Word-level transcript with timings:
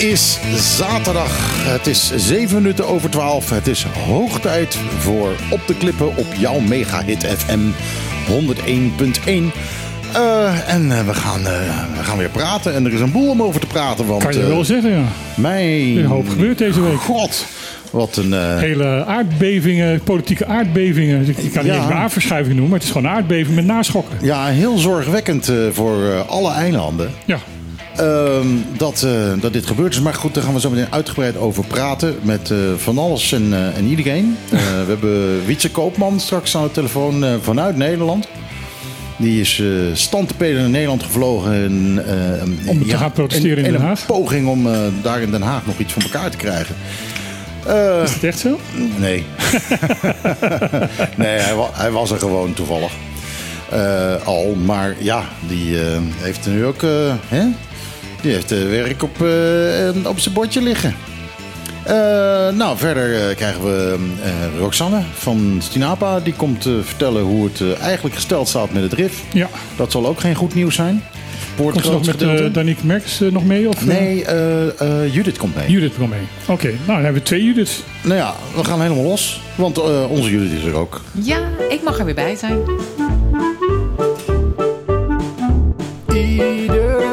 is 0.00 0.38
zaterdag. 0.54 1.30
Het 1.68 1.86
is 1.86 2.12
7 2.16 2.62
minuten 2.62 2.86
over 2.86 3.10
12. 3.10 3.50
Het 3.50 3.66
is 3.66 3.82
hoog 3.84 4.40
tijd 4.40 4.74
voor 4.98 5.30
Op 5.50 5.60
de 5.66 5.74
Klippen 5.74 6.16
op 6.16 6.26
jouw 6.38 6.58
mega-hit 6.58 7.26
FM 7.26 7.58
101.1. 8.28 9.32
Uh, 10.16 10.68
en 10.68 10.84
uh, 10.84 11.06
we, 11.06 11.14
gaan, 11.14 11.40
uh, 11.40 11.48
we 11.96 12.02
gaan 12.02 12.18
weer 12.18 12.28
praten. 12.28 12.74
En 12.74 12.84
er 12.86 12.92
is 12.92 13.00
een 13.00 13.12
boel 13.12 13.30
om 13.30 13.42
over 13.42 13.60
te 13.60 13.66
praten. 13.66 14.06
Want, 14.06 14.22
kan 14.22 14.32
je 14.32 14.46
wel 14.46 14.64
zeggen, 14.64 14.90
ja. 14.90 15.04
Mijn... 15.36 15.98
Er 15.98 16.04
hoop 16.04 16.28
gebeurt 16.28 16.58
deze 16.58 16.80
week. 16.80 17.00
God. 17.00 17.46
Wat 17.90 18.16
een... 18.16 18.58
Hele 18.58 19.04
aardbevingen, 19.04 20.00
politieke 20.00 20.46
aardbevingen. 20.46 21.28
Ik 21.28 21.34
kan 21.34 21.44
het 21.44 21.64
ja. 21.64 21.78
niet 21.78 21.88
meer 21.88 21.96
aardverschuiving 21.96 22.54
noemen, 22.54 22.70
maar 22.70 22.78
het 22.78 22.88
is 22.88 22.94
gewoon 22.94 23.10
een 23.10 23.16
aardbeving 23.16 23.54
met 23.54 23.64
naschokken. 23.64 24.18
Ja, 24.22 24.46
heel 24.46 24.78
zorgwekkend 24.78 25.52
voor 25.72 26.24
alle 26.26 26.52
eilanden. 26.52 27.10
Ja. 27.24 27.38
Uh, 27.98 28.38
dat, 28.76 29.02
uh, 29.06 29.40
dat 29.40 29.52
dit 29.52 29.66
gebeurd 29.66 29.92
is. 29.92 30.00
Maar 30.00 30.14
goed, 30.14 30.34
daar 30.34 30.42
gaan 30.42 30.54
we 30.54 30.60
zo 30.60 30.70
meteen 30.70 30.92
uitgebreid 30.92 31.36
over 31.36 31.64
praten. 31.64 32.14
Met 32.22 32.50
uh, 32.50 32.58
van 32.76 32.98
alles 32.98 33.32
en, 33.32 33.46
uh, 33.46 33.76
en 33.76 33.84
iedereen. 33.84 34.36
we 34.50 34.84
hebben 34.88 35.46
Wietse 35.46 35.70
Koopman 35.70 36.20
straks 36.20 36.56
aan 36.56 36.62
de 36.62 36.70
telefoon 36.70 37.24
vanuit 37.42 37.76
Nederland. 37.76 38.28
Die 39.16 39.40
is 39.40 39.62
stand 39.92 40.28
te 40.28 40.34
peden 40.34 40.60
naar 40.60 40.70
Nederland 40.70 41.02
gevlogen. 41.02 41.52
En, 41.52 42.02
om 42.66 42.82
te 42.82 42.86
ja, 42.86 42.96
gaan 42.96 43.12
protesteren 43.12 43.58
in, 43.58 43.64
in 43.64 43.72
Den 43.72 43.80
Haag? 43.80 44.00
een 44.00 44.06
poging 44.06 44.48
om 44.48 44.68
daar 45.02 45.20
in 45.20 45.30
Den 45.30 45.42
Haag 45.42 45.66
nog 45.66 45.78
iets 45.78 45.92
van 45.92 46.02
elkaar 46.02 46.30
te 46.30 46.36
krijgen. 46.36 46.74
is 48.02 48.12
het 48.12 48.24
echt 48.24 48.38
zo? 48.38 48.58
Nee. 48.98 49.24
nee, 51.16 51.38
hij, 51.38 51.54
wa 51.54 51.70
hij, 51.72 51.90
was 51.90 52.10
er 52.10 52.18
gewoon 52.18 52.52
toevallig. 52.52 52.92
al, 54.24 54.54
maar 54.64 54.94
ja, 54.98 55.24
die 55.48 55.76
heeft 56.18 56.46
er 56.46 56.52
nu 56.52 56.64
ook... 56.64 56.82
hè? 57.28 57.44
Die 58.22 58.32
heeft 58.32 58.50
werk 58.50 59.02
op, 59.02 59.18
uh, 59.22 60.06
op 60.06 60.18
zijn 60.18 60.34
bordje 60.34 60.62
liggen. 60.62 60.94
Uh, 61.86 61.92
nou, 62.48 62.78
verder 62.78 63.34
krijgen 63.34 63.64
we 63.64 63.96
uh, 64.24 64.58
Roxanne 64.58 65.00
van 65.14 65.56
Stinapa. 65.62 66.20
Die 66.20 66.34
komt 66.34 66.68
vertellen 66.82 67.22
hoe 67.22 67.50
het 67.52 67.78
eigenlijk 67.78 68.14
gesteld 68.14 68.48
staat 68.48 68.72
met 68.72 68.82
het 68.82 68.92
RIF. 68.92 69.22
Ja. 69.32 69.48
Dat 69.76 69.92
zal 69.92 70.06
ook 70.06 70.20
geen 70.20 70.34
goed 70.34 70.54
nieuws 70.54 70.74
zijn. 70.74 71.02
Komt 71.56 71.84
ze 71.84 71.90
nog 71.90 72.06
met 72.06 72.22
uh, 72.22 72.52
Danique 72.52 72.86
Merks 72.86 73.18
nog 73.18 73.44
mee? 73.44 73.68
Of, 73.68 73.86
nee, 73.86 74.24
Judith 75.10 75.38
komt 75.38 75.56
mee. 75.56 75.70
Judith 75.70 75.94
komt 75.94 76.10
mee. 76.10 76.20
Oké, 76.42 76.52
okay. 76.52 76.70
nou 76.70 76.86
dan 76.86 76.94
hebben 76.94 77.14
we 77.14 77.22
twee 77.22 77.44
Judiths. 77.44 77.82
Nou 78.02 78.16
ja, 78.16 78.34
we 78.56 78.64
gaan 78.64 78.80
helemaal 78.80 79.04
los. 79.04 79.40
Want 79.54 79.78
onze 80.08 80.30
Judith 80.30 80.52
is 80.52 80.64
er 80.64 80.74
ook. 80.74 81.00
Ja, 81.12 81.38
ik 81.68 81.82
mag 81.82 81.98
er 81.98 82.04
weer 82.04 82.14
bij 82.14 82.36
zijn. 82.36 82.58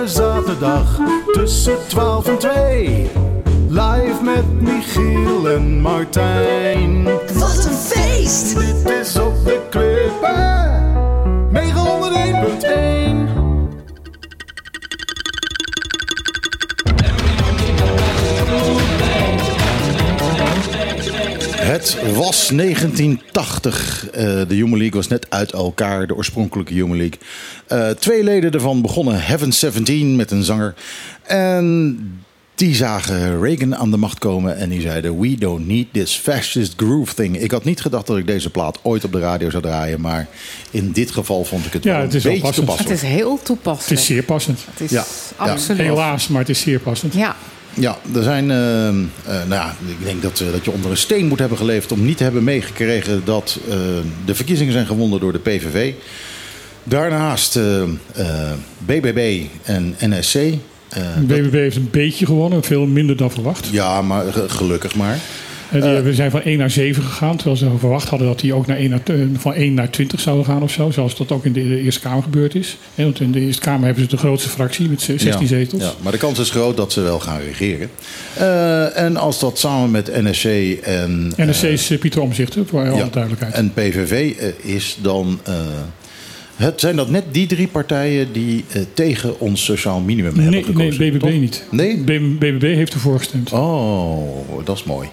Zaterdag 0.07 0.99
tussen 1.31 1.77
12 1.87 2.27
en 2.27 2.37
2. 2.37 3.09
Live 3.69 4.23
met 4.23 4.61
Michiel 4.61 5.49
en 5.49 5.81
Martijn. 5.81 7.03
Wat 7.33 7.65
een 7.65 7.73
feest! 7.73 8.55
Dit 8.59 8.89
is 9.01 9.17
op 9.19 9.45
de 9.45 9.59
klippen. 9.69 10.85
901.1. 13.03 13.06
Het 21.67 21.97
was 22.15 22.47
1980. 22.47 24.05
Uh, 24.05 24.11
de 24.21 24.45
Human 24.55 24.77
League 24.77 24.95
was 24.95 25.07
net 25.07 25.25
uit 25.29 25.51
elkaar, 25.51 26.07
de 26.07 26.15
oorspronkelijke 26.15 26.73
Human 26.73 26.97
League. 26.97 27.19
Uh, 27.71 27.89
twee 27.89 28.23
leden 28.23 28.51
ervan 28.51 28.81
begonnen 28.81 29.23
Heaven 29.23 29.53
17 29.53 30.15
met 30.15 30.31
een 30.31 30.43
zanger. 30.43 30.73
En 31.23 31.97
die 32.55 32.75
zagen 32.75 33.41
Reagan 33.41 33.75
aan 33.75 33.91
de 33.91 33.97
macht 33.97 34.19
komen 34.19 34.57
en 34.57 34.69
die 34.69 34.81
zeiden: 34.81 35.19
We 35.19 35.37
don't 35.37 35.67
need 35.67 35.87
this 35.91 36.15
fascist 36.15 36.73
groove 36.77 37.13
thing. 37.13 37.39
Ik 37.39 37.51
had 37.51 37.63
niet 37.63 37.81
gedacht 37.81 38.07
dat 38.07 38.17
ik 38.17 38.27
deze 38.27 38.49
plaat 38.49 38.79
ooit 38.81 39.03
op 39.03 39.11
de 39.11 39.19
radio 39.19 39.49
zou 39.49 39.63
draaien, 39.63 40.01
maar 40.01 40.27
in 40.71 40.91
dit 40.91 41.11
geval 41.11 41.45
vond 41.45 41.65
ik 41.65 41.73
het 41.73 41.83
ja, 41.83 41.91
wel 41.91 42.01
het 42.01 42.13
is 42.13 42.23
een 42.23 42.29
beetje 42.31 42.45
passend. 42.45 42.65
toepasselijk. 42.65 43.01
Het 43.01 43.09
is 43.09 43.15
heel 43.15 43.39
toepasselijk. 43.43 43.89
Het 43.89 43.99
is 43.99 44.05
zeer 44.05 44.23
passend. 44.23 44.59
Het 44.71 44.81
is 44.81 44.91
Ja, 44.91 45.05
absoluut. 45.35 45.81
Helaas, 45.81 46.27
maar 46.27 46.41
het 46.41 46.49
is 46.49 46.61
zeer 46.61 46.79
passend. 46.79 47.13
Ja. 47.13 47.35
Ja, 47.79 47.97
er 48.15 48.23
zijn. 48.23 48.49
Uh, 48.49 48.57
uh, 48.57 48.93
nou 49.25 49.49
ja, 49.49 49.75
ik 49.87 50.05
denk 50.05 50.21
dat, 50.21 50.39
uh, 50.39 50.51
dat 50.51 50.65
je 50.65 50.71
onder 50.71 50.91
een 50.91 50.97
steen 50.97 51.27
moet 51.27 51.39
hebben 51.39 51.57
geleefd 51.57 51.91
om 51.91 52.05
niet 52.05 52.17
te 52.17 52.23
hebben 52.23 52.43
meegekregen 52.43 53.21
dat 53.25 53.59
de 54.25 54.35
verkiezingen 54.35 54.73
zijn 54.73 54.85
gewonnen 54.85 55.19
door 55.19 55.31
de 55.31 55.39
PVV. 55.39 55.93
Daarnaast 56.83 57.59
BBB 58.77 59.43
en 59.63 59.95
NSC. 59.99 60.39
BBB 61.19 61.51
heeft 61.51 61.75
een 61.75 61.89
beetje 61.91 62.25
gewonnen, 62.25 62.63
veel 62.63 62.85
minder 62.85 63.17
dan 63.17 63.31
verwacht. 63.31 63.67
Ja, 63.71 64.01
maar 64.01 64.25
gelukkig 64.47 64.95
maar. 64.95 65.19
Uh, 65.73 65.99
we 65.99 66.13
zijn 66.13 66.31
van 66.31 66.41
1 66.41 66.57
naar 66.57 66.69
7 66.69 67.03
gegaan, 67.03 67.35
terwijl 67.35 67.57
ze 67.57 67.69
verwacht 67.77 68.09
hadden 68.09 68.27
dat 68.27 68.39
die 68.39 68.53
ook 68.53 68.67
naar 68.67 68.77
1 68.77 68.89
naar, 68.89 69.01
van 69.37 69.53
1 69.53 69.73
naar 69.73 69.89
20 69.89 70.19
zouden 70.19 70.45
gaan 70.45 70.61
of 70.61 70.71
zo. 70.71 70.91
Zoals 70.91 71.15
dat 71.15 71.31
ook 71.31 71.45
in 71.45 71.53
de, 71.53 71.67
de 71.67 71.81
Eerste 71.81 72.01
Kamer 72.01 72.23
gebeurd 72.23 72.55
is. 72.55 72.77
He, 72.95 73.03
want 73.03 73.19
in 73.19 73.31
de 73.31 73.39
Eerste 73.39 73.61
Kamer 73.61 73.85
hebben 73.85 74.03
ze 74.03 74.09
de 74.09 74.17
grootste 74.17 74.49
fractie 74.49 74.89
met 74.89 75.01
16 75.01 75.31
ja, 75.31 75.45
zetels. 75.45 75.81
Ja, 75.81 75.91
maar 76.01 76.11
de 76.11 76.17
kans 76.17 76.39
is 76.39 76.49
groot 76.49 76.77
dat 76.77 76.91
ze 76.91 77.01
wel 77.01 77.19
gaan 77.19 77.39
regeren. 77.39 77.89
Uh, 78.39 78.97
en 78.97 79.17
als 79.17 79.39
dat 79.39 79.59
samen 79.59 79.91
met 79.91 80.23
NSC 80.23 80.45
en... 80.83 81.33
NSC 81.35 81.63
is 81.63 81.91
Pieter 81.99 82.21
Omzicht, 82.21 82.57
voor 82.65 82.79
alle 82.79 82.97
ja, 82.97 83.07
duidelijkheid. 83.11 83.53
En 83.53 83.73
PVV 83.73 84.35
is 84.61 84.97
dan... 85.01 85.39
Het, 86.57 86.79
zijn 86.79 86.95
dat 86.95 87.09
net 87.09 87.23
die 87.31 87.47
drie 87.47 87.67
partijen 87.67 88.31
die 88.31 88.65
uh, 88.75 88.81
tegen 88.93 89.39
ons 89.39 89.65
sociaal 89.65 89.99
minimum 89.99 90.35
nee, 90.35 90.43
hebben 90.43 90.63
gekozen? 90.63 90.99
Nee, 90.99 91.11
BBB 91.11 91.19
toch? 91.19 91.31
niet. 91.31 91.63
Nee? 91.71 91.97
BBB 92.37 92.61
heeft 92.61 92.93
ervoor 92.93 93.17
gestemd. 93.17 93.51
Oh, 93.51 94.65
dat 94.65 94.77
is 94.77 94.83
mooi. 94.83 95.07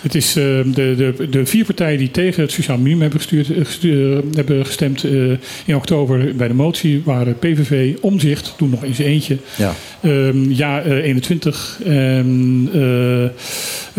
Het 0.00 0.14
is 0.14 0.36
uh, 0.36 0.44
de, 0.64 0.94
de, 0.96 1.28
de 1.30 1.46
vier 1.46 1.64
partijen 1.64 1.98
die 1.98 2.10
tegen 2.10 2.42
het 2.42 2.52
sociaal 2.52 2.76
minimum 2.76 3.00
hebben, 3.00 3.20
gestuurd, 3.20 3.46
gestuurd, 3.66 4.24
uh, 4.24 4.32
hebben 4.34 4.66
gestemd 4.66 5.04
uh, 5.04 5.36
in 5.64 5.76
oktober 5.76 6.36
bij 6.36 6.48
de 6.48 6.54
motie 6.54 7.02
waren 7.04 7.38
PVV, 7.38 7.96
Omzicht, 8.00 8.54
toen 8.56 8.70
nog 8.70 8.80
zijn 8.92 9.08
eentje, 9.08 9.38
ja, 9.56 9.74
um, 10.02 10.52
ja 10.52 10.82
21 10.82 11.80
en 11.84 13.32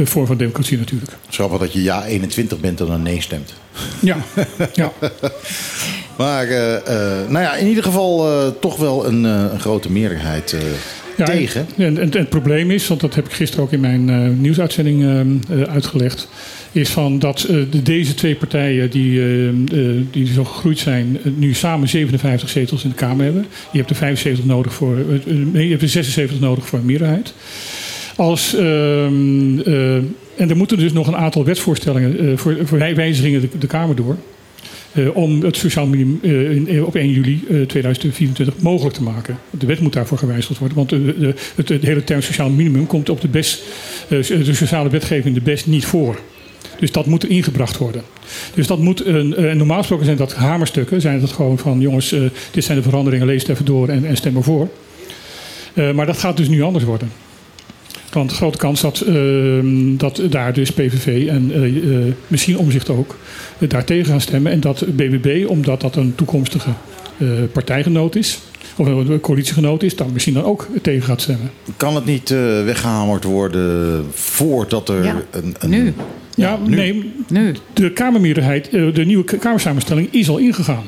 Vorm 0.04 0.26
van 0.26 0.38
Democratie 0.38 0.78
natuurlijk. 0.78 1.12
Grappig 1.30 1.60
dat 1.60 1.74
je 1.74 1.84
ja 1.84 2.06
21 2.06 2.60
bent 2.60 2.80
en 2.80 2.86
dan 2.86 3.02
nee 3.02 3.22
stemt. 3.22 3.54
Ja, 4.02 4.18
ja. 4.74 4.92
maar 6.22 6.48
nou 7.28 7.44
ja, 7.44 7.56
in 7.56 7.68
ieder 7.68 7.84
geval 7.84 8.26
toch 8.60 8.78
wel 8.78 9.08
een, 9.08 9.50
grote 9.60 9.92
meerderheid 9.92 10.56
ja, 11.18 11.26
tegen. 11.26 11.68
En, 11.78 11.86
en, 11.86 11.98
en, 11.98 12.20
het 12.20 12.30
probleem 12.30 12.72
is, 12.72 12.88
want 12.88 13.00
dat 13.00 13.16
heb 13.16 13.26
ik 13.26 13.32
gisteren 13.32 13.66
ook 13.66 13.72
in 13.72 13.80
mijn 13.80 14.08
uh, 14.08 14.28
nieuwsuitzending 14.38 15.02
uh, 15.02 15.62
uitgelegd, 15.62 16.28
is 16.72 16.90
van 16.90 17.20
dat 17.20 17.48
uh, 17.50 17.66
de, 17.72 17.82
deze 17.82 18.14
twee 18.14 18.36
partijen 18.36 18.90
die, 18.90 19.22
die 20.12 20.34
zo 20.34 20.44
gegroeid 20.44 20.80
zijn, 20.80 21.18
nu 21.38 21.54
samen 21.54 21.90
57 21.90 22.50
zetels 22.50 22.84
in 22.84 22.90
de 22.90 22.96
Kamer 22.96 23.26
hebben. 23.26 23.46
Je 23.72 23.78
hebt 23.78 23.90
er 23.90 23.96
75 23.96 24.46
nodig 24.46 24.74
voor, 24.74 24.98
nee, 25.26 25.64
je 25.64 25.70
hebt 25.70 25.82
er 25.82 25.90
76 25.90 26.40
nodig 26.40 26.66
voor 26.66 26.80
een 26.80 26.86
meerderheid. 26.86 27.34
Als, 28.16 28.56
ehm, 28.56 29.60
en 30.36 30.50
er 30.50 30.58
moeten 30.58 30.78
dus 30.78 30.94
nog 30.94 31.08
een 31.08 31.16
aantal 31.16 31.46
wetsvoorstellingen 31.46 32.38
voor, 32.38 32.58
voor 32.64 32.78
wijzigingen 32.78 33.42
de, 33.42 33.50
de 33.60 33.68
Kamer 33.68 33.96
door. 33.96 34.18
Uh, 34.94 35.16
om 35.16 35.44
het 35.44 35.58
sociaal 35.58 35.88
minimum 35.88 36.20
uh, 36.22 36.52
in, 36.52 36.86
op 36.86 36.96
1 36.96 37.10
juli 37.10 37.44
uh, 37.50 37.66
2024 37.66 38.58
mogelijk 38.60 38.96
te 38.96 39.04
maken. 39.04 39.40
De 39.50 39.66
wet 39.66 39.80
moet 39.80 39.94
daarvoor 39.94 40.18
gewijzigd 40.18 40.60
worden, 40.60 40.78
want 40.78 40.90
de, 40.90 41.16
de, 41.20 41.34
het, 41.56 41.84
hele 41.84 42.04
term 42.04 42.22
sociaal 42.22 42.50
minimum 42.50 42.88
komt 42.88 43.10
op 43.10 43.22
de, 43.22 43.28
best, 43.28 43.64
de 44.08 44.54
sociale 44.54 44.90
wetgeving 44.90 45.36
de 45.36 45.42
best 45.42 45.68
niet 45.68 45.86
voor. 45.86 46.20
Dus 46.80 46.92
dat 46.92 47.06
moet 47.06 47.26
ingebracht 47.26 47.78
worden. 47.78 48.02
Dus 48.54 48.68
dat 48.68 48.80
moet 48.80 49.06
een, 49.06 49.36
en 49.36 49.58
normaal 49.58 49.78
gesproken 49.78 50.06
zijn 50.06 50.18
dat 50.18 50.34
hamerstukken, 50.34 51.02
zijn 51.02 51.20
dat 51.20 51.32
gewoon 51.32 51.58
van 51.58 51.80
jongens, 51.80 52.16
dit 52.52 52.64
zijn 52.64 52.78
de 52.78 52.84
veranderingen, 52.84 53.28
lees 53.28 53.42
het 53.42 53.52
even 53.52 53.66
door 53.66 53.88
en, 53.90 54.06
en 54.06 54.18
stem 54.18 54.36
ervoor. 54.36 54.70
maar 55.74 56.06
dat 56.06 56.18
gaat 56.18 56.38
dus 56.38 56.48
nu 56.48 56.62
anders 56.62 56.84
worden. 56.84 57.12
Want 58.12 58.32
grote 58.32 58.58
kans 58.58 58.82
dat, 58.82 59.04
uh, 59.08 59.64
dat 59.98 60.22
daar 60.30 60.54
dus 60.54 60.72
PVV 60.72 61.28
en 61.28 61.52
uh, 61.52 61.76
uh, 61.76 62.14
misschien 62.28 62.58
omzicht 62.58 62.90
ook 62.90 63.18
daar 63.60 63.84
tegen 63.84 64.06
gaan 64.06 64.22
stemmen. 64.22 64.52
En 64.52 64.60
dat 64.60 64.86
BBB, 64.96 65.46
omdat 65.48 65.82
dat 65.82 65.96
een 65.96 66.16
toekomstige 66.16 66.70
partijgenoot 67.52 68.16
is, 68.16 68.40
of 68.76 68.88
een 68.88 69.20
coalitiegenoot 69.20 69.84
is, 69.84 69.96
dan 69.96 70.14
misschien 70.14 70.34
dan 70.34 70.44
ook 70.44 70.68
tegen 70.82 71.04
gaat 71.04 71.22
stemmen. 71.22 71.52
Kan 71.78 71.96
het 71.96 72.06
niet 72.06 72.30
weggehamerd 72.66 73.24
worden 73.24 74.06
voordat 74.12 74.90
er 74.90 75.04
ja, 75.04 75.22
een, 75.32 75.56
een... 75.60 75.70
Nu. 75.70 75.86
Ja, 75.86 75.94
ja 76.36 76.60
nu. 76.66 76.76
nee. 76.76 77.12
Nu. 77.28 77.56
De 77.74 77.92
Kamermeerderheid, 77.92 78.72
de 78.72 79.06
nieuwe 79.06 79.24
Kamersamenstelling 79.24 80.14
is 80.14 80.30
al 80.30 80.38
ingegaan. 80.38 80.84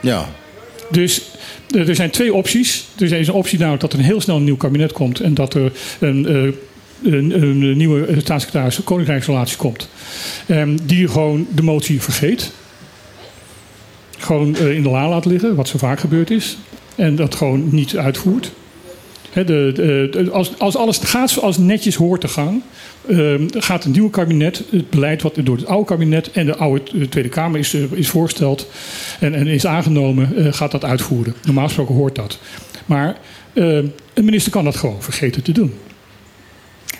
Ja. 0.00 0.28
Dus 0.90 1.30
er 1.70 1.94
zijn 1.94 2.10
twee 2.10 2.34
opties. 2.34 2.84
Er 2.98 3.12
is 3.12 3.28
een 3.28 3.34
optie 3.34 3.58
namelijk 3.58 3.82
dat 3.82 3.92
er 3.92 3.98
een 3.98 4.04
heel 4.04 4.20
snel 4.20 4.36
een 4.36 4.44
nieuw 4.44 4.56
kabinet 4.56 4.92
komt 4.92 5.20
en 5.20 5.34
dat 5.34 5.54
er 5.54 5.72
een, 5.98 6.32
uh, 6.32 6.52
een, 7.12 7.42
een 7.42 7.76
nieuwe 7.76 8.20
staatssecretaris 8.20 8.84
koninkrijksrelatie 8.84 9.56
komt. 9.56 9.88
Um, 10.48 10.78
die 10.86 11.08
gewoon 11.08 11.46
de 11.54 11.62
motie 11.62 12.02
vergeet. 12.02 12.52
Gewoon 14.18 14.56
uh, 14.60 14.74
in 14.74 14.82
de 14.82 14.88
la 14.88 15.08
laat 15.08 15.24
liggen, 15.24 15.54
wat 15.54 15.68
zo 15.68 15.78
vaak 15.78 16.00
gebeurd 16.00 16.30
is. 16.30 16.56
En 16.94 17.16
dat 17.16 17.34
gewoon 17.34 17.68
niet 17.70 17.96
uitvoert. 17.96 18.52
De, 19.32 20.28
als, 20.32 20.58
als 20.58 20.76
alles 20.76 20.98
gaat 20.98 21.30
zoals 21.30 21.58
netjes 21.58 21.94
hoort 21.94 22.20
te 22.20 22.28
gaan, 22.28 22.62
ehm, 23.08 23.46
gaat 23.50 23.84
een 23.84 23.90
nieuw 23.90 24.10
kabinet 24.10 24.62
het 24.70 24.90
beleid 24.90 25.22
wat 25.22 25.34
door 25.42 25.56
het 25.56 25.66
oude 25.66 25.86
kabinet 25.86 26.30
en 26.30 26.46
de 26.46 26.56
oude 26.56 27.08
Tweede 27.08 27.28
Kamer 27.28 27.60
is, 27.60 27.74
eh, 27.74 27.82
is 27.92 28.08
voorgesteld 28.08 28.66
en, 29.20 29.34
en 29.34 29.46
is 29.46 29.66
aangenomen, 29.66 30.36
eh, 30.36 30.52
gaat 30.52 30.70
dat 30.70 30.84
uitvoeren. 30.84 31.34
Normaal 31.44 31.66
gesproken 31.66 31.94
hoort 31.94 32.14
dat. 32.14 32.38
Maar 32.86 33.16
eh, 33.52 33.76
een 34.14 34.24
minister 34.24 34.52
kan 34.52 34.64
dat 34.64 34.76
gewoon 34.76 35.02
vergeten 35.02 35.42
te 35.42 35.52
doen. 35.52 35.74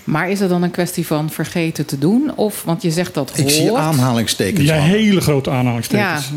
Maar 0.09 0.31
is 0.31 0.41
het 0.41 0.49
dan 0.49 0.63
een 0.63 0.71
kwestie 0.71 1.07
van 1.07 1.31
vergeten 1.31 1.87
te 1.87 1.99
doen? 1.99 2.31
Of, 2.35 2.63
want 2.63 2.83
je 2.83 2.91
zegt 2.91 3.15
dat 3.15 3.29
hoort. 3.31 3.41
Ik 3.41 3.55
zie 3.55 3.73
aanhalingstekens. 3.73 4.67
Ja, 4.67 4.75
hele 4.75 5.21
grote 5.21 5.51
Ja, 5.51 5.57
aanhalingstekens. 5.57 6.31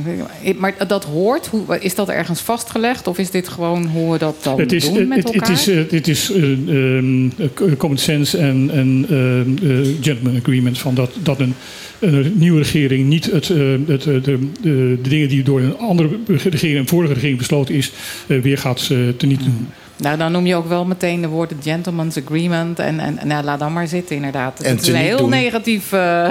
maar 0.58 0.88
dat 0.88 1.04
hoort. 1.04 1.48
Hoe, 1.48 1.80
is 1.80 1.96
dat 1.96 2.10
ergens 2.10 2.42
vastgelegd? 2.42 3.08
Of 3.08 3.18
is 3.18 3.32
dit 3.32 3.48
gewoon 3.48 3.88
hoe 3.88 4.12
we 4.12 4.18
dat 4.18 4.36
dan 4.42 4.60
Het 4.60 4.72
is, 4.72 4.84
doen 4.94 5.08
met 5.08 5.18
het, 5.24 5.34
elkaar? 5.34 5.50
het 5.50 5.60
is, 5.60 5.68
eh, 5.68 5.92
het 5.92 6.08
is 6.08 6.32
eh, 6.32 6.52
ehm, 6.52 7.26
eh, 7.26 7.78
common 7.78 7.98
sense 7.98 8.38
en, 8.38 8.70
en 8.74 9.06
eh, 9.10 9.40
eh, 9.40 9.88
gentleman 10.02 10.40
agreement 10.40 10.80
van 10.80 10.96
dat, 10.96 11.12
dat 11.24 11.40
een, 11.40 11.56
een 12.02 12.34
nieuwe 12.36 12.58
regering 12.58 13.08
niet 13.08 13.32
het, 13.32 13.50
eh, 13.50 13.58
het, 13.88 14.06
eh, 14.06 14.24
de, 14.24 14.40
de, 14.62 14.98
de 15.02 15.10
dingen 15.10 15.30
die 15.30 15.44
door 15.44 15.62
een 15.62 15.78
andere 15.78 16.10
regering, 16.26 16.80
een 16.80 16.88
vorige 16.88 17.14
regering 17.14 17.38
besloten 17.38 17.76
is, 17.76 17.92
eh, 18.28 18.40
weer 18.42 18.58
gaat 18.58 18.88
teniet 19.18 19.40
doen. 19.40 19.68
Nou, 20.01 20.18
dan 20.18 20.31
noem 20.31 20.45
je 20.45 20.56
ook 20.56 20.68
wel 20.68 20.86
meteen 20.86 21.21
de 21.21 21.27
woorden 21.27 21.57
gentleman's 21.63 22.18
agreement. 22.18 22.80
En, 22.80 23.00
en 23.00 23.19
nou, 23.27 23.44
laat 23.44 23.59
dan 23.59 23.74
maar 23.74 23.88
zitten, 23.88 24.15
inderdaad. 24.15 24.59
En 24.62 24.71
Het 24.75 24.81
is 24.81 24.88
een 24.88 24.95
heel 24.95 25.18
doen. 25.18 25.30
negatief 25.30 25.92
eh, 25.94 26.30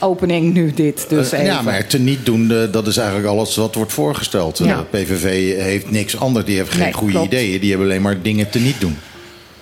opening 0.00 0.52
nu, 0.52 0.72
dit. 0.74 1.06
Dus 1.08 1.32
Eh, 1.32 1.38
even. 1.40 1.52
ja, 1.52 1.62
maar 1.62 1.86
te 1.86 1.98
niet 1.98 2.26
doen, 2.26 2.50
eh, 2.50 2.58
dat 2.72 2.86
is 2.86 2.96
eigenlijk 2.96 3.28
alles 3.28 3.56
wat 3.56 3.74
wordt 3.74 3.92
voorgesteld. 3.92 4.60
Eh, 4.60 4.66
Ja. 4.66 4.84
PVV 4.90 5.54
heeft 5.60 5.90
niks 5.90 6.18
anders, 6.18 6.44
die 6.44 6.56
heeft 6.56 6.70
geen 6.70 6.80
Nee, 6.80 6.92
goede 6.92 7.12
klopt. 7.12 7.26
ideeën. 7.32 7.60
Die 7.60 7.70
hebben 7.70 7.88
alleen 7.88 8.02
maar 8.02 8.22
dingen 8.22 8.50
te 8.50 8.58
niet 8.58 8.80
doen. 8.80 8.96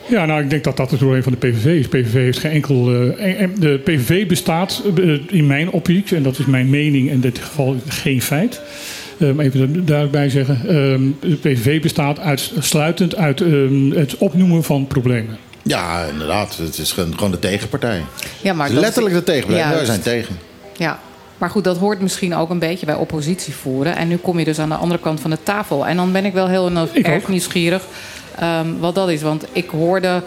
Ja, 0.08 0.26
nou, 0.26 0.42
ik 0.42 0.50
denk 0.50 0.64
dat 0.64 0.76
dat 0.76 0.90
het 0.90 0.98
probleem 0.98 1.22
van 1.22 1.32
de 1.40 1.48
PVV 1.48 1.64
is. 1.80 1.88
PVV 1.88 2.12
heeft 2.12 2.38
geen 2.38 2.50
enkel. 2.52 2.90
eh, 2.90 3.26
en- 3.26 3.36
en 3.38 3.52
de 3.58 3.80
PVV 3.84 4.26
bestaat 4.26 4.82
eh, 4.96 5.18
in 5.28 5.46
mijn 5.46 5.70
optiek, 5.70 6.10
en 6.10 6.22
dat 6.22 6.38
is 6.38 6.44
mijn 6.46 6.70
mening 6.70 7.10
in 7.10 7.20
dit 7.20 7.38
geval 7.38 7.76
geen 7.88 8.22
feit. 8.22 8.60
Um, 9.20 9.40
even 9.40 9.86
daarbij 9.86 10.28
zeggen. 10.30 10.60
ehm, 10.68 11.30
de 11.30 11.36
PVV 11.36 11.82
bestaat 11.82 12.18
uitsluitend 12.18 13.16
uit 13.16 13.40
ehm, 13.40 13.90
het 13.90 14.16
opnoemen 14.16 14.64
van 14.64 14.86
problemen. 14.86 15.38
Ja, 15.62 16.04
inderdaad. 16.12 16.56
Het 16.56 16.78
is 16.78 16.92
gewoon 16.92 17.30
de 17.30 17.38
tegenpartij. 17.38 18.02
ja, 18.42 18.52
maar 18.52 18.70
dat- 18.72 18.80
letterlijk 18.80 19.14
de 19.14 19.22
tegenpartij. 19.22 19.68
Wij 19.74 19.84
zijn 19.84 20.00
tegen. 20.00 20.38
Ja, 20.76 20.98
maar 21.38 21.50
goed, 21.50 21.64
dat 21.64 21.76
hoort 21.78 22.00
misschien 22.00 22.34
ook 22.34 22.50
een 22.50 22.58
beetje 22.58 22.86
bij 22.86 22.94
oppositie 22.94 23.54
voeren. 23.54 23.96
En 23.96 24.08
nu 24.08 24.16
kom 24.16 24.38
je 24.38 24.44
dus 24.44 24.58
aan 24.58 24.68
de 24.68 24.74
andere 24.74 25.00
kant 25.00 25.20
van 25.20 25.30
de 25.30 25.38
tafel. 25.42 25.86
En 25.86 25.96
dan 25.96 26.12
ben 26.12 26.24
ik 26.24 26.32
wel 26.32 26.48
heel 26.48 26.70
Ik 26.92 27.06
erg 27.06 27.22
ook. 27.22 27.28
nieuwsgierig 27.28 27.82
ehm, 28.38 28.66
wat 28.78 28.94
dat 28.94 29.08
is. 29.10 29.22
Want 29.22 29.44
ik 29.52 29.68
hoorde, 29.68 30.22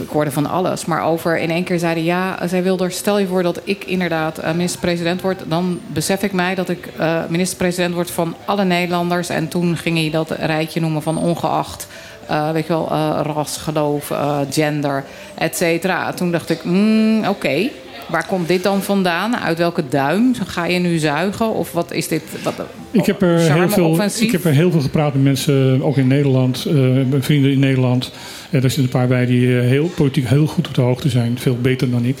ik 0.00 0.08
hoorde 0.08 0.30
van 0.30 0.46
alles. 0.46 0.84
Maar 0.84 1.04
over 1.04 1.38
in 1.38 1.50
één 1.50 1.64
keer 1.64 1.78
zeiden 1.78 2.04
ja, 2.04 2.46
zij 2.46 2.62
wilde 2.62 2.84
er, 2.84 2.92
stel 2.92 3.18
je 3.18 3.26
voor 3.26 3.42
dat 3.42 3.60
ik 3.64 3.84
inderdaad 3.84 4.38
eh, 4.38 4.52
minister-president 4.52 5.20
word. 5.20 5.42
Dan 5.46 5.80
besef 5.86 6.22
ik 6.22 6.32
mij 6.32 6.54
dat 6.54 6.68
ik 6.68 6.88
eh, 6.98 7.18
minister-president 7.28 7.94
word 7.94 8.10
van 8.10 8.34
alle 8.44 8.64
Nederlanders. 8.64 9.28
En 9.28 9.48
toen 9.48 9.76
ging 9.76 9.98
hij 9.98 10.10
dat 10.10 10.30
rijtje 10.30 10.80
noemen 10.80 11.02
van 11.02 11.18
ongeacht. 11.18 11.86
eh, 12.26 12.50
weet 12.50 12.66
je 12.66 12.72
wel, 12.72 12.88
ras, 13.22 13.56
geloof, 13.56 14.12
gender, 14.50 15.04
et 15.34 15.56
cetera. 15.56 16.12
Toen 16.12 16.30
dacht 16.30 16.50
ik, 16.50 16.64
mm, 16.64 17.24
oké, 17.28 17.70
waar 18.08 18.26
komt 18.26 18.48
dit 18.48 18.62
dan 18.62 18.82
vandaan? 18.82 19.36
Uit 19.36 19.58
welke 19.58 19.88
duim 19.88 20.34
ga 20.46 20.66
je 20.66 20.78
nu 20.78 20.98
zuigen? 20.98 21.54
Of 21.54 21.72
wat 21.72 21.92
is 21.92 22.08
dit? 22.08 22.22
Wat, 22.42 22.54
Ik 22.90 23.06
heb, 23.06 23.22
er 23.22 23.38
heel 23.38 23.68
veel, 23.68 24.02
ik 24.20 24.32
heb 24.32 24.44
er 24.44 24.52
heel 24.52 24.70
veel 24.70 24.80
gepraat 24.80 25.14
met 25.14 25.22
mensen, 25.22 25.82
ook 25.82 25.96
in 25.96 26.06
Nederland, 26.06 26.64
eh, 26.64 26.74
vrienden 27.20 27.50
in 27.50 27.58
Nederland. 27.58 28.12
En 28.50 28.62
er 28.62 28.70
zitten 28.70 28.82
een 28.82 28.88
paar 28.88 29.08
bij 29.08 29.26
die 29.26 29.58
eh, 29.58 29.66
heel 29.68 29.86
politiek 29.86 30.28
heel 30.28 30.46
goed 30.46 30.68
op 30.68 30.74
de 30.74 30.80
hoogte 30.80 31.08
zijn, 31.08 31.38
veel 31.38 31.58
beter 31.60 31.90
dan 31.90 32.04
ik. 32.04 32.16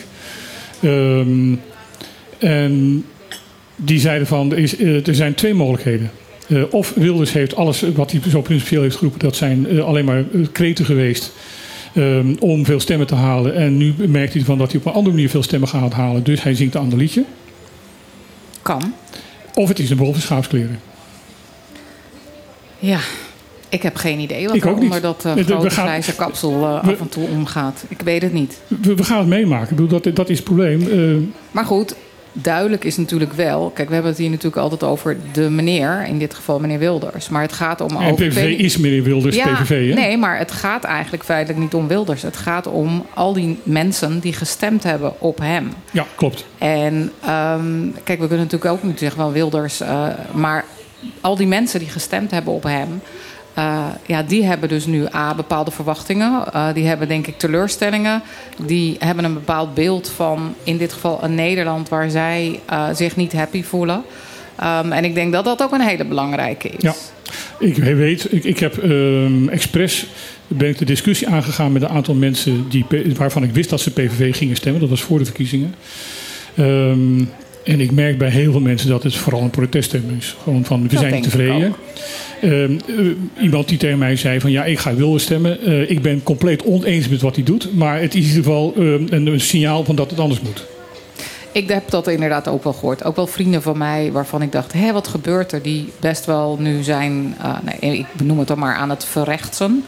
Ehm, 0.80 1.54
en 2.38 3.04
die 3.76 4.00
zeiden 4.00 4.26
van, 4.26 4.52
er, 4.52 4.58
is, 4.58 4.76
eh, 4.76 5.06
er 5.06 5.14
zijn 5.14 5.34
twee 5.34 5.54
mogelijkheden. 5.54 6.10
Eh, 6.48 6.62
of 6.70 6.92
Wilders 6.94 7.32
heeft 7.32 7.56
alles 7.56 7.84
wat 7.94 8.10
hij 8.10 8.20
zo 8.30 8.40
principieel 8.40 8.82
heeft 8.82 8.96
geroepen, 8.96 9.20
dat 9.20 9.36
zijn 9.36 9.68
eh, 9.68 9.84
alleen 9.84 10.04
maar 10.04 10.18
eh, 10.18 10.40
kreten 10.52 10.84
geweest. 10.84 11.32
Ehm, 11.94 12.34
om 12.38 12.64
veel 12.64 12.80
stemmen 12.80 13.06
te 13.06 13.14
halen. 13.14 13.54
En 13.54 13.76
nu 13.76 13.94
merkt 14.08 14.32
hij 14.34 14.42
van 14.42 14.58
dat 14.58 14.70
hij 14.72 14.80
op 14.80 14.86
een 14.86 14.92
andere 14.92 15.14
manier 15.14 15.28
veel 15.30 15.42
stemmen 15.42 15.68
gaat 15.68 15.92
halen. 15.92 16.22
Dus 16.24 16.42
hij 16.42 16.54
zingt 16.54 16.74
een 16.74 16.80
ander 16.80 16.98
liedje. 16.98 17.24
Kan. 18.62 18.94
Of 19.54 19.68
het 19.68 19.78
is 19.78 19.90
een 19.90 19.96
wolf 19.96 20.14
in 20.14 20.20
schaapskleren. 20.20 20.80
Ja. 22.78 22.98
Ik 23.68 23.82
heb 23.82 23.96
geen 23.96 24.18
idee 24.18 24.46
wat 24.46 24.56
Ik 24.56 24.62
er 24.64 24.68
ook 24.70 24.74
onder 24.74 24.92
niet. 24.92 25.02
dat 25.02 25.22
we 25.22 25.44
grote 25.44 25.70
gaan- 25.70 25.86
grijze 25.86 26.14
kapsel 26.14 26.52
eh, 26.52 26.84
we- 26.84 26.92
af 26.92 27.00
en 27.00 27.08
toe 27.08 27.28
omgaat. 27.28 27.84
Ik 27.88 28.00
weet 28.00 28.22
het 28.22 28.32
niet. 28.32 28.60
We, 28.68 28.94
we 28.94 29.04
gaan 29.04 29.18
het 29.18 29.26
meemaken. 29.26 29.70
Ik 29.70 29.76
bedoel, 29.76 30.00
dat, 30.00 30.16
dat 30.16 30.28
is 30.28 30.36
het 30.36 30.44
probleem. 30.44 30.88
Eh, 30.90 31.28
Maar 31.50 31.64
goed, 31.64 31.94
duidelijk 32.32 32.84
is 32.84 32.96
natuurlijk 32.96 33.32
wel... 33.32 33.70
Kijk, 33.74 33.88
we 33.88 33.94
hebben 33.94 34.12
het 34.12 34.20
hier 34.20 34.30
natuurlijk 34.30 34.56
altijd 34.56 34.82
over 34.82 35.16
de 35.32 35.50
meneer. 35.50 36.06
In 36.06 36.18
dit 36.18 36.34
geval 36.34 36.60
meneer 36.60 36.78
Wilders. 36.78 37.28
Maar 37.28 37.42
het 37.42 37.52
gaat 37.52 37.80
om... 37.80 37.96
en 37.96 38.14
PVV 38.14 38.58
is 38.58 38.76
meneer 38.76 39.02
Wilders 39.02 39.36
ja, 39.36 39.54
PVV. 39.54 39.88
Hè? 39.88 39.94
Nee, 39.94 40.16
maar 40.16 40.38
het 40.38 40.52
gaat 40.52 40.84
eigenlijk 40.84 41.24
feitelijk 41.24 41.62
niet 41.62 41.74
om 41.74 41.88
Wilders. 41.88 42.22
Het 42.22 42.36
gaat 42.36 42.66
om 42.66 43.06
al 43.14 43.32
die 43.32 43.58
mensen 43.62 44.20
die 44.20 44.32
gestemd 44.32 44.82
hebben 44.82 45.20
op 45.20 45.38
hem. 45.38 45.72
Ja, 45.90 46.06
klopt. 46.14 46.46
En 46.58 47.12
ehm, 47.20 47.90
kijk, 48.04 48.20
we 48.20 48.26
kunnen 48.26 48.44
natuurlijk 48.44 48.72
ook 48.72 48.82
niet 48.82 48.98
zeggen 48.98 49.18
wel 49.18 49.32
Wilders, 49.32 49.80
eh, 49.80 50.06
maar 50.32 50.64
al 51.20 51.36
die 51.36 51.46
mensen 51.46 51.78
die 51.78 51.88
gestemd 51.88 52.30
hebben 52.30 52.52
op 52.52 52.62
hem, 52.62 53.00
eh, 53.54 53.86
ja, 54.06 54.22
die 54.22 54.44
hebben 54.44 54.68
dus 54.68 54.86
nu 54.86 55.06
A, 55.14 55.34
bepaalde 55.34 55.70
verwachtingen. 55.70 56.52
Eh, 56.52 56.66
die 56.74 56.86
hebben 56.86 57.08
denk 57.08 57.26
ik 57.26 57.38
teleurstellingen. 57.38 58.22
Die 58.66 58.96
hebben 58.98 59.24
een 59.24 59.34
bepaald 59.34 59.74
beeld 59.74 60.08
van, 60.08 60.54
in 60.64 60.76
dit 60.76 60.92
geval, 60.92 61.24
een 61.24 61.34
Nederland 61.34 61.88
waar 61.88 62.10
zij 62.10 62.60
eh, 62.66 62.88
zich 62.94 63.16
niet 63.16 63.32
happy 63.32 63.62
voelen. 63.62 64.02
Ehm, 64.56 64.92
en 64.92 65.04
ik 65.04 65.14
denk 65.14 65.32
dat 65.32 65.44
dat 65.44 65.62
ook 65.62 65.72
een 65.72 65.80
hele 65.80 66.04
belangrijke 66.04 66.68
is. 66.68 66.82
Ja. 66.82 66.94
Ik 67.58 67.76
weet, 67.76 68.32
ik, 68.32 68.44
ik 68.44 68.58
heb 68.58 68.78
ehm, 68.78 69.48
expres 69.48 70.06
ben 70.46 70.68
ik 70.68 70.78
de 70.78 70.84
discussie 70.84 71.28
aangegaan 71.28 71.72
met 71.72 71.82
een 71.82 71.88
aantal 71.88 72.14
mensen 72.14 72.68
die, 72.68 72.86
waarvan 73.16 73.42
ik 73.42 73.50
wist 73.50 73.70
dat 73.70 73.80
ze 73.80 73.90
PVV 73.90 74.36
gingen 74.36 74.56
stemmen. 74.56 74.80
Dat 74.80 74.90
was 74.90 75.02
voor 75.02 75.18
de 75.18 75.24
verkiezingen. 75.24 75.74
Ehm, 76.54 77.24
en 77.64 77.80
ik 77.80 77.90
merk 77.90 78.18
bij 78.18 78.28
heel 78.28 78.50
veel 78.52 78.60
mensen 78.60 78.88
dat 78.88 79.02
het 79.02 79.16
vooral 79.16 79.42
een 79.42 79.50
proteststem 79.50 80.16
is. 80.18 80.36
Gewoon 80.42 80.64
van, 80.64 80.82
we 80.82 80.88
Dat 80.88 80.98
zijn 80.98 81.14
niet 81.14 81.22
tevreden. 81.22 81.74
Ehm, 82.42 82.78
eh, 82.86 83.42
iemand 83.42 83.68
die 83.68 83.78
tegen 83.78 83.98
mij 83.98 84.16
zei 84.16 84.40
van, 84.40 84.50
ja, 84.50 84.64
ik 84.64 84.78
ga 84.78 84.94
willen 84.94 85.20
stemmen. 85.20 85.60
Eh, 85.60 85.90
ik 85.90 86.02
ben 86.02 86.22
compleet 86.22 86.64
oneens 86.64 87.08
met 87.08 87.20
wat 87.20 87.34
hij 87.34 87.44
doet. 87.44 87.74
Maar 87.74 88.00
het 88.00 88.14
is 88.14 88.20
in 88.20 88.28
ieder 88.28 88.42
geval 88.42 88.72
ehm, 88.76 89.06
een, 89.08 89.26
een 89.26 89.40
signaal 89.40 89.84
van 89.84 89.94
dat 89.94 90.10
het 90.10 90.18
anders 90.18 90.40
moet. 90.40 90.64
Ik 91.52 91.68
heb 91.68 91.90
dat 91.90 92.08
inderdaad 92.08 92.48
ook 92.48 92.64
wel 92.64 92.72
gehoord. 92.72 93.04
Ook 93.04 93.16
wel 93.16 93.26
vrienden 93.26 93.62
van 93.62 93.78
mij 93.78 94.12
waarvan 94.12 94.42
ik 94.42 94.52
dacht: 94.52 94.72
hé, 94.72 94.92
wat 94.92 95.08
gebeurt 95.08 95.52
er? 95.52 95.62
Die 95.62 95.92
best 96.00 96.24
wel 96.24 96.56
nu 96.60 96.82
zijn, 96.82 97.34
eh, 97.42 97.56
nee, 97.80 97.98
ik 97.98 98.06
benoem 98.12 98.38
het 98.38 98.48
dan 98.48 98.58
maar, 98.58 98.74
aan 98.74 98.90
het 98.90 99.04
verrechtsen. 99.04 99.84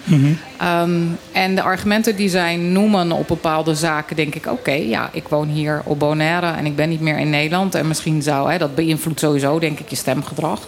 Ehm, 0.59 1.01
en 1.33 1.55
de 1.55 1.63
argumenten 1.63 2.17
die 2.17 2.29
zij 2.29 2.57
noemen 2.57 3.13
op 3.13 3.29
bepaalde 3.29 3.75
zaken, 3.75 4.17
denk 4.17 4.35
ik: 4.35 4.47
oké, 4.47 4.73
ja, 4.73 5.11
ik 5.13 5.29
woon 5.29 5.49
hier 5.49 5.83
op 5.85 5.99
Bonaire 5.99 6.51
en 6.51 6.67
ik 6.67 6.77
ben 6.77 6.89
niet 6.89 7.01
meer 7.01 7.19
in 7.19 7.31
Nederland. 7.31 7.75
En 7.75 7.89
misschien 7.89 8.23
zou, 8.23 8.51
hè, 8.51 8.59
dat 8.59 8.75
beïnvloedt 8.75 9.21
sowieso, 9.21 9.59
denk 9.59 9.79
ik, 9.79 9.89
je 9.89 9.97
stemgedrag. 9.97 10.67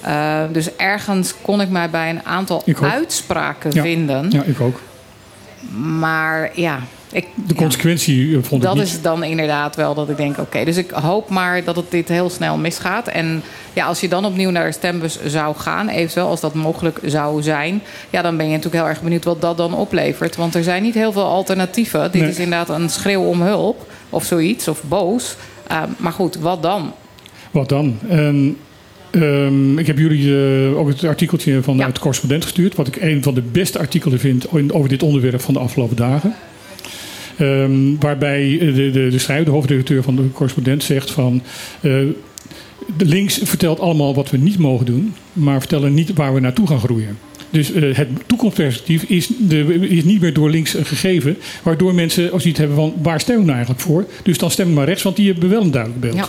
Eh, 0.00 0.40
dus 0.52 0.76
ergens 0.76 1.34
kon 1.42 1.60
ik 1.60 1.68
mij 1.68 1.90
bij 1.90 2.10
een 2.10 2.24
aantal 2.24 2.62
uitspraken 2.82 3.70
Ja. 3.74 3.82
vinden. 3.82 4.30
Ja, 4.30 4.42
ik 4.42 4.60
ook. 4.60 4.80
Maar 5.98 6.50
ja, 6.54 6.78
ik, 7.12 7.26
De 7.34 7.54
consequentie 7.54 8.26
eh, 8.36 8.42
vond 8.42 8.62
ik 8.62 8.68
Dat 8.68 8.74
niet. 8.76 8.84
is 8.84 9.02
dan 9.02 9.22
inderdaad 9.24 9.76
wel 9.76 9.94
dat 9.94 10.08
ik 10.08 10.16
denk, 10.16 10.38
oké. 10.38 10.64
dus 10.64 10.76
ik 10.76 10.90
hoop 10.90 11.28
maar 11.30 11.64
dat 11.64 11.76
het 11.76 11.90
dit 11.90 12.08
heel 12.08 12.30
snel 12.30 12.56
misgaat. 12.56 13.08
En 13.08 13.42
ja, 13.72 13.86
als 13.86 14.00
je 14.00 14.08
dan 14.08 14.24
opnieuw 14.24 14.50
naar 14.50 14.66
de 14.66 14.72
stembus 14.72 15.18
zou 15.26 15.56
gaan, 15.56 15.88
eventueel 15.88 16.28
als 16.28 16.40
dat 16.40 16.54
mogelijk 16.54 16.98
zou 17.04 17.42
zijn... 17.42 17.82
ja, 18.10 18.22
dan 18.22 18.36
ben 18.36 18.46
je 18.46 18.52
natuurlijk 18.56 18.82
heel 18.82 18.92
erg 18.92 19.02
benieuwd 19.02 19.24
wat 19.24 19.40
dat 19.40 19.56
dan 19.56 19.74
oplevert. 19.74 20.36
Want 20.36 20.54
er 20.54 20.62
zijn 20.62 20.82
niet 20.82 20.94
heel 20.94 21.12
veel 21.12 21.24
alternatieven. 21.26 22.12
Dit 22.12 22.20
Nee. 22.20 22.30
is 22.30 22.38
inderdaad 22.38 22.68
een 22.68 22.90
schreeuw 22.90 23.22
om 23.22 23.42
hulp 23.42 23.86
of 24.10 24.24
zoiets, 24.24 24.68
of 24.68 24.82
boos. 24.82 25.36
Uh, 25.70 25.82
maar 25.96 26.12
goed, 26.12 26.36
wat 26.36 26.62
dan? 26.62 26.92
Wat 27.50 27.68
dan? 27.68 27.98
En, 28.08 28.56
um, 29.12 29.78
ik 29.78 29.86
heb 29.86 29.98
jullie 29.98 30.24
uh, 30.24 30.78
ook 30.78 30.88
het 30.88 31.04
artikeltje 31.04 31.62
van 31.62 31.76
Ja. 31.76 31.86
de 31.86 32.00
correspondent 32.00 32.42
gestuurd. 32.42 32.74
Wat 32.74 32.86
ik 32.86 32.96
een 32.96 33.22
van 33.22 33.34
de 33.34 33.42
beste 33.52 33.78
artikelen 33.78 34.18
vind 34.18 34.72
over 34.72 34.88
dit 34.88 35.02
onderwerp 35.02 35.40
van 35.40 35.54
de 35.54 35.60
afgelopen 35.60 35.96
dagen. 35.96 36.34
Um, 37.40 37.96
waarbij 38.00 38.58
de, 38.58 38.90
de, 38.90 39.08
de 39.10 39.18
schrijver, 39.18 39.44
de 39.44 39.50
hoofdredacteur 39.50 40.02
van 40.02 40.16
de 40.16 40.30
correspondent, 40.32 40.82
zegt 40.82 41.10
van. 41.10 41.42
Uh, 41.82 41.92
de 42.96 43.04
links 43.04 43.40
vertelt 43.42 43.80
allemaal 43.80 44.14
wat 44.14 44.30
we 44.30 44.36
niet 44.36 44.58
mogen 44.58 44.86
doen, 44.86 45.14
maar 45.32 45.58
vertellen 45.58 45.94
niet 45.94 46.12
waar 46.14 46.34
we 46.34 46.40
naartoe 46.40 46.66
gaan 46.66 46.80
groeien. 46.80 47.18
Dus 47.50 47.72
uh, 47.72 47.96
het 47.96 48.08
toekomstperspectief 48.26 49.02
is, 49.02 49.28
de, 49.38 49.88
is, 49.88 50.04
niet 50.04 50.20
meer 50.20 50.32
door 50.32 50.50
links 50.50 50.76
gegeven. 50.82 51.36
Waardoor 51.62 51.94
mensen 51.94 52.32
als 52.32 52.46
iets 52.46 52.58
hebben 52.58 52.76
van 52.76 52.94
waar 53.02 53.20
stemmen 53.20 53.44
we 53.44 53.50
nou 53.50 53.64
eigenlijk 53.64 53.88
voor? 53.88 54.06
Dus 54.22 54.38
dan 54.38 54.50
stemmen 54.50 54.74
we 54.74 54.80
maar 54.80 54.88
rechts, 54.88 55.02
want 55.02 55.16
die 55.16 55.32
hebben 55.32 55.48
wel 55.50 55.62
een 55.62 55.70
duidelijk 55.70 56.00
beeld. 56.00 56.16
Ja. 56.16 56.28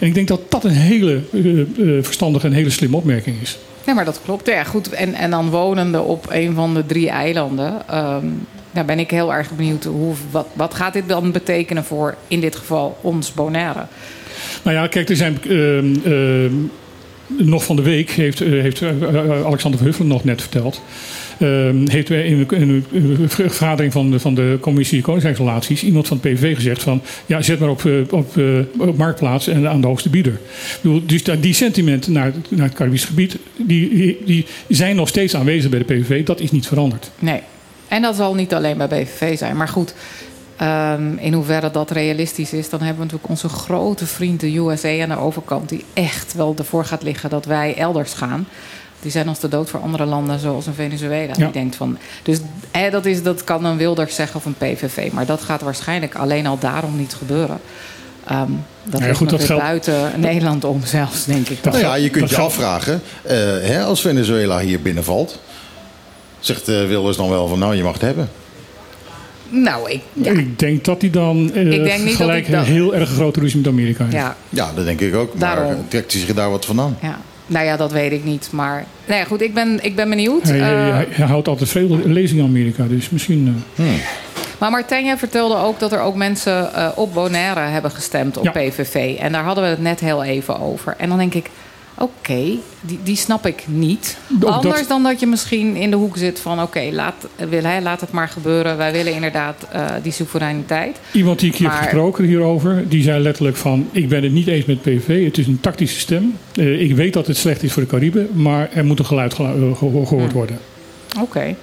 En 0.00 0.06
ik 0.06 0.14
denk 0.14 0.28
dat 0.28 0.50
dat 0.50 0.64
een 0.64 0.70
hele 0.70 1.20
eh, 1.32 1.60
eh, 1.60 1.66
verstandige 2.04 2.46
en 2.46 2.52
hele 2.52 2.70
slimme 2.70 2.96
opmerking 2.96 3.40
is. 3.42 3.58
Ja, 3.86 3.94
maar 3.94 4.04
dat 4.04 4.20
klopt. 4.24 4.46
Ja, 4.46 4.64
goed. 4.64 4.88
En, 4.88 5.14
en 5.14 5.30
dan 5.30 5.50
wonende 5.50 6.00
op 6.00 6.26
een 6.30 6.54
van 6.54 6.74
de 6.74 6.86
drie 6.86 7.08
eilanden. 7.10 7.88
ehm, 7.88 8.26
daar 8.70 8.84
ben 8.84 8.98
ik 8.98 9.10
heel 9.10 9.34
erg 9.34 9.50
benieuwd. 9.50 9.84
Hoe, 9.84 10.14
wat, 10.30 10.46
wat 10.52 10.74
gaat 10.74 10.92
dit 10.92 11.08
dan 11.08 11.32
betekenen 11.32 11.84
voor, 11.84 12.14
in 12.28 12.40
dit 12.40 12.56
geval, 12.56 12.98
ons 13.00 13.32
Bonaire? 13.32 13.86
Nou 14.62 14.76
ja, 14.76 14.86
kijk, 14.86 15.08
er 15.08 15.16
zijn. 15.16 15.38
ehm, 15.42 15.94
ehm, 16.04 16.52
nog 17.26 17.64
van 17.64 17.76
de 17.76 17.82
week 17.82 18.10
heeft, 18.10 18.40
eh, 18.40 18.48
heeft 18.48 18.82
Alexander 19.44 19.78
Verhuffelen 19.78 20.08
nog 20.08 20.24
net 20.24 20.40
verteld. 20.40 20.82
Ehm, 21.38 21.88
heeft 21.88 22.10
in 22.10 22.46
een, 22.48 22.84
in 22.90 23.16
een 23.20 23.28
vergadering 23.30 23.92
van 23.92 24.10
de, 24.10 24.20
van 24.20 24.34
de 24.34 24.58
commissie 24.60 25.02
Koningsrijksrelaties 25.02 25.82
iemand 25.82 26.06
van 26.06 26.18
het 26.22 26.32
PVV 26.32 26.54
gezegd 26.54 26.82
van 26.82 27.02
ja, 27.26 27.42
zet 27.42 27.58
maar 27.58 27.68
op, 27.68 27.84
eh, 27.84 27.92
op, 28.10 28.36
eh, 28.36 28.44
op 28.78 28.96
marktplaats 28.96 29.46
en 29.46 29.68
aan 29.68 29.80
de 29.80 29.86
hoogste 29.86 30.10
bieder. 30.10 30.40
Dus 31.06 31.22
die 31.22 31.54
sentimenten 31.54 32.12
naar, 32.12 32.32
naar 32.48 32.66
het 32.66 32.74
Caribisch 32.74 33.04
gebied, 33.04 33.36
die, 33.56 34.18
die, 34.24 34.46
zijn 34.68 34.96
nog 34.96 35.08
steeds 35.08 35.36
aanwezig 35.36 35.70
bij 35.70 35.78
de 35.78 35.84
PVV. 35.84 36.24
Dat 36.24 36.40
is 36.40 36.50
niet 36.50 36.66
veranderd. 36.66 37.10
Nee. 37.18 37.40
En 37.88 38.02
dat 38.02 38.16
zal 38.16 38.34
niet 38.34 38.54
alleen 38.54 38.76
bij 38.76 38.88
BVV 38.88 39.38
zijn. 39.38 39.56
Maar 39.56 39.68
goed, 39.68 39.94
ehm, 40.56 41.16
in 41.18 41.32
hoeverre 41.32 41.70
dat 41.70 41.90
realistisch 41.90 42.52
is... 42.52 42.68
dan 42.68 42.80
hebben 42.80 42.98
we 42.98 43.04
natuurlijk 43.04 43.30
onze 43.30 43.48
grote 43.48 44.06
vriend 44.06 44.40
de 44.40 44.56
USA 44.56 45.02
aan 45.02 45.08
de 45.08 45.18
overkant... 45.18 45.68
die 45.68 45.84
echt 45.92 46.34
wel 46.34 46.54
ervoor 46.58 46.84
gaat 46.84 47.02
liggen 47.02 47.30
dat 47.30 47.44
wij 47.44 47.76
elders 47.76 48.12
gaan. 48.12 48.46
Die 49.06 49.14
zijn 49.14 49.28
als 49.28 49.40
de 49.40 49.48
dood 49.48 49.70
voor 49.70 49.80
andere 49.80 50.04
landen, 50.04 50.38
zoals 50.38 50.66
in 50.66 50.72
Venezuela. 50.72 51.32
Ja. 51.36 51.44
Die 51.44 51.50
denkt 51.50 51.76
van, 51.76 51.98
dus 52.22 52.38
hè, 52.70 52.90
dat, 52.90 53.06
is, 53.06 53.22
dat 53.22 53.44
kan 53.44 53.64
een 53.64 53.76
Wilders 53.76 54.14
zeggen 54.14 54.36
of 54.36 54.44
een 54.44 54.54
PVV. 54.54 55.12
Maar 55.12 55.26
dat 55.26 55.40
gaat 55.42 55.60
waarschijnlijk 55.60 56.14
alleen 56.14 56.46
al 56.46 56.58
daarom 56.58 56.96
niet 56.96 57.14
gebeuren. 57.14 57.58
Ehm, 58.26 58.50
dat 58.84 59.00
ja, 59.00 59.06
ligt 59.06 59.18
goed, 59.18 59.30
dat 59.30 59.44
geldt- 59.44 59.62
buiten 59.62 60.10
Nederland 60.20 60.64
om 60.64 60.80
zelfs, 60.84 61.24
denk 61.24 61.48
ik. 61.48 61.62
Dat 61.62 61.72
Nou 61.72 61.84
ja, 61.84 61.94
je 61.94 62.10
kunt 62.10 62.30
je 62.30 62.36
afvragen, 62.36 63.00
eh, 63.22 63.36
hè, 63.60 63.82
als 63.82 64.00
Venezuela 64.00 64.58
hier 64.60 64.80
binnenvalt, 64.82 65.40
zegt 66.40 66.68
eh, 66.68 66.86
Wilders 66.86 67.16
dan 67.16 67.28
wel 67.28 67.48
van 67.48 67.58
nou, 67.58 67.74
je 67.76 67.82
mag 67.82 67.92
het 67.92 68.02
hebben. 68.02 68.28
Nou, 69.48 69.90
ik, 69.90 70.02
ja, 70.12 70.32
Ik 70.32 70.58
denk 70.58 70.84
dat 70.84 71.00
hij 71.00 71.10
dan 71.10 71.50
eh, 71.54 71.72
Ik 71.72 71.84
denk 71.84 71.98
niet 71.98 72.06
dat 72.06 72.16
gelijk 72.16 72.46
ik 72.46 72.52
dat- 72.52 72.66
een 72.66 72.72
heel 72.72 72.94
erg 72.94 73.08
grote 73.10 73.40
ruzie 73.40 73.58
met 73.60 73.68
Amerika 73.68 74.02
heeft. 74.04 74.16
ja, 74.16 74.36
Ja, 74.48 74.70
dat 74.74 74.84
denk 74.84 75.00
ik 75.00 75.14
ook. 75.14 75.34
Maar 75.38 75.56
Daarom. 75.56 75.84
trekt 75.88 76.12
hij 76.12 76.20
zich 76.20 76.34
daar 76.34 76.50
wat 76.50 76.64
van 76.64 76.80
aan? 76.80 76.98
ja. 77.02 77.18
Nou 77.46 77.64
ja, 77.64 77.76
dat 77.76 77.92
weet 77.92 78.12
ik 78.12 78.24
niet. 78.24 78.48
Maar 78.52 78.84
nou 79.06 79.18
ja, 79.20 79.24
goed, 79.26 79.42
ik 79.42 79.54
ben, 79.54 79.78
ik 79.84 79.96
ben 79.96 80.08
benieuwd. 80.08 80.42
Hij, 80.42 80.60
Eh, 80.60 80.66
hij, 80.94 81.06
hij 81.10 81.26
houdt 81.26 81.48
altijd 81.48 81.70
veel 81.70 81.98
lezingen 82.04 82.44
in 82.44 82.50
Amerika, 82.50 82.84
dus 82.84 83.10
misschien. 83.10 83.64
eh, 83.76 83.84
Maar 84.58 84.70
Martijn, 84.70 85.04
jij 85.04 85.16
vertelde 85.16 85.56
ook 85.56 85.78
dat 85.78 85.92
er 85.92 86.00
ook 86.00 86.14
mensen 86.14 86.74
eh, 86.74 86.88
op 86.94 87.14
Bonaire 87.14 87.60
hebben 87.60 87.90
gestemd 87.90 88.36
op 88.36 88.44
Ja. 88.44 88.50
PVV. 88.50 89.16
En 89.18 89.32
daar 89.32 89.44
hadden 89.44 89.64
we 89.64 89.70
het 89.70 89.80
net 89.82 90.00
heel 90.00 90.24
even 90.24 90.60
over. 90.60 90.94
En 90.98 91.08
dan 91.08 91.18
denk 91.18 91.34
ik, 91.34 91.50
oké, 91.98 92.42
die, 92.80 92.98
die 93.02 93.16
snap 93.16 93.46
ik 93.46 93.64
niet. 93.66 94.16
Anders 94.40 94.86
dan 94.88 95.02
dat 95.02 95.20
je 95.20 95.26
misschien 95.26 95.76
in 95.76 95.90
de 95.90 95.96
hoek 95.96 96.16
zit 96.16 96.40
van... 96.40 96.62
oké, 96.62 96.88
laat, 96.92 97.14
wil 97.48 97.62
hij, 97.62 97.82
laat 97.82 98.00
het 98.00 98.10
maar 98.10 98.28
gebeuren. 98.28 98.76
Wij 98.76 98.92
willen 98.92 99.12
inderdaad 99.14 99.66
eh, 99.72 99.86
die 100.02 100.12
soevereiniteit. 100.12 100.96
Iemand 101.12 101.38
die 101.40 101.50
ik 101.50 101.56
hier 101.56 101.66
heb 101.68 101.76
Maar- 101.76 101.84
gesproken 101.88 102.24
hierover, 102.24 102.88
die 102.88 103.02
zei 103.02 103.22
letterlijk 103.22 103.56
van... 103.56 103.88
ik 103.92 104.08
ben 104.08 104.22
het 104.22 104.32
niet 104.32 104.46
eens 104.46 104.64
met 104.64 104.82
PVV, 104.82 105.24
het 105.24 105.38
is 105.38 105.46
een 105.46 105.60
tactische 105.60 105.98
stem. 106.00 106.34
Eh, 106.54 106.80
ik 106.80 106.94
weet 106.96 107.12
dat 107.12 107.26
het 107.26 107.36
slecht 107.36 107.62
is 107.62 107.72
voor 107.72 107.82
de 107.82 107.88
Cariben, 107.88 108.28
maar 108.32 108.68
er 108.72 108.84
moet 108.84 108.98
een 108.98 109.06
geluid 109.06 109.34
gelu- 109.34 109.70
eh, 109.70 109.76
geho- 109.76 110.04
gehoord 110.04 110.32
worden. 110.32 110.58
Oké. 111.20 111.54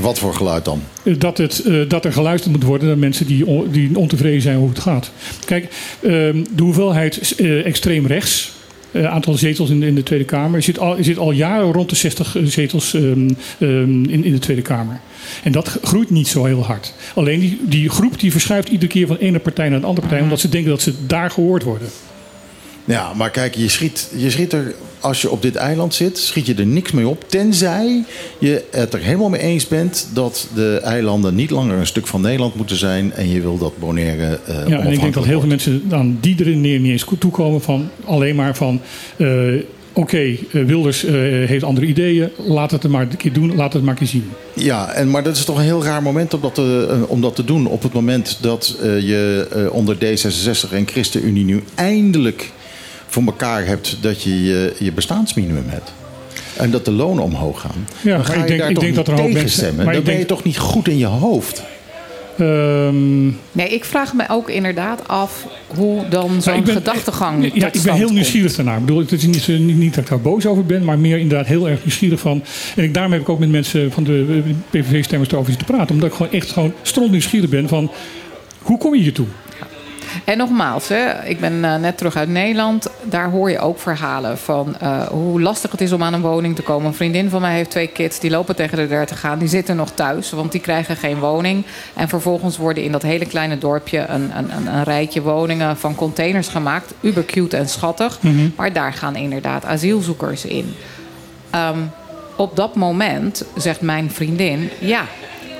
Wat 0.00 0.18
voor 0.18 0.34
geluid 0.34 0.64
dan? 0.64 0.82
Dat, 1.02 1.38
het, 1.38 1.58
eh, 1.66 1.74
dat 1.88 2.04
er 2.04 2.12
geluisterd 2.12 2.52
moet 2.54 2.62
worden 2.64 2.88
naar 2.88 2.98
mensen 2.98 3.26
die, 3.26 3.46
on- 3.46 3.68
die 3.70 3.96
ontevreden 3.98 4.42
zijn 4.42 4.56
hoe 4.56 4.68
het 4.68 4.78
gaat. 4.78 5.10
Kijk, 5.44 5.68
ehm, 6.02 6.44
de 6.54 6.62
hoeveelheid 6.62 7.34
eh, 7.36 7.66
extreem 7.66 8.06
rechts... 8.06 8.52
eh, 8.92 9.04
aantal 9.04 9.34
zetels 9.34 9.70
in, 9.70 9.82
in 9.82 9.94
de 9.94 10.02
Tweede 10.02 10.24
Kamer 10.24 10.62
zit 10.62 10.78
al, 10.78 10.96
zit 11.00 11.18
al 11.18 11.30
jaren 11.30 11.72
rond 11.72 11.90
de 11.90 11.96
60 11.96 12.36
zetels 12.44 12.94
ehm, 12.94 13.30
ehm, 13.58 14.04
in, 14.04 14.24
in 14.24 14.32
de 14.32 14.38
Tweede 14.38 14.62
Kamer. 14.62 15.00
En 15.42 15.52
dat 15.52 15.78
groeit 15.82 16.10
niet 16.10 16.28
zo 16.28 16.44
heel 16.44 16.64
hard. 16.64 16.94
Alleen 17.14 17.40
die, 17.40 17.58
die 17.62 17.88
groep 17.88 18.20
die 18.20 18.32
verschuift 18.32 18.68
iedere 18.68 18.92
keer 18.92 19.06
van 19.06 19.16
de 19.16 19.22
ene 19.22 19.38
partij 19.38 19.68
naar 19.68 19.80
de 19.80 19.86
andere 19.86 20.06
partij, 20.06 20.24
omdat 20.24 20.40
ze 20.40 20.48
denken 20.48 20.70
dat 20.70 20.82
ze 20.82 20.94
daar 21.06 21.30
gehoord 21.30 21.62
worden. 21.62 21.88
Ja, 22.90 23.12
maar 23.16 23.30
kijk, 23.30 23.54
je 23.54 23.68
schiet, 23.68 24.08
je 24.16 24.30
schiet 24.30 24.52
er, 24.52 24.74
als 25.00 25.20
je 25.22 25.30
op 25.30 25.42
dit 25.42 25.54
eiland 25.54 25.94
zit, 25.94 26.18
schiet 26.18 26.46
je 26.46 26.54
er 26.54 26.66
niks 26.66 26.92
mee 26.92 27.08
op. 27.08 27.24
Tenzij 27.28 28.04
je 28.38 28.64
het 28.70 28.92
er 28.94 29.00
helemaal 29.00 29.28
mee 29.28 29.40
eens 29.40 29.68
bent 29.68 30.08
dat 30.12 30.48
de 30.54 30.80
eilanden 30.82 31.34
niet 31.34 31.50
langer 31.50 31.78
een 31.78 31.86
stuk 31.86 32.06
van 32.06 32.20
Nederland 32.20 32.54
moeten 32.54 32.76
zijn. 32.76 33.12
En 33.12 33.28
je 33.30 33.40
wil 33.40 33.58
dat 33.58 33.78
Bonaire 33.78 34.38
eh 34.46 34.54
Ja, 34.68 34.78
en 34.80 34.92
ik 34.92 35.00
denk 35.00 35.14
dat 35.14 35.24
heel 35.24 35.40
veel 35.40 35.48
mensen 35.48 35.82
aan 35.90 36.18
die 36.20 36.36
redenering 36.36 36.82
niet 36.82 36.92
eens 36.92 37.06
toekomen 37.18 37.60
van 37.60 37.88
alleen 38.04 38.34
maar 38.36 38.56
van. 38.56 38.80
eh, 39.16 39.28
Oké, 39.92 40.18
eh, 40.18 40.36
Wilders 40.66 41.02
heeft 41.46 41.64
andere 41.64 41.86
ideeën. 41.86 42.28
Laat 42.36 42.70
het 42.70 42.84
er 42.84 42.90
maar 42.90 43.02
een 43.02 43.16
keer 43.16 43.32
doen. 43.32 43.54
Laat 43.56 43.72
het 43.72 43.82
maar 43.82 43.90
een 43.92 43.98
keer 43.98 44.06
zien. 44.06 44.30
Ja, 44.54 44.92
en, 44.92 45.10
maar 45.10 45.22
dat 45.22 45.36
is 45.36 45.44
toch 45.44 45.56
een 45.56 45.62
heel 45.64 45.84
raar 45.84 46.02
moment 46.02 46.34
om 46.34 46.40
dat 46.40 46.54
te, 46.54 47.04
om 47.08 47.20
dat 47.20 47.34
te 47.36 47.44
doen. 47.44 47.66
Op 47.66 47.82
het 47.82 47.92
moment 47.92 48.38
dat 48.40 48.76
je 48.80 49.46
onder 49.72 49.96
D66 49.96 50.72
en 50.72 50.86
ChristenUnie 50.86 51.44
nu 51.44 51.62
eindelijk 51.74 52.50
voor 53.10 53.22
elkaar 53.22 53.66
hebt 53.66 53.96
dat 54.00 54.22
je 54.22 54.42
je, 54.44 54.74
je 54.78 54.92
bestaansminimum 54.92 55.64
hebt. 55.66 55.92
En 56.56 56.70
dat 56.70 56.84
de 56.84 56.90
lonen 56.92 57.22
omhoog 57.24 57.60
gaan. 57.60 57.86
Ja, 58.00 58.16
dan 58.16 58.24
ga 58.24 58.28
maar 58.28 58.36
je 58.36 58.42
ik 58.42 58.48
denk- 58.48 58.60
daar 58.60 58.68
ik 58.68 58.74
toch 58.74 58.84
denk 58.84 58.96
niet 58.96 59.06
dat 59.06 59.14
er 59.14 59.20
tegen 59.22 59.32
mensen- 59.32 59.58
stemmen. 59.58 59.84
maar 59.84 59.94
Dan 59.94 59.94
ik 60.02 60.02
ben 60.04 60.12
je 60.18 60.18
denk- 60.26 60.30
toch 60.30 60.44
niet 60.44 60.58
goed 60.58 60.88
in 60.88 60.98
je 60.98 61.06
hoofd. 61.06 61.62
Ehm, 62.38 63.24
Nee, 63.52 63.68
ik 63.68 63.84
vraag 63.84 64.14
me 64.14 64.24
ook 64.28 64.50
inderdaad 64.50 65.08
af 65.08 65.46
hoe 65.66 66.08
dan 66.08 66.42
zo'n 66.42 66.54
ik 66.54 66.64
ben- 66.64 66.74
gedachtegang 66.74 67.44
Ja, 67.54 67.66
tot 67.66 67.74
ik 67.76 67.82
ben 67.82 67.94
heel 67.94 68.02
komt. 68.04 68.14
nieuwsgierig 68.16 68.54
daarnaar. 68.54 68.78
Ik 68.78 68.84
bedoel, 68.84 69.00
het 69.00 69.12
is 69.12 69.22
niet, 69.26 69.48
niet, 69.48 69.76
niet 69.76 69.94
dat 69.94 70.04
ik 70.04 70.10
daar 70.10 70.20
boos 70.20 70.46
over 70.46 70.64
ben, 70.64 70.84
maar 70.84 70.98
meer 70.98 71.18
inderdaad 71.18 71.46
heel 71.46 71.68
erg 71.68 71.84
nieuwsgierig 71.84 72.20
van. 72.20 72.42
En 72.76 72.84
ik, 72.84 72.94
daarom 72.94 73.12
heb 73.12 73.20
ik 73.20 73.28
ook 73.28 73.38
met 73.38 73.50
mensen 73.50 73.92
van 73.92 74.04
de 74.04 74.42
PVV-stemmers 74.70 75.30
erover 75.30 75.52
zitten 75.52 75.74
praten. 75.74 75.94
Omdat 75.94 76.08
ik 76.08 76.14
gewoon 76.16 76.32
echt 76.32 76.50
gewoon 76.52 76.72
stront 76.82 77.10
nieuwsgierig 77.10 77.50
ben 77.50 77.68
van 77.68 77.90
hoe 78.58 78.78
kom 78.78 78.94
je 78.94 79.02
hiertoe? 79.02 79.26
En 80.24 80.38
nogmaals, 80.38 80.88
hè, 80.88 81.24
ik 81.24 81.40
ben 81.40 81.64
eh, 81.64 81.76
net 81.76 81.98
terug 81.98 82.16
uit 82.16 82.28
Nederland. 82.28 82.90
Daar 83.02 83.30
hoor 83.30 83.50
je 83.50 83.58
ook 83.58 83.78
verhalen 83.78 84.38
van 84.38 84.76
eh, 84.80 85.06
hoe 85.06 85.40
lastig 85.40 85.70
het 85.70 85.80
is 85.80 85.92
om 85.92 86.02
aan 86.02 86.14
een 86.14 86.20
woning 86.20 86.56
te 86.56 86.62
komen. 86.62 86.86
Een 86.86 86.94
vriendin 86.94 87.30
van 87.30 87.40
mij 87.40 87.54
heeft 87.54 87.70
twee 87.70 87.86
kids, 87.86 88.20
die 88.20 88.30
lopen 88.30 88.56
tegen 88.56 88.78
de 88.78 88.88
30 88.88 89.24
aan. 89.24 89.38
Die 89.38 89.48
zitten 89.48 89.76
nog 89.76 89.90
thuis, 89.90 90.30
want 90.30 90.52
die 90.52 90.60
krijgen 90.60 90.96
geen 90.96 91.18
woning. 91.18 91.64
En 91.94 92.08
vervolgens 92.08 92.56
worden 92.56 92.82
in 92.82 92.92
dat 92.92 93.02
hele 93.02 93.26
kleine 93.26 93.58
dorpje 93.58 94.06
een, 94.08 94.30
een, 94.36 94.56
een, 94.56 94.74
een 94.74 94.84
rijtje 94.84 95.22
woningen 95.22 95.76
van 95.76 95.94
containers 95.94 96.48
gemaakt. 96.48 96.94
Uber 97.00 97.24
cute 97.24 97.56
en 97.56 97.68
schattig. 97.68 98.18
Maar 98.56 98.72
daar 98.72 98.92
gaan 98.92 99.16
inderdaad 99.16 99.64
asielzoekers 99.64 100.44
in. 100.44 100.74
Ehm, 101.50 101.78
op 102.36 102.56
dat 102.56 102.74
moment 102.74 103.44
zegt 103.56 103.80
mijn 103.80 104.10
vriendin: 104.10 104.70
Ja, 104.78 105.04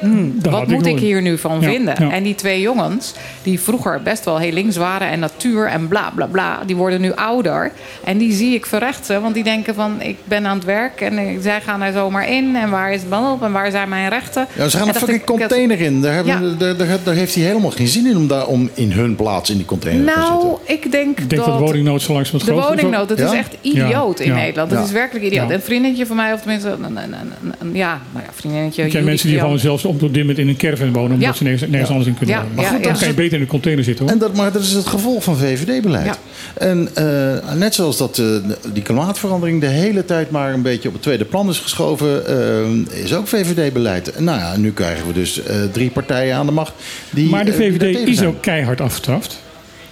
hmm, 0.01 0.35
wat 0.43 0.63
ik 0.63 0.69
moet 0.69 0.87
ik 0.87 0.99
hier 0.99 1.23
nu 1.23 1.39
van 1.39 1.61
Ja, 1.61 1.69
vinden? 1.71 1.95
ja. 1.99 2.11
En 2.11 2.23
die 2.23 2.35
twee 2.35 2.61
jongens, 2.61 3.13
die 3.43 3.61
vroeger 3.61 4.01
best 4.03 4.25
wel 4.25 4.39
heel 4.39 4.53
links 4.53 4.77
waren 4.77 5.09
en 5.09 5.19
natuur 5.19 5.67
en 5.67 5.89
bla 5.89 6.11
bla 6.15 6.27
bla, 6.27 6.59
die 6.67 6.77
worden 6.77 7.01
nu 7.01 7.13
ouder. 7.15 7.73
En 8.05 8.19
die 8.19 8.33
zie 8.33 8.55
ik 8.55 8.67
verrechten, 8.67 9.23
want 9.23 9.35
die 9.35 9.45
denken 9.45 9.75
van: 9.75 10.01
Ik 10.03 10.17
ben 10.25 10.47
aan 10.47 10.57
het 10.57 10.65
werk 10.67 11.01
en 11.01 11.19
eh, 11.19 11.27
zij 11.41 11.61
gaan 11.61 11.83
er 11.83 11.93
zomaar 11.93 12.29
in. 12.29 12.57
En 12.57 12.71
waar 12.71 12.93
is 12.93 13.01
het 13.01 13.11
dan 13.11 13.33
op 13.33 13.43
en 13.43 13.53
waar 13.53 13.71
zijn 13.71 13.89
mijn 13.89 14.09
rechten? 14.09 14.47
Ja, 14.57 14.69
ze 14.69 14.77
gaan 14.77 14.89
En 14.89 14.95
een 14.95 15.01
fucking 15.01 15.21
ik, 15.21 15.27
dat- 15.27 15.37
container 15.39 15.81
in. 15.81 16.01
Daar, 16.03 16.15
hebben, 16.15 16.49
Ja. 16.51 16.55
daar, 16.59 16.77
daar, 16.77 16.99
daar 17.05 17.15
heeft 17.15 17.35
hij 17.35 17.45
helemaal 17.45 17.71
geen 17.71 17.89
zin 17.89 18.07
in 18.07 18.17
om, 18.17 18.27
daar, 18.27 18.47
om 18.47 18.71
in 18.75 18.93
hun 18.93 19.17
plaats 19.17 19.51
in 19.51 19.57
die 19.57 19.67
container 19.67 20.07
te 20.07 20.13
zitten. 20.21 20.37
Nou, 20.39 20.57
ik 20.65 20.93
denk, 20.93 21.19
Ik 21.21 21.31
denk 21.31 21.45
dat 21.45 21.59
de 21.59 21.65
woningnood 21.65 22.03
zo 22.03 22.13
langzaam 22.13 22.39
wat 22.39 22.47
De 22.49 22.55
woningnood, 22.55 23.09
dat 23.09 23.19
is 23.19 23.33
echt 23.33 23.57
idioot 23.61 24.19
Ja, 24.19 24.25
in 24.25 24.31
ja, 24.31 24.37
Nederland. 24.37 24.71
Dat 24.71 24.79
ja. 24.79 24.85
is 24.85 24.93
werkelijk 24.93 25.25
idioot. 25.25 25.49
Ja. 25.49 25.55
Een 25.55 25.61
vriendinnetje 25.63 26.07
van 26.07 26.17
mij, 26.17 26.33
of 26.33 26.41
tenminste, 26.41 26.69
een, 26.69 26.85
een, 26.85 26.97
een, 26.97 27.13
een- 27.43 27.55
een- 27.59 27.75
ja, 27.75 28.01
nou 28.13 28.25
ja, 28.27 28.31
vriendinnetje. 28.35 28.83
Ik 28.83 28.89
ken 28.89 28.97
Judy 28.99 29.11
mensen 29.11 29.29
die 29.29 29.39
gewoon 29.39 29.59
zelfs 29.59 29.85
op 29.91 30.01
dit 30.01 30.17
moment 30.17 30.39
in 30.39 30.49
een 30.49 30.57
caravan 30.57 30.93
wonen, 30.93 31.13
omdat 31.13 31.29
Ja. 31.29 31.33
ze 31.35 31.43
nergens, 31.43 31.71
nergens 31.71 31.91
anders 31.91 32.09
in 32.09 32.15
kunnen 32.17 32.35
Ja, 32.35 32.41
wonen. 32.43 32.57
ja, 32.57 32.63
Maar 32.63 32.71
goed, 32.75 32.83
dan 32.85 32.93
ja. 32.93 32.99
kan 32.99 33.09
je 33.09 33.15
beter 33.15 33.35
in 33.37 33.41
een 33.41 33.47
container 33.49 33.85
zitten 33.85 34.05
hoor. 34.05 34.13
En 34.15 34.19
dat, 34.21 34.35
maar 34.37 34.53
dat 34.53 34.63
is 34.63 34.73
het 34.73 34.87
gevolg 34.87 35.25
van 35.25 35.37
VVD-beleid. 35.37 36.05
Ja. 36.07 36.17
En 36.55 36.89
eh, 36.95 37.55
net 37.55 37.75
zoals 37.75 37.97
dat 37.97 38.19
eh, 38.19 38.27
die 38.73 38.83
klimaatverandering 38.83 39.61
de 39.61 39.67
hele 39.67 40.05
tijd 40.05 40.31
maar 40.31 40.53
een 40.55 40.63
beetje 40.63 40.89
op 40.89 40.95
het 40.95 41.03
tweede 41.03 41.25
plan 41.25 41.49
is 41.49 41.59
geschoven, 41.59 42.27
eh, 42.27 43.03
is 43.05 43.15
ook 43.15 43.27
VVD-beleid. 43.29 44.21
Nou 44.21 44.39
ja, 44.39 44.57
nu 44.57 44.73
krijgen 44.73 45.07
we 45.07 45.13
dus 45.13 45.43
eh, 45.43 45.57
drie 45.73 45.91
partijen 45.91 46.37
aan 46.37 46.47
de 46.47 46.53
macht. 46.53 46.73
Die, 47.11 47.29
maar 47.29 47.45
de 47.45 47.57
die 47.57 47.73
VVD 47.73 48.09
is 48.09 48.23
ook 48.23 48.43
keihard 48.43 48.81
afgestraft. 48.81 49.39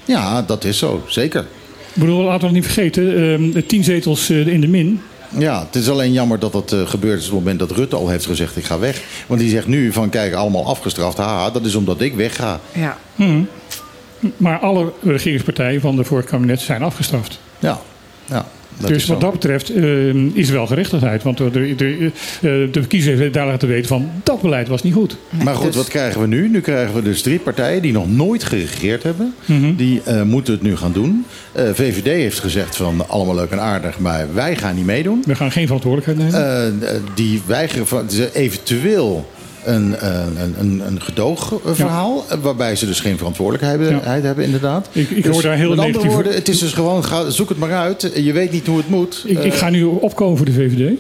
Ja, 0.05 0.43
dat 0.43 0.65
is 0.65 0.79
zo, 0.79 1.03
zeker. 1.07 1.41
Ik 1.95 2.05
bedoel, 2.05 2.23
laten 2.23 2.41
we 2.41 2.47
het 2.47 2.55
niet 2.55 2.65
vergeten, 2.65 3.17
ehm, 3.33 3.51
de 3.51 3.67
tien 3.67 3.85
zetels 3.85 4.31
eh, 4.31 4.47
in 4.47 4.61
de 4.61 4.69
min. 4.69 5.01
Ja, 5.29 5.61
het 5.65 5.75
is 5.75 5.89
alleen 5.89 6.13
jammer 6.13 6.39
dat 6.39 6.53
dat 6.53 6.73
eh, 6.73 6.87
gebeurd 6.87 7.19
is 7.19 7.27
op 7.27 7.31
het 7.31 7.41
moment 7.41 7.59
dat 7.59 7.71
Rutte 7.71 7.97
al 7.97 8.09
heeft 8.09 8.27
gezegd 8.27 8.57
ik 8.57 8.65
ga 8.65 8.79
weg. 8.79 9.03
Want 9.27 9.41
die 9.41 9.51
zegt 9.51 9.67
nu 9.67 9.93
van 9.93 10.09
kijk, 10.09 10.35
allemaal 10.35 10.67
afgestraft. 10.67 11.17
Haha, 11.17 11.51
dat 11.51 11.65
is 11.65 11.75
omdat 11.75 12.01
ik 12.01 12.15
wegga. 12.15 12.61
Ja. 12.73 12.97
Maar 14.37 14.59
alle 14.59 14.93
regeringspartijen 15.03 15.81
van 15.81 15.97
de 15.97 16.05
vorige 16.05 16.29
kabinet 16.29 16.61
zijn 16.61 16.83
afgestraft. 16.83 17.41
Ja. 17.59 17.81
Ja, 18.25 18.47
dat 18.79 18.89
dus 18.89 19.07
wat 19.07 19.21
dat 19.21 19.33
betreft 19.33 19.71
eh, 19.75 20.15
is 20.15 20.49
er 20.49 20.55
wel 20.55 20.67
gerechtigheid. 20.67 21.23
Want 21.23 21.39
de, 21.39 21.51
de, 21.51 21.75
de, 21.75 22.11
eh, 22.41 22.73
de 22.73 22.87
kiezer 22.89 23.17
heeft 23.17 23.35
daar 23.35 23.47
laten 23.47 23.69
weten 23.69 23.89
van 23.89 24.11
dat 24.23 24.41
beleid 24.41 24.69
was 24.69 24.83
niet 24.83 24.95
goed. 24.95 25.17
Maar 25.45 25.55
goed, 25.55 25.67
dus- 25.67 25.77
wat 25.77 25.89
krijgen 25.89 26.21
we 26.21 26.27
nu? 26.27 26.49
Nu 26.49 26.61
krijgen 26.61 26.95
we 26.95 27.03
dus 27.03 27.23
drie 27.23 27.39
partijen 27.39 27.83
die 27.83 27.93
nog 27.93 28.11
nooit 28.11 28.45
geregeerd 28.45 29.03
hebben. 29.03 29.35
Mhm. 29.45 29.75
Die 29.75 30.03
eh, 30.05 30.23
moeten 30.23 30.53
het 30.53 30.63
nu 30.63 30.77
gaan 30.77 30.93
doen. 30.93 31.25
Eh, 31.53 31.65
VVD 31.73 32.05
heeft 32.05 32.39
gezegd 32.39 32.77
van 32.77 33.09
allemaal 33.09 33.35
leuk 33.35 33.51
en 33.51 33.61
aardig, 33.61 33.99
maar 33.99 34.35
wij 34.35 34.57
gaan 34.57 34.75
niet 34.75 34.85
meedoen. 34.85 35.23
We 35.27 35.35
gaan 35.35 35.51
geen 35.51 35.67
verantwoordelijkheid 35.67 36.33
nemen. 36.33 36.81
Eh, 36.83 36.95
eh, 36.95 37.01
die 37.15 37.43
weigeren 37.47 37.87
van, 37.87 38.11
ze 38.11 38.35
eventueel 38.35 39.29
een, 39.65 39.97
eh, 39.97 40.21
een, 40.43 40.55
een, 40.59 40.83
een 40.87 41.01
gedoogverhaal. 41.03 42.25
eh, 42.29 42.39
Waarbij 42.39 42.77
ze 42.77 42.87
dus 42.87 43.01
geen 43.01 43.17
verantwoordelijkheid 43.17 44.03
Ja. 44.05 44.11
hebben, 44.21 44.45
inderdaad. 44.45 44.89
Ik- 44.93 45.11
ik 45.11 45.23
Dus 45.23 45.33
hoor 45.33 45.43
daar 45.43 45.57
heel 45.57 45.69
Met 45.69 45.79
negatieve- 45.79 46.09
woorden, 46.15 46.35
het 46.35 46.49
is 46.49 46.59
dus 46.59 46.73
gewoon, 46.73 47.05
ga, 47.05 47.31
zoek 47.31 47.49
het 47.49 47.59
maar 47.59 47.73
uit. 47.73 48.11
Je 48.15 48.33
weet 48.33 48.53
niet 48.53 48.67
hoe 48.67 48.77
het 48.77 48.89
moet. 48.89 49.23
Ik, 49.27 49.39
ik 49.45 49.53
Eh, 49.53 49.59
ga 49.59 49.71
nu 49.71 49.83
opkomen 49.85 50.37
voor 50.37 50.47
de 50.47 50.53
VVD. 50.53 50.91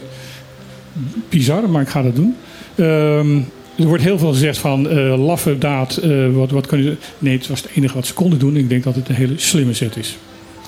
Bizar, 1.29 1.71
maar 1.71 1.83
ik 1.83 1.88
ga 1.88 2.03
dat 2.03 2.15
doen. 2.17 2.37
Ehm, 2.75 3.37
er 3.77 3.87
wordt 3.87 4.03
heel 4.03 4.19
veel 4.19 4.33
gezegd 4.33 4.59
van 4.59 4.88
eh, 4.88 5.25
laffe 5.27 5.59
daad. 5.59 5.97
eh, 5.97 6.27
wat, 6.33 6.50
wat 6.50 6.67
kunnen 6.67 6.87
ze... 6.87 6.97
Nee, 7.19 7.37
het 7.38 7.47
was 7.47 7.62
het 7.62 7.71
enige 7.75 7.95
wat 7.95 8.07
ze 8.07 8.15
konden 8.15 8.38
doen. 8.38 8.57
Ik 8.57 8.69
denk 8.69 8.85
dat 8.85 8.95
het 8.95 9.09
een 9.09 9.15
hele 9.15 9.33
slimme 9.37 9.73
zet 9.73 9.97
is. 9.97 10.17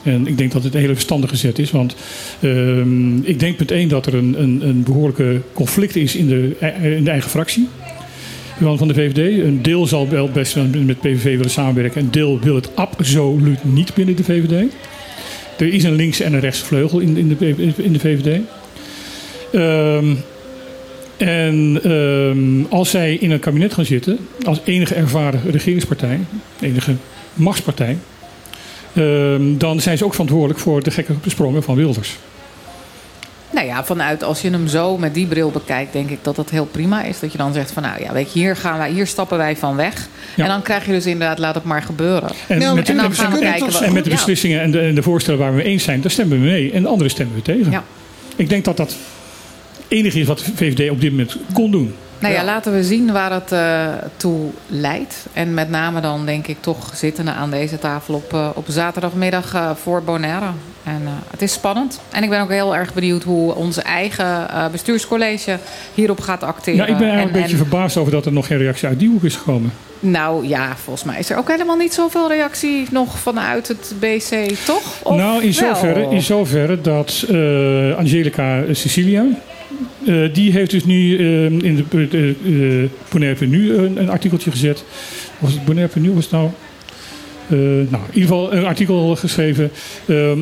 En 0.03 0.27
ik 0.27 0.39
denk 0.39 0.53
dat 0.53 0.65
het 0.65 0.75
een 0.75 0.81
hele 0.81 0.95
verstandige 0.95 1.37
zet 1.37 1.59
is. 1.59 1.71
Want 1.71 1.95
ehm, 2.41 3.17
ik 3.19 3.41
denk 3.41 3.57
punt 3.57 3.71
één 3.71 3.89
dat 3.89 4.07
er 4.07 4.15
een, 4.15 4.43
een, 4.43 4.61
een 4.69 4.83
behoorlijke 4.83 5.41
conflict 5.53 5.97
is 5.97 6.17
in 6.17 6.27
de, 6.27 6.57
in 6.97 7.05
de 7.05 7.11
eigen 7.11 7.31
fractie. 7.31 7.69
Van 8.61 8.89
de 8.89 8.95
VVD. 8.95 9.45
Een 9.45 9.63
deel 9.63 9.87
zal 9.87 10.09
wel 10.09 10.29
best 10.29 10.57
met 10.57 11.01
PVV 11.01 11.37
willen 11.37 11.51
samenwerken. 11.51 12.03
Een 12.03 12.11
deel 12.11 12.41
wil 12.41 12.55
het 12.55 12.77
absoluut 12.77 13.65
niet 13.65 13.95
binnen 13.95 14.17
de 14.17 14.25
VVD. 14.25 14.73
Er 15.59 15.73
is 15.73 15.85
een 15.85 15.95
links- 15.95 16.21
en 16.21 16.33
een 16.33 16.41
rechtsvleugel 16.41 16.99
in, 16.99 17.17
in, 17.17 17.29
de, 17.29 17.73
in 17.77 17.93
de 17.93 17.99
VVD. 17.99 18.41
Ehm, 19.53 20.15
en 21.17 21.81
ehm, 21.83 22.73
als 22.75 22.91
zij 22.91 23.15
in 23.15 23.31
een 23.31 23.41
kabinet 23.41 23.73
gaan 23.73 23.85
zitten, 23.85 24.19
als 24.43 24.61
enige 24.65 24.95
ervaren 24.95 25.41
regeringspartij, 25.51 26.19
enige 26.61 26.95
machtspartij, 27.35 27.97
dan 29.59 29.81
zijn 29.81 29.99
ze 29.99 30.05
ook 30.05 30.13
verantwoordelijk 30.13 30.59
voor 30.61 30.83
de 30.83 30.91
gekke 30.91 31.15
sprongen 31.27 31.63
van 31.63 31.75
Wilders. 31.75 32.19
Nou 33.53 33.67
ja, 33.67 33.85
vanuit 33.85 34.23
als 34.23 34.41
je 34.41 34.51
hem 34.51 34.69
zo 34.69 34.99
met 34.99 35.15
die 35.15 35.27
bril 35.27 35.51
bekijkt, 35.51 35.93
denk 35.93 36.11
ik 36.11 36.19
dat 36.23 36.37
dat 36.37 36.51
heel 36.51 36.65
prima 36.71 37.03
is. 37.05 37.21
Dat 37.21 37.33
je 37.33 37.39
dan 37.39 37.53
zegt 37.53 37.71
van 37.73 37.83
nou 37.83 38.03
ja, 38.03 38.13
weet 38.13 38.33
je, 38.33 38.39
hier, 38.39 38.57
gaan 38.57 38.79
wij, 38.79 38.91
hier 38.91 39.07
stappen 39.07 39.39
wij 39.39 39.57
van 39.57 39.77
weg. 39.77 40.09
Ja. 40.37 40.43
En 40.45 40.49
dan 40.51 40.63
krijg 40.63 40.87
je 40.87 40.93
dus 40.93 41.07
inderdaad, 41.07 41.39
laat 41.39 41.55
het 41.55 41.65
maar 41.65 41.83
gebeuren. 41.83 42.31
En, 42.47 42.59
Nou, 42.59 42.75
met, 42.75 42.89
en 42.89 42.97
dan 42.97 43.15
gaan 43.15 43.31
we 43.33 43.37
en- 43.39 43.43
kijken 43.43 43.73
wat- 43.73 43.81
en 43.83 43.93
met 43.93 44.05
de 44.05 44.11
ja. 44.11 44.17
beslissingen 44.17 44.61
en 44.61 44.71
de, 44.71 44.81
en 44.81 44.95
de 44.95 45.03
voorstellen 45.03 45.41
waar 45.41 45.51
we 45.51 45.57
mee 45.57 45.65
eens 45.67 45.85
zijn, 45.85 46.01
daar 46.01 46.11
stemmen 46.11 46.41
we 46.41 46.47
mee. 46.47 46.73
En 46.73 46.83
de 46.83 46.89
andere 46.89 47.09
stemmen 47.11 47.35
we 47.37 47.43
tegen. 47.43 47.71
Ja. 47.71 47.85
Ik 48.37 48.49
denk 48.49 48.65
dat 48.65 48.77
dat 48.77 48.97
enige 49.89 50.21
is 50.21 50.27
wat 50.27 50.39
de 50.39 50.45
VVD 50.55 50.91
op 50.91 51.01
dit 51.01 51.11
moment 51.11 51.37
kon 51.53 51.71
doen. 51.71 51.95
Nou 52.21 52.35
ja, 52.35 52.45
laten 52.45 52.73
we 52.73 52.85
zien 52.85 53.13
waar 53.13 53.33
het 53.33 53.53
eh, 53.53 53.87
toe 54.17 54.51
leidt. 54.67 55.27
En 55.33 55.55
met 55.55 55.71
name 55.71 56.01
dan 56.01 56.27
denk 56.27 56.47
ik 56.47 56.57
toch 56.61 56.91
zittende 56.97 57.31
aan 57.33 57.51
deze 57.51 57.79
tafel 57.79 58.15
op, 58.15 58.33
eh, 58.33 58.49
op 58.55 58.65
zaterdagmiddag 58.69 59.55
eh, 59.55 59.71
voor 59.75 60.03
Bonaire. 60.03 60.47
En 60.85 61.03
het 61.31 61.43
is 61.43 61.53
spannend. 61.53 62.01
En 62.11 62.23
ik 62.23 62.29
ben 62.31 62.41
ook 62.41 62.51
heel 62.51 62.77
erg 62.77 62.95
benieuwd 62.95 63.23
hoe 63.23 63.55
onze 63.55 63.83
eigen 63.83 64.47
bestuurscollege 64.73 65.59
hierop 65.95 66.21
gaat 66.21 66.43
acteren. 66.43 66.79
Ja, 66.79 66.87
ik 66.87 66.99
ben 66.99 67.09
eigenlijk 67.09 67.31
En- 67.31 67.35
een 67.37 67.41
beetje 67.43 67.57
en- 67.65 67.69
verbaasd 67.71 67.97
over 67.97 68.13
dat 68.13 68.27
er 68.27 68.33
nog 68.33 68.47
geen 68.47 68.59
reactie 68.59 68.89
uit 68.89 68.99
die 68.99 69.09
hoek 69.09 69.25
is 69.25 69.37
gekomen. 69.37 69.73
Nou 70.01 70.47
ja, 70.49 70.77
volgens 70.77 71.05
mij 71.05 71.19
is 71.19 71.31
er 71.31 71.37
ook 71.37 71.49
helemaal 71.49 71.77
niet 71.77 71.95
zoveel 71.95 72.29
reactie 72.29 72.87
nog 72.91 73.19
vanuit 73.19 73.69
het 73.69 73.93
BC, 73.99 74.55
toch? 74.65 74.83
Of 75.03 75.17
nou, 75.17 75.43
in 75.43 75.53
wel? 75.61 75.75
zoverre, 75.75 76.11
in 76.11 76.23
zoverre 76.23 76.81
dat 76.81 77.25
Angelica 77.99 78.63
Sicilia. 78.73 79.25
Eh, 80.07 80.35
die 80.35 80.53
heeft 80.53 80.71
dus 80.71 80.85
nu 80.85 81.19
eh, 81.19 81.45
in 81.45 81.87
de 81.91 82.37
uh, 82.43 82.89
Bonaire 83.09 83.47
nu 83.47 83.75
een, 83.75 83.97
een 83.97 84.11
artikeltje 84.11 84.51
gezet. 84.51 84.85
Was 85.39 85.53
het 85.53 85.65
Bonaire 85.65 86.01
nu? 86.01 86.13
Was 86.13 86.25
het 86.25 86.33
nou? 86.33 86.51
nou, 87.51 88.03
in 88.09 88.15
ieder 88.15 88.29
geval 88.29 88.53
een 88.53 88.65
artikel 88.65 89.17
geschreven. 89.17 89.71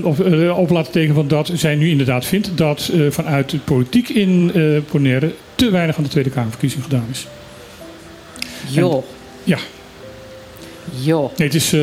of 0.02 0.20
op 0.56 0.70
laten 0.70 0.92
tekenen 0.92 1.14
van 1.14 1.28
dat 1.28 1.50
zij 1.54 1.74
nu 1.74 1.90
inderdaad 1.90 2.26
vindt 2.26 2.50
dat 2.54 2.92
vanuit 3.10 3.50
de 3.50 3.58
politiek 3.58 4.08
in 4.08 4.52
Bonaire 4.90 5.32
te 5.54 5.70
weinig 5.70 5.96
aan 5.96 6.02
de 6.02 6.08
Tweede 6.08 6.30
Kamerverkiezing 6.30 6.82
gedaan 6.82 7.06
is. 7.10 7.26
Joh, 8.66 9.04
Ja, 9.44 9.58
joh. 10.90 11.31
nee, 11.37 11.48
het 11.48 11.57
is 11.57 11.72
eh 11.72 11.81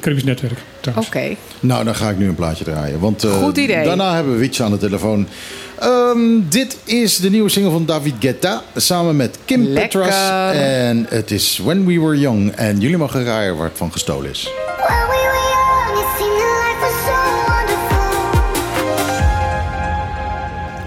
Caribisch 0.00 0.24
Netwerk. 0.24 0.58
Oké. 0.96 1.34
Nou, 1.60 1.84
dan 1.84 1.94
ga 1.94 2.10
ik 2.10 2.18
nu 2.18 2.28
een 2.28 2.34
plaatje 2.34 2.64
draaien. 2.64 3.00
Want 3.00 3.24
eh, 3.24 3.30
Goed 3.42 3.56
idee. 3.56 3.84
daarna 3.84 4.14
hebben 4.14 4.32
we 4.32 4.38
Witch 4.38 4.60
aan 4.60 4.70
de 4.70 4.78
telefoon. 4.78 5.28
Ehm, 5.78 6.18
dit 6.48 6.76
is 6.84 7.16
de 7.16 7.30
nieuwe 7.30 7.48
single 7.48 7.72
van 7.72 7.86
David 7.86 8.14
Guetta. 8.20 8.62
Samen 8.76 9.16
met 9.16 9.38
Kim 9.44 9.62
Lekker. 9.64 10.00
Petras. 10.00 10.54
En 10.54 11.06
het 11.08 11.30
is 11.30 11.58
When 11.64 11.86
We 11.86 12.00
Were 12.00 12.18
Young. 12.18 12.50
En 12.54 12.80
jullie 12.80 12.96
mogen 12.96 13.24
raaien 13.24 13.56
waar 13.56 13.68
het 13.68 13.76
van 13.76 13.92
gestolen 13.92 14.30
is. 14.30 14.48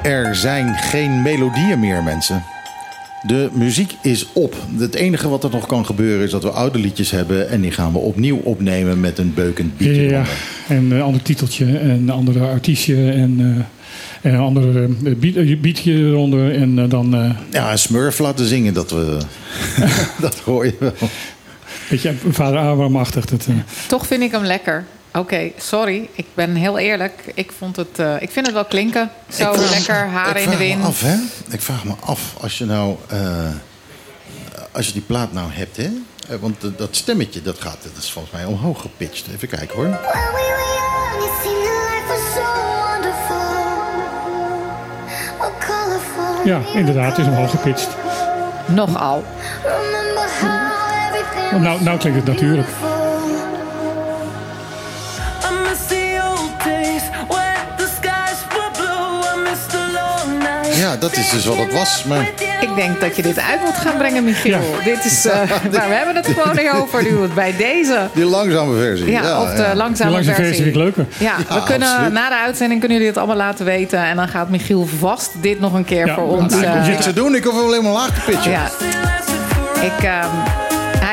Er 0.04 0.36
zijn 0.36 0.76
geen 0.76 1.22
melodieën 1.22 1.80
meer, 1.80 2.04
mensen. 2.04 2.44
De 3.28 3.50
muziek 3.54 3.94
is 4.02 4.28
op. 4.34 4.56
Het 4.78 4.96
enige 4.96 5.30
wat 5.30 5.44
er 5.44 5.50
nog 5.50 5.68
kan 5.68 5.86
gebeuren 5.86 6.26
is 6.26 6.32
dat 6.32 6.44
we 6.44 6.50
oude 6.50 6.80
liedjes 6.80 7.12
hebben... 7.12 7.50
en 7.50 7.62
die 7.62 7.72
gaan 7.72 7.92
we 7.92 7.98
opnieuw 7.98 8.38
opnemen 8.38 9.00
met 9.00 9.18
een 9.18 9.34
beukend 9.34 9.78
beatje. 9.78 10.02
Ja, 10.02 10.10
eronder. 10.10 10.28
en 10.68 10.92
een 10.92 11.02
ander 11.02 11.22
titeltje 11.22 11.66
en 11.78 11.90
een 11.90 12.10
andere 12.10 12.48
artiestje 12.48 13.12
en, 13.12 13.36
eh, 14.22 14.30
en 14.32 14.34
een 14.38 14.40
andere 14.40 14.90
eh, 15.06 15.16
beat, 15.16 15.36
eh, 15.36 15.60
beatje 15.60 15.94
eronder. 15.94 16.56
En 16.56 16.80
eh, 16.80 16.90
dan 16.90 17.16
eh 17.16 17.30
Ja, 17.52 17.72
een 17.72 17.78
smurf 17.80 18.20
laten 18.20 18.46
zingen, 18.46 18.74
dat, 18.74 18.92
we, 18.92 19.18
dat 20.22 20.36
hoor 20.40 20.66
je 20.66 20.76
wel. 20.80 20.94
weet 21.90 22.02
je, 22.02 22.14
vader 22.30 22.60
Abraham-achtig. 22.60 23.26
Dat, 23.26 23.46
eh, 23.50 23.56
Toch 23.88 24.08
vind 24.08 24.22
ik 24.22 24.32
hem 24.32 24.44
lekker. 24.44 24.86
Oké, 25.14 25.52
sorry. 25.58 26.10
Ik 26.14 26.26
ben 26.34 26.56
heel 26.56 26.78
eerlijk. 26.78 27.32
Ik, 27.34 27.52
vond 27.58 27.76
het, 27.76 28.00
eh, 28.00 28.22
ik 28.22 28.32
vind 28.32 28.46
het 28.46 28.56
wel 28.56 28.66
klinken. 28.66 29.10
Zo 29.30 29.52
Ik 29.52 29.58
vraag 29.60 29.70
lekker, 29.72 30.08
haren 30.08 30.36
ik 30.36 30.44
in 30.44 30.50
de 30.50 30.56
vraag 30.56 30.60
me 30.60 30.66
wind. 30.68 30.86
Af, 30.86 31.02
hè? 31.02 31.16
Ik 31.50 31.62
vraag 31.62 31.84
me 31.84 31.94
af, 32.00 32.34
als 32.42 32.58
je 32.58 32.66
nou... 32.66 32.96
eh, 33.08 33.20
als 34.72 34.88
je 34.88 34.94
die 34.94 35.02
plaat 35.02 35.34
nou 35.34 35.52
hebt, 35.52 35.78
hè? 35.78 35.90
Eh, 36.30 36.36
Want 36.40 36.62
dat- 36.62 36.78
dat 36.78 36.96
stemmetje, 36.96 37.42
dat 37.42 37.60
gaat 37.60 37.78
dat 37.84 37.92
is 38.04 38.12
volgens 38.12 38.34
mij 38.34 38.46
omhoog 38.46 38.82
gepitcht. 38.82 39.28
Even 39.36 39.48
kijken, 39.48 39.76
hoor. 39.76 40.00
Ja, 46.46 46.60
inderdaad, 46.74 47.18
het 47.18 47.26
is 47.26 47.32
omhoog 47.32 47.50
gepitcht. 47.52 47.88
Nogal. 48.68 49.24
Nou, 51.60 51.84
nou 51.84 51.98
klinkt 51.98 52.18
het 52.18 52.28
natuurlijk. 52.28 52.68
Ja, 60.92 60.98
dat 60.98 61.16
is 61.18 61.30
dus 61.30 61.46
wat 61.46 61.58
het 61.58 61.74
was, 61.74 62.04
maar- 62.04 62.30
Ik 62.62 62.76
denk 62.76 63.02
dat 63.02 63.16
je 63.16 63.22
dit 63.22 63.40
uit 63.40 63.62
moet 63.66 63.76
gaan 63.76 63.98
brengen, 63.98 64.24
Michiel. 64.24 64.52
Ja. 64.58 64.84
Dit 64.84 65.06
is, 65.06 65.26
eh, 65.26 65.34
waar 65.72 65.88
we 65.90 65.94
hebben 65.96 66.16
het 66.16 66.28
gewoon 66.28 66.56
niet 66.56 66.72
over 66.76 67.04
nu. 67.04 67.28
Bij 67.36 67.54
deze. 67.58 68.00
Die 68.14 68.26
langzame 68.26 68.78
versie. 68.80 69.12
Ja, 69.12 69.42
of 69.42 69.50
de 69.54 69.62
ja. 69.62 69.76
langzame 69.76 70.10
De 70.12 70.16
versie. 70.24 70.34
versie 70.44 70.64
vind 70.64 70.76
ik 70.76 70.82
leuker. 70.82 71.06
Ja, 71.18 71.36
Ja, 71.50 71.56
we 71.56 71.64
kunnen 71.64 71.88
absoluut. 71.90 72.14
na 72.14 72.30
de 72.30 72.36
uitzending 72.36 72.80
kunnen 72.80 72.98
jullie 72.98 73.12
het 73.14 73.22
allemaal 73.22 73.38
laten 73.46 73.66
weten. 73.66 74.00
En 74.00 74.16
dan 74.16 74.28
gaat 74.28 74.50
Michiel 74.50 74.88
vast 75.00 75.32
dit 75.42 75.60
nog 75.60 75.74
een 75.74 75.86
keer 75.86 76.06
Ja, 76.06 76.14
voor 76.14 76.28
maar 76.28 76.36
ons. 76.38 76.54
ik- 76.56 76.62
eh, 76.64 76.76
ik 76.76 76.88
Niks 76.92 77.04
te 77.04 77.14
doen, 77.14 77.36
ik 77.36 77.44
hoef 77.44 77.54
hem 77.56 77.64
alleen 77.66 77.84
maar 77.84 77.92
laag 77.92 78.14
te 78.14 78.22
pitchen. 78.32 78.52
ja, 78.52 78.66
ik, 79.82 80.04
ehm, 80.04 80.28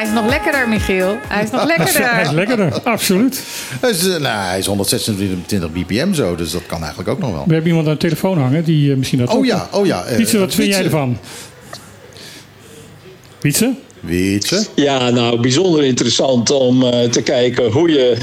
is 0.09 0.15
nog 0.15 0.27
lekkerder, 0.29 0.69
Michiel. 0.69 1.17
Hij 1.29 1.43
is 1.45 1.51
nog 1.51 1.63
Hij 1.67 1.85
is 1.85 1.93
lekkerder. 1.95 2.35
lekkerder, 2.35 2.81
absoluut. 2.83 3.41
Hij 3.81 3.91
is, 3.91 4.09
eh, 4.09 4.17
nou, 4.21 4.47
hij 4.49 4.59
is 4.59 4.67
126 4.67 5.73
bpm 5.73 6.13
zo, 6.15 6.35
dus 6.35 6.51
dat 6.51 6.63
kan 6.67 6.79
eigenlijk 6.79 7.09
ook 7.09 7.19
nog 7.19 7.31
wel. 7.33 7.45
We 7.47 7.53
hebben 7.53 7.69
iemand 7.71 7.87
aan 7.89 7.93
de 7.93 7.99
telefoon 8.01 8.39
hangen 8.39 8.65
die 8.65 8.91
eh, 8.91 8.97
misschien 8.97 9.19
dat 9.19 9.29
Oh 9.29 9.37
ook- 9.37 9.45
ja, 9.45 9.69
oh 9.73 9.87
ja. 9.87 10.05
eh, 10.05 10.17
Wietse, 10.17 10.39
wat 10.39 10.55
vind 10.55 10.69
jij 10.69 10.85
ervan? 10.85 11.19
Wietse? 13.41 13.73
Wietse. 14.01 14.67
Ja, 14.75 15.11
nou, 15.11 15.41
bijzonder 15.41 15.85
interessant 15.85 16.51
om 16.51 16.83
eh, 16.85 17.09
te 17.09 17.23
kijken 17.23 17.71
hoe 17.71 17.91
je 17.91 18.17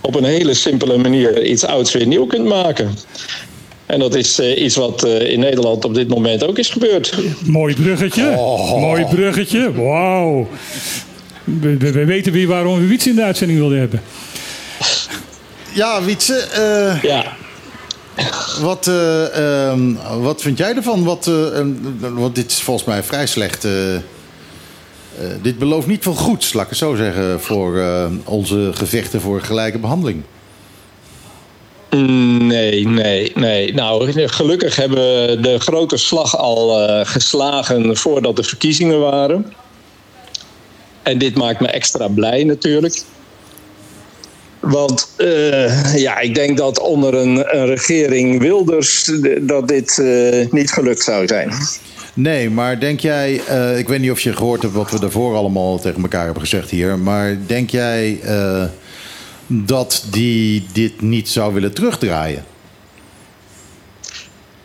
op 0.00 0.14
een 0.14 0.24
hele 0.24 0.54
simpele 0.54 0.98
manier 0.98 1.44
iets 1.44 1.64
ouds 1.64 1.92
weer 1.92 2.06
nieuw 2.06 2.26
kunt 2.26 2.44
maken. 2.46 2.90
En 3.86 3.98
dat 3.98 4.14
is 4.14 4.38
eh, 4.38 4.62
iets 4.62 4.76
wat 4.76 5.04
eh, 5.04 5.30
in 5.32 5.40
Nederland 5.40 5.84
op 5.84 5.94
dit 5.94 6.08
moment 6.08 6.44
ook 6.46 6.58
is 6.58 6.68
gebeurd. 6.70 7.14
Mooi 7.44 7.74
bruggetje. 7.74 8.34
Oh. 8.38 8.80
Mooi 8.80 9.04
bruggetje. 9.04 9.72
Wauw. 9.72 10.48
We, 11.44 11.76
we- 11.76 11.92
we 11.92 12.04
weten 12.04 12.32
weer 12.32 12.46
waarom 12.46 12.78
we 12.80 12.86
Wietse 12.86 13.08
in 13.08 13.14
de 13.16 13.22
uitzending 13.22 13.58
wilden 13.58 13.78
hebben. 13.78 14.02
Ja, 15.74 16.02
Wietse, 16.02 16.34
eh, 16.36 17.02
Ja, 17.02 17.32
wat, 18.60 18.86
eh, 18.86 19.68
ehm, 19.68 19.92
wat 20.20 20.40
vind 20.42 20.58
jij 20.58 20.74
ervan? 20.76 21.04
Wat, 21.04 21.26
eh, 21.26 21.58
eh, 21.58 21.66
want 22.00 22.34
dit 22.34 22.50
is 22.50 22.62
volgens 22.62 22.86
mij 22.86 23.02
vrij 23.02 23.26
slecht. 23.26 23.64
eh, 23.64 23.94
eh, 23.94 24.00
dit 25.42 25.58
belooft 25.58 25.86
niet 25.86 26.02
veel 26.02 26.14
goeds, 26.14 26.52
laat 26.52 26.62
ik 26.64 26.68
het 26.70 26.78
zo 26.78 26.94
zeggen, 26.94 27.40
voor 27.40 27.78
eh, 27.78 28.06
onze 28.24 28.70
gevechten 28.74 29.20
voor 29.20 29.40
gelijke 29.40 29.78
behandeling. 29.78 30.22
Nee, 31.90 32.88
nee, 32.88 33.32
nee. 33.34 33.74
Nou, 33.74 34.12
gelukkig 34.28 34.76
hebben 34.76 34.98
we 34.98 35.38
de 35.40 35.58
grote 35.58 35.96
slag 35.96 36.36
al 36.38 36.88
eh, 36.88 37.06
geslagen 37.06 37.96
voordat 37.96 38.36
de 38.36 38.42
verkiezingen 38.42 39.00
waren. 39.00 39.52
En 41.02 41.18
dit 41.18 41.34
maakt 41.34 41.60
me 41.60 41.66
extra 41.66 42.08
blij 42.08 42.44
natuurlijk. 42.44 43.02
Want 44.60 45.14
eh, 45.16 45.94
ja, 45.94 46.18
ik 46.18 46.34
denk 46.34 46.56
dat 46.56 46.80
onder 46.80 47.14
een, 47.14 47.56
een 47.56 47.66
regering 47.66 48.40
Wilders 48.40 49.10
dat 49.40 49.68
dit 49.68 49.98
eh, 49.98 50.50
niet 50.50 50.72
gelukt 50.72 51.02
zou 51.02 51.26
zijn. 51.26 51.52
Nee, 52.14 52.50
maar 52.50 52.80
denk 52.80 53.00
jij, 53.00 53.40
eh, 53.46 53.78
ik 53.78 53.88
weet 53.88 54.00
niet 54.00 54.10
of 54.10 54.20
je 54.20 54.32
gehoord 54.32 54.62
hebt 54.62 54.74
wat 54.74 54.90
we 54.90 55.00
daarvoor 55.00 55.36
allemaal 55.36 55.78
tegen 55.78 56.02
elkaar 56.02 56.24
hebben 56.24 56.42
gezegd 56.42 56.70
hier, 56.70 56.98
maar 56.98 57.38
denk 57.46 57.70
jij 57.70 58.20
dat 59.46 60.04
die 60.10 60.66
dit 60.72 61.00
niet 61.00 61.28
zou 61.28 61.54
willen 61.54 61.74
terugdraaien? 61.74 62.44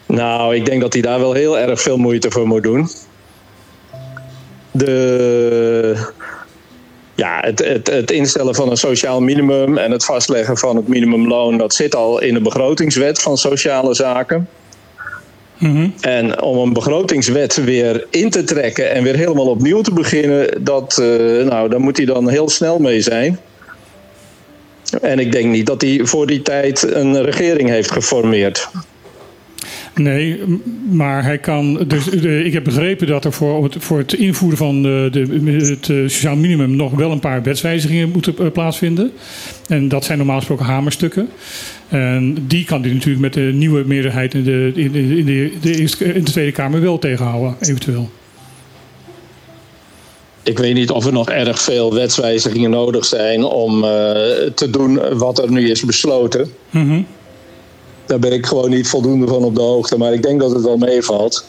Nou, 0.06 0.56
ik 0.56 0.65
denk 0.65 0.82
dat 0.82 0.93
hij 0.93 1.02
daar 1.02 1.19
wel 1.19 1.34
heel 1.34 1.60
erg 1.60 1.82
veel 1.82 1.97
moeite 1.97 2.32
voor 2.32 2.47
moet 2.47 2.63
doen. 2.63 2.89
De, 4.71 6.12
ja, 7.18 7.40
het, 7.42 7.60
het, 7.60 7.88
het 7.88 8.12
instellen 8.12 8.56
van 8.56 8.70
een 8.70 8.78
sociaal 8.78 9.22
minimum 9.22 9.78
en 9.78 9.92
het 9.92 10.06
vastleggen 10.06 10.58
van 10.58 10.76
het 10.76 10.88
minimumloon, 10.88 11.58
dat 11.58 11.74
zit 11.74 11.96
al 11.96 12.22
in 12.22 12.34
de 12.34 12.42
begrotingswet 12.42 13.22
van 13.22 13.38
sociale 13.38 13.94
zaken. 13.94 14.48
En 16.02 16.42
om 16.42 16.58
een 16.58 16.74
begrotingswet 16.74 17.56
weer 17.56 18.08
in 18.10 18.30
te 18.30 18.44
trekken 18.44 18.92
en 18.92 19.04
weer 19.04 19.16
helemaal 19.16 19.48
opnieuw 19.48 19.82
te 19.82 19.94
beginnen, 19.94 20.64
dat, 20.64 20.98
eh, 20.98 21.08
nou, 21.46 21.70
daar 21.70 21.82
moet 21.82 21.98
hij 21.98 22.06
dan 22.06 22.30
heel 22.30 22.50
snel 22.50 22.80
mee 22.80 23.02
zijn. 23.02 23.40
En 25.02 25.20
ik 25.20 25.32
denk 25.32 25.52
niet 25.52 25.66
dat 25.66 25.82
hij 25.82 26.00
voor 26.04 26.28
die 26.28 26.42
tijd 26.42 26.94
een 26.94 27.24
regering 27.24 27.70
heeft 27.70 27.92
geformeerd. 27.92 28.70
Nee, 29.96 30.39
maar 30.91 31.24
hij 31.24 31.38
kan. 31.38 31.84
Dus, 31.88 32.06
de, 32.06 32.43
ik 32.43 32.54
heb 32.54 32.63
begrepen 32.63 33.08
dat 33.08 33.26
er 33.26 33.34
voor 33.34 33.63
het, 33.63 33.76
voor 33.80 33.98
het 33.98 34.13
invoeren 34.13 34.58
van 34.58 34.82
de, 34.82 35.08
de, 35.12 35.52
het 35.65 35.89
eh, 35.89 35.98
sociaal 35.98 36.36
minimum 36.36 36.76
nog 36.76 36.91
wel 36.91 37.12
een 37.12 37.20
paar 37.20 37.43
wetswijzigingen 37.43 38.12
moeten 38.12 38.38
eh, 38.38 38.52
plaatsvinden. 38.52 39.12
En 39.67 39.88
dat 39.88 40.06
zijn 40.06 40.17
normaal 40.17 40.38
gesproken 40.38 40.65
hamerstukken. 40.65 41.30
En 41.88 42.38
die 42.48 42.65
kan 42.65 42.82
hij 42.82 42.91
natuurlijk 42.91 43.20
met 43.22 43.34
de 43.34 43.52
nieuwe 43.54 43.84
meerderheid 43.86 44.34
in 44.34 44.43
de, 44.43 44.72
in 44.76 44.91
de, 44.91 45.17
in 45.17 45.26
de, 45.26 45.52
de, 45.62 45.76
Eerste- 45.76 46.13
in 46.13 46.24
de 46.24 46.32
Tweede 46.32 46.52
Kamer 46.52 46.82
wel 46.82 47.00
tegenhouden, 47.00 47.56
eventueel. 47.60 48.10
Ik 50.43 50.58
weet 50.58 50.74
niet 50.74 50.91
of 50.91 51.06
er 51.06 51.13
nog 51.13 51.30
erg 51.30 51.62
veel 51.62 51.93
wetswijzigingen 51.93 52.70
nodig 52.70 53.06
zijn 53.06 53.43
om 53.43 53.84
eh, 53.84 53.89
te 54.56 54.67
doen 54.72 55.17
wat 55.17 55.39
er 55.39 55.52
nu 55.52 55.70
is 55.70 55.86
besloten. 55.86 56.52
Mhm. 56.70 57.02
Daar 58.08 58.20
ben 58.20 58.32
ik 58.34 58.46
gewoon 58.46 58.70
niet 58.70 58.88
voldoende 58.88 59.28
van 59.28 59.43
op 59.43 59.56
de 59.56 59.62
hoogte, 59.62 59.98
maar 59.98 60.13
ik 60.13 60.24
denk 60.24 60.39
dat 60.39 60.52
het 60.52 60.63
wel 60.63 60.78
meevalt. 60.78 61.46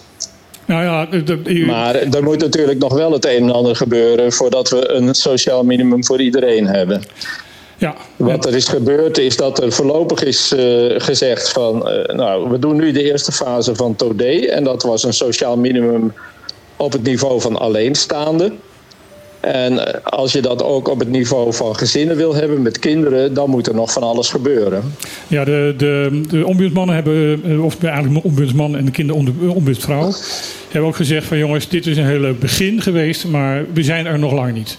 Nou 0.64 0.82
ja, 0.82 1.06
de- 1.06 1.42
de- 1.42 1.64
Maar 1.66 1.94
er 1.94 2.22
moet 2.22 2.38
natuurlijk 2.40 2.78
nog 2.78 2.92
wel 2.94 3.12
het 3.12 3.24
een 3.26 3.42
en 3.42 3.50
ander 3.50 3.76
gebeuren 3.76 4.32
voordat 4.32 4.68
we 4.70 4.88
een 4.88 5.14
sociaal 5.14 5.64
minimum 5.64 6.04
voor 6.04 6.20
iedereen 6.20 6.66
hebben. 6.66 7.02
ja, 7.76 7.94
Wat 8.16 8.46
er 8.46 8.54
is 8.54 8.68
gebeurd 8.68 9.18
is 9.18 9.36
dat 9.36 9.62
er 9.62 9.72
voorlopig 9.72 10.22
is 10.24 10.52
eh, 10.52 10.84
gezegd 10.96 11.48
van, 11.52 11.88
eh, 11.88 12.14
nou, 12.16 12.50
we 12.50 12.58
doen 12.58 12.76
nu 12.76 12.92
de 12.92 13.02
eerste 13.02 13.32
fase 13.32 13.74
van 13.74 13.96
TODE 13.96 14.50
en 14.50 14.64
dat 14.64 14.82
was 14.82 15.02
een 15.04 15.12
sociaal 15.12 15.56
minimum 15.56 16.12
op 16.76 16.92
het 16.92 17.02
niveau 17.02 17.40
van 17.40 17.56
alleenstaande. 17.58 18.52
En 19.52 19.86
eh, 19.86 20.04
als 20.04 20.32
je 20.32 20.40
dat 20.40 20.62
ook 20.62 20.88
op 20.88 20.98
het 20.98 21.08
niveau 21.08 21.54
van 21.54 21.76
gezinnen 21.76 22.16
wil 22.16 22.34
hebben 22.34 22.62
met 22.62 22.78
kinderen, 22.78 23.34
dan 23.34 23.50
moet 23.50 23.66
er 23.66 23.74
nog 23.74 23.92
van 23.92 24.02
alles 24.02 24.28
gebeuren. 24.30 24.82
Ja, 25.28 25.44
de, 25.44 25.74
de, 25.76 26.20
de 26.28 26.46
ombudsmannen 26.46 26.94
hebben, 26.94 27.40
eh, 27.44 27.64
of 27.64 27.84
eigenlijk 27.84 28.22
de 28.22 28.28
ombudsman 28.28 28.76
en 28.76 28.84
de 28.84 28.90
kinderombudsvrouw, 28.90 30.12
hebben 30.68 30.90
ook 30.90 30.96
gezegd 30.96 31.26
van 31.26 31.38
jongens, 31.38 31.68
dit 31.68 31.86
is 31.86 31.96
een 31.96 32.06
heel 32.06 32.20
leuk 32.20 32.38
begin 32.38 32.82
geweest, 32.82 33.26
maar 33.26 33.64
we 33.72 33.82
zijn 33.82 34.06
er 34.06 34.18
nog 34.18 34.32
lang 34.32 34.52
niet. 34.52 34.78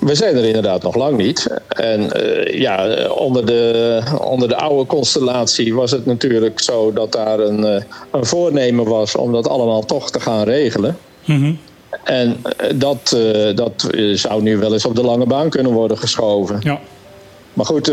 We 0.00 0.14
zijn 0.14 0.36
er 0.36 0.44
inderdaad 0.44 0.82
nog 0.82 0.94
lang 0.94 1.16
niet. 1.16 1.46
En 1.68 2.12
eh, 2.12 2.60
ja, 2.60 3.06
onder 3.08 3.46
de, 3.46 4.00
onder 4.20 4.48
de 4.48 4.56
oude 4.56 4.86
constellatie 4.86 5.74
was 5.74 5.90
het 5.90 6.06
natuurlijk 6.06 6.60
zo 6.60 6.92
dat 6.92 7.12
daar 7.12 7.38
een, 7.38 7.62
een 8.10 8.26
voornemen 8.26 8.84
was 8.84 9.16
om 9.16 9.32
dat 9.32 9.48
allemaal 9.48 9.84
toch 9.84 10.10
te 10.10 10.20
gaan 10.20 10.42
regelen. 10.44 10.96
Mhm. 11.24 11.52
En 12.04 12.36
eh, 12.42 12.70
dat, 12.74 13.16
eh, 13.16 13.56
dat 13.56 13.88
eh, 13.90 14.14
zou 14.14 14.42
nu 14.42 14.56
wel 14.56 14.72
eens 14.72 14.84
op 14.84 14.96
de 14.96 15.02
lange 15.02 15.26
baan 15.26 15.50
kunnen 15.50 15.72
worden 15.72 15.98
geschoven. 15.98 16.58
Ja. 16.60 16.80
Maar 17.52 17.66
goed, 17.66 17.92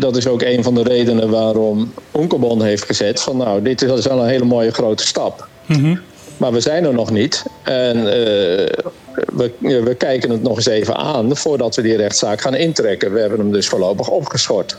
dat 0.00 0.16
is 0.16 0.26
ook 0.26 0.42
een 0.42 0.62
van 0.62 0.74
de 0.74 0.82
redenen 0.82 1.30
waarom 1.30 1.92
Onkelbon 2.10 2.62
heeft 2.62 2.84
gezet 2.84 3.20
van 3.20 3.36
nou, 3.36 3.62
dit 3.62 3.82
is 3.82 4.06
wel 4.06 4.20
een 4.20 4.28
hele 4.28 4.44
mooie 4.44 4.70
grote 4.70 5.06
stap. 5.06 5.48
Mhm. 5.66 5.96
Maar 6.36 6.52
we 6.52 6.60
zijn 6.60 6.84
er 6.84 6.94
nog 6.94 7.10
niet. 7.10 7.44
En 7.62 8.04
we, 8.04 9.52
we 9.58 9.94
kijken 9.98 10.30
het 10.30 10.42
nog 10.42 10.56
eens 10.56 10.66
even 10.66 10.96
aan 10.96 11.36
voordat 11.36 11.76
we 11.76 11.82
die 11.82 11.96
rechtszaak 11.96 12.40
gaan 12.40 12.54
intrekken. 12.54 13.12
We 13.12 13.20
hebben 13.20 13.38
hem 13.38 13.52
dus 13.52 13.68
voorlopig 13.68 14.08
opgeschort. 14.08 14.76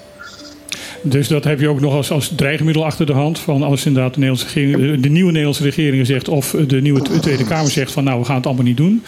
Dus 1.04 1.28
dat 1.28 1.44
heb 1.44 1.60
je 1.60 1.68
ook 1.68 1.80
nog 1.80 1.94
als, 1.94 2.12
als 2.12 2.32
dreigmiddel 2.36 2.86
achter 2.86 3.06
de 3.06 3.14
hand. 3.14 3.40
Van 3.40 3.64
als 3.64 3.86
inderdaad 3.86 4.14
de, 4.14 4.20
Nederlandse 4.20 4.60
regering, 4.60 5.02
de, 5.02 5.10
nieuwe 5.10 5.30
Nederlandse 5.30 5.64
regering 5.64 6.06
zegt. 6.06 6.28
of 6.28 6.56
de 6.68 6.82
nieuwe 6.82 7.02
Tweede 7.02 7.44
Kamer 7.46 7.72
zegt 7.72 7.92
van 7.92 8.04
nou 8.04 8.20
we 8.20 8.26
gaan 8.26 8.36
het 8.36 8.46
allemaal 8.46 8.64
niet 8.64 8.78
doen. 8.78 9.04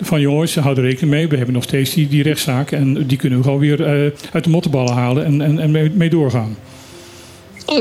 Van 0.00 0.20
jongens, 0.20 0.54
houd 0.54 0.76
er 0.76 0.82
rekening 0.82 1.10
mee. 1.10 1.28
We 1.28 1.36
hebben 1.36 1.54
nog 1.54 1.62
steeds 1.62 1.94
die, 1.94 2.08
die 2.08 2.22
rechtszaak. 2.22 2.70
En 2.70 3.06
die 3.06 3.18
kunnen 3.18 3.38
we 3.38 3.44
gewoon 3.44 3.58
weer 3.58 3.82
eh, 3.82 4.10
uit 4.32 4.44
de 4.44 4.50
mottenballen 4.50 4.92
halen 4.92 5.24
en, 5.24 5.40
en, 5.40 5.58
en 5.58 5.70
mee, 5.70 5.90
mee 5.90 6.10
doorgaan. 6.10 6.56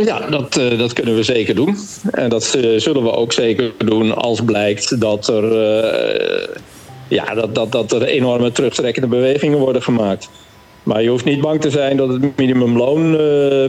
Ja, 0.04 0.30
dat, 0.30 0.58
eh, 0.58 0.78
dat 0.78 0.94
kunnen 0.94 1.16
we 1.16 1.24
zeker 1.24 1.56
doen. 1.56 1.78
En 2.12 2.30
dat 2.30 2.54
eh, 2.54 2.80
zullen 2.80 3.04
we 3.04 3.12
ook 3.12 3.34
zeker 3.34 3.72
doen 3.78 4.16
als 4.16 4.42
blijkt 4.42 5.02
dat 5.02 5.28
er, 5.28 5.56
ja, 7.08 7.34
dat, 7.34 7.56
dat, 7.56 7.72
dat 7.72 7.92
er 7.92 8.04
enorme 8.04 8.52
terugtrekkende 8.52 9.08
bewegingen 9.08 9.60
worden 9.60 9.84
gemaakt. 9.84 10.30
Maar 10.84 11.02
je 11.02 11.10
hoeft 11.10 11.26
niet 11.26 11.42
bang 11.42 11.62
te 11.62 11.70
zijn 11.70 11.98
dat 11.98 12.10
het 12.10 12.38
minimumloon 12.38 13.04
eh, 13.12 13.20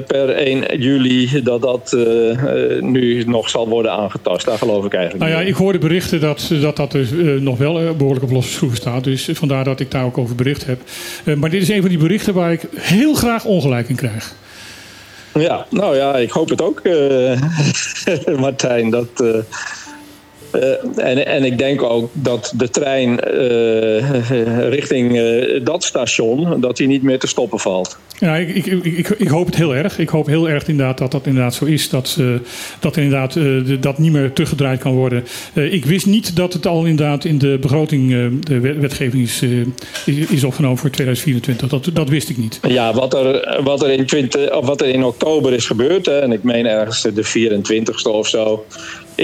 per 0.06 0.28
1 0.28 0.80
juli 0.80 1.42
dat 1.42 1.62
dat 1.62 1.92
eh, 1.92 2.30
eh, 2.30 2.82
nu 2.82 3.24
nog 3.24 3.48
zal 3.48 3.68
worden 3.68 3.92
aangetast. 3.92 4.46
Daar 4.46 4.58
geloof 4.58 4.84
ik 4.84 4.94
eigenlijk 4.94 5.30
Nou 5.30 5.42
ja, 5.42 5.48
ik 5.48 5.54
hoorde 5.54 5.78
berichten 5.78 6.20
dat 6.20 6.50
dat, 6.60 6.76
dat 6.76 6.92
dus, 6.92 7.10
nog 7.40 7.58
wel 7.58 7.80
eh, 7.80 7.90
behoorlijk 7.90 8.24
op 8.24 8.30
losse 8.30 8.52
schroeven 8.52 8.78
staat. 8.78 9.04
Dus 9.04 9.28
vandaar 9.32 9.64
dat 9.64 9.80
ik 9.80 9.90
daar 9.90 10.04
ook 10.04 10.18
over 10.18 10.34
bericht 10.34 10.66
heb. 10.66 10.80
Maar 11.38 11.50
dit 11.50 11.62
is 11.62 11.68
een 11.68 11.80
van 11.80 11.88
die 11.88 11.98
berichten 11.98 12.34
waar 12.34 12.52
ik 12.52 12.62
heel 12.74 13.14
graag 13.14 13.44
ongelijk 13.44 13.88
in 13.88 13.96
krijg. 13.96 14.34
Ja, 15.38 15.66
nou 15.70 15.96
ja, 15.96 16.16
ik 16.16 16.30
hoop 16.30 16.48
het 16.48 16.62
ook, 16.62 16.82
Martijn. 18.40 18.90
Dat, 18.90 19.24
eh, 20.52 21.08
en, 21.10 21.26
en 21.26 21.44
ik 21.44 21.58
denk 21.58 21.82
ook 21.82 22.10
dat 22.12 22.52
de 22.56 22.70
trein 22.70 23.20
eh, 23.20 24.68
richting 24.78 25.18
eh, 25.18 25.60
dat 25.64 25.84
station, 25.84 26.60
dat 26.60 26.76
die 26.76 26.86
niet 26.86 27.02
meer 27.02 27.18
te 27.18 27.26
stoppen 27.26 27.58
valt. 27.58 27.96
Ja, 28.18 28.36
ik, 28.36 28.48
ik, 28.66 28.66
ik, 28.84 29.08
ik, 29.08 29.28
hoop 29.28 29.46
het 29.46 29.56
heel 29.56 29.74
erg. 29.74 29.98
Ik 29.98 30.08
hoop 30.08 30.26
heel 30.26 30.48
erg 30.48 30.68
inderdaad 30.68 30.98
dat 30.98 31.10
dat 31.12 31.26
inderdaad 31.26 31.54
zo 31.54 31.64
is. 31.64 31.88
Dat, 31.88 32.18
dat 32.80 32.96
inderdaad 32.96 33.32
de- 33.32 33.76
dat 33.80 33.98
niet 33.98 34.12
meer 34.12 34.32
teruggedraaid 34.32 34.80
kan 34.80 34.92
worden. 34.92 35.24
Ik 35.54 35.84
wist 35.84 36.06
niet 36.06 36.36
dat 36.36 36.52
het 36.52 36.66
al 36.66 36.84
inderdaad 36.84 37.24
in 37.24 37.38
de 37.38 37.58
begroting, 37.60 38.08
de 38.44 38.60
wet- 38.60 38.78
wetgeving 38.78 39.22
is, 39.22 39.42
is, 40.06 40.16
is 40.28 40.44
opgenomen 40.44 40.78
voor 40.78 40.90
2024. 40.90 41.68
Dat, 41.68 41.90
dat 41.94 42.08
wist 42.08 42.28
ik 42.28 42.36
niet. 42.36 42.60
Ja, 42.68 42.94
wat 42.94 43.14
er, 43.14 43.60
wat 43.64 43.82
er, 43.82 43.90
in, 43.90 44.06
20, 44.06 44.50
of 44.52 44.66
wat 44.66 44.80
er 44.80 44.88
in 44.88 45.04
oktober 45.04 45.52
is 45.52 45.66
gebeurd, 45.66 46.06
hè, 46.06 46.18
en 46.18 46.32
ik 46.32 46.42
meen 46.42 46.66
ergens 46.66 47.02
de 47.02 47.24
24ste 47.24 48.10
of 48.10 48.28
zo, 48.28 48.64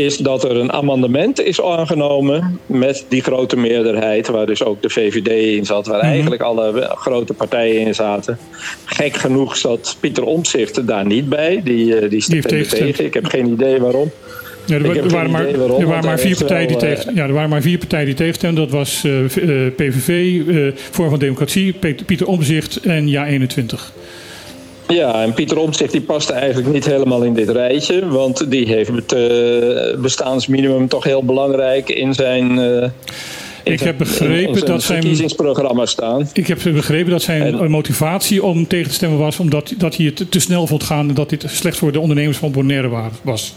is 0.05 0.17
dat 0.17 0.45
er 0.45 0.57
een 0.57 0.73
amendement 0.73 1.41
is 1.41 1.63
aangenomen 1.63 2.61
met 2.67 3.05
die 3.09 3.23
grote 3.23 3.57
meerderheid, 3.57 4.29
waar 4.29 4.47
dus 4.47 4.65
ook 4.65 4.83
de 4.83 4.91
VVD 4.91 5.57
in 5.57 5.65
zat, 5.65 5.87
waar 5.87 6.01
eigenlijk 6.01 6.43
alle 6.43 6.91
grote 6.95 7.35
partijen 7.35 7.87
in 7.87 7.95
zaten. 7.95 8.39
Gek 8.85 9.17
genoeg 9.17 9.57
zat 9.57 9.97
Pieter 10.01 10.25
Omtzigt 10.25 10.87
daar 10.87 11.07
niet 11.07 11.29
bij, 11.29 11.61
die, 11.65 11.97
eh, 11.97 12.11
die 12.11 12.21
stemde 12.21 12.49
tegengestemd. 12.49 12.91
tegen. 12.91 13.05
Ik 13.05 13.15
heb 13.15 13.27
geen 13.27 13.47
idee 13.47 13.81
waarom. 13.81 14.11
Ja, 14.67 14.75
er, 14.75 14.97
er 14.97 15.09
waren 15.09 15.31
maar, 15.31 15.59
waarom, 15.59 15.81
er 15.81 15.87
waren 15.87 16.19
vier 16.19 16.37
partijen 16.37 16.69
die 16.69 16.77
tegen, 16.77 17.15
ja, 17.15 17.27
er 17.27 17.33
waren 17.33 17.51
maar 17.51 17.63
vier 17.63 17.79
partijen 17.79 18.07
die 18.07 18.15
tegenstemden. 18.15 18.63
Dat 18.63 18.73
was 18.73 19.05
eh, 19.05 19.25
eh, 19.25 19.73
PVV, 19.75 20.41
eh 20.49 20.81
Vorm 20.91 21.11
van 21.11 21.19
Democratie, 21.19 21.75
Pieter 22.07 22.27
Omzicht 22.27 22.77
en 22.77 23.09
Ja 23.09 23.27
21. 23.27 23.93
Ja, 24.89 25.23
en 25.23 25.33
Pieter 25.35 25.59
Omtzigt 25.59 25.93
die 25.93 26.01
paste 26.01 26.33
eigenlijk 26.33 26.73
niet 26.73 26.85
helemaal 26.85 27.23
in 27.23 27.35
dit 27.35 27.49
rijtje. 27.49 28.09
Want 28.09 28.51
die 28.51 28.67
heeft 28.67 28.91
het 28.91 29.13
eh, 29.13 30.01
bestaansminimum 30.01 30.89
toch 30.89 31.05
heel 31.05 31.25
belangrijk 31.25 31.89
in 31.89 32.15
zijn, 32.15 32.59
eh, 32.59 32.83
in 33.63 33.73
Ik 33.73 33.79
zijn- 33.79 33.89
heb 33.89 33.99
begrepen 33.99 34.55
zijn 34.59 34.71
dat 34.73 34.83
zijn- 34.83 35.01
verkiezingsprogramma 35.01 35.87
staan. 35.87 36.29
Ik 36.33 36.47
heb 36.47 36.59
begrepen 36.65 37.11
dat 37.11 37.23
zijn 37.23 37.43
En- 37.59 37.71
motivatie 37.71 38.43
om 38.45 38.67
tegen 38.67 38.89
te 38.89 38.95
stemmen 38.95 39.19
was 39.19 39.39
omdat 39.39 39.73
dat 39.79 39.97
hij 39.97 40.07
het 40.07 40.31
te 40.31 40.41
snel 40.41 40.67
vond 40.67 40.83
gaan 40.83 41.09
en 41.09 41.15
dat 41.15 41.29
dit 41.31 41.45
slecht 41.47 41.77
voor 41.77 41.93
de 41.93 42.01
ondernemers 42.01 42.37
van 42.39 42.53
Bonaire 42.53 42.89
wa- 42.89 43.11
was. 43.23 43.55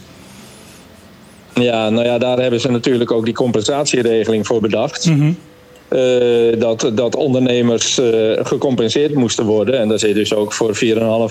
Ja, 1.54 1.90
nou 1.90 2.06
ja, 2.06 2.18
daar 2.18 2.40
hebben 2.40 2.60
ze 2.62 2.72
natuurlijk 2.72 3.12
ook 3.12 3.26
die 3.26 3.34
compensatieregeling 3.34 4.48
voor 4.48 4.62
bedacht. 4.62 5.06
Mhm. 5.06 5.32
Eh, 5.92 6.60
dat, 6.60 6.92
dat 6.94 7.16
ondernemers 7.16 7.98
eh, 7.98 8.46
gecompenseerd 8.46 9.14
moesten 9.14 9.46
worden. 9.46 9.80
En 9.80 9.88
daar 9.88 10.00
zit 10.00 10.16
dus 10.16 10.34
ook 10.34 10.54
voor 10.54 10.76
4,5 10.76 10.82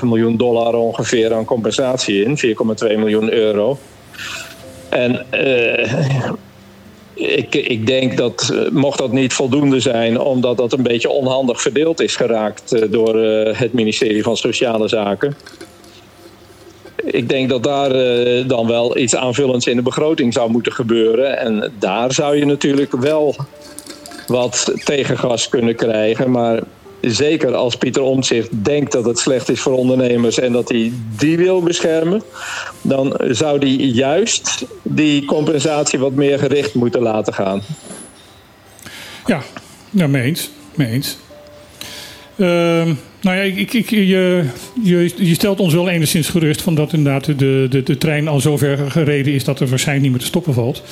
miljoen 0.03 0.37
dollar 0.37 0.75
ongeveer 0.75 1.35
aan 1.35 1.45
compensatie 1.45 2.25
in, 2.25 2.57
4,2 2.91 2.99
miljoen 2.99 3.33
euro. 3.33 3.79
En 4.89 5.27
eh, 5.31 5.93
ik, 7.15 7.55
ik 7.55 7.87
denk 7.87 8.17
dat, 8.17 8.55
mocht 8.73 8.99
dat 8.99 9.13
niet 9.13 9.33
voldoende 9.33 9.81
zijn, 9.81 10.21
omdat 10.21 10.57
dat 10.57 10.73
een 10.73 10.83
beetje 10.83 11.11
onhandig 11.11 11.63
verdeeld 11.63 12.01
is 12.01 12.17
geraakt 12.17 12.93
door 12.93 13.17
het 13.55 13.73
ministerie 13.73 14.23
van 14.23 14.37
Sociale 14.37 14.89
Zaken. 14.89 15.37
Ik 17.05 17.29
denk 17.29 17.49
dat 17.49 17.63
daar 17.63 17.93
dan 18.47 18.67
wel 18.67 18.99
iets 18.99 19.17
aanvullends 19.17 19.67
in 19.67 19.77
de 19.77 19.83
begroting 19.83 20.33
zou 20.33 20.51
moeten 20.51 20.73
gebeuren. 20.73 21.39
En 21.39 21.73
daar 21.79 22.13
zou 22.13 22.37
je 22.37 22.45
natuurlijk 22.45 22.93
wel 22.93 23.35
wat 24.31 24.73
tegengas 24.85 25.49
kunnen 25.49 25.77
krijgen. 25.77 26.31
Maar 26.31 26.63
zeker 27.01 27.55
als 27.55 27.77
Pieter 27.77 28.03
Omtzigt 28.03 28.65
denkt 28.65 28.93
dat 28.93 29.05
het 29.05 29.19
slecht 29.19 29.49
is 29.49 29.61
voor 29.61 29.73
ondernemers 29.73 30.39
en 30.39 30.53
dat 30.53 30.69
hij 30.69 30.93
die 31.19 31.37
wil 31.37 31.63
beschermen, 31.63 32.23
dan 32.83 33.21
zou 33.29 33.59
hij 33.59 33.87
juist 33.87 34.65
die 34.83 35.25
compensatie 35.25 35.99
wat 35.99 36.13
meer 36.13 36.39
gericht 36.39 36.75
moeten 36.75 37.03
laten 37.03 37.35
gaan. 37.35 37.63
Ja, 39.27 39.43
nou, 39.91 40.09
mee 40.09 40.23
eens. 40.77 41.19
Ehm, 42.37 42.95
nou 43.21 43.37
ja, 43.37 43.43
ik, 43.43 43.73
ik, 43.73 43.91
je, 43.91 44.45
je, 44.83 45.13
je 45.17 45.35
stelt 45.35 45.61
ons 45.61 45.75
wel 45.75 45.89
enigszins 45.89 46.29
gerust 46.29 46.63
van 46.63 46.75
dat 46.75 46.93
inderdaad 46.93 47.25
de, 47.25 47.67
de, 47.71 47.83
de 47.83 47.99
trein 47.99 48.29
al 48.29 48.41
zover 48.41 48.91
gereden 48.91 49.33
is 49.33 49.45
dat 49.45 49.61
er 49.61 49.67
waarschijnlijk 49.67 50.07
niet 50.07 50.15
meer 50.17 50.25
te 50.25 50.31
stoppen 50.33 50.55
valt. 50.55 50.83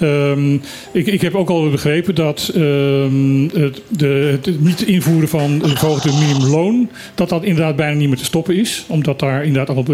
Ehm, 0.00 0.54
ik, 0.92 1.06
ik 1.06 1.20
heb 1.20 1.34
ook 1.34 1.48
al 1.48 1.70
begrepen 1.70 2.14
dat 2.14 2.50
ehm, 2.54 3.42
het, 3.60 3.80
de, 3.88 4.38
het 4.42 4.60
niet 4.60 4.82
invoeren 4.82 5.28
van 5.28 5.60
het 5.62 5.78
verhoogde 5.78 6.10
minimumloon, 6.12 6.88
dat 7.14 7.28
dat 7.28 7.44
inderdaad 7.44 7.76
bijna 7.76 7.96
niet 7.96 8.08
meer 8.08 8.16
te 8.18 8.24
stoppen 8.24 8.56
is. 8.56 8.84
Omdat 8.88 9.18
daar 9.18 9.44
inderdaad 9.44 9.76
al 9.76 9.84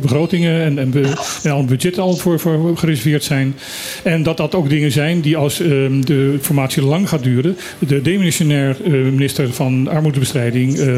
begrotingen 0.00 0.60
en, 0.62 0.78
en, 0.78 0.90
be- 0.90 1.12
en 1.42 1.50
al 1.50 1.64
budgetten 1.64 2.02
al 2.02 2.16
voor, 2.16 2.40
voor 2.40 2.76
gereserveerd 2.76 3.24
zijn. 3.24 3.54
En 4.02 4.22
dat 4.22 4.36
dat 4.36 4.54
ook 4.54 4.68
dingen 4.68 4.92
zijn 4.92 5.20
die 5.20 5.36
als 5.36 5.60
ehm, 5.60 6.00
de 6.00 6.36
formatie 6.40 6.82
lang 6.82 7.08
gaat 7.08 7.22
duren, 7.22 7.56
de 7.78 8.02
demissionair 8.02 8.76
eh, 8.84 8.90
minister 8.92 9.52
van 9.52 9.88
Armoedebestrijding, 9.88 10.78
eh, 10.78 10.96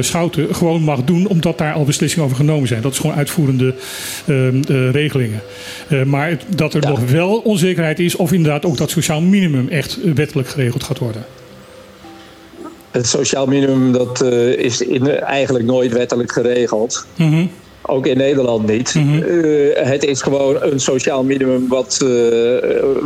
Schouten, 0.00 0.54
gewoon 0.54 0.82
mag 0.82 1.04
doen, 1.04 1.26
omdat 1.26 1.58
daar 1.58 1.72
al 1.72 1.84
beslissingen 1.84 2.24
over 2.24 2.36
genomen 2.36 2.68
zijn. 2.68 2.82
Dat 2.82 2.92
is 2.92 2.98
gewoon 2.98 3.16
uitvoerende 3.16 3.74
regelingen. 4.92 5.40
Maar 6.06 6.28
het- 6.28 6.44
dat 6.56 6.74
er 6.74 6.80
nog 6.88 7.10
wel 7.10 7.28
onzekerheid 7.36 7.68
is 7.78 8.16
of 8.16 8.32
inderdaad 8.32 8.64
ook 8.64 8.76
dat 8.76 8.90
sociaal 8.90 9.20
minimum 9.20 9.68
echt 9.68 9.98
eh, 10.02 10.12
wettelijk 10.12 10.48
geregeld 10.48 10.84
gaat 10.84 10.98
worden. 10.98 11.24
Het 12.90 13.06
sociaal 13.06 13.46
minimum 13.46 13.92
dat, 13.92 14.20
eh, 14.20 14.52
is 14.52 14.80
in, 14.80 15.08
eigenlijk 15.08 15.64
nooit 15.64 15.92
wettelijk 15.92 16.32
geregeld. 16.32 17.06
Mhm. 17.16 17.46
Ook 17.82 18.06
in 18.06 18.16
Nederland 18.16 18.66
niet. 18.66 18.94
Eh, 18.94 19.86
het 19.86 20.04
is 20.04 20.22
gewoon 20.22 20.56
een 20.60 20.80
sociaal 20.80 21.24
minimum 21.24 21.68
wat 21.68 22.04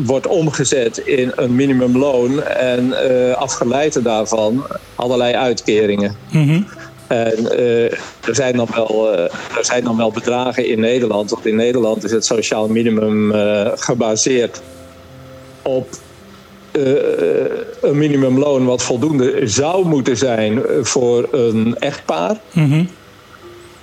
wordt 0.05 0.27
omgezet 0.27 0.99
in 0.99 1.33
een 1.35 1.55
minimumloon. 1.55 2.43
En 2.43 2.93
afgeleid 3.37 4.05
daarvan 4.05 4.65
allerlei 4.95 5.35
uitkeringen. 5.35 6.17
Mhm. 6.33 6.61
En 7.07 7.57
eh, 7.59 7.85
er, 8.29 8.35
zijn 8.35 8.57
dan 8.57 8.69
wel, 8.75 9.13
eh, 9.13 9.23
er 9.57 9.65
zijn 9.65 9.85
dan 9.85 9.97
wel 9.97 10.11
bedragen 10.11 10.67
in 10.67 10.81
Nederland. 10.81 11.31
Want 11.31 11.47
in 11.47 11.57
Nederland 11.57 12.05
is 12.05 12.11
het 12.11 12.25
sociaal 12.25 12.69
minimum 12.69 13.33
eh, 13.33 13.71
gebaseerd 13.75 14.63
op 15.63 15.89
een 17.81 17.99
minimumloon 17.99 18.65
wat 18.65 18.83
voldoende 18.83 19.41
zou 19.45 19.87
moeten 19.87 20.17
zijn 20.17 20.63
voor 20.83 21.29
een 21.33 21.77
echtpaar. 21.79 22.37
Mhm. 22.53 22.85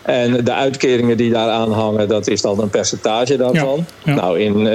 En 0.01 0.43
de 0.43 0.53
uitkeringen 0.53 1.17
die 1.17 1.31
daaraan 1.31 1.71
hangen, 1.71 2.07
dat 2.07 2.27
is 2.27 2.41
dan 2.41 2.60
een 2.60 2.69
percentage 2.69 3.38
daarvan. 3.38 3.86
Ja, 4.03 4.12
ja. 4.12 4.15
Nou, 4.15 4.39
in, 4.39 4.67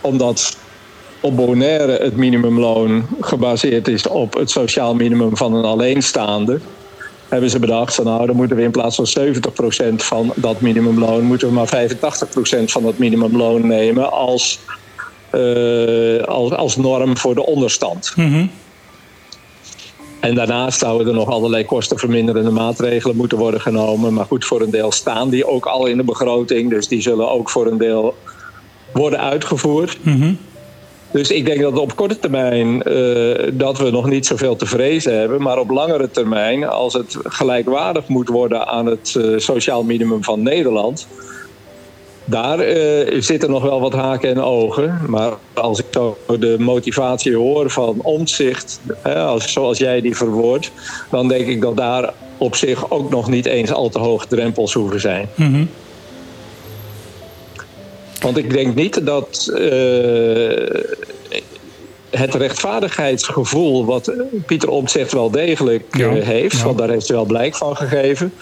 omdat 0.00 0.56
op 1.20 1.36
Bonaire 1.36 1.92
het 1.92 2.16
minimumloon 2.16 3.06
gebaseerd 3.20 3.88
is 3.88 4.06
op 4.06 4.34
het 4.34 4.50
sociaal 4.50 4.94
minimum 4.94 5.36
van 5.36 5.54
een 5.54 5.64
alleenstaande, 5.64 6.60
hebben 7.28 7.50
ze 7.50 7.58
bedacht 7.58 7.94
van 7.94 8.04
nou, 8.04 8.26
dan 8.26 8.36
moeten 8.36 8.56
we 8.56 8.62
in 8.62 8.70
plaats 8.70 8.96
van 8.96 9.32
70% 9.92 9.94
van 9.96 10.32
dat 10.36 10.60
minimumloon, 10.60 11.24
moeten 11.24 11.48
we 11.48 11.54
maar 11.54 11.68
85% 11.68 12.64
van 12.64 12.82
dat 12.82 12.98
minimumloon 12.98 13.66
nemen 13.66 14.12
als, 14.12 14.58
eh, 15.30 16.22
als, 16.22 16.52
als 16.52 16.76
norm 16.76 17.16
voor 17.16 17.34
de 17.34 17.46
onderstand. 17.46 18.12
Mhm. 18.16 18.46
En 20.20 20.34
daarnaast 20.34 20.78
zouden 20.78 21.06
er 21.06 21.14
nog 21.14 21.28
allerlei 21.28 21.64
kostenverminderende 21.64 22.50
maatregelen 22.50 23.16
moeten 23.16 23.38
worden 23.38 23.60
genomen. 23.60 24.12
Maar 24.14 24.24
goed, 24.24 24.44
voor 24.44 24.60
een 24.60 24.70
deel 24.70 24.92
staan 24.92 25.30
die 25.30 25.46
ook 25.46 25.66
al 25.66 25.86
in 25.86 25.96
de 25.96 26.04
begroting. 26.04 26.70
Dus 26.70 26.88
die 26.88 27.02
zullen 27.02 27.30
ook 27.30 27.50
voor 27.50 27.66
een 27.66 27.78
deel 27.78 28.16
worden 28.92 29.20
uitgevoerd. 29.20 29.98
Mhm. 30.02 30.32
Dus 31.14 31.30
ik 31.30 31.44
denk 31.44 31.60
dat 31.60 31.78
op 31.78 31.96
korte 31.96 32.18
termijn 32.18 32.82
eh, 32.82 33.50
dat 33.52 33.78
we 33.78 33.90
nog 33.90 34.08
niet 34.08 34.26
zoveel 34.26 34.56
te 34.56 34.66
vrezen 34.66 35.18
hebben. 35.18 35.42
Maar 35.42 35.58
op 35.58 35.70
langere 35.70 36.10
termijn, 36.10 36.64
als 36.64 36.92
het 36.92 37.16
gelijkwaardig 37.22 38.08
moet 38.08 38.28
worden 38.28 38.66
aan 38.66 38.86
het 38.86 39.14
eh, 39.16 39.24
sociaal 39.36 39.82
minimum 39.82 40.24
van 40.24 40.42
Nederland. 40.42 41.06
Daar 42.24 42.58
eh, 42.58 43.20
zitten 43.20 43.50
nog 43.50 43.62
wel 43.62 43.80
wat 43.80 43.92
haken 43.92 44.28
en 44.28 44.42
ogen. 44.42 45.00
Maar 45.06 45.32
als 45.52 45.78
ik 45.78 45.86
zo 45.90 46.16
de 46.38 46.56
motivatie 46.58 47.36
hoor 47.36 47.70
van 47.70 48.00
omzicht, 48.02 48.80
zoals 49.36 49.78
jij 49.78 50.00
die 50.00 50.16
verwoordt, 50.16 50.72
dan 51.10 51.28
denk 51.28 51.46
ik 51.46 51.60
dat 51.60 51.76
daar 51.76 52.12
op 52.38 52.56
zich 52.56 52.90
ook 52.90 53.10
nog 53.10 53.28
niet 53.28 53.46
eens 53.46 53.72
al 53.72 53.88
te 53.88 53.98
hoge 53.98 54.26
drempels 54.26 54.72
hoeven 54.72 55.00
zijn. 55.00 55.28
Mhm. 55.34 55.64
Want 58.24 58.36
ik 58.36 58.50
denk 58.50 58.74
niet 58.74 59.06
dat 59.06 59.50
eh, 59.54 60.80
het 62.10 62.34
rechtvaardigheidsgevoel 62.34 63.84
wat 63.84 64.12
Pieter 64.46 64.68
Omtzigt 64.68 65.12
wel 65.12 65.30
degelijk 65.30 65.84
eh, 65.90 66.00
Ja, 66.00 66.10
heeft, 66.10 66.58
ja. 66.58 66.64
want 66.64 66.78
daar 66.78 66.88
heeft 66.88 67.08
hij 67.08 67.16
wel 67.16 67.26
blijk 67.26 67.56
van 67.56 67.76
gegeven, 67.76 68.32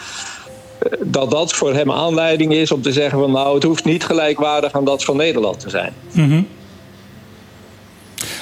eh, 0.78 0.92
dat 1.00 1.30
dat 1.30 1.52
voor 1.52 1.74
hem 1.74 1.92
aanleiding 1.92 2.52
is 2.52 2.72
om 2.72 2.82
te 2.82 2.92
zeggen 2.92 3.18
van 3.18 3.30
nou 3.30 3.54
het 3.54 3.62
hoeft 3.62 3.84
niet 3.84 4.04
gelijkwaardig 4.04 4.72
aan 4.72 4.84
dat 4.84 5.04
van 5.04 5.16
Nederland 5.16 5.60
te 5.60 5.70
zijn. 5.70 5.92
Mhm. 6.12 6.42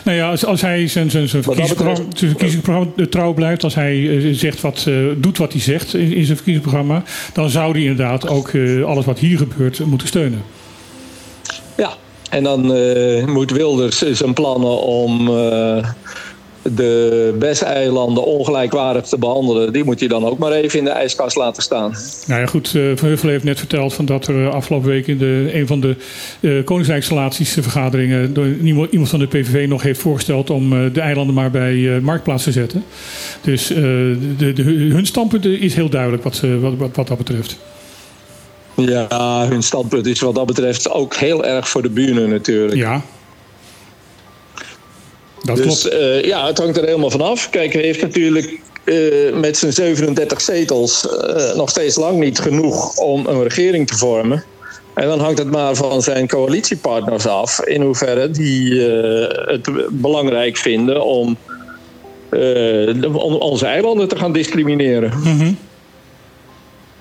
Nou 0.04 0.16
ja, 0.16 0.30
als, 0.30 0.44
als 0.44 0.60
hij 0.60 0.88
zijn, 0.88 1.10
zijn, 1.10 1.28
zijn 1.28 1.42
verkiezingsprogramma, 1.42 2.10
zijn 2.16 2.30
verkiezingsprogramma 2.30 3.06
trouw 3.10 3.32
blijft, 3.32 3.64
als 3.64 3.74
hij 3.74 4.34
zegt 4.34 4.60
wat, 4.60 4.86
doet 5.16 5.38
wat 5.38 5.52
hij 5.52 5.60
zegt 5.60 5.94
in, 5.94 6.00
in 6.00 6.24
zijn 6.24 6.36
verkiezingsprogramma, 6.36 7.02
dan 7.32 7.50
zou 7.50 7.72
hij 7.72 7.80
inderdaad 7.80 8.28
ook 8.28 8.50
alles 8.84 9.04
wat 9.04 9.18
hier 9.18 9.38
gebeurt 9.38 9.78
moeten 9.78 10.08
steunen. 10.08 10.42
En 12.30 12.42
dan 12.42 12.74
eh, 12.74 13.26
moet 13.26 13.50
Wilders 13.50 13.98
zijn 13.98 14.34
plannen 14.34 14.80
om 14.80 15.28
eh, 15.28 15.84
de 16.62 17.34
BES-eilanden 17.38 18.24
ongelijkwaardig 18.24 19.04
te 19.04 19.18
behandelen, 19.18 19.72
die 19.72 19.84
moet 19.84 20.00
hij 20.00 20.08
dan 20.08 20.24
ook 20.24 20.38
maar 20.38 20.52
even 20.52 20.78
in 20.78 20.84
de 20.84 20.90
ijskast 20.90 21.36
laten 21.36 21.62
staan. 21.62 21.94
Nou 22.26 22.40
ja, 22.40 22.46
goed. 22.46 22.74
eh, 22.74 22.82
Van 22.94 23.08
Huffel 23.08 23.28
heeft 23.28 23.44
net 23.44 23.58
verteld 23.58 23.94
van 23.94 24.04
dat 24.04 24.26
er 24.26 24.50
afgelopen 24.50 24.88
week 24.88 25.06
in 25.06 25.18
de, 25.18 25.50
een 25.52 25.66
van 25.66 25.80
de 25.80 25.96
eh 26.40 26.64
Koningsrijksrelaties 26.64 27.52
vergaderingen 27.52 28.34
door 28.34 28.46
iemand, 28.62 29.08
van 29.08 29.18
de 29.18 29.26
PVV 29.26 29.68
nog 29.68 29.82
heeft 29.82 30.00
voorgesteld 30.00 30.50
om 30.50 30.92
de 30.92 31.00
eilanden 31.00 31.34
maar 31.34 31.50
bij 31.50 31.94
eh, 31.94 32.00
Marktplaats 32.00 32.44
te 32.44 32.52
zetten. 32.52 32.84
Dus 33.40 33.66
de, 33.66 34.52
de, 34.54 34.62
hun 34.62 35.06
standpunt 35.06 35.44
is 35.44 35.74
heel 35.74 35.88
duidelijk 35.88 36.22
wat, 36.22 36.42
wat, 36.60 36.96
wat 36.96 37.08
dat 37.08 37.18
betreft. 37.18 37.58
Ja, 38.82 39.46
hun 39.48 39.62
standpunt 39.62 40.06
is 40.06 40.20
wat 40.20 40.34
dat 40.34 40.46
betreft 40.46 40.90
ook 40.90 41.14
heel 41.14 41.44
erg 41.44 41.68
voor 41.68 41.82
de 41.82 41.90
buren 41.90 42.28
natuurlijk. 42.28 42.74
Ja. 42.74 43.02
Dat 45.42 45.56
dus 45.56 45.64
klopt. 45.64 45.88
eh, 45.88 46.24
ja, 46.24 46.46
het 46.46 46.58
hangt 46.58 46.76
er 46.76 46.84
helemaal 46.84 47.10
vanaf. 47.10 47.50
Kijk, 47.50 47.72
hij 47.72 47.82
heeft 47.82 48.00
natuurlijk 48.00 48.60
eh, 48.84 48.96
met 49.34 49.56
zijn 49.56 49.72
37 49.72 50.40
zetels 50.40 51.08
eh, 51.08 51.54
nog 51.54 51.70
steeds 51.70 51.96
lang 51.96 52.18
niet 52.18 52.38
genoeg 52.38 52.96
om 52.96 53.26
een 53.26 53.42
regering 53.42 53.86
te 53.86 53.96
vormen. 53.96 54.44
En 54.94 55.08
dan 55.08 55.20
hangt 55.20 55.38
het 55.38 55.50
maar 55.50 55.74
van 55.74 56.02
zijn 56.02 56.28
coalitiepartners 56.28 57.26
af 57.26 57.60
in 57.60 57.82
hoeverre 57.82 58.30
die 58.30 58.80
het 58.80 59.70
belangrijk 59.90 60.56
vinden 60.56 61.04
om, 61.04 61.36
om 63.02 63.34
onze 63.34 63.66
eilanden 63.66 64.08
te 64.08 64.16
gaan 64.16 64.32
discrimineren. 64.32 65.12
Mhm. 65.24 65.52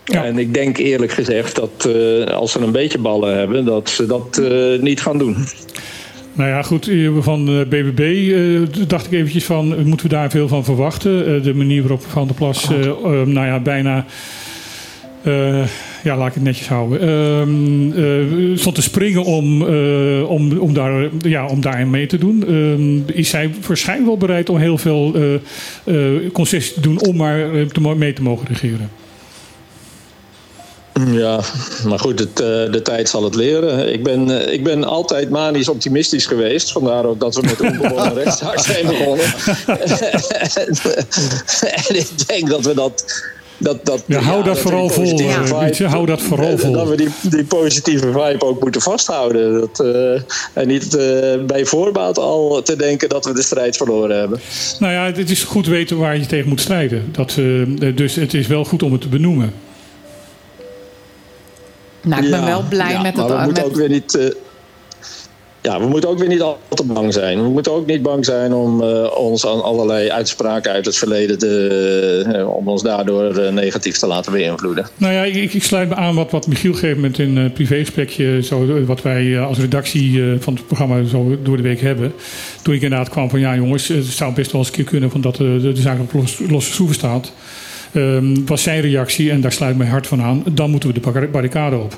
Ja. 0.10 0.26
En 0.26 0.38
ik 0.38 0.54
denk 0.54 0.78
eerlijk 0.78 1.12
gezegd 1.12 1.56
dat 1.56 1.90
eh, 1.96 2.34
als 2.36 2.52
ze 2.52 2.60
een 2.60 2.72
beetje 2.72 2.98
ballen 2.98 3.38
hebben, 3.38 3.66
dat 3.66 3.90
ze 3.90 4.06
dat 4.06 4.38
eh, 4.38 4.82
niet 4.82 5.02
gaan 5.02 5.18
doen. 5.18 5.36
Nou 6.34 6.50
ja, 6.50 6.62
goed. 6.62 6.88
eh, 6.88 7.10
Van 7.20 7.46
de 7.46 7.66
BBB 7.70 8.32
dacht 8.88 9.06
ik 9.06 9.12
eventjes 9.12 9.44
van, 9.46 9.86
moeten 9.88 10.08
we 10.10 10.14
daar 10.14 10.30
veel 10.30 10.48
van 10.48 10.64
verwachten? 10.64 11.44
De 11.44 11.54
manier 11.54 11.82
waarop 11.82 12.02
Van 12.02 12.28
der 12.28 12.36
Plas, 12.36 12.70
nou 13.26 13.46
ja, 13.46 13.60
bijna 13.60 14.06
ja, 16.04 16.18
laat 16.18 16.28
ik 16.28 16.34
het 16.34 16.44
netjes 16.44 16.68
houden. 16.68 17.02
Eh, 17.96 18.58
stond 18.58 18.76
te 18.76 18.82
springen 18.82 19.24
om, 19.24 19.64
om, 20.24 20.58
om, 20.58 20.74
daar, 20.74 21.10
ja, 21.22 21.46
om 21.46 21.62
daarin 21.62 21.90
mee 21.90 22.06
te 22.06 22.18
doen. 22.18 22.44
Ehm, 22.48 23.18
is 23.18 23.30
zij 23.30 23.50
waarschijnlijk 23.68 24.08
wel 24.08 24.18
bereid 24.18 24.50
om 24.50 24.58
heel 24.58 24.78
veel 24.78 25.16
concessies 26.34 26.74
te 26.74 26.82
doen 26.82 27.02
om 27.02 27.16
maar 27.16 27.48
mee 27.98 28.14
te 28.14 28.22
mogen 28.22 28.48
regeren? 28.48 28.90
Ja, 31.08 31.40
maar 31.86 32.00
goed, 32.00 32.20
het, 32.20 32.40
eh, 32.40 32.46
de 32.72 32.80
tijd 32.84 33.10
zal 33.10 33.24
het 33.24 33.36
leren. 33.36 33.94
Ik 33.94 34.04
ben, 34.04 34.46
eh, 34.46 34.54
ik 34.54 34.64
ben 34.64 34.84
altijd 34.84 35.30
manisch 35.30 35.70
optimistisch 35.70 36.26
geweest. 36.26 36.72
Vandaar 36.72 37.06
ook 37.06 37.20
dat 37.20 37.36
we 37.36 37.42
met 37.42 37.58
de 37.58 37.68
onbewonnen 37.68 38.14
rechtszaak 38.24 38.60
zijn 38.60 38.88
begonnen. 38.88 39.26
en 41.88 41.96
ik 41.96 42.28
denk 42.28 42.50
dat 42.50 42.66
we 42.66 42.74
dat... 42.74 43.24
Dat, 43.62 43.86
dat, 43.86 44.04
Ja, 44.06 44.20
hou 44.20 44.44
dat 44.44 44.60
vooral 44.60 44.90
vol, 44.90 45.20
eh, 45.20 45.44
vibe- 45.44 45.88
hou 45.88 46.06
dat 46.06 46.22
vooral 46.22 46.58
vol. 46.58 46.72
Dat 46.72 46.90
we 46.90 46.96
die, 46.96 47.10
die 47.22 47.44
positieve 47.44 48.06
vibe 48.06 48.46
ook 48.46 48.62
moeten 48.62 48.82
vasthouden. 48.82 49.60
Dat, 49.60 49.86
en 50.54 50.68
niet 50.68 50.98
bij 51.48 51.66
voorbaat 51.66 52.18
al 52.18 52.62
te 52.62 52.76
denken 52.76 53.10
dat 53.10 53.26
we 53.26 53.34
de 53.34 53.42
strijd 53.42 53.78
verloren 53.78 54.20
hebben. 54.20 54.40
Nou 54.80 54.94
ja, 54.94 55.06
het 55.06 55.30
is 55.30 55.44
goed 55.44 55.68
weten 55.68 55.98
waar 55.98 56.18
je 56.18 56.26
tegen 56.26 56.50
moet 56.50 56.62
strijden. 56.62 57.10
Dat, 57.12 57.36
dus 57.96 58.16
het 58.16 58.34
is 58.34 58.48
wel 58.48 58.66
goed 58.66 58.84
om 58.84 58.92
het 58.92 59.02
te 59.02 59.08
benoemen. 59.08 59.54
Nou, 62.02 62.24
ik 62.24 62.30
ben 62.32 62.40
Ja, 62.40 62.46
wel 62.46 62.64
blij 62.70 62.92
ja, 62.92 63.02
met 63.02 63.16
maar 63.16 63.26
het... 63.26 63.34
we 63.38 63.44
moeten 63.44 63.64
met- 63.64 63.72
ook 63.72 63.78
weer 63.78 63.90
niet. 63.90 64.16
eh, 64.18 64.26
ja, 65.62 65.80
we 65.80 65.88
moeten 65.88 66.10
ook 66.10 66.20
weer 66.20 66.28
niet 66.28 66.42
al 66.42 66.58
te 66.70 66.84
bang 66.84 67.14
zijn. 67.14 67.42
We 67.44 67.50
moeten 67.50 67.72
ook 67.72 67.86
niet 67.86 68.02
bang 68.02 68.26
zijn 68.26 68.54
om 68.54 68.84
eh, 68.84 69.18
ons 69.18 69.46
aan 69.48 69.64
allerlei 69.64 70.10
uitspraken 70.12 70.72
uit 70.72 70.86
het 70.86 70.98
verleden 70.98 71.38
te, 71.40 72.26
eh, 72.36 72.56
om 72.56 72.68
ons 72.68 72.82
daardoor 72.84 73.54
negatief 73.54 73.98
te 73.98 74.08
laten 74.08 74.32
beïnvloeden. 74.32 74.88
Nou 74.98 75.14
ja, 75.14 75.24
ik, 75.24 75.54
ik 75.54 75.64
sluit 75.64 75.90
me 75.90 75.96
aan 75.96 76.16
wat, 76.16 76.32
wat 76.32 76.48
Michiel 76.48 76.74
een 76.82 76.96
moment 76.96 77.20
in 77.20 77.36
een 77.38 77.54
privégesprekje, 77.54 78.44
zo, 78.44 78.64
eh, 78.78 78.86
wat 78.86 79.02
wij 79.02 79.40
als 79.40 79.58
redactie 79.58 80.22
eh, 80.22 80.28
van 80.40 80.54
het 80.54 80.68
programma 80.68 81.04
zo 81.04 81.38
door 81.44 81.58
de 81.58 81.64
week 81.64 81.82
hebben. 81.82 82.14
Toen 82.62 82.74
ik 82.74 82.82
inderdaad 82.82 83.10
kwam 83.10 83.30
van 83.30 83.40
ja 83.40 83.56
jongens, 83.56 83.88
het 83.88 84.06
zou 84.06 84.34
best 84.34 84.52
wel 84.52 84.62
eens 84.62 84.70
een 84.70 84.76
keer 84.76 84.84
kunnen 84.86 85.12
van 85.12 85.22
dat 85.22 85.36
de, 85.36 85.60
de 85.74 85.82
zaak 85.82 86.00
op 86.00 86.14
los, 86.14 86.38
losse 86.50 86.72
schroeven 86.72 86.96
staat. 86.96 87.32
Ehm, 87.92 88.46
was 88.46 88.64
zijn 88.64 88.82
reactie, 88.82 89.32
en 89.32 89.42
daar 89.42 89.52
sluit 89.52 89.78
mijn 89.78 89.90
hart 89.90 90.08
van 90.08 90.22
aan, 90.22 90.44
dan 90.52 90.70
moeten 90.70 90.90
we 90.90 90.96
de 90.96 91.12
barri- 91.12 91.28
barricade 91.28 91.76
op. 91.78 91.98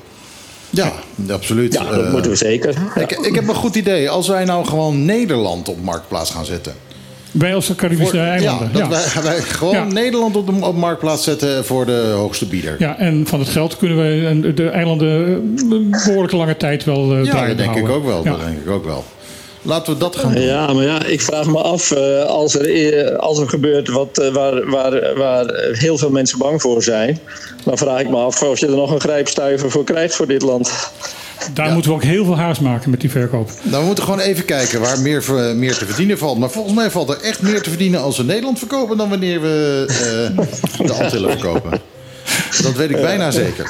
Ja, 0.69 0.91
absoluut. 1.29 1.73
Ja, 1.73 1.83
dat 1.83 2.05
Eh, 2.05 2.11
moeten 2.11 2.31
we 2.31 2.37
zeker. 2.37 2.73
Ja. 2.95 3.01
ik, 3.01 3.11
ik 3.11 3.35
heb 3.35 3.47
een 3.47 3.55
goed 3.55 3.75
idee. 3.75 4.09
Als 4.09 4.27
wij 4.27 4.45
nou 4.45 4.65
gewoon 4.65 5.05
Nederland 5.05 5.69
op 5.69 5.83
marktplaats 5.83 6.31
gaan 6.31 6.45
zetten. 6.45 6.73
Wij 7.31 7.55
als 7.55 7.75
Caribische 7.75 8.15
Voor- 8.17 8.25
eilanden. 8.25 8.69
Ja, 8.73 8.79
Ja, 8.79 8.89
Wij, 8.89 9.23
wij 9.23 9.41
gewoon 9.41 9.73
Ja. 9.75 9.83
Nederland 9.83 10.35
op 10.35 10.45
de 10.47 10.65
op 10.65 10.75
marktplaats 10.75 11.23
zetten 11.23 11.65
voor 11.65 11.85
de 11.85 12.11
hoogste 12.15 12.45
bieder. 12.47 12.75
Ja, 12.79 12.97
en 12.97 13.27
van 13.27 13.39
het 13.39 13.49
geld 13.49 13.77
kunnen 13.77 13.97
we 13.97 14.27
en 14.27 14.55
de 14.55 14.69
eilanden 14.69 15.25
eh, 15.25 15.31
een 15.71 15.89
behoorlijke 16.05 16.35
lange 16.35 16.57
tijd 16.57 16.83
wel 16.83 17.13
eh 17.15 17.23
Ja, 17.23 17.47
dat 17.47 17.57
denk 17.57 17.75
ik 17.75 17.89
ook 17.89 18.05
wel. 18.05 18.23
Ja. 18.23 18.29
Dat 18.31 18.39
denk 18.45 18.57
ik 18.65 18.69
ook 18.69 18.85
wel. 18.85 19.05
Laten 19.61 19.93
we 19.93 19.99
dat 19.99 20.15
gaan 20.15 20.33
doen. 20.33 20.43
Ja, 20.43 20.73
maar 20.73 20.83
ja, 20.83 21.03
ik 21.03 21.21
vraag 21.21 21.45
me 21.45 21.57
af 21.61 21.91
eh, 21.91 22.23
als, 22.23 22.55
er, 22.55 22.93
eh, 22.95 23.15
als 23.17 23.39
er 23.39 23.49
gebeurt 23.49 23.87
wat, 23.89 24.17
eh, 24.17 24.33
waar, 24.33 24.69
waar, 24.69 25.15
waar 25.15 25.45
heel 25.71 25.97
veel 25.97 26.09
mensen 26.09 26.37
bang 26.37 26.61
voor 26.61 26.83
zijn. 26.83 27.19
Dan 27.65 27.77
vraag 27.77 27.99
ik 27.99 28.09
me 28.09 28.15
af 28.15 28.43
of 28.43 28.59
je 28.59 28.65
er 28.67 28.75
nog 28.75 28.91
een 28.91 28.99
grijpstuiver 28.99 29.71
voor 29.71 29.83
krijgt 29.83 30.15
voor 30.15 30.27
dit 30.27 30.41
land. 30.41 30.71
Daar 31.53 31.67
Ja. 31.67 31.73
moeten 31.73 31.91
we 31.91 31.97
ook 31.97 32.03
heel 32.03 32.25
veel 32.25 32.37
haast 32.37 32.61
maken 32.61 32.89
met 32.89 33.01
die 33.01 33.09
verkoop. 33.09 33.49
Nou, 33.63 33.79
we 33.79 33.85
moeten 33.85 34.03
gewoon 34.03 34.19
even 34.19 34.45
kijken 34.45 34.81
waar 34.81 34.99
meer, 34.99 35.23
meer 35.55 35.77
te 35.77 35.85
verdienen 35.85 36.17
valt. 36.17 36.37
Maar 36.39 36.49
volgens 36.51 36.75
mij 36.75 36.91
valt 36.91 37.09
er 37.09 37.21
echt 37.21 37.41
meer 37.41 37.61
te 37.61 37.69
verdienen 37.69 38.01
als 38.01 38.17
we 38.17 38.23
Nederland 38.23 38.57
verkopen... 38.59 38.97
dan 38.97 39.09
wanneer 39.09 39.41
we 39.41 39.85
eh, 39.87 40.85
de 40.85 40.93
Antillen 40.93 41.31
verkopen. 41.31 41.81
Dat 42.61 42.73
weet 42.73 42.89
ik 42.89 43.01
bijna 43.01 43.31
zeker. 43.31 43.69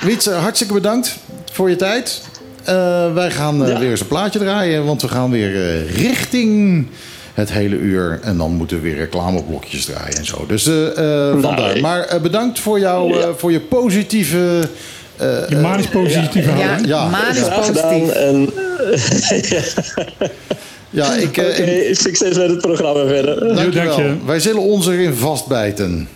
Wietse, 0.00 0.30
hartstikke 0.32 0.72
bedankt 0.74 1.16
voor 1.52 1.70
je 1.70 1.76
tijd. 1.76 2.22
Eh, 2.64 3.12
wij 3.14 3.30
gaan 3.30 3.64
eh, 3.64 3.70
Ja. 3.72 3.78
weer 3.78 3.90
eens 3.90 4.00
een 4.00 4.06
plaatje 4.06 4.38
draaien, 4.38 4.84
want 4.84 5.02
we 5.02 5.08
gaan 5.08 5.30
weer 5.30 5.54
eh, 5.54 5.96
richting 5.96 6.86
het 7.34 7.52
hele 7.52 7.76
uur. 7.76 8.18
En 8.22 8.36
dan 8.36 8.50
moeten 8.52 8.76
we 8.76 8.82
weer 8.82 8.96
reclameblokjes 8.96 9.84
draaien 9.84 10.16
en 10.16 10.24
zo. 10.26 10.44
Dus 10.48 10.66
eh, 10.66 11.28
eh, 11.30 11.36
vandaar. 11.40 11.80
Maar 11.80 12.00
eh, 12.04 12.20
bedankt 12.20 12.58
voor, 12.60 12.78
jou, 12.78 13.20
eh, 13.20 13.28
voor 13.36 13.52
je 13.52 13.60
positieve... 13.60 14.68
eh, 15.16 15.48
Je 15.48 15.56
manisch 15.56 15.86
positieve 15.86 16.50
Ja, 16.50 16.56
houding. 16.56 16.86
Ja. 16.88 17.08
manisch 17.08 17.48
positief. 17.48 18.08
en 18.10 18.50
ja, 20.90 21.14
ik, 21.14 21.36
eh, 21.36 21.44
oké, 21.46 21.62
ik- 21.62 21.96
succes 21.98 22.36
met 22.36 22.48
het 22.50 22.60
programma 22.60 23.06
verder. 23.06 23.38
Dankjewel. 23.54 23.96
dank 23.96 23.98
je. 24.08 24.14
Wij 24.26 24.40
zullen 24.40 24.62
ons 24.62 24.86
erin 24.88 25.14
vastbijten. 25.14 26.08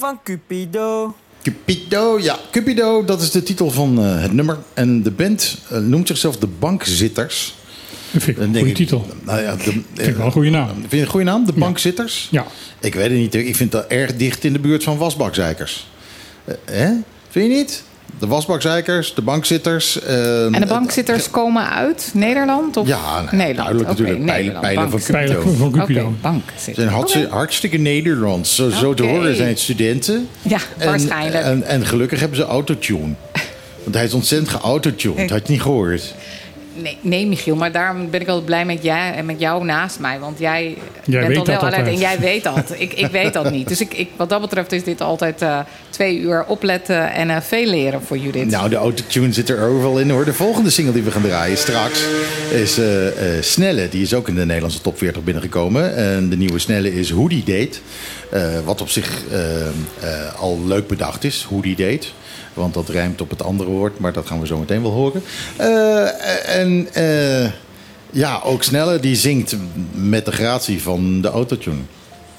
Van 0.00 0.20
Cupido. 0.24 1.14
Cupido, 1.42 2.18
ja, 2.18 2.38
Cupido, 2.50 3.04
dat 3.04 3.22
is 3.22 3.30
de 3.30 3.42
titel 3.42 3.70
van 3.70 3.98
eh, 3.98 4.20
het 4.20 4.32
nummer. 4.32 4.58
En 4.74 5.02
de 5.02 5.10
band 5.10 5.58
eh, 5.70 5.78
noemt 5.78 6.06
zichzelf 6.06 6.36
de 6.36 6.46
Bankzitters. 6.46 7.54
Dat 8.10 8.22
vind 8.22 8.36
ik 8.36 8.42
een 8.42 8.54
goede 8.54 8.72
titel. 8.72 9.06
Nou 9.24 9.40
ja, 9.40 9.56
de, 9.56 9.62
Vind 9.62 10.08
ik 10.08 10.16
wel 10.16 10.26
een 10.26 10.32
goede 10.32 10.50
naam. 10.50 10.68
Vind 10.68 10.90
je 10.90 11.00
een 11.00 11.06
goede 11.06 11.24
naam? 11.24 11.44
De 11.46 11.52
Bankzitters? 11.52 12.28
Ja. 12.30 12.46
Ik 12.80 12.94
weet 12.94 13.10
het 13.10 13.18
niet. 13.18 13.34
Ik 13.34 13.56
vind 13.56 13.72
dat 13.72 13.86
erg 13.86 14.16
dicht 14.16 14.44
in 14.44 14.52
de 14.52 14.58
buurt 14.58 14.82
van 14.82 14.96
wasbakzeikers. 14.96 15.86
Eh, 16.44 16.54
hè? 16.64 16.92
Vind 17.28 17.52
je 17.52 17.58
niet? 17.58 17.82
De 18.20 18.26
wasbakzeikers, 18.26 19.14
de 19.14 19.22
bankzitters. 19.22 20.00
eh, 20.02 20.44
En 20.44 20.52
de 20.52 20.66
bankzitters 20.66 21.30
komen 21.30 21.70
uit 21.70 22.10
Nederland? 22.14 22.76
Of 22.76 22.86
Ja, 22.86 23.20
Nederland. 23.20 23.56
duidelijk 23.56 23.88
natuurlijk. 23.88 24.24
Pijlen- 24.24 24.36
Nederland, 24.36 24.60
pijlen 24.66 24.90
van. 24.90 25.00
Pijlen 25.10 25.42
van 25.42 26.16
bankzitters. 26.20 26.76
zijn 27.12 27.28
hartstikke, 27.30 27.76
Nederlands. 27.76 28.54
Zo, 28.54 28.70
zo 28.70 28.94
te 28.94 29.02
horen 29.02 29.36
zijn 29.36 29.48
het 29.48 29.58
studenten. 29.58 30.28
Ja, 30.42 30.58
En- 30.78 30.86
waarschijnlijk. 30.88 31.44
En, 31.44 31.62
en 31.62 31.86
gelukkig 31.86 32.20
hebben 32.20 32.36
ze 32.38 32.44
autotune. 32.44 33.14
Want 33.82 33.94
hij 33.94 34.04
is 34.04 34.14
ontzettend 34.14 34.50
geautotuned. 34.50 35.30
Had 35.30 35.46
je 35.46 35.52
niet 35.52 35.62
gehoord? 35.62 36.14
Nee, 36.82 36.98
nee, 37.00 37.26
Michiel, 37.26 37.56
maar 37.56 37.72
daarom 37.72 38.10
ben 38.10 38.20
ik 38.20 38.26
wel 38.26 38.40
blij 38.40 38.64
met, 38.64 38.82
jij, 38.82 39.14
en 39.14 39.26
met 39.26 39.40
jou 39.40 39.64
naast 39.64 39.98
mij. 39.98 40.18
Want 40.18 40.38
jij, 40.38 40.76
Jij 41.04 41.26
bent 41.26 41.38
al 41.38 41.44
wel 41.44 41.54
dat 41.54 41.62
alert 41.62 41.76
altijd. 41.76 41.94
en 41.94 42.00
jij 42.00 42.18
weet 42.18 42.42
dat. 42.42 42.74
ik, 42.78 42.92
ik 42.92 43.06
weet 43.06 43.32
dat 43.32 43.50
niet. 43.50 43.68
Dus 43.68 43.80
ik, 43.80 43.94
ik, 43.94 44.08
wat 44.16 44.28
dat 44.28 44.40
betreft 44.40 44.72
is 44.72 44.84
dit 44.84 45.00
altijd 45.00 45.42
eh, 45.42 45.58
twee 45.90 46.18
uur 46.18 46.44
opletten 46.46 47.12
en 47.12 47.30
eh, 47.30 47.40
veel 47.40 47.66
leren 47.66 48.02
voor 48.02 48.18
Judith. 48.18 48.50
Nou, 48.50 48.68
de 48.68 48.76
autotune 48.76 49.32
zit 49.32 49.48
er 49.48 49.68
overal 49.68 49.98
in 49.98 50.10
hoor. 50.10 50.24
De 50.24 50.32
volgende 50.32 50.70
single 50.70 50.92
die 50.94 51.02
we 51.02 51.10
gaan 51.10 51.22
draaien 51.22 51.58
straks 51.58 52.04
is 52.52 52.78
eh, 52.78 53.36
eh, 53.36 53.42
Snelle. 53.42 53.88
Die 53.88 54.02
is 54.02 54.14
ook 54.14 54.28
in 54.28 54.34
de 54.34 54.44
Nederlandse 54.44 54.80
top 54.80 54.98
40 54.98 55.24
binnengekomen. 55.24 55.96
En 55.96 56.28
de 56.28 56.36
nieuwe 56.36 56.58
Snelle 56.58 56.94
is 56.94 57.10
Hoe 57.10 57.28
Die 57.28 57.44
Date. 57.44 57.78
Eh, 58.30 58.60
wat 58.64 58.80
op 58.80 58.88
zich 58.88 59.22
eh, 59.30 59.66
eh, 59.66 59.72
al 60.38 60.60
leuk 60.66 60.86
bedacht 60.86 61.24
is, 61.24 61.42
Hoe 61.48 61.62
Die 61.62 61.76
Date. 61.76 62.06
Want 62.54 62.74
dat 62.74 62.88
rijmt 62.88 63.20
op 63.20 63.30
het 63.30 63.42
andere 63.42 63.70
woord, 63.70 63.98
maar 63.98 64.12
dat 64.12 64.26
gaan 64.26 64.40
we 64.40 64.46
zo 64.46 64.58
meteen 64.58 64.82
wel 64.82 64.90
horen. 64.90 65.22
Eh, 65.56 66.56
en 66.56 66.88
eh, 66.92 67.50
ja, 68.10 68.40
ook 68.44 68.62
Snelle 68.62 69.00
die 69.00 69.16
zingt 69.16 69.56
met 69.92 70.24
de 70.24 70.32
gratie 70.32 70.82
van 70.82 71.20
de 71.20 71.28
autotune. 71.28 71.80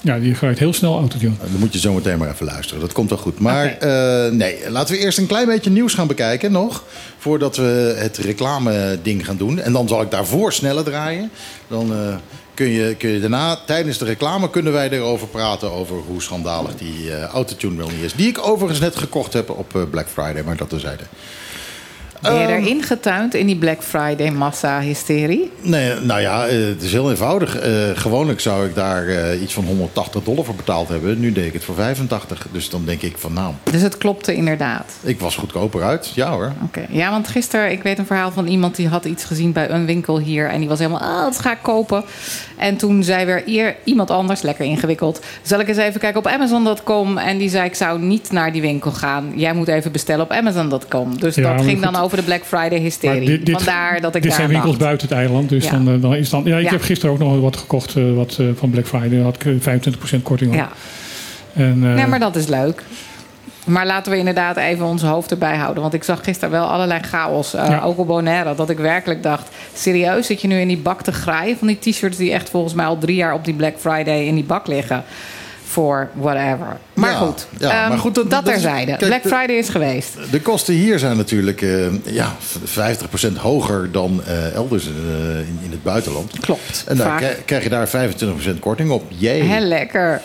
Ja, 0.02 0.18
die 0.18 0.34
gaat 0.34 0.58
heel 0.58 0.72
snel 0.72 0.98
autotune. 0.98 1.34
Dan 1.50 1.60
moet 1.60 1.72
je 1.72 1.78
zo 1.78 1.92
meteen 1.92 2.18
maar 2.18 2.30
even 2.30 2.46
luisteren. 2.46 2.80
Dat 2.80 2.92
komt 2.92 3.08
wel 3.08 3.18
goed. 3.18 3.38
Maar 3.38 3.66
eh, 3.66 4.32
nee, 4.32 4.70
laten 4.70 4.94
we 4.94 5.00
eerst 5.00 5.18
een 5.18 5.26
klein 5.26 5.46
beetje 5.46 5.70
nieuws 5.70 5.94
gaan 5.94 6.06
bekijken 6.06 6.52
nog. 6.52 6.84
Voordat 7.18 7.56
we 7.56 7.94
het 7.98 8.16
reclame 8.16 8.98
ding 9.02 9.26
gaan 9.26 9.36
doen. 9.36 9.58
En 9.58 9.72
dan 9.72 9.88
zal 9.88 10.02
ik 10.02 10.10
daarvoor 10.10 10.52
sneller 10.52 10.84
draaien. 10.84 11.30
Dan 11.68 11.92
eh, 11.92 12.14
kun, 12.54 12.66
je, 12.66 12.94
kun 12.94 13.10
je 13.10 13.20
daarna, 13.20 13.56
tijdens 13.56 13.98
de 13.98 14.04
reclame, 14.04 14.50
kunnen 14.50 14.72
wij 14.72 14.90
erover 14.90 15.28
praten. 15.28 15.70
Over 15.70 15.96
hoe 15.96 16.22
schandalig 16.22 16.74
die 16.76 17.14
eh, 17.14 17.24
autotune 17.24 17.76
wel 17.76 17.88
niet 17.88 18.02
is. 18.02 18.14
Die 18.14 18.28
ik 18.28 18.46
overigens 18.46 18.80
net 18.80 18.96
gekocht 18.96 19.32
heb 19.32 19.50
op 19.50 19.76
eh, 19.76 19.82
Black 19.90 20.08
Friday. 20.08 20.42
Maar 20.42 20.56
dat 20.56 20.68
terzijde. 20.68 21.02
Ben 22.22 22.34
je 22.34 22.38
Ehm, 22.46 22.50
erin 22.62 22.82
getuind 22.82 23.34
in 23.34 23.46
die 23.46 23.56
Black 23.56 23.82
Friday 23.82 24.30
massa-hysterie? 24.30 25.50
Nee, 25.60 25.94
nou 26.00 26.20
ja, 26.20 26.46
eh, 26.46 26.66
het 26.66 26.82
is 26.82 26.92
heel 26.92 27.10
eenvoudig. 27.10 27.56
Eh, 27.58 27.72
gewoonlijk 27.94 28.40
zou 28.40 28.66
ik 28.66 28.74
daar 28.74 29.08
eh, 29.08 29.42
iets 29.42 29.52
van 29.52 29.64
180 29.64 30.22
dollar 30.22 30.44
voor 30.44 30.54
betaald 30.54 30.88
hebben. 30.88 31.20
Nu 31.20 31.32
deed 31.32 31.46
ik 31.46 31.52
het 31.52 31.64
voor 31.64 31.74
85. 31.74 32.46
Dus 32.52 32.70
dan 32.70 32.84
denk 32.84 33.02
ik 33.02 33.18
van 33.18 33.32
nou, 33.32 33.54
Dus 33.70 33.82
het 33.82 33.98
klopte 33.98 34.34
inderdaad. 34.34 34.92
ik 35.02 35.20
was 35.20 35.36
goedkoper 35.36 35.82
uit. 35.82 36.12
Ja 36.14 36.30
hoor. 36.30 36.52
Oké, 36.62 36.86
ja, 36.90 37.10
want 37.10 37.28
gisteren, 37.28 37.70
ik 37.70 37.82
weet 37.82 37.98
een 37.98 38.06
verhaal 38.06 38.30
van 38.30 38.46
iemand 38.46 38.76
die 38.76 38.88
had 38.88 39.04
iets 39.04 39.24
gezien 39.24 39.52
bij 39.52 39.70
een 39.70 39.86
winkel 39.86 40.18
hier. 40.18 40.48
En 40.48 40.58
die 40.60 40.68
was 40.68 40.78
helemaal, 40.78 41.00
ah, 41.00 41.22
dat 41.22 41.38
ga 41.38 41.52
ik 41.52 41.58
kopen. 41.62 42.04
En 42.56 42.76
toen 42.76 43.02
zei 43.04 43.24
weer 43.24 43.42
eer, 43.46 43.76
iemand 43.84 44.10
anders, 44.10 44.42
lekker 44.42 44.64
ingewikkeld. 44.64 45.20
Zal 45.42 45.60
ik 45.60 45.68
eens 45.68 45.76
even 45.78 46.00
kijken 46.00 46.18
op 46.18 46.26
Amazon.com? 46.26 47.18
En 47.18 47.38
die 47.38 47.48
zei, 47.48 47.64
ik 47.64 47.74
zou 47.74 48.00
niet 48.00 48.32
naar 48.32 48.52
die 48.52 48.60
winkel 48.60 48.90
gaan. 48.92 49.32
Jij 49.36 49.52
moet 49.52 49.68
even 49.68 49.92
bestellen 49.92 50.24
op 50.24 50.30
Amazon.com. 50.30 51.18
Dus 51.20 51.34
Ja, 51.34 51.42
dat 51.56 51.64
ging 51.64 51.82
goed. 51.82 51.92
dan 51.92 52.02
over 52.02 52.11
de 52.18 52.24
Black 52.24 52.42
Friday 52.44 52.78
hysterie. 52.78 53.26
dit, 53.26 53.46
dit, 53.46 53.54
Vandaar 53.54 54.00
dat 54.00 54.14
ik 54.14 54.22
dit 54.22 54.30
daar 54.30 54.40
zijn 54.40 54.48
winkels 54.52 54.70
dacht. 54.72 54.84
buiten 54.84 55.08
het 55.08 55.16
eiland. 55.16 55.48
Dus 55.48 55.64
Ja. 55.64 55.70
dan, 55.70 55.88
eh, 55.88 56.00
dan 56.02 56.14
is 56.14 56.30
dan. 56.30 56.42
Ja, 56.44 56.56
ik 56.56 56.64
Ja. 56.64 56.70
heb 56.70 56.82
gisteren 56.82 57.14
ook 57.14 57.20
nog 57.20 57.40
wat 57.40 57.56
gekocht 57.56 57.96
eh, 57.96 58.12
wat, 58.14 58.36
eh, 58.40 58.46
van 58.54 58.70
Black 58.70 58.86
Friday. 58.86 59.08
Daar 59.10 59.22
had 59.22 59.34
ik 59.34 59.44
eh, 59.44 59.52
25% 59.60 60.22
korting 60.22 60.50
op. 60.50 60.56
Ja. 60.56 60.68
En, 61.54 61.78
Nee, 61.94 62.06
maar 62.06 62.18
dat 62.20 62.36
is 62.36 62.46
leuk. 62.46 62.82
Maar 63.64 63.86
laten 63.86 64.12
we 64.12 64.18
inderdaad 64.18 64.56
even 64.56 64.86
ons 64.86 65.02
hoofd 65.02 65.30
erbij 65.30 65.56
houden. 65.56 65.82
Want 65.82 65.94
ik 65.94 66.04
zag 66.04 66.24
gisteren 66.24 66.50
wel 66.50 66.66
allerlei 66.66 67.00
chaos. 67.02 67.50
Ja. 67.50 67.80
Ook 67.84 67.98
op 67.98 68.06
Bonaire. 68.06 68.54
Dat 68.54 68.70
ik 68.70 68.78
werkelijk 68.78 69.22
dacht... 69.22 69.48
serieus 69.74 70.26
zit 70.26 70.40
je 70.40 70.48
nu 70.48 70.60
in 70.60 70.68
die 70.68 70.78
bak 70.78 71.02
te 71.02 71.12
graaien 71.12 71.56
van 71.58 71.66
die 71.66 71.78
t-shirts 71.78 72.16
die 72.16 72.32
echt 72.32 72.50
volgens 72.50 72.74
mij 72.74 72.86
al 72.86 72.98
drie 72.98 73.16
jaar 73.16 73.34
op 73.34 73.44
die 73.44 73.54
Black 73.54 73.74
Friday 73.78 74.24
in 74.24 74.34
die 74.34 74.44
bak 74.44 74.66
liggen. 74.66 75.04
Voor 75.72 76.08
whatever. 76.14 76.76
Maar 76.94 77.10
Ja, 77.10 77.16
goed, 77.16 77.46
ja, 77.58 77.80
ehm, 77.80 77.88
maar 77.88 77.98
goed, 77.98 78.14
dat- 78.14 78.30
dat, 78.30 78.44
dat 78.44 78.54
is- 78.54 78.62
terzijde. 78.62 78.96
kijk, 78.96 79.06
Black 79.22 79.34
Friday 79.34 79.56
is 79.56 79.68
geweest. 79.68 80.16
De 80.30 80.40
kosten 80.40 80.74
hier 80.74 80.98
zijn 80.98 81.16
natuurlijk 81.16 81.62
eh, 81.62 82.04
ja, 82.04 82.36
50% 82.64 83.36
hoger 83.36 83.92
dan 83.92 84.22
eh, 84.26 84.54
elders 84.54 84.84
eh, 84.86 85.38
in, 85.38 85.58
in 85.62 85.70
het 85.70 85.82
buitenland. 85.82 86.38
Klopt. 86.40 86.84
En 86.86 86.96
dan 86.96 87.16
krijg- 87.44 87.62
je 87.62 87.68
daar 87.68 87.88
25% 87.88 88.58
korting 88.60 88.90
op. 88.90 89.02
Jee. 89.08 89.42
Heel 89.42 89.60
lekker. 89.66 90.20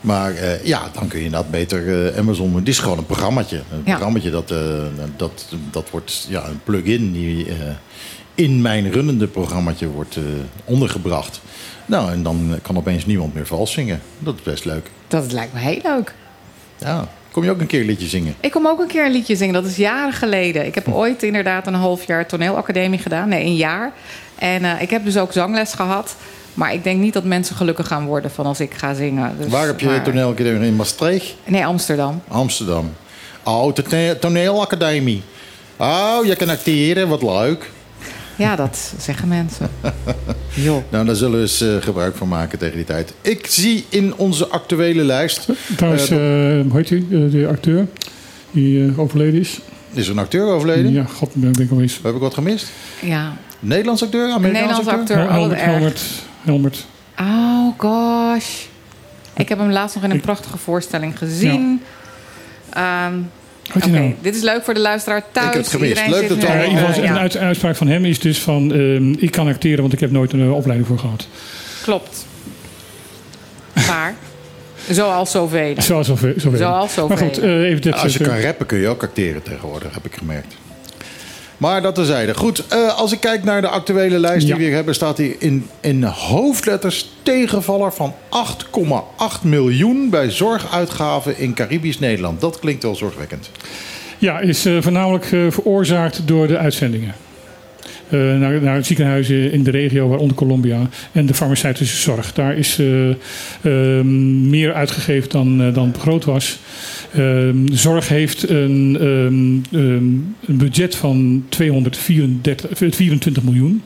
Maar 0.00 0.32
ja, 0.64 0.80
dan 0.92 1.08
kun 1.08 1.18
je 1.18 1.24
inderdaad 1.24 1.50
beter 1.50 2.06
eh, 2.12 2.18
Amazon. 2.18 2.54
Het 2.56 2.68
is 2.68 2.78
gewoon 2.78 2.98
een 2.98 3.06
programmaatje. 3.06 3.56
Een 3.56 3.82
Ja. 3.84 3.90
programmaatje 3.90 4.30
dat, 4.30 4.52
dat, 5.16 5.46
dat 5.70 5.86
wordt 5.90 6.26
ja, 6.28 6.44
een 6.46 6.60
plugin 6.64 7.12
die 7.12 7.46
in 8.34 8.60
mijn 8.60 8.90
runnende 8.92 9.26
programmaatje 9.26 9.86
wordt 9.88 10.16
ondergebracht. 10.64 11.40
Nou, 11.92 12.10
en 12.12 12.22
dan 12.22 12.58
kan 12.62 12.76
opeens 12.76 13.06
niemand 13.06 13.34
meer 13.34 13.46
vals 13.46 13.72
zingen. 13.72 14.00
Dat 14.18 14.34
is 14.34 14.42
best 14.42 14.64
leuk. 14.64 14.86
Dat 15.08 15.32
lijkt 15.32 15.52
me 15.52 15.58
heel 15.58 15.78
leuk. 15.82 16.14
Ja, 16.78 17.08
kom 17.30 17.44
je 17.44 17.50
ook 17.50 17.60
een 17.60 17.66
keer 17.66 17.80
een 17.80 17.86
liedje 17.86 18.06
zingen? 18.06 18.34
Ik 18.40 18.50
kom 18.50 18.66
ook 18.66 18.80
een 18.80 18.86
keer 18.86 19.04
een 19.04 19.12
liedje 19.12 19.36
zingen. 19.36 19.54
Dat 19.54 19.64
is 19.64 19.76
jaren 19.76 20.12
geleden. 20.12 20.66
Ik 20.66 20.74
heb 20.74 20.88
ooit 20.92 21.22
inderdaad 21.22 21.66
een 21.66 21.74
half 21.74 22.06
jaar 22.06 22.26
toneelacademie 22.26 22.98
gedaan. 22.98 23.28
Nee, 23.28 23.44
een 23.44 23.56
jaar. 23.56 23.92
En 24.38 24.64
eh, 24.64 24.82
ik 24.82 24.90
heb 24.90 25.04
dus 25.04 25.16
ook 25.18 25.32
zangles 25.32 25.72
gehad. 25.72 26.16
Maar 26.54 26.72
ik 26.74 26.84
denk 26.84 27.00
niet 27.00 27.12
dat 27.12 27.24
mensen 27.24 27.56
gelukkig 27.56 27.86
gaan 27.86 28.06
worden 28.06 28.30
van 28.30 28.46
als 28.46 28.60
ik 28.60 28.74
ga 28.74 28.94
zingen. 28.94 29.34
Dus, 29.38 29.50
Waar 29.50 29.66
heb 29.66 29.80
je 29.80 29.86
maar- 29.86 30.02
toneelacademie 30.02 30.68
in 30.68 30.76
Maastricht? 30.76 31.34
Nee, 31.44 31.66
Amsterdam. 31.66 32.22
Amsterdam. 32.28 32.92
Oh, 33.44 33.74
de 33.74 33.82
tone- 33.82 34.18
toneelacademie. 34.18 35.22
Oh, 35.76 36.18
je 36.24 36.36
kan 36.36 36.48
acteren, 36.48 37.08
wat 37.08 37.22
leuk. 37.22 37.70
Ja, 38.42 38.56
dat 38.56 38.92
zeggen 38.98 39.28
mensen. 39.28 39.70
Joh. 40.54 40.82
Nou, 40.90 41.06
daar 41.06 41.14
zullen 41.14 41.34
we 41.34 41.40
eens 41.40 41.60
eh, 41.60 41.76
gebruik 41.80 42.16
van 42.16 42.28
maken 42.28 42.58
tegen 42.58 42.76
die 42.76 42.84
tijd. 42.84 43.14
Ik 43.20 43.46
zie 43.46 43.84
in 43.88 44.14
onze 44.16 44.48
actuele 44.48 45.04
lijst... 45.04 45.48
Trouwens, 45.76 46.10
eh, 46.10 46.58
eh, 46.60 46.66
hoe 46.70 46.76
heet 46.76 46.88
die, 46.88 47.06
eh, 47.10 47.30
de 47.30 47.46
acteur 47.48 47.86
die 48.50 48.92
overleden 48.98 49.40
is? 49.40 49.60
is 49.94 50.06
er 50.06 50.12
een 50.12 50.18
acteur 50.18 50.46
overleden? 50.46 50.92
Ja, 50.92 51.04
god, 51.04 51.34
ben 51.34 51.52
ben 51.52 51.62
ik 51.64 51.70
alweer. 51.70 51.98
Heb 52.02 52.14
ik 52.14 52.20
wat 52.20 52.34
gemist? 52.34 52.70
Ja. 53.00 53.36
Nederlands 53.60 54.02
acteur? 54.02 54.24
Een 54.24 54.32
Amerikaans 54.32 54.76
Nederlands 54.76 55.00
acteur? 55.00 55.28
acteur. 55.28 55.92
Helmert. 56.42 56.86
Oh 57.20 57.72
gosh. 57.78 58.64
Ik 59.36 59.48
heb 59.48 59.58
hem 59.58 59.70
laatst 59.70 59.94
nog 59.94 60.04
in 60.04 60.10
een 60.10 60.16
Ik- 60.16 60.22
prachtige 60.22 60.58
voorstelling 60.58 61.18
gezien. 61.18 61.82
Ehm, 62.70 63.14
Oké, 63.76 63.86
nou? 63.88 64.14
dit 64.20 64.34
is 64.36 64.42
leuk 64.42 64.64
voor 64.64 64.74
de 64.74 64.80
luisteraar 64.80 65.22
thuis. 65.32 65.46
Ik 65.46 65.52
heb 65.52 65.62
het 65.62 65.72
gemist. 65.72 66.06
Leuk 66.06 66.28
dat 66.28 66.42
Ja, 66.42 66.48
geval, 66.48 67.02
Ja, 67.04 67.10
een 67.10 67.18
uit- 67.18 67.36
uitspraak 67.36 67.76
van 67.76 67.86
hem 67.88 68.04
is 68.04 68.18
dus 68.20 68.38
van... 68.38 68.72
ehm, 68.72 69.12
ik 69.12 69.30
kan 69.30 69.48
acteren, 69.48 69.80
want 69.80 69.92
ik 69.92 70.00
heb 70.00 70.10
nooit 70.10 70.32
een 70.32 70.40
eh, 70.42 70.54
opleiding 70.54 70.88
voor 70.88 70.98
gehad. 70.98 71.26
Klopt. 71.82 72.26
Maar, 73.86 74.14
zoals 74.90 75.30
zoveel. 75.30 75.74
Zoals 75.78 76.06
zoveel. 76.06 76.32
zoveel. 76.36 76.58
Zoals 76.58 76.92
zoveel. 76.94 77.16
Maar 77.16 77.26
goed, 77.26 77.38
eh, 77.38 77.62
even 77.62 77.80
dit... 77.82 77.92
Als 77.94 78.12
je 78.12 78.18
eh, 78.18 78.26
kan 78.26 78.40
rappen 78.40 78.66
kun 78.66 78.78
je 78.78 78.88
ook 78.88 79.02
acteren 79.02 79.42
tegenwoordig, 79.42 79.94
heb 79.94 80.04
ik 80.04 80.14
gemerkt. 80.14 80.54
Maar 81.62 81.82
dat 81.82 81.94
terzijde. 81.94 82.34
Goed, 82.34 82.66
eh, 82.66 82.98
als 82.98 83.12
ik 83.12 83.20
kijk 83.20 83.44
naar 83.44 83.60
de 83.60 83.68
actuele 83.68 84.18
lijst 84.18 84.40
die 84.40 84.48
Ja. 84.48 84.56
we 84.56 84.62
hier 84.62 84.74
hebben... 84.74 84.94
staat 84.94 85.18
hier 85.18 85.34
in, 85.38 85.66
in 85.80 86.02
hoofdletters 86.04 87.10
tegenvaller 87.22 87.92
van 87.92 88.14
8,8 88.30 89.42
miljoen... 89.42 90.10
bij 90.10 90.30
zorguitgaven 90.30 91.38
in 91.38 91.54
Caribisch 91.54 91.98
Nederland. 91.98 92.40
Dat 92.40 92.58
klinkt 92.58 92.82
wel 92.82 92.96
zorgwekkend. 92.96 93.50
Ja, 94.18 94.40
is 94.40 94.66
eh, 94.66 94.76
voornamelijk 94.80 95.32
eh, 95.32 95.40
veroorzaakt 95.48 96.28
door 96.28 96.46
de 96.46 96.58
uitzendingen. 96.58 97.14
Eh, 98.12 98.18
naar, 98.18 98.62
naar 98.62 98.84
ziekenhuizen 98.84 99.52
in 99.52 99.62
de 99.62 99.70
regio, 99.70 100.08
waaronder 100.08 100.36
Colombia. 100.36 100.88
En 101.12 101.26
de 101.26 101.34
farmaceutische 101.34 101.96
zorg. 101.96 102.32
Daar 102.32 102.56
is 102.56 102.78
eh, 102.78 103.08
ehm, 103.62 104.50
meer 104.50 104.74
uitgegeven 104.74 105.30
dan, 105.30 105.62
eh, 105.62 105.74
dan 105.74 105.90
begroot 105.90 106.24
was. 106.24 106.58
Ehm, 107.14 107.56
zorg 107.72 108.08
heeft 108.08 108.48
een, 108.48 108.96
ehm, 109.00 109.78
een 110.46 110.58
budget 110.58 110.94
van 110.94 111.44
234, 111.48 112.70
24 112.94 113.42
miljoen. 113.42 113.82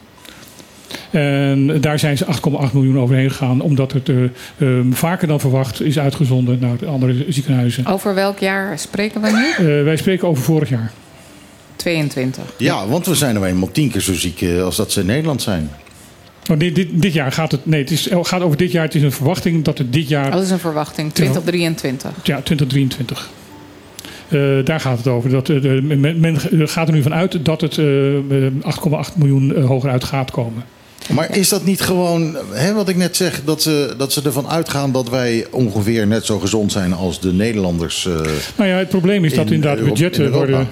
En 1.11 1.81
daar 1.81 1.99
zijn 1.99 2.16
ze 2.16 2.24
8,8 2.24 2.72
miljoen 2.72 2.99
overheen 2.99 3.31
gegaan, 3.31 3.61
omdat 3.61 3.93
het 3.93 4.11
vaker 4.91 5.29
dan 5.29 5.41
verwacht 5.41 5.83
is 5.83 5.99
uitgezonden 5.99 6.59
naar 6.61 6.77
de 6.79 6.87
andere 6.87 7.24
ziekenhuizen. 7.29 7.87
Over 7.87 8.14
welk 8.14 8.39
jaar 8.39 8.79
spreken 8.79 9.20
we 9.20 9.55
nu? 9.59 9.85
Wij 9.85 9.97
spreken 9.97 10.29
over 10.29 10.43
vorig 10.43 10.68
jaar. 10.68 10.93
22. 11.77 12.45
Ja, 12.59 12.87
want 12.87 13.07
we 13.07 13.14
zijn 13.14 13.35
nou 13.35 13.47
eenmaal 13.47 13.70
tien 13.70 13.91
keer 13.91 14.01
zo 14.01 14.14
ziek 14.14 14.41
eh, 14.41 14.62
als 14.62 14.77
dat 14.77 14.93
ze 14.93 15.01
in 15.01 15.07
Nederland 15.07 15.43
zijn. 15.43 15.70
Oh, 16.51 16.59
dit, 16.59 16.74
dit, 16.74 16.89
dit 16.93 17.12
jaar 17.12 17.33
gaat 17.33 17.53
het. 17.53 17.66
Nee, 17.66 17.81
het 17.81 17.91
is, 17.91 18.09
gaat 18.22 18.41
over 18.41 18.57
dit 18.57 18.72
jaar. 18.72 18.85
Het 18.85 18.95
is 18.95 19.03
een 19.03 19.12
verwachting 19.12 19.64
dat 19.64 19.79
het 19.79 19.93
dit 19.93 20.09
jaar. 20.09 20.31
Dat 20.31 20.43
is 20.43 20.51
een 20.51 20.59
verwachting. 20.59 21.12
2023. 21.12 22.11
Ja, 22.22 22.41
2023. 22.41 23.31
Eh, 24.29 24.64
daar 24.64 24.81
gaat 24.81 24.99
het 24.99 25.07
over. 25.07 25.31
Dat, 25.31 25.49
eh, 25.49 25.62
de, 25.62 25.83
men, 25.83 26.20
men 26.20 26.39
gaat 26.68 26.89
er 26.89 26.95
nu 26.95 27.03
van 27.03 27.14
uit 27.14 27.45
dat 27.45 27.61
het 27.61 27.79
eh, 27.79 28.16
eh, 28.16 28.53
8,8 28.61 29.16
miljoen 29.16 29.62
hoger 29.62 29.91
uit 29.91 30.05
gaat 30.05 30.31
komen. 30.31 30.64
Maar 31.11 31.36
is 31.36 31.48
dat 31.48 31.64
niet 31.64 31.80
gewoon, 31.80 32.36
hè, 32.52 32.72
wat 32.74 32.88
ik 32.88 32.96
net 32.96 33.16
zeg, 33.16 33.40
dat 33.44 33.62
ze, 33.62 33.94
dat 33.98 34.12
ze 34.12 34.22
ervan 34.24 34.48
uitgaan 34.48 34.92
dat 34.92 35.09
wij 35.09 35.46
ongeveer 35.50 36.07
net 36.07 36.24
zo 36.26 36.38
gezond 36.38 36.72
zijn 36.72 36.92
als 36.92 37.20
de 37.20 37.32
Nederlanders? 37.32 38.07
eh, 38.07 38.12
Nou 38.57 38.68
ja, 38.70 38.76
het 38.76 38.88
probleem 38.88 39.24
is 39.24 39.34
dat 39.34 39.46
In 39.46 39.52
inderdaad 39.52 39.78
Europa- 39.78 39.94
budgetten 39.94 40.24
in 40.24 40.30
worden. 40.30 40.68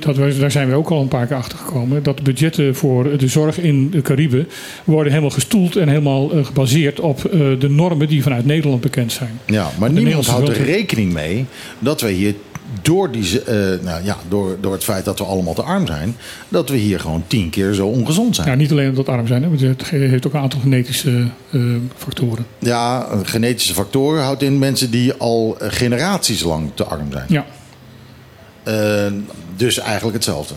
Dat, 0.00 0.16
wij- 0.16 0.38
daar 0.38 0.50
zijn 0.50 0.68
we 0.68 0.74
ook 0.74 0.88
al 0.90 1.00
een 1.00 1.08
paar 1.08 1.26
keer 1.26 1.36
achter 1.36 1.58
gekomen. 1.58 2.02
Dat 2.02 2.22
budgetten 2.22 2.74
voor 2.74 3.16
de 3.18 3.28
zorg 3.28 3.58
in 3.58 3.90
de 3.90 4.02
Cariben 4.02 4.48
worden 4.84 5.10
helemaal 5.12 5.30
gestoeld 5.34 5.76
en 5.76 5.88
helemaal 5.88 6.32
eh, 6.32 6.44
gebaseerd 6.44 7.00
op 7.00 7.24
eh, 7.24 7.40
de 7.58 7.68
normen 7.68 8.08
die 8.08 8.22
vanuit 8.22 8.46
Nederland 8.46 8.80
bekend 8.80 9.12
zijn. 9.12 9.40
ja, 9.46 9.70
maar 9.78 9.90
niemand 9.92 10.26
houdt 10.26 10.48
er 10.48 10.64
rekening 10.64 11.12
mee 11.12 11.44
dat 11.78 12.00
we 12.00 12.10
hier 12.10 12.34
door, 12.82 13.10
die, 13.10 13.42
eh, 13.42 13.54
nou 13.82 14.04
ja, 14.04 14.16
door, 14.28 14.56
door 14.60 14.72
het 14.72 14.84
feit 14.84 15.04
dat 15.04 15.18
we 15.18 15.24
allemaal 15.24 15.54
te 15.54 15.62
arm 15.62 15.86
zijn, 15.86 16.16
dat 16.48 16.68
we 16.68 16.76
hier 16.76 17.00
gewoon 17.00 17.24
tien 17.26 17.50
keer 17.50 17.72
zo 17.72 17.86
ongezond 17.86 18.34
zijn. 18.34 18.48
Ja, 18.48 18.54
niet 18.54 18.70
alleen 18.70 18.88
omdat 18.88 19.08
arm 19.08 19.26
zijn, 19.26 19.42
hè, 19.42 19.48
want 19.48 19.60
het 19.60 19.88
heeft 19.88 20.26
ook 20.26 20.32
een 20.34 20.40
aantal 20.40 20.60
genetische 20.60 21.24
eh, 21.50 21.60
factoren. 21.96 22.46
Ja, 22.58 23.08
genetische 23.22 23.74
factoren 23.74 24.22
houdt 24.22 24.42
in 24.42 24.58
mensen 24.58 24.90
die 24.90 25.12
al 25.14 25.56
eh, 25.60 25.68
generaties 25.70 26.42
lang 26.42 26.70
te 26.74 26.84
arm 26.84 27.08
zijn. 27.12 27.26
Ja, 27.28 27.44
dus 29.56 29.78
eigenlijk 29.78 30.14
hetzelfde. 30.16 30.54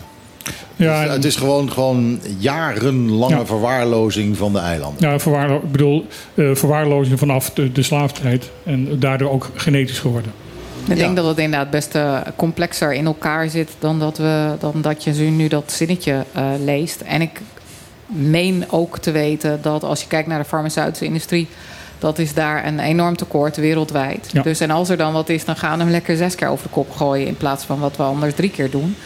ja, 0.76 1.02
Dus 1.04 1.12
het 1.12 1.24
is 1.24 1.36
gewoon, 1.36 1.70
gewoon 1.72 2.20
jarenlange 2.38 3.34
Ja. 3.36 3.46
verwaarlozing 3.46 4.36
van 4.36 4.52
de 4.52 4.58
eilanden. 4.58 5.10
ja 5.10 5.18
verwaarlo 5.18 5.56
ik 5.56 5.72
bedoel, 5.72 6.06
verwaarlozing 6.36 7.18
vanaf 7.18 7.50
de, 7.50 7.72
de 7.72 7.82
slaaftijd 7.82 8.50
en 8.64 8.98
daardoor 8.98 9.30
ook 9.30 9.50
genetisch 9.54 9.98
geworden. 9.98 10.32
Ik 10.88 10.96
denk 10.96 11.16
dat 11.16 11.26
het 11.26 11.38
inderdaad 11.38 11.70
best 11.70 11.94
eh, 11.94 12.20
complexer 12.36 12.92
in 12.92 13.06
elkaar 13.06 13.48
zit 13.48 13.70
dan 13.78 13.98
dat, 13.98 14.18
we, 14.18 14.54
dan 14.58 14.80
dat 14.80 15.04
je 15.04 15.12
nu 15.12 15.48
dat 15.48 15.72
zinnetje 15.72 16.24
eh, 16.32 16.44
leest. 16.64 17.00
En 17.00 17.20
ik 17.20 17.40
meen 18.06 18.64
ook 18.70 18.98
te 18.98 19.10
weten 19.10 19.58
dat 19.62 19.82
als 19.82 20.00
je 20.00 20.06
kijkt 20.06 20.28
naar 20.28 20.38
de 20.38 20.44
farmaceutische 20.44 21.04
industrie, 21.04 21.48
dat 21.98 22.18
is 22.18 22.34
daar 22.34 22.66
een 22.66 22.78
enorm 22.78 23.16
tekort 23.16 23.56
wereldwijd. 23.56 24.28
Ja. 24.32 24.42
Dus 24.42 24.60
en 24.60 24.70
als 24.70 24.88
er 24.88 24.96
dan 24.96 25.12
wat 25.12 25.28
is, 25.28 25.44
dan 25.44 25.56
gaan 25.56 25.76
we 25.78 25.82
hem 25.82 25.92
lekker 25.92 26.16
zes 26.16 26.34
keer 26.34 26.48
over 26.48 26.66
de 26.66 26.72
kop 26.72 26.90
gooien 26.90 27.26
in 27.26 27.36
plaats 27.36 27.64
van 27.64 27.78
wat 27.78 27.96
we 27.96 28.02
anders 28.02 28.34
drie 28.34 28.50
keer 28.50 28.70
doen. 28.70 28.96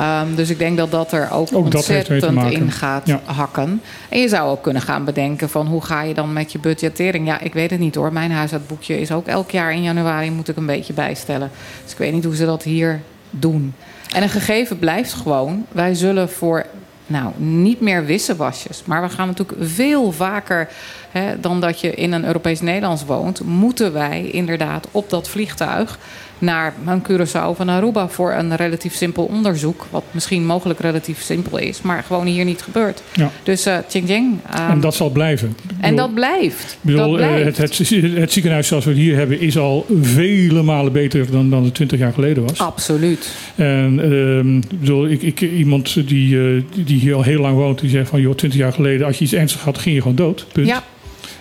Ehm, 0.00 0.34
dus 0.34 0.50
ik 0.50 0.58
denk 0.58 0.76
dat 0.76 0.90
dat 0.90 1.12
er 1.12 1.30
ook, 1.30 1.52
ontzettend 1.52 2.52
in 2.52 2.70
gaat 2.70 3.06
Ja. 3.06 3.20
hakken. 3.24 3.82
En 4.08 4.20
je 4.20 4.28
zou 4.28 4.50
ook 4.50 4.62
kunnen 4.62 4.82
gaan 4.82 5.04
bedenken 5.04 5.48
van 5.48 5.66
hoe 5.66 5.84
ga 5.84 6.02
je 6.02 6.14
dan 6.14 6.32
met 6.32 6.52
je 6.52 6.58
budgettering? 6.58 7.26
Ja, 7.26 7.40
ik 7.40 7.52
weet 7.52 7.70
het 7.70 7.80
niet 7.80 7.94
hoor. 7.94 8.12
Mijn 8.12 8.30
huishoudboekje 8.30 9.00
is 9.00 9.12
ook 9.12 9.26
elk 9.26 9.50
jaar 9.50 9.72
in 9.72 9.82
januari 9.82 10.30
moet 10.30 10.48
ik 10.48 10.56
een 10.56 10.66
beetje 10.66 10.92
bijstellen. 10.92 11.50
Dus 11.82 11.92
ik 11.92 11.98
weet 11.98 12.12
niet 12.12 12.24
hoe 12.24 12.36
ze 12.36 12.44
dat 12.44 12.62
hier 12.62 13.00
doen. 13.30 13.74
En 14.14 14.22
een 14.22 14.28
gegeven 14.28 14.78
blijft 14.78 15.12
gewoon. 15.12 15.66
Wij 15.72 15.94
zullen 15.94 16.30
voor 16.30 16.66
nou, 17.06 17.32
niet 17.36 17.80
meer 17.80 18.04
wisselwasjes. 18.04 18.82
Maar 18.84 19.02
we 19.02 19.08
gaan 19.08 19.26
natuurlijk 19.26 19.58
veel 19.60 20.12
vaker 20.12 20.68
hè, 21.10 21.40
dan 21.40 21.60
dat 21.60 21.80
je 21.80 21.94
in 21.94 22.12
een 22.12 22.24
Europees 22.24 22.60
Nederlands 22.60 23.04
woont. 23.04 23.40
Moeten 23.44 23.92
wij 23.92 24.22
inderdaad 24.22 24.86
op 24.90 25.10
dat 25.10 25.28
vliegtuig 25.28 25.98
naar 26.40 26.74
een 26.86 27.02
Curaçao 27.02 27.46
of 27.48 27.58
een 27.58 27.68
Aruba 27.68 28.08
voor 28.08 28.32
een 28.32 28.56
relatief 28.56 28.94
simpel 28.94 29.24
onderzoek. 29.24 29.86
Wat 29.90 30.04
misschien 30.10 30.46
mogelijk 30.46 30.80
relatief 30.80 31.22
simpel 31.22 31.58
is, 31.58 31.82
maar 31.82 32.02
gewoon 32.02 32.26
hier 32.26 32.44
niet 32.44 32.62
gebeurt. 32.62 33.02
Ja. 33.14 33.30
Dus 33.42 33.66
eh 33.66 33.76
tjing 33.88 34.04
tjing. 34.06 34.38
ehm, 34.50 34.70
en 34.70 34.80
dat 34.80 34.94
zal 34.94 35.10
blijven. 35.10 35.56
En 35.80 35.96
dat 35.96 36.14
blijft. 36.14 36.76
Bedoel, 36.80 37.10
dat 37.10 37.20
eh, 37.20 37.26
blijft. 37.26 37.56
het, 37.58 37.78
het, 37.78 37.90
het 38.16 38.32
ziekenhuis 38.32 38.66
zoals 38.66 38.84
we 38.84 38.90
het 38.90 39.00
hier 39.00 39.16
hebben 39.16 39.40
is 39.40 39.58
al 39.58 39.86
vele 40.02 40.62
malen 40.62 40.92
beter 40.92 41.30
dan, 41.30 41.50
dan 41.50 41.64
het 41.64 41.74
20 41.74 41.98
jaar 41.98 42.12
geleden 42.12 42.46
was. 42.46 42.58
Absoluut. 42.58 43.30
En 43.54 44.00
ehm, 44.02 44.56
ik 44.56 44.80
bedoel, 44.80 45.06
ik, 45.08 45.22
ik, 45.22 45.40
iemand 45.40 46.08
die, 46.08 46.38
eh, 46.38 46.62
die- 46.74 46.84
die 46.84 46.98
hier 46.98 47.14
al 47.14 47.22
heel 47.22 47.40
lang 47.40 47.56
woont, 47.56 47.80
die 47.80 47.90
zegt 47.90 48.08
van 48.08 48.20
joh, 48.20 48.34
20 48.34 48.58
jaar 48.60 48.72
geleden, 48.72 49.06
als 49.06 49.18
je 49.18 49.24
iets 49.24 49.32
ernstigs 49.32 49.64
had, 49.64 49.78
ging 49.78 49.94
je 49.94 50.00
gewoon 50.00 50.16
dood. 50.16 50.46
Punt. 50.52 50.66
Ja, 50.66 50.84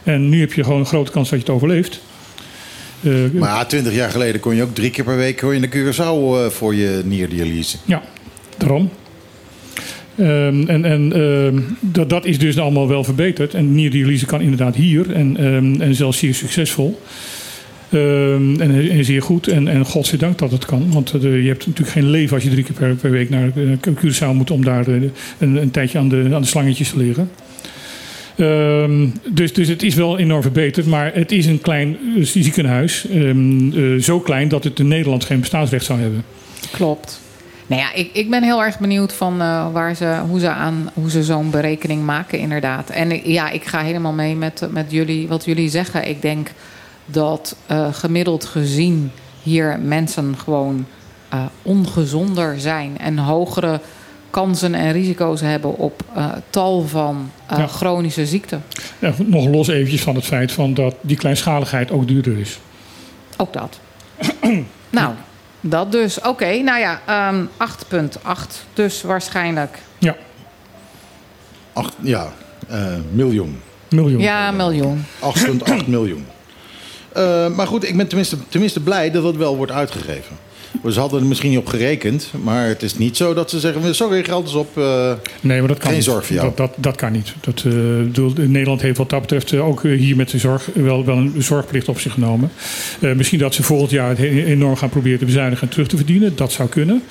En 0.03 0.29
nu 0.29 0.39
heb 0.39 0.53
je 0.53 0.63
gewoon 0.63 0.79
een 0.79 0.85
grote 0.85 1.11
kans 1.11 1.29
dat 1.29 1.39
je 1.39 1.45
het 1.45 1.55
overleeft. 1.55 1.99
Eh, 3.03 3.11
Maar 3.33 3.67
twintig 3.67 3.93
jaar 3.93 4.09
geleden 4.09 4.41
kon 4.41 4.55
je 4.55 4.63
ook 4.63 4.75
drie 4.75 4.89
keer 4.89 5.03
per 5.03 5.17
week 5.17 5.37
kon 5.37 5.53
je 5.53 5.59
naar 5.59 5.69
Curaçao 5.69 6.43
eh, 6.43 6.49
voor 6.49 6.75
je 6.75 7.01
nierdialyse. 7.05 7.77
Ja, 7.85 8.01
daarom. 8.57 8.89
Ehm, 10.15 10.67
en 10.67 10.85
en 10.85 11.13
ehm, 11.13 11.61
dat, 11.79 12.09
dat 12.09 12.25
is 12.25 12.39
dus 12.39 12.57
allemaal 12.57 12.87
wel 12.87 13.03
verbeterd. 13.03 13.53
En 13.53 13.75
nierdialyse 13.75 14.25
kan 14.25 14.41
inderdaad 14.41 14.75
hier 14.75 15.11
en, 15.11 15.37
ehm, 15.37 15.81
en 15.81 15.95
zelfs 15.95 16.17
zeer 16.17 16.33
succesvol. 16.33 16.99
En, 17.89 18.57
en 18.91 19.05
zeer 19.05 19.21
goed. 19.21 19.47
En, 19.47 19.67
en 19.67 19.85
godzijdank 19.85 20.37
dat 20.37 20.51
het 20.51 20.65
kan. 20.65 20.91
Want 20.91 21.13
eh, 21.13 21.21
je 21.21 21.47
hebt 21.47 21.67
natuurlijk 21.67 21.97
geen 21.97 22.09
leven 22.09 22.35
als 22.35 22.43
je 22.43 22.49
drie 22.49 22.63
keer 22.63 22.75
per, 22.75 22.95
per 22.95 23.11
week 23.11 23.29
naar 23.29 23.51
uh, 23.55 23.77
Curaçao 23.81 24.33
moet 24.33 24.51
om 24.51 24.63
daar 24.63 24.87
een, 24.87 25.11
een 25.39 25.71
tijdje 25.71 25.97
aan 25.97 26.09
de, 26.09 26.29
aan 26.33 26.41
de 26.41 26.47
slangetjes 26.47 26.89
te 26.89 26.97
liggen. 26.97 27.29
Ehm, 28.39 29.07
dus, 29.29 29.53
dus 29.53 29.67
het 29.67 29.83
is 29.83 29.95
wel 29.95 30.17
enorm 30.17 30.41
verbeterd, 30.41 30.85
maar 30.85 31.13
het 31.13 31.31
is 31.31 31.45
een 31.45 31.61
klein 31.61 31.97
eh, 32.17 32.23
ziekenhuis. 32.23 33.07
Ehm, 33.07 33.71
eh, 33.71 34.01
zo 34.01 34.19
klein 34.19 34.47
dat 34.47 34.63
het 34.63 34.79
in 34.79 34.87
Nederland 34.87 35.25
geen 35.25 35.39
bestaansrecht 35.39 35.85
zou 35.85 35.99
hebben. 35.99 36.23
Klopt. 36.71 37.21
Nou 37.67 37.81
ja, 37.81 37.93
ik, 37.93 38.09
ik 38.13 38.29
ben 38.29 38.43
heel 38.43 38.63
erg 38.63 38.79
benieuwd 38.79 39.13
van 39.13 39.41
eh, 39.41 39.71
waar 39.71 39.95
ze, 39.95 40.19
hoe 40.27 40.39
ze, 40.39 40.49
aan, 40.49 40.89
hoe 40.93 41.09
ze 41.09 41.23
zo'n 41.23 41.49
berekening 41.49 42.05
maken, 42.05 42.39
inderdaad. 42.39 42.89
En 42.89 43.31
ja, 43.31 43.49
ik 43.49 43.65
ga 43.65 43.81
helemaal 43.81 44.13
mee 44.13 44.35
met, 44.35 44.67
met 44.71 44.91
jullie, 44.91 45.27
wat 45.27 45.45
jullie 45.45 45.69
zeggen. 45.69 46.07
Ik 46.07 46.21
denk 46.21 46.51
dat 47.05 47.55
gemiddeld 47.91 48.45
gezien 48.45 49.11
hier 49.43 49.79
mensen 49.83 50.37
gewoon 50.37 50.85
ongezonder 51.61 52.59
zijn 52.59 52.97
en 52.97 53.17
hogere 53.17 53.79
kansen 54.29 54.73
en 54.75 54.91
risico's 54.91 55.41
hebben 55.41 55.77
op 55.77 56.01
eh, 56.15 56.25
tal 56.49 56.87
van 56.87 57.31
eh, 57.45 57.57
Ja. 57.57 57.67
chronische 57.67 58.25
ziekten. 58.25 58.63
Ja, 58.99 59.13
nog 59.17 59.47
los 59.47 59.67
eventjes 59.67 60.01
van 60.01 60.15
het 60.15 60.25
feit 60.25 60.51
van 60.51 60.73
dat 60.73 60.95
die 61.01 61.17
kleinschaligheid 61.17 61.91
ook 61.91 62.07
duurder 62.07 62.37
is. 62.39 62.59
Ook 63.37 63.53
dat. 63.53 63.79
nou, 64.89 65.13
dat 65.61 65.91
dus. 65.91 66.21
Oké, 66.21 66.57
nou 66.61 66.79
ja, 66.79 67.01
ehm 67.05 67.45
8,8 67.57 68.63
dus 68.73 69.01
waarschijnlijk. 69.01 69.79
Ja, 69.97 70.15
Acht, 71.73 71.93
ja, 72.01 72.33
eh, 72.67 72.93
miljoen. 73.11 73.61
miljoen. 73.89 74.21
Ja, 74.21 74.51
miljoen. 74.51 75.05
8,8 75.19 75.87
miljoen. 75.87 76.25
Eh, 77.13 77.47
maar 77.55 77.67
goed, 77.67 77.87
ik 77.89 77.97
ben 77.97 78.07
tenminste, 78.07 78.37
tenminste 78.49 78.79
blij 78.79 79.11
dat 79.11 79.23
het 79.23 79.35
wel 79.35 79.57
wordt 79.57 79.71
uitgegeven. 79.71 80.37
Ze 80.91 80.99
hadden 80.99 81.19
er 81.19 81.25
misschien 81.25 81.49
niet 81.49 81.59
op 81.59 81.67
gerekend, 81.67 82.31
maar 82.43 82.67
het 82.67 82.83
is 82.83 82.97
niet 82.97 83.17
zo 83.17 83.33
dat 83.33 83.49
ze 83.49 83.59
zeggen: 83.59 83.95
sorry, 83.95 84.23
geld 84.23 84.47
is 84.47 84.53
op. 84.53 84.77
eh, 84.77 85.11
Nee, 85.41 85.59
maar 85.59 85.67
dat 85.67 85.77
kan 85.77 85.87
Geen 85.87 85.95
niet. 85.95 86.03
zorg 86.07 86.25
voor 86.25 86.35
jou. 86.35 86.47
Dat, 86.47 86.57
dat, 86.57 86.71
dat 86.77 86.95
kan 86.95 87.11
niet. 87.11 87.33
Dat, 87.41 87.63
bedoel, 87.63 88.33
Nederland 88.37 88.81
heeft 88.81 88.97
wat 88.97 89.09
dat 89.09 89.21
betreft 89.21 89.51
eh, 89.53 89.67
ook 89.67 89.83
hier 89.83 90.15
met 90.15 90.29
de 90.29 90.37
zorg 90.37 90.69
wel, 90.73 91.05
wel 91.05 91.17
een 91.17 91.33
zorgplicht 91.37 91.87
op 91.89 91.99
zich 91.99 92.13
genomen. 92.13 92.51
Misschien 92.99 93.39
dat 93.39 93.53
ze 93.53 93.63
volgend 93.63 93.91
jaar 93.91 94.09
het 94.09 94.19
enorm 94.19 94.75
gaan 94.75 94.89
proberen 94.89 95.19
te 95.19 95.25
bezuinigen 95.25 95.63
en 95.67 95.73
terug 95.73 95.87
te 95.87 95.95
verdienen. 95.97 96.35
Dat 96.35 96.51
zou 96.51 96.69
kunnen. 96.69 97.03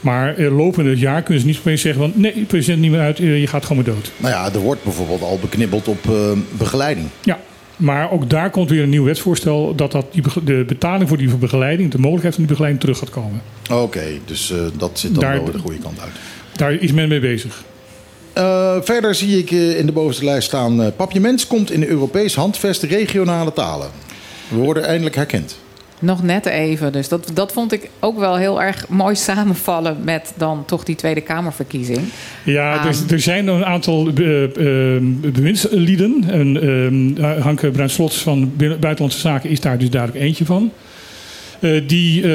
Maar 0.00 0.40
lopende 0.40 0.90
het 0.90 0.98
jaar 0.98 1.22
kunnen 1.22 1.40
ze 1.42 1.48
niet 1.48 1.58
opeens 1.58 1.80
zeggen: 1.80 2.02
van, 2.02 2.12
nee, 2.20 2.44
president 2.46 2.80
niet 2.80 2.90
meer 2.90 3.00
uit, 3.00 3.18
je 3.18 3.46
gaat 3.46 3.62
gewoon 3.66 3.84
maar 3.84 3.94
dood. 3.94 4.10
nou 4.16 4.34
ja, 4.34 4.52
er 4.52 4.60
wordt 4.60 4.82
bijvoorbeeld 4.84 5.22
al 5.22 5.38
beknibbeld 5.38 5.88
op 5.88 5.98
begeleiding. 6.58 7.06
Ja. 7.22 7.38
Maar 7.76 8.10
ook 8.10 8.30
daar 8.30 8.50
komt 8.50 8.70
weer 8.70 8.82
een 8.82 8.88
nieuw 8.88 9.04
wetsvoorstel 9.04 9.74
dat, 9.74 9.92
dat 9.92 10.06
die, 10.10 10.22
de 10.44 10.64
betaling 10.66 11.08
voor 11.08 11.18
die 11.18 11.36
begeleiding, 11.36 11.90
de 11.90 11.98
mogelijkheid 11.98 12.34
van 12.34 12.42
die 12.44 12.52
begeleiding 12.52 12.84
terug 12.84 12.98
gaat 12.98 13.10
komen. 13.10 13.42
Oké, 13.72 14.04
dus 14.24 14.50
eh, 14.50 14.58
dat 14.76 14.98
zit 14.98 15.14
dan 15.14 15.22
Daar- 15.22 15.42
wel 15.42 15.52
de 15.52 15.58
goede 15.58 15.78
kant 15.78 16.00
uit. 16.00 16.12
Daar 16.52 16.72
is 16.72 16.92
men 16.92 17.08
mee 17.08 17.20
bezig. 17.20 17.64
Eh, 18.32 18.76
verder 18.82 19.14
zie 19.14 19.38
ik 19.38 19.50
eh, 19.50 19.78
in 19.78 19.86
de 19.86 19.92
bovenste 19.92 20.24
lijst 20.24 20.48
staan: 20.48 20.92
Papiermens 20.96 21.46
komt 21.46 21.70
in 21.70 21.80
de 21.80 21.88
Europees 21.88 22.34
handvest 22.34 22.82
regionale 22.82 23.52
talen. 23.52 23.88
We 24.48 24.56
worden 24.56 24.84
eindelijk 24.84 25.14
herkend. 25.14 25.56
Nog 25.98 26.22
net 26.22 26.46
even. 26.46 26.92
Dus 26.92 27.08
dat, 27.08 27.30
dat 27.34 27.52
vond 27.52 27.72
ik 27.72 27.90
ook 28.00 28.18
wel 28.18 28.36
heel 28.36 28.62
erg 28.62 28.88
mooi 28.88 29.14
samenvallen 29.14 29.96
met 30.04 30.32
dan 30.36 30.64
toch 30.64 30.84
die 30.84 30.94
Tweede 30.96 31.20
Kamerverkiezing. 31.20 32.00
Ja, 32.42 32.78
Aan- 32.78 32.86
er, 32.86 32.94
er 33.10 33.20
zijn 33.20 33.46
een 33.46 33.64
aantal 33.64 34.08
eh, 34.08 34.44
eh, 34.44 35.02
bewindslieden. 35.32 36.24
En 36.28 37.16
eh, 37.18 37.42
Hanke 37.42 37.70
Bruinslots 37.70 38.22
van 38.22 38.52
Buitenlandse 38.56 39.18
Zaken 39.18 39.50
is 39.50 39.60
daar 39.60 39.78
dus 39.78 39.90
duidelijk 39.90 40.24
eentje 40.24 40.44
van. 40.44 40.70
Eh, 41.60 41.80
die 41.86 42.22
eh, 42.22 42.30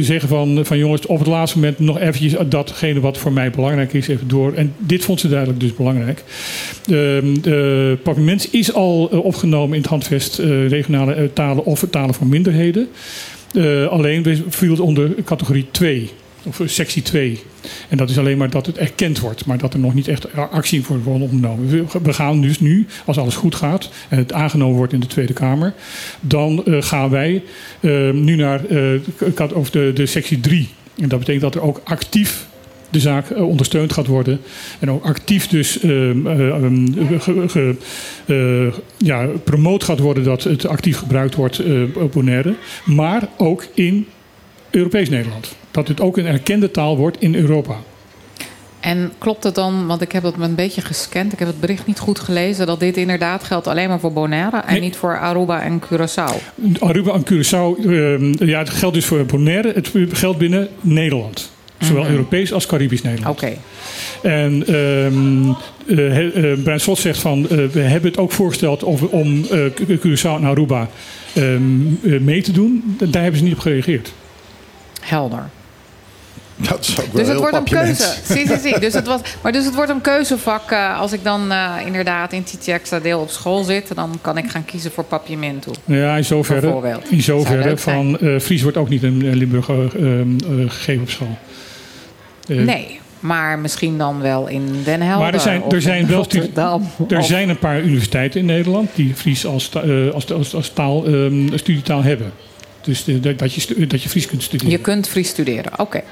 zeggen 0.00 0.28
van, 0.28 0.64
van 0.64 0.78
jongens, 0.78 1.06
op 1.06 1.18
het 1.18 1.26
laatste 1.26 1.58
moment 1.58 1.78
nog 1.78 1.98
eventjes 1.98 2.34
datgene 2.48 3.00
wat 3.00 3.18
voor 3.18 3.32
mij 3.32 3.50
belangrijk 3.50 3.92
is, 3.92 4.08
even 4.08 4.28
door. 4.28 4.52
En 4.52 4.74
dit 4.78 5.04
vond 5.04 5.20
ze 5.20 5.28
duidelijk 5.28 5.60
dus 5.60 5.74
belangrijk. 5.74 6.24
Ehm 6.90 7.40
de 7.40 7.98
Papiermens 8.02 8.50
is 8.50 8.72
al 8.72 9.08
eh, 9.10 9.24
opgenomen 9.24 9.74
in 9.76 9.80
het 9.80 9.90
handvest 9.90 10.38
regionale 10.68 11.30
talen 11.32 11.64
of 11.64 11.84
talen 11.90 12.14
voor 12.14 12.26
minderheden. 12.26 12.88
Alleen 13.90 14.44
viel 14.48 14.82
onder 14.82 15.14
categorie 15.24 15.66
2, 15.70 16.10
of 16.46 16.60
eh, 16.60 16.66
sectie 16.68 17.02
2. 17.02 17.40
En 17.88 17.96
dat 17.96 18.10
is 18.10 18.18
alleen 18.18 18.38
maar 18.38 18.50
dat 18.50 18.66
het 18.66 18.78
erkend 18.78 19.20
wordt, 19.20 19.46
maar 19.46 19.58
dat 19.58 19.72
er 19.74 19.78
nog 19.80 19.94
niet 19.94 20.08
echt 20.08 20.34
actie 20.34 20.82
voor 20.82 21.02
wordt 21.02 21.22
ondernomen. 21.22 21.68
We- 22.02 22.12
gaan 22.12 22.40
dus 22.40 22.60
nu, 22.60 22.86
als 23.04 23.18
alles 23.18 23.34
goed 23.34 23.54
gaat 23.54 23.90
en 24.08 24.18
het 24.18 24.32
aangenomen 24.32 24.76
wordt 24.76 24.92
in 24.92 25.00
de 25.00 25.06
Tweede 25.06 25.32
Kamer, 25.32 25.74
dan 26.20 26.64
eh, 26.64 26.82
gaan 26.82 27.10
wij 27.10 27.42
eh, 27.80 28.10
nu 28.10 28.36
naar 28.36 28.60
eh, 28.64 28.68
de, 28.68 29.00
kat- 29.34 29.52
of 29.52 29.70
de, 29.70 29.90
de 29.94 30.06
sectie 30.06 30.40
3. 30.40 30.68
En 31.00 31.08
dat 31.08 31.18
betekent 31.18 31.42
dat 31.42 31.54
er 31.54 31.62
ook 31.62 31.80
actief 31.84 32.46
de 32.90 33.00
zaak 33.00 33.30
eh, 33.30 33.48
ondersteund 33.48 33.92
gaat 33.92 34.06
worden. 34.06 34.40
En 34.78 34.90
ook 34.90 35.04
actief 35.04 35.48
dus 35.48 35.80
eh, 35.80 36.10
eh, 38.26 38.72
ja, 38.98 39.26
promoot 39.44 39.84
gaat 39.84 39.98
worden 39.98 40.24
dat 40.24 40.44
het 40.44 40.66
actief 40.66 40.96
gebruikt 40.98 41.34
wordt 41.34 41.58
eh, 41.58 41.82
op 41.94 42.12
Bonaire. 42.12 42.54
Maar 42.84 43.28
ook 43.36 43.66
in 43.74 44.06
Europees 44.70 45.08
Nederland. 45.08 45.54
Dat 45.76 45.88
het 45.88 46.00
ook 46.00 46.16
een 46.16 46.26
erkende 46.26 46.70
taal 46.70 46.96
wordt 46.96 47.20
in 47.20 47.34
Europa. 47.34 47.74
En 48.80 49.12
klopt 49.18 49.44
het 49.44 49.54
dan, 49.54 49.86
want 49.86 50.00
ik 50.02 50.12
heb 50.12 50.22
het 50.22 50.34
een 50.40 50.54
beetje 50.54 50.80
gescand, 50.80 51.32
ik 51.32 51.38
heb 51.38 51.48
het 51.48 51.60
bericht 51.60 51.86
niet 51.86 51.98
goed 51.98 52.18
gelezen, 52.20 52.66
dat 52.66 52.80
dit 52.80 52.96
inderdaad 52.96 53.44
geldt 53.44 53.66
alleen 53.66 53.88
maar 53.88 54.00
voor 54.00 54.12
Bonaire 54.12 54.56
en 54.56 54.72
Nee. 54.72 54.80
niet 54.80 54.96
voor 54.96 55.18
Aruba 55.18 55.60
en 55.62 55.80
Curaçao? 55.80 56.34
Aruba 56.78 57.12
en 57.12 57.24
Curaçao, 57.24 57.86
ehm, 57.86 58.44
ja, 58.48 58.58
het 58.58 58.70
geldt 58.70 58.94
dus 58.94 59.04
voor 59.04 59.24
Bonaire. 59.26 59.72
Het 59.74 59.90
geldt 60.12 60.38
binnen 60.38 60.68
Nederland. 60.80 61.50
Zowel 61.78 62.06
Europees 62.08 62.52
als 62.52 62.66
Caribisch 62.66 63.02
Nederland. 63.02 63.36
Oké. 63.42 63.52
En 64.22 64.62
eh, 64.66 66.62
Brian 66.62 66.80
Slot 66.80 66.98
zegt 66.98 67.18
van, 67.18 67.48
eh, 67.48 67.56
we 67.66 67.80
hebben 67.80 68.10
het 68.10 68.20
ook 68.20 68.32
voorgesteld 68.32 68.82
of, 68.82 69.02
om 69.02 69.46
Cu- 69.74 69.98
Curaçao 69.98 70.22
en 70.36 70.44
Aruba 70.44 70.88
ehm, 71.34 71.44
eh, 72.02 72.20
mee 72.20 72.42
te 72.42 72.52
doen. 72.52 72.96
Daar 72.98 73.22
hebben 73.22 73.38
ze 73.38 73.44
niet 73.44 73.54
op 73.54 73.60
gereageerd. 73.60 74.12
Helder. 75.00 75.48
Dat 76.56 76.80
is 76.80 77.00
ook 77.00 77.06
wel 77.06 77.14
Dus 77.24 77.28
het 77.28 77.38
wordt 77.38 77.56
een 77.56 77.64
keuze. 77.64 78.12
Zie, 78.24 78.46
zie, 78.46 78.58
zie. 78.58 78.78
Dus 78.78 78.92
het 78.94 79.06
was, 79.06 79.20
maar 79.42 79.52
dus 79.52 79.64
het 79.64 79.74
wordt 79.74 79.90
een 79.90 80.00
keuzevak. 80.00 80.70
eh, 80.70 81.00
als 81.00 81.12
ik 81.12 81.24
dan 81.24 81.52
eh, 81.52 81.72
inderdaad 81.86 82.32
in 82.32 82.44
TT 82.44 82.68
Extra 82.68 82.98
deel 83.00 83.20
op 83.20 83.30
school 83.30 83.62
zit, 83.64 83.94
dan 83.94 84.18
kan 84.20 84.38
ik 84.38 84.50
gaan 84.50 84.64
kiezen 84.64 84.90
voor 84.90 85.04
Papiamento. 85.04 85.72
Ja, 85.84 86.16
in 86.16 86.24
zoverre, 86.24 87.00
in 87.10 87.22
zoverre 87.22 87.76
van 87.76 88.18
eh, 88.18 88.38
Fries 88.40 88.62
wordt 88.62 88.76
ook 88.76 88.88
niet 88.88 89.02
in 89.02 89.34
Limburg 89.34 89.68
eh, 89.68 89.76
ehm, 89.78 90.36
eh, 90.36 90.70
gegeven 90.70 91.02
op 91.02 91.10
school. 91.10 91.36
Eh, 92.48 92.56
Nee, 92.56 93.00
maar 93.20 93.58
misschien 93.58 93.98
dan 93.98 94.20
wel 94.20 94.46
in 94.48 94.66
Den 94.84 95.00
Helder. 95.00 95.18
Maar 95.24 95.34
er 95.34 95.40
zijn- 95.40 95.62
er 95.70 95.82
zijn 95.82 96.06
wel 96.06 96.16
Rotterdam. 96.16 96.90
Er 97.08 97.18
Of- 97.18 97.26
zijn 97.26 97.48
een 97.48 97.58
paar 97.58 97.80
universiteiten 97.80 98.40
in 98.40 98.46
Nederland 98.46 98.88
die 98.94 99.14
Fries 99.14 99.46
als, 99.46 99.70
eh, 99.70 100.10
als, 100.14 100.32
als, 100.32 100.54
als 100.54 100.70
taal, 100.72 101.06
ehm, 101.06 101.56
studietaal 101.56 102.02
hebben. 102.02 102.32
Dus 102.82 103.04
dat, 103.04 103.38
dat, 103.38 103.54
je, 103.54 103.86
dat 103.86 104.02
je 104.02 104.08
Fries 104.08 104.26
kunt 104.26 104.42
studeren. 104.42 104.72
Je 104.72 104.78
kunt 104.78 105.08
Fries 105.08 105.28
studeren. 105.28 105.78
Oké. 105.78 106.02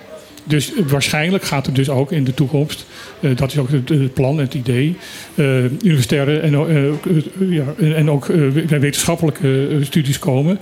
Dus 0.45 0.73
waarschijnlijk 0.87 1.45
gaat 1.45 1.67
er 1.67 1.73
dus 1.73 1.89
ook 1.89 2.13
in 2.13 2.25
de 2.25 2.35
toekomst, 2.35 2.87
eh, 3.21 3.37
dat 3.37 3.53
is 3.53 3.59
ook 3.59 3.71
het, 3.71 3.89
het 3.89 4.15
plan, 4.15 4.39
het 4.39 4.55
idee, 4.55 4.97
eh, 5.35 5.65
universitaire 5.65 6.39
en, 6.39 6.55
eh, 6.55 7.51
ja, 7.51 7.65
en 7.79 8.11
ook 8.11 8.27
wetenschappelijke 8.69 9.79
studies 9.83 10.19
komen 10.19 10.61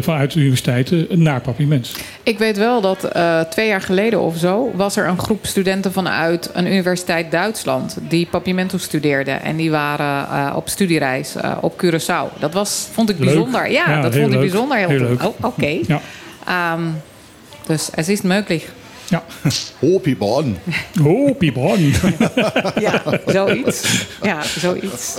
vanuit 0.00 0.32
de 0.32 0.40
universiteiten 0.40 1.06
naar 1.22 1.40
Papiermens. 1.40 1.92
Ik 2.22 2.38
weet 2.38 2.56
wel 2.56 2.80
dat 2.80 3.10
twee 3.50 3.66
jaar 3.66 3.80
geleden 3.80 4.20
of 4.20 4.36
zo 4.36 4.70
was 4.74 4.96
er 4.96 5.06
een 5.06 5.18
groep 5.18 5.46
studenten 5.46 5.92
vanuit 5.92 6.50
een 6.52 6.66
universiteit 6.66 7.30
Duitsland 7.30 7.96
die 8.08 8.26
Papimento 8.30 8.78
studeerden. 8.78 9.42
En 9.42 9.56
die 9.56 9.70
waren 9.70 10.54
op 10.56 10.68
studiereis 10.68 11.34
op 11.60 11.84
Curaçao. 11.84 12.38
Dat 12.38 12.52
was, 12.52 12.88
vond 12.92 13.10
ik 13.10 13.16
bijzonder. 13.16 13.70
Ja, 13.70 13.90
Ja, 13.90 14.00
dat 14.00 14.14
vond 14.14 14.26
ik 14.26 14.32
leuk. 14.32 14.40
bijzonder. 14.40 14.76
Heel, 14.76 14.88
leuk. 14.88 15.24
Oh, 15.24 15.44
Oké. 15.44 15.78
Ja. 15.86 16.00
Ehm, 16.46 16.82
dus 17.66 17.88
het 17.94 18.08
is 18.08 18.22
mogelijk. 18.22 18.68
Ja. 19.12 19.22
Oh, 19.80 20.02
Piepon. 21.38 21.92
Ja, 22.80 23.02
zoiets. 23.26 24.06
Ja, 24.22 24.42
zoiets. 24.58 25.16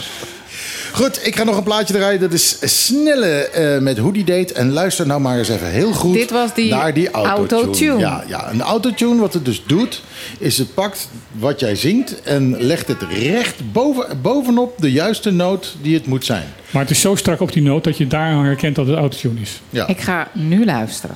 Goed, 0.94 1.26
ik 1.28 1.36
ga 1.36 1.44
nog 1.44 1.58
een 1.58 1.64
plaatje 1.64 1.94
draaien. 1.94 2.20
Dat 2.20 2.34
is 2.34 2.58
Snelle 2.62 3.28
eh, 3.28 3.82
met 3.82 3.98
Hoodie 3.98 4.24
Date. 4.24 4.54
En 4.54 4.72
luister 4.72 5.08
nou 5.08 5.22
maar 5.22 5.38
eens 5.38 5.50
even 5.50 5.70
heel 5.72 5.92
goed 5.94 6.14
Dit 6.14 6.32
was 6.32 6.54
die 6.54 6.70
naar 6.70 6.94
die 6.94 7.12
autotune. 7.12 7.62
autotune. 7.62 8.00
Ja, 8.00 8.24
ja, 8.28 8.52
een 8.52 8.62
autotune, 8.62 9.20
wat 9.20 9.34
het 9.34 9.46
dus 9.46 9.64
doet, 9.68 10.02
is 10.40 10.58
het 10.58 10.74
pakt 10.74 11.10
wat 11.32 11.60
jij 11.60 11.76
zingt 11.76 12.22
en 12.22 12.64
legt 12.64 12.88
het 12.88 13.02
recht 13.20 13.72
boven, 13.72 14.22
bovenop 14.22 14.82
de 14.82 14.92
juiste 14.92 15.32
noot 15.32 15.76
die 15.82 15.94
het 15.94 16.06
moet 16.06 16.26
zijn. 16.26 16.46
Maar 16.72 16.82
het 16.82 16.92
is 16.92 17.02
zo 17.02 17.16
strak 17.16 17.42
op 17.42 17.52
die 17.54 17.64
noot 17.64 17.84
dat 17.84 17.98
je 17.98 18.08
daar 18.08 18.44
herkent 18.44 18.76
dat 18.76 18.88
het 18.88 18.96
autotune 18.98 19.42
is. 19.42 19.62
Ja. 19.70 19.88
Ik 19.88 20.00
ga 20.02 20.28
nu 20.34 20.66
luisteren. 20.66 21.16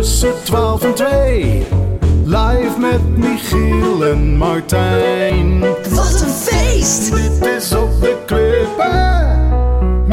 Tussen 0.00 0.34
12 0.44 0.82
en 0.82 0.94
2. 0.94 1.66
Live 2.24 2.74
met 2.78 3.16
Michiel 3.16 4.06
en 4.06 4.36
Martijn. 4.36 5.60
Wat 5.90 6.20
een 6.20 6.28
feest! 6.28 7.14
Dit 7.14 7.46
is 7.46 7.72
op 7.72 8.00
de 8.00 8.16
klippen. 8.26 9.18
901.1. 10.08 10.12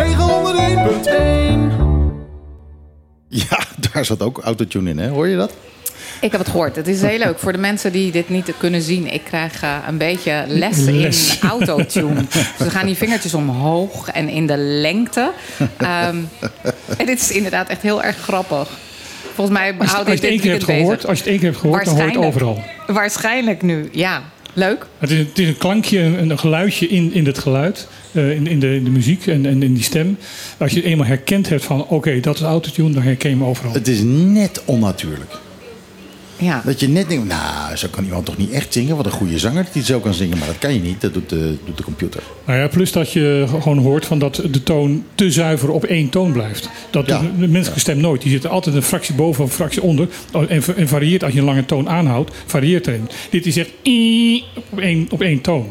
Ja, 3.27 3.59
daar 3.91 4.05
zat 4.05 4.21
ook 4.21 4.39
autotune 4.39 4.89
in, 4.89 4.97
hè? 4.97 5.07
Hoor 5.07 5.27
je 5.27 5.37
dat? 5.37 5.53
Ik 6.21 6.31
heb 6.31 6.39
het 6.39 6.49
gehoord. 6.49 6.75
Het 6.75 6.87
is 6.87 7.01
heel 7.01 7.17
leuk 7.17 7.39
voor 7.39 7.51
de 7.51 7.57
mensen 7.57 7.91
die 7.91 8.11
dit 8.11 8.29
niet 8.29 8.53
kunnen 8.57 8.81
zien. 8.81 9.13
Ik 9.13 9.23
krijg 9.23 9.61
eh, 9.61 9.77
een 9.87 9.97
beetje 9.97 10.43
les, 10.47 10.77
Les. 10.77 11.39
in 11.39 11.49
autotune. 11.49 12.15
dus 12.33 12.51
dan 12.57 12.71
gaan 12.71 12.85
die 12.85 12.95
vingertjes 12.95 13.33
omhoog 13.33 14.09
en 14.09 14.29
in 14.29 14.47
de 14.47 14.57
lengte. 14.57 15.31
Ehm, 15.77 16.17
en 16.97 17.05
dit 17.05 17.19
is 17.19 17.31
inderdaad 17.31 17.67
echt 17.67 17.81
heel 17.81 18.03
erg 18.03 18.17
grappig. 18.17 18.69
Volgens 19.37 19.57
mij 19.57 19.75
Als, 19.77 19.91
houdt 19.91 20.09
als 20.09 20.19
je 20.19 20.25
het 20.25 20.31
één 20.31 20.39
keer 20.39 20.51
hebt 20.51 20.63
gehoord, 20.63 20.95
bezig. 20.95 21.09
als 21.09 21.17
je 21.17 21.23
het 21.23 21.31
één 21.31 21.39
keer 21.39 21.49
hebt 21.49 21.59
gehoord, 21.61 21.85
dan 21.85 21.95
hoor 21.95 22.03
je 22.03 22.17
het 22.17 22.25
overal. 22.25 22.63
Waarschijnlijk 22.87 23.61
nu, 23.61 23.89
ja. 23.91 24.23
Leuk. 24.53 24.85
Het 24.97 25.11
is, 25.11 25.17
het 25.17 25.39
is 25.39 25.47
een 25.47 25.57
klankje, 25.57 25.99
een, 25.99 26.29
een 26.29 26.39
geluidje 26.39 26.87
in, 26.87 27.13
in 27.13 27.25
het 27.25 27.37
geluid, 27.37 27.87
eh, 28.11 28.31
in, 28.31 28.47
in, 28.47 28.59
de, 28.59 28.75
in 28.75 28.83
de 28.83 28.89
muziek 28.89 29.27
en, 29.27 29.45
en 29.45 29.63
in 29.63 29.73
die 29.73 29.83
stem. 29.83 30.17
Als 30.57 30.71
je 30.71 30.77
het 30.77 30.85
eenmaal 30.85 31.07
herkend 31.07 31.49
hebt 31.49 31.63
van, 31.65 31.87
oké, 31.87 32.19
dat 32.19 32.35
is 32.35 32.41
autotune, 32.41 32.93
dan 32.93 33.03
herken 33.03 33.29
je 33.29 33.35
hem 33.35 33.45
overal. 33.45 33.73
Het 33.73 33.87
is 33.87 33.99
net 34.03 34.61
onnatuurlijk. 34.65 35.31
Ja. 36.39 36.61
Dat 36.65 36.79
je 36.79 36.87
net 36.89 37.09
denkt, 37.09 37.27
nou, 37.27 37.75
zo 37.75 37.87
kan 37.91 38.03
iemand 38.03 38.25
toch 38.25 38.37
niet 38.37 38.51
echt 38.51 38.73
zingen? 38.73 38.95
Wat 38.95 39.05
een 39.05 39.11
goede 39.11 39.39
zanger 39.39 39.63
dat 39.63 39.73
hij 39.73 39.83
zo 39.83 39.99
kan 39.99 40.13
zingen. 40.13 40.37
Maar 40.37 40.47
dat 40.47 40.57
kan 40.57 40.73
je 40.73 40.79
niet, 40.79 41.01
dat 41.01 41.13
doet 41.13 41.29
de, 41.29 41.57
doet 41.65 41.77
de 41.77 41.83
computer. 41.83 42.21
Nou 42.45 42.59
ja, 42.59 42.67
plus 42.67 42.91
dat 42.91 43.11
je 43.11 43.45
gewoon 43.47 43.77
hoort 43.77 44.05
van 44.05 44.19
dat 44.19 44.35
de 44.51 44.63
toon 44.63 45.03
te 45.15 45.31
zuiver 45.31 45.69
op 45.69 45.83
één 45.83 46.09
toon 46.09 46.31
blijft. 46.31 46.69
Dat 46.89 47.07
Ja. 47.07 47.21
de 47.39 47.47
menselijke 47.47 47.79
stem 47.79 47.97
nooit. 47.97 48.21
Die 48.21 48.31
zit 48.31 48.43
er 48.43 48.49
altijd 48.49 48.75
een 48.75 48.81
fractie 48.83 49.15
boven 49.15 49.43
of 49.43 49.49
een 49.49 49.55
fractie 49.55 49.81
onder. 49.81 50.07
En, 50.47 50.63
en 50.75 50.87
varieert 50.87 51.23
als 51.23 51.33
je 51.33 51.39
een 51.39 51.45
lange 51.45 51.65
toon 51.65 51.89
aanhoudt, 51.89 52.31
varieert 52.45 52.87
erin. 52.87 53.09
Dit 53.29 53.45
is 53.45 53.57
echt 53.57 53.69
op 54.71 54.79
één, 54.79 55.07
op 55.09 55.21
één 55.21 55.41
toon. 55.41 55.67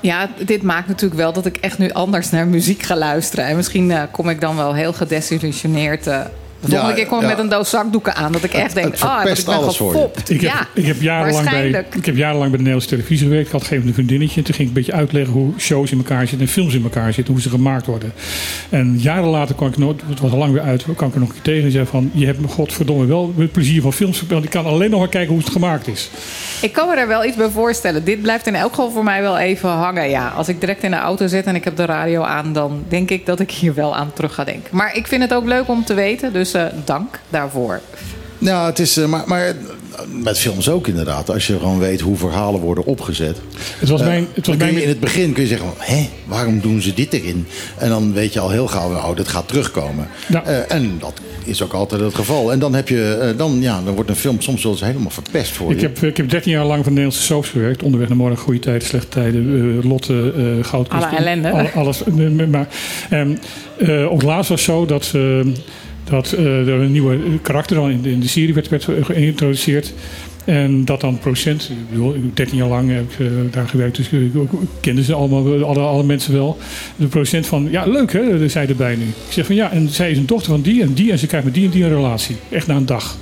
Ja, 0.00 0.30
dit 0.46 0.62
maakt 0.62 0.88
natuurlijk 0.88 1.20
wel 1.20 1.32
dat 1.32 1.46
ik 1.46 1.56
echt 1.56 1.78
nu 1.78 1.90
anders 1.90 2.30
naar 2.30 2.46
muziek 2.46 2.82
ga 2.82 2.96
luisteren. 2.96 3.44
En 3.46 3.56
misschien 3.56 3.90
eh, 3.90 4.02
kom 4.12 4.28
ik 4.28 4.40
dan 4.40 4.56
wel 4.56 4.74
heel 4.74 4.92
gedesillusioneerd. 4.92 6.06
eh 6.06 6.20
de 6.62 6.68
volgende 6.68 6.92
Ja, 6.92 6.98
keer 6.98 7.06
kom 7.06 7.18
ik 7.18 7.24
ja. 7.24 7.30
met 7.30 7.38
een 7.38 7.48
doos 7.48 7.70
zakdoeken 7.70 8.14
aan. 8.14 8.32
Dat 8.32 8.44
ik 8.44 8.52
echt 8.52 8.74
denk, 8.74 8.92
het 8.92 9.02
ah, 9.02 9.16
verpest 9.16 9.40
ik 9.40 9.46
ben 9.46 9.54
alles 9.54 9.76
voor 9.76 9.92
je. 9.92 9.92
gefopt. 9.92 10.30
Ik 10.30 10.40
heb, 10.40 10.50
ja, 10.50 10.66
ik, 10.74 10.86
heb 10.86 11.00
jarenlang 11.00 11.50
bij, 11.50 11.84
ik 11.96 12.06
heb 12.06 12.16
jarenlang 12.16 12.50
bij 12.50 12.58
de 12.58 12.64
Nederlandse 12.64 12.88
televisie 12.88 13.26
gewerkt. 13.26 13.46
Ik 13.46 13.52
had 13.52 13.64
geen 13.64 13.86
een 13.86 13.94
vriendinnetje. 13.94 14.36
En 14.36 14.44
toen 14.44 14.54
ging 14.54 14.68
ik 14.68 14.76
een 14.76 14.82
beetje 14.82 14.98
uitleggen 14.98 15.32
hoe 15.32 15.52
shows 15.58 15.90
in 15.90 15.98
elkaar 15.98 16.20
zitten 16.20 16.46
en 16.46 16.52
films 16.52 16.74
in 16.74 16.82
elkaar 16.82 17.12
zitten. 17.12 17.32
Hoe 17.32 17.42
ze 17.42 17.48
gemaakt 17.48 17.86
worden. 17.86 18.12
En 18.68 18.98
jaren 18.98 19.28
later 19.28 19.54
kwam 19.54 19.68
ik 19.68 19.78
nooit, 19.78 20.00
het 20.06 20.20
was 20.20 20.30
al 20.32 20.38
lang 20.38 20.52
weer 20.52 20.62
uit, 20.62 20.84
kwam 20.96 21.08
ik 21.08 21.14
er 21.14 21.20
nog 21.20 21.28
een 21.28 21.34
keer 21.34 21.42
tegen. 21.42 21.64
En 21.64 21.72
zei 21.72 21.86
van, 21.86 22.10
je 22.14 22.26
hebt 22.26 22.40
me 22.40 22.48
godverdomme 22.48 23.06
wel 23.06 23.32
met 23.36 23.52
plezier 23.52 23.82
van 23.82 23.92
films 23.92 24.18
gespeeld. 24.18 24.44
Ik 24.44 24.50
kan 24.50 24.64
alleen 24.64 24.90
nog 24.90 25.00
maar 25.00 25.08
kijken 25.08 25.34
hoe 25.34 25.42
het 25.42 25.52
gemaakt 25.52 25.86
is. 25.88 26.10
Ik 26.62 26.72
kan 26.72 26.88
me 26.88 26.94
daar 26.94 27.08
wel 27.08 27.24
iets 27.24 27.36
bij 27.36 27.48
voorstellen. 27.48 28.04
Dit 28.04 28.22
blijft 28.22 28.46
in 28.46 28.54
elk 28.54 28.70
geval 28.70 28.90
voor 28.90 29.04
mij 29.04 29.22
wel 29.22 29.38
even 29.38 29.68
hangen. 29.68 30.10
Ja, 30.10 30.28
als 30.28 30.48
ik 30.48 30.60
direct 30.60 30.82
in 30.82 30.90
de 30.90 30.96
auto 30.96 31.26
zit 31.26 31.44
en 31.44 31.54
ik 31.54 31.64
heb 31.64 31.76
de 31.76 31.84
radio 31.84 32.22
aan, 32.22 32.52
dan 32.52 32.84
denk 32.88 33.10
ik 33.10 33.26
dat 33.26 33.40
ik 33.40 33.50
hier 33.50 33.74
wel 33.74 33.96
aan 33.96 34.12
terug 34.12 34.34
ga 34.34 34.44
denken. 34.44 34.76
Maar 34.76 34.96
ik 34.96 35.06
vind 35.06 35.22
het 35.22 35.34
ook 35.34 35.44
leuk 35.44 35.68
om 35.68 35.84
te 35.84 35.94
weten, 35.94 36.32
dus 36.32 36.51
dank 36.84 37.20
daarvoor. 37.30 37.80
Nou, 38.38 38.66
het 38.66 38.78
is, 38.78 38.96
eh, 38.96 39.06
maar, 39.06 39.22
maar 39.26 39.54
met 40.22 40.38
films 40.38 40.68
ook 40.68 40.86
inderdaad. 40.86 41.30
Als 41.30 41.46
je 41.46 41.58
gewoon 41.58 41.78
weet 41.78 42.00
hoe 42.00 42.16
verhalen 42.16 42.60
worden 42.60 42.84
opgezet. 42.84 43.36
Het 43.78 43.88
was 43.88 44.00
Eh, 44.00 44.06
mijn, 44.06 44.26
het 44.34 44.46
was 44.46 44.56
mijn, 44.56 44.82
in 44.82 44.88
het 44.88 45.00
begin 45.00 45.32
kun 45.32 45.42
je 45.42 45.48
zeggen, 45.48 45.66
van, 45.66 45.76
hé, 45.78 46.08
waarom 46.26 46.60
doen 46.60 46.80
ze 46.82 46.94
dit 46.94 47.12
erin? 47.12 47.46
En 47.78 47.88
dan 47.88 48.12
weet 48.12 48.32
je 48.32 48.40
al 48.40 48.50
heel 48.50 48.66
gauw, 48.66 48.94
oh, 48.94 49.16
dat 49.16 49.28
gaat 49.28 49.48
terugkomen. 49.48 50.08
Ja. 50.28 50.44
Eh, 50.44 50.76
en 50.76 50.96
dat 50.98 51.12
is 51.44 51.62
ook 51.62 51.72
altijd 51.72 52.00
het 52.00 52.14
geval. 52.14 52.52
En 52.52 52.58
dan, 52.58 52.74
heb 52.74 52.88
je, 52.88 53.14
eh, 53.14 53.38
dan, 53.38 53.60
ja, 53.60 53.80
dan 53.84 53.94
wordt 53.94 54.10
een 54.10 54.16
film 54.16 54.40
soms 54.40 54.62
wel 54.62 54.72
eens 54.72 54.80
helemaal 54.80 55.10
verpest 55.10 55.52
voor 55.52 55.70
ik 55.72 55.80
je. 55.80 55.86
heb, 55.86 56.02
ik 56.02 56.16
heb 56.16 56.30
13 56.30 56.52
jaar 56.52 56.64
lang 56.64 56.84
van 56.84 56.94
de 56.94 57.00
Nederlandse 57.00 57.22
soaps 57.22 57.48
gewerkt. 57.48 57.82
Onderweg 57.82 58.08
naar 58.08 58.16
morgen, 58.16 58.38
goede 58.38 58.58
tijden, 58.58 58.88
slechte 58.88 59.08
tijden, 59.08 59.86
Lotte, 59.86 60.32
eh 60.36 60.64
Goudkust. 60.68 61.04
Alle 61.04 61.16
ellende. 61.16 61.50
Alle- 61.50 61.70
alles. 61.74 62.02
Maar 62.50 62.68
ehm, 63.10 63.34
eh, 63.78 64.04
op 64.10 64.16
het 64.18 64.22
laatst 64.26 64.48
was 64.50 64.66
het 64.66 64.70
zo 64.74 64.86
dat, 64.86 65.10
eh, 65.14 65.40
dat 66.04 66.32
eh, 66.32 66.44
er 66.44 66.80
een 66.80 66.92
nieuwe 66.92 67.18
karakter 67.42 67.76
dan 67.76 67.90
in 67.90 68.20
de, 68.20 68.28
serie 68.28 68.54
werd, 68.54 68.68
werd 68.68 68.88
geïntroduceerd. 69.00 69.92
En 70.44 70.84
dat 70.84 71.00
dan 71.00 71.18
procent, 71.18 71.68
ik 71.70 71.90
bedoel, 71.90 72.16
13 72.34 72.56
jaar 72.56 72.68
lang 72.68 72.90
heb 72.90 73.12
ik 73.12 73.26
eh, 73.26 73.26
daar 73.50 73.68
gewerkt, 73.68 73.96
dus 73.96 74.08
ik, 74.08 74.30
kende 74.80 75.02
ze 75.02 75.14
allemaal, 75.14 75.64
alle, 75.64 75.80
alle 75.80 76.04
mensen 76.04 76.32
wel. 76.32 76.58
De 76.96 77.06
procent 77.06 77.46
van, 77.46 77.68
ja 77.70 77.86
leuk 77.86 78.12
hè, 78.12 78.48
zei 78.48 78.68
erbij 78.68 78.96
nu. 78.96 79.04
Ik 79.04 79.32
zeg 79.32 79.46
van 79.46 79.54
ja, 79.54 79.70
en 79.70 79.88
zij 79.88 80.10
is 80.10 80.18
een 80.18 80.26
dochter 80.26 80.50
van 80.50 80.60
die 80.60 80.82
en 80.82 80.92
die 80.92 81.10
en 81.10 81.18
ze 81.18 81.26
krijgt 81.26 81.46
met 81.46 81.54
die 81.54 81.64
en 81.64 81.70
die 81.70 81.84
een 81.84 81.94
relatie. 81.94 82.36
Echt 82.48 82.66
na 82.66 82.76
een 82.76 82.86
dag. 82.86 83.16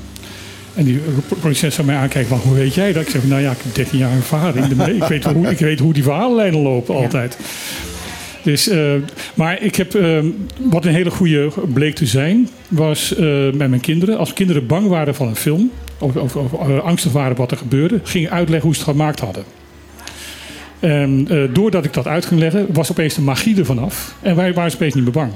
En 0.74 0.84
die 0.84 1.00
producent 1.40 1.72
zou 1.72 1.86
mij 1.86 1.96
aankijken 1.96 2.28
van, 2.28 2.48
hoe 2.48 2.54
weet 2.54 2.74
jij 2.74 2.92
dat? 2.92 3.02
Ik 3.02 3.08
zeg, 3.08 3.24
nou 3.24 3.42
ja, 3.42 3.50
ik 3.50 3.58
heb 3.62 3.74
13 3.74 3.98
jaar 3.98 4.12
ervaring. 4.12 4.66
Ik 4.66 5.04
weet 5.04 5.24
hoe, 5.24 5.50
ik 5.50 5.58
weet 5.58 5.78
hoe 5.78 5.92
die 5.92 6.02
verhalenlijnen 6.02 6.60
lopen 6.60 6.94
altijd. 6.94 7.38
Dus, 8.42 8.68
eh, 8.68 8.92
maar 9.34 9.62
ik 9.62 9.76
heb, 9.76 9.94
eh, 9.94 10.18
wat 10.58 10.84
een 10.84 10.94
hele 10.94 11.10
goede 11.10 11.50
bleek 11.72 11.94
te 11.94 12.06
zijn, 12.06 12.48
was 12.68 13.14
eh, 13.14 13.26
met 13.52 13.68
mijn 13.68 13.80
kinderen. 13.80 14.18
Als 14.18 14.32
kinderen 14.32 14.66
bang 14.66 14.88
waren 14.88 15.14
van 15.14 15.28
een 15.28 15.36
film, 15.36 15.70
of, 15.98 16.16
of, 16.16 16.36
of 16.36 16.80
angstig 16.80 17.12
waren 17.12 17.36
wat 17.36 17.50
er 17.50 17.56
gebeurde, 17.56 18.00
ging 18.02 18.24
ik 18.24 18.30
uitleggen 18.30 18.66
hoe 18.66 18.76
ze 18.76 18.82
het 18.82 18.90
gemaakt 18.90 19.20
hadden. 19.20 19.44
En 20.80 21.28
doordat 21.52 21.84
ik 21.84 21.92
dat 21.92 22.06
uit 22.06 22.26
ging 22.26 22.40
leggen, 22.40 22.66
was 22.72 22.90
opeens 22.90 23.14
de 23.14 23.20
magie 23.20 23.58
ervan 23.58 23.78
af. 23.78 24.14
En 24.22 24.36
wij 24.36 24.54
waren 24.54 24.74
opeens 24.74 24.94
niet 24.94 25.04
meer 25.04 25.12
bang. 25.12 25.32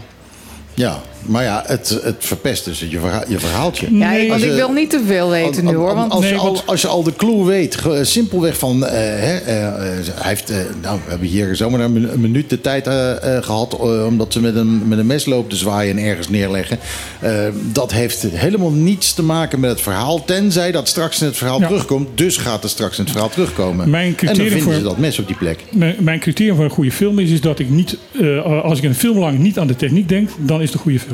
Ja, 0.75 1.03
Maar 1.27 1.43
ja, 1.43 1.63
het, 1.67 1.99
het 2.03 2.17
verpest 2.19 2.65
dus 2.65 2.81
je, 2.81 2.99
verha 2.99 3.25
je 3.29 3.39
verhaaltje. 3.39 3.97
Ja, 3.97 4.13
ik, 4.13 4.33
Als 4.33 4.43
ik 4.43 4.53
wil 4.53 4.73
niet 4.73 4.91
te 4.91 5.01
veel 5.07 5.31
weten 5.31 5.65
nu 5.65 5.75
hoor. 5.75 5.95
Want 5.95 6.13
als, 6.13 6.25
je 6.25 6.31
Nee, 6.31 6.39
al, 6.39 6.45
want- 6.47 6.67
als 6.67 6.81
je 6.81 6.89
al 6.89 7.03
de 7.03 7.13
clue 7.17 7.45
weet, 7.45 7.79
simpelweg 8.03 8.59
van... 8.59 8.85
eh, 8.87 8.91
hè, 9.01 9.37
eh, 9.37 9.67
eh, 9.67 9.75
hij 10.15 10.29
heeft, 10.29 10.51
eh, 10.51 10.57
nou, 10.83 10.99
we 11.05 11.11
hebben 11.11 11.29
hier 11.29 11.57
zomaar 11.57 11.81
een, 11.81 11.93
minu- 11.93 12.09
een 12.09 12.21
minuut 12.21 12.51
de 12.51 12.61
tijd 12.61 12.87
eh, 12.87 13.37
eh, 13.37 13.43
gehad... 13.45 13.73
eh, 13.81 14.07
omdat 14.07 14.33
ze 14.33 14.41
met 14.41 14.55
een, 14.57 14.89
met 14.89 14.99
een 14.99 15.07
mes 15.07 15.25
loopt 15.25 15.51
te 15.51 15.57
zwaaien 15.57 15.99
en 15.99 16.05
ergens 16.05 16.29
neerleggen. 16.29 16.79
Eh, 17.21 17.33
dat 17.73 17.93
heeft 17.93 18.23
helemaal 18.23 18.71
niets 18.71 19.15
te 19.15 19.23
maken 19.23 19.61
met 19.61 19.71
het 19.71 19.81
verhaal... 19.81 20.25
tenzij 20.25 20.73
dat 20.73 20.89
straks 20.89 21.21
in 21.21 21.27
het 21.27 21.37
verhaal 21.37 21.61
Ja. 21.61 21.67
terugkomt. 21.67 22.09
Dus 22.15 22.37
gaat 22.37 22.63
het 22.63 22.71
straks 22.73 22.97
in 22.99 23.03
het 23.03 23.13
verhaal 23.13 23.31
terugkomen. 23.31 23.91
Mijn 23.91 24.05
en 24.05 24.09
dan 24.11 24.17
criterium 24.17 24.49
vinden 24.51 24.63
voor- 24.73 24.75
ze 24.83 24.83
dat 24.89 24.99
mes 24.99 25.19
op 25.19 25.27
die 25.27 25.37
plek. 25.37 25.59
Mijn, 25.71 25.97
mijn 25.99 26.19
criterium 26.21 26.55
voor 26.55 26.65
een 26.65 26.71
goede 26.71 26.93
film 26.93 27.19
is, 27.19 27.31
is 27.31 27.41
dat 27.41 27.59
ik 27.59 27.71
niet, 27.71 27.97
eh, 28.21 28.63
als 28.63 28.79
ik 28.79 28.85
een 28.85 28.95
film 28.95 29.19
lang 29.19 29.39
niet 29.39 29.59
aan 29.59 29.67
de 29.67 29.77
techniek 29.77 30.09
denk, 30.09 30.29
dan 30.39 30.61
is 30.61 30.67
het 30.67 30.75
een 30.75 30.81
goede 30.81 31.01
film. 31.01 31.14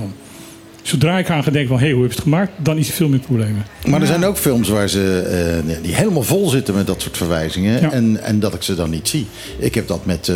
Zodra 0.83 1.19
ik 1.19 1.31
aan 1.31 1.43
ga 1.43 1.51
denken 1.51 1.69
van, 1.71 1.79
hé, 1.79 1.85
hey, 1.85 1.93
hoe 1.93 2.03
heb 2.03 2.11
je 2.11 2.17
het 2.17 2.25
gemaakt? 2.27 2.53
Dan 2.57 2.77
is 2.79 2.85
die 2.85 2.95
film 2.95 3.13
in 3.15 3.21
problemen. 3.21 3.67
Maar 3.87 4.01
er 4.01 4.07
zijn 4.07 4.25
ook 4.25 4.37
films 4.37 4.69
waar 4.69 4.89
ze, 4.89 5.19
eh, 5.67 5.75
die 5.83 5.95
helemaal 5.95 6.23
vol 6.23 6.49
zitten 6.49 6.75
met 6.75 6.87
dat 6.87 7.03
soort 7.03 7.17
verwijzingen. 7.17 7.81
Ja. 7.81 7.93
En, 7.93 8.23
en 8.23 8.41
dat 8.41 8.55
ik 8.55 8.63
ze 8.63 8.75
dan 8.75 8.91
niet 8.91 9.09
zie. 9.09 9.27
Ik 9.59 9.75
heb 9.75 9.89
dat 9.89 10.05
met 10.07 10.29
eh 10.29 10.35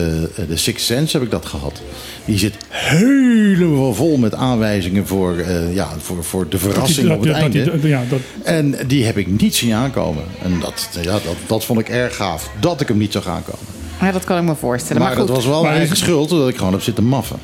The 0.49 0.57
Sixth 0.57 0.87
Sense 0.87 1.17
heb 1.17 1.27
ik 1.27 1.31
dat 1.33 1.47
gehad. 1.47 1.83
Die 2.25 2.39
zit 2.39 2.55
helemaal 2.69 3.95
vol 3.95 4.17
met 4.17 4.35
aanwijzingen 4.35 5.07
voor, 5.07 5.37
eh, 5.39 5.75
ja, 5.75 5.89
voor, 5.99 6.25
voor 6.25 6.49
de 6.49 6.59
verrassing 6.59 7.09
Dat 7.09 7.17
op 7.17 7.23
het 7.23 7.33
dat 7.33 7.43
einde. 7.43 7.65
dat- 7.65 7.83
ja, 7.83 8.03
dat, 8.09 8.19
En 8.43 8.75
die 8.87 9.05
heb 9.05 9.17
ik 9.19 9.27
niet 9.41 9.55
zien 9.55 9.73
aankomen. 9.73 10.25
En 10.43 10.61
dat, 10.61 10.89
ja, 11.03 11.13
dat, 11.13 11.23
dat 11.47 11.65
vond 11.65 11.81
ik 11.81 11.89
erg 11.89 12.17
gaaf. 12.17 12.51
Dat 12.61 12.81
ik 12.81 12.89
hem 12.89 12.99
niet 12.99 13.13
zag 13.13 13.27
aankomen. 13.27 13.65
ja, 14.01 14.13
dat 14.13 14.25
kan 14.25 14.39
ik 14.39 14.45
me 14.45 14.55
voorstellen. 14.55 15.03
Maar, 15.03 15.11
Maar, 15.11 15.19
goed, 15.19 15.27
dat 15.29 15.37
was 15.37 15.47
wel 15.47 15.63
mijn 15.63 15.75
eigen 15.75 15.97
schuld, 15.97 16.33
omdat 16.33 16.49
ik 16.49 16.57
gewoon 16.57 16.73
heb 16.73 16.83
zitten 16.83 17.05
maffen. 17.05 17.39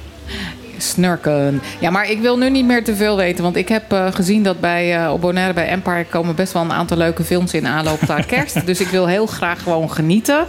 Snurken. 0.83 1.63
Ja, 1.81 1.91
maar 1.91 2.11
ik 2.11 2.21
wil 2.21 2.39
nu 2.39 2.51
niet 2.51 2.67
meer 2.67 2.85
te 2.85 2.97
veel 2.97 3.17
weten. 3.17 3.45
Want 3.45 3.57
ik 3.57 3.69
heb 3.69 3.93
eh, 3.93 4.07
gezien 4.13 4.43
dat 4.43 4.61
bij, 4.61 5.09
op 5.09 5.21
Bonaire 5.21 5.53
bij 5.55 5.69
Empire 5.69 6.05
komen 6.05 6.35
best 6.35 6.53
wel 6.53 6.63
een 6.63 6.73
aantal 6.73 6.97
leuke 6.97 7.25
films 7.25 7.55
in 7.55 7.67
aanloop 7.67 8.01
naar 8.07 8.27
kerst. 8.37 8.67
dus 8.67 8.81
ik 8.81 8.89
wil 8.89 9.07
heel 9.07 9.27
graag 9.27 9.63
gewoon 9.63 9.91
genieten. 9.91 10.47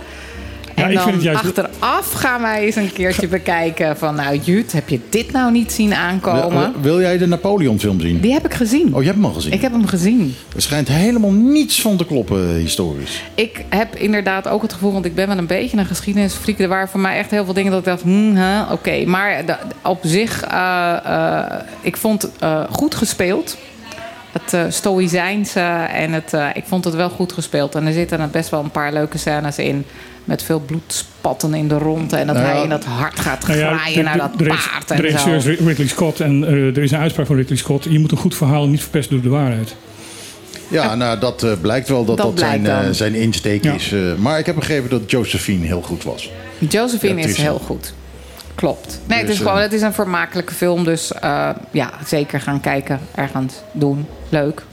Ja, 0.81 0.87
En 0.87 1.11
dan 1.11 1.21
juist- 1.21 1.43
achteraf 1.43 2.11
gaan 2.11 2.41
wij 2.41 2.65
eens 2.65 2.75
een 2.75 2.93
keertje 2.93 3.27
bekijken 3.27 3.97
van... 3.97 4.15
nou 4.15 4.37
Jut, 4.37 4.71
heb 4.71 4.89
je 4.89 4.99
dit 5.09 5.31
nou 5.31 5.51
niet 5.51 5.71
zien 5.71 5.93
aankomen? 5.93 6.71
Wil, 6.71 6.81
wil 6.81 6.99
jij 7.01 7.17
de 7.17 7.27
Napoleon 7.27 7.79
film 7.79 7.99
zien? 7.99 8.19
Die 8.19 8.33
heb 8.33 8.45
ik 8.45 8.53
gezien. 8.53 8.93
Oh, 8.95 8.99
je 8.99 9.05
hebt 9.05 9.15
hem 9.15 9.25
al 9.25 9.33
gezien? 9.33 9.51
Ik 9.51 9.61
heb 9.61 9.71
hem 9.71 9.87
gezien. 9.87 10.35
Er 10.55 10.61
schijnt 10.61 10.87
helemaal 10.87 11.31
niets 11.31 11.81
van 11.81 11.97
te 11.97 12.05
kloppen 12.05 12.49
eh, 12.49 12.55
historisch. 12.55 13.23
Ik 13.35 13.63
heb 13.69 13.95
inderdaad 13.95 14.47
ook 14.47 14.61
het 14.61 14.73
gevoel, 14.73 14.91
want 14.91 15.05
ik 15.05 15.15
ben 15.15 15.27
wel 15.27 15.37
een 15.37 15.47
beetje 15.47 15.77
een 15.77 15.85
geschiedenisfreak. 15.85 16.59
Er 16.59 16.67
waren 16.67 16.87
voor 16.87 16.99
mij 16.99 17.17
echt 17.17 17.31
heel 17.31 17.45
veel 17.45 17.53
dingen 17.53 17.71
dat 17.71 17.79
ik 17.79 17.85
dacht, 17.85 18.01
hmm, 18.01 18.35
huh, 18.35 18.71
oké. 18.71 19.05
Maar 19.05 19.43
op 19.83 19.99
zich, 20.03 20.43
eh, 20.43 20.97
eh, 21.05 21.59
ik 21.81 21.97
vond 21.97 22.21
het 22.21 22.31
eh, 22.39 22.63
goed 22.71 22.95
gespeeld. 22.95 23.57
Het 24.31 24.53
eh 24.53 24.63
stoïcijnse 24.69 25.59
en 25.93 26.11
het, 26.13 26.33
eh, 26.33 26.47
ik 26.53 26.63
vond 26.67 26.83
het 26.85 26.93
wel 26.95 27.09
goed 27.09 27.33
gespeeld. 27.33 27.75
En 27.75 27.85
er 27.87 27.93
zitten 27.93 28.19
er 28.19 28.29
best 28.29 28.49
wel 28.49 28.63
een 28.63 28.71
paar 28.71 28.93
leuke 28.93 29.17
scènes 29.17 29.57
in. 29.57 29.85
Met 30.23 30.43
veel 30.43 30.59
bloedspatten 30.59 31.53
in 31.53 31.67
de 31.67 31.77
ronde. 31.77 32.15
En 32.17 32.27
dat 32.27 32.35
Nou 32.35 32.47
ja, 32.47 32.53
hij 32.53 32.63
in 32.63 32.69
dat 32.69 32.83
hart 32.85 33.19
gaat 33.19 33.47
nou 33.47 33.59
ja, 33.59 33.75
graaien 33.77 33.95
de- 33.97 34.03
naar 34.03 34.13
de- 34.13 34.19
dat 34.19 34.37
de 34.37 34.43
paard 34.43 34.87
De 34.87 34.93
en 34.93 35.01
regisseur 35.01 35.35
is. 35.35 35.45
Ridley 35.45 35.87
Scott 35.87 36.19
en 36.19 36.43
eh, 36.43 36.51
er 36.53 36.77
is 36.77 36.91
een 36.91 36.99
uitspraak 36.99 37.25
van 37.27 37.35
Ridley 37.35 37.57
Scott. 37.57 37.83
Je 37.83 37.99
moet 37.99 38.11
een 38.11 38.17
goed 38.17 38.35
verhaal 38.35 38.67
niet 38.67 38.81
verpesten 38.81 39.13
door 39.15 39.23
de 39.23 39.29
waarheid. 39.37 39.75
Ja, 40.67 40.95
nou, 40.95 41.19
dat 41.19 41.43
eh, 41.43 41.51
blijkt 41.61 41.87
wel 41.89 42.05
dat 42.05 42.17
Dat 42.17 42.25
dat, 42.25 42.39
zijn, 42.39 42.65
eh, 42.67 42.79
zijn 42.91 43.13
insteek 43.15 43.63
Ja. 43.63 43.73
is. 43.73 43.91
eh, 43.91 43.99
maar 44.17 44.39
ik 44.39 44.45
heb 44.45 44.55
begrepen 44.55 44.89
dat 44.89 45.11
Josephine 45.11 45.65
heel 45.65 45.81
goed 45.81 46.03
was. 46.03 46.31
Josephine 46.69 47.21
Ja, 47.21 47.27
is 47.27 47.37
heel 47.37 47.61
goed. 47.65 47.93
Klopt. 48.61 48.99
Nee, 49.05 49.17
het 49.17 49.27
Dus, 49.27 49.35
is 49.35 49.41
gewoon 49.41 49.57
eh, 49.57 49.63
het 49.63 49.73
is 49.73 49.81
een 49.81 49.93
vermakelijke 49.93 50.53
film. 50.53 50.83
Dus 50.83 51.11
eh, 51.11 51.49
ja, 51.71 51.89
zeker 52.05 52.41
gaan 52.41 52.59
kijken. 52.59 52.99
Ergens 53.15 53.53
doen. 53.71 54.07
Leuk. 54.29 54.63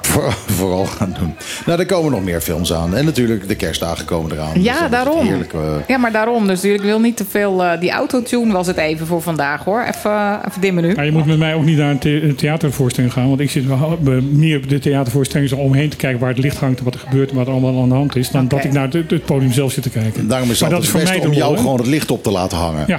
Voor, 0.00 0.32
vooral 0.58 0.84
gaan 0.84 1.16
doen. 1.18 1.34
Nou, 1.66 1.78
er 1.80 1.86
komen 1.86 2.10
nog 2.10 2.22
meer 2.24 2.40
films 2.40 2.72
aan. 2.72 2.96
En 2.96 3.04
natuurlijk, 3.04 3.48
de 3.48 3.54
kerstdagen 3.54 4.04
komen 4.04 4.32
eraan. 4.32 4.54
Dus 4.54 4.62
Ja, 4.62 4.88
daarom. 4.88 5.26
Heerlijk, 5.26 5.52
eh, 5.52 5.60
Ja, 5.88 5.96
maar 5.98 6.12
daarom. 6.12 6.46
Dus 6.46 6.64
ik 6.64 6.80
wil 6.80 7.00
niet 7.00 7.16
te 7.16 7.24
veel... 7.28 7.64
eh, 7.64 7.80
die 7.80 7.90
autotune 7.90 8.52
was 8.52 8.66
het 8.66 8.76
even 8.76 9.06
voor 9.06 9.22
vandaag, 9.22 9.64
hoor. 9.64 9.82
Even, 9.96 10.10
eh, 10.10 10.34
even 10.48 10.60
dimmen 10.60 10.84
nu. 10.84 10.94
Maar 10.94 11.04
je 11.04 11.12
moet 11.12 11.26
met 11.26 11.38
mij 11.38 11.54
ook 11.54 11.64
niet 11.64 11.76
naar 11.78 11.90
een, 11.90 11.98
the- 11.98 12.22
een 12.22 12.34
theatervoorstelling 12.34 13.12
gaan. 13.12 13.28
Want 13.28 13.40
ik 13.40 13.50
zit 13.50 13.66
wel 13.66 13.98
meer 14.30 14.56
op 14.56 14.68
de 14.68 14.78
theatervoorstelling 14.78 15.48
zo 15.48 15.56
omheen 15.56 15.88
te 15.88 15.96
kijken 15.96 16.20
waar 16.20 16.28
het 16.28 16.38
licht 16.38 16.56
hangt 16.58 16.78
en 16.78 16.84
wat 16.84 16.94
er 16.94 17.00
gebeurt 17.00 17.30
en 17.30 17.36
wat 17.36 17.46
er 17.46 17.52
allemaal 17.52 17.82
aan 17.82 17.88
de 17.88 17.94
hand 17.94 18.16
is. 18.16 18.30
Dan 18.30 18.48
dat 18.48 18.64
ik 18.64 18.72
naar 18.72 18.88
het, 18.92 19.10
het 19.10 19.24
podium 19.24 19.52
zelf 19.52 19.72
zit 19.72 19.82
te 19.82 19.90
kijken. 19.90 20.28
daarom 20.28 20.50
is 20.50 20.60
het 20.60 20.70
dat 20.70 20.82
is 20.82 20.86
altijd 20.86 20.90
voor 20.90 21.00
het 21.00 21.08
mij 21.08 21.28
beste 21.28 21.28
om 21.48 21.54
jou 21.54 21.56
gewoon 21.56 21.78
het 21.78 21.86
licht 21.86 22.10
op 22.10 22.22
te 22.22 22.30
laten 22.30 22.58
hangen. 22.58 22.84
Ja, 22.86 22.98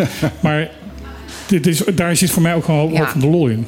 maar 0.40 0.68
dit 1.46 1.66
is, 1.66 1.82
daar 1.94 2.16
zit 2.16 2.30
voor 2.30 2.42
mij 2.42 2.54
ook 2.54 2.64
gewoon 2.64 2.92
Ja. 2.92 3.08
van 3.08 3.20
de 3.20 3.26
lol 3.26 3.46
in. 3.48 3.66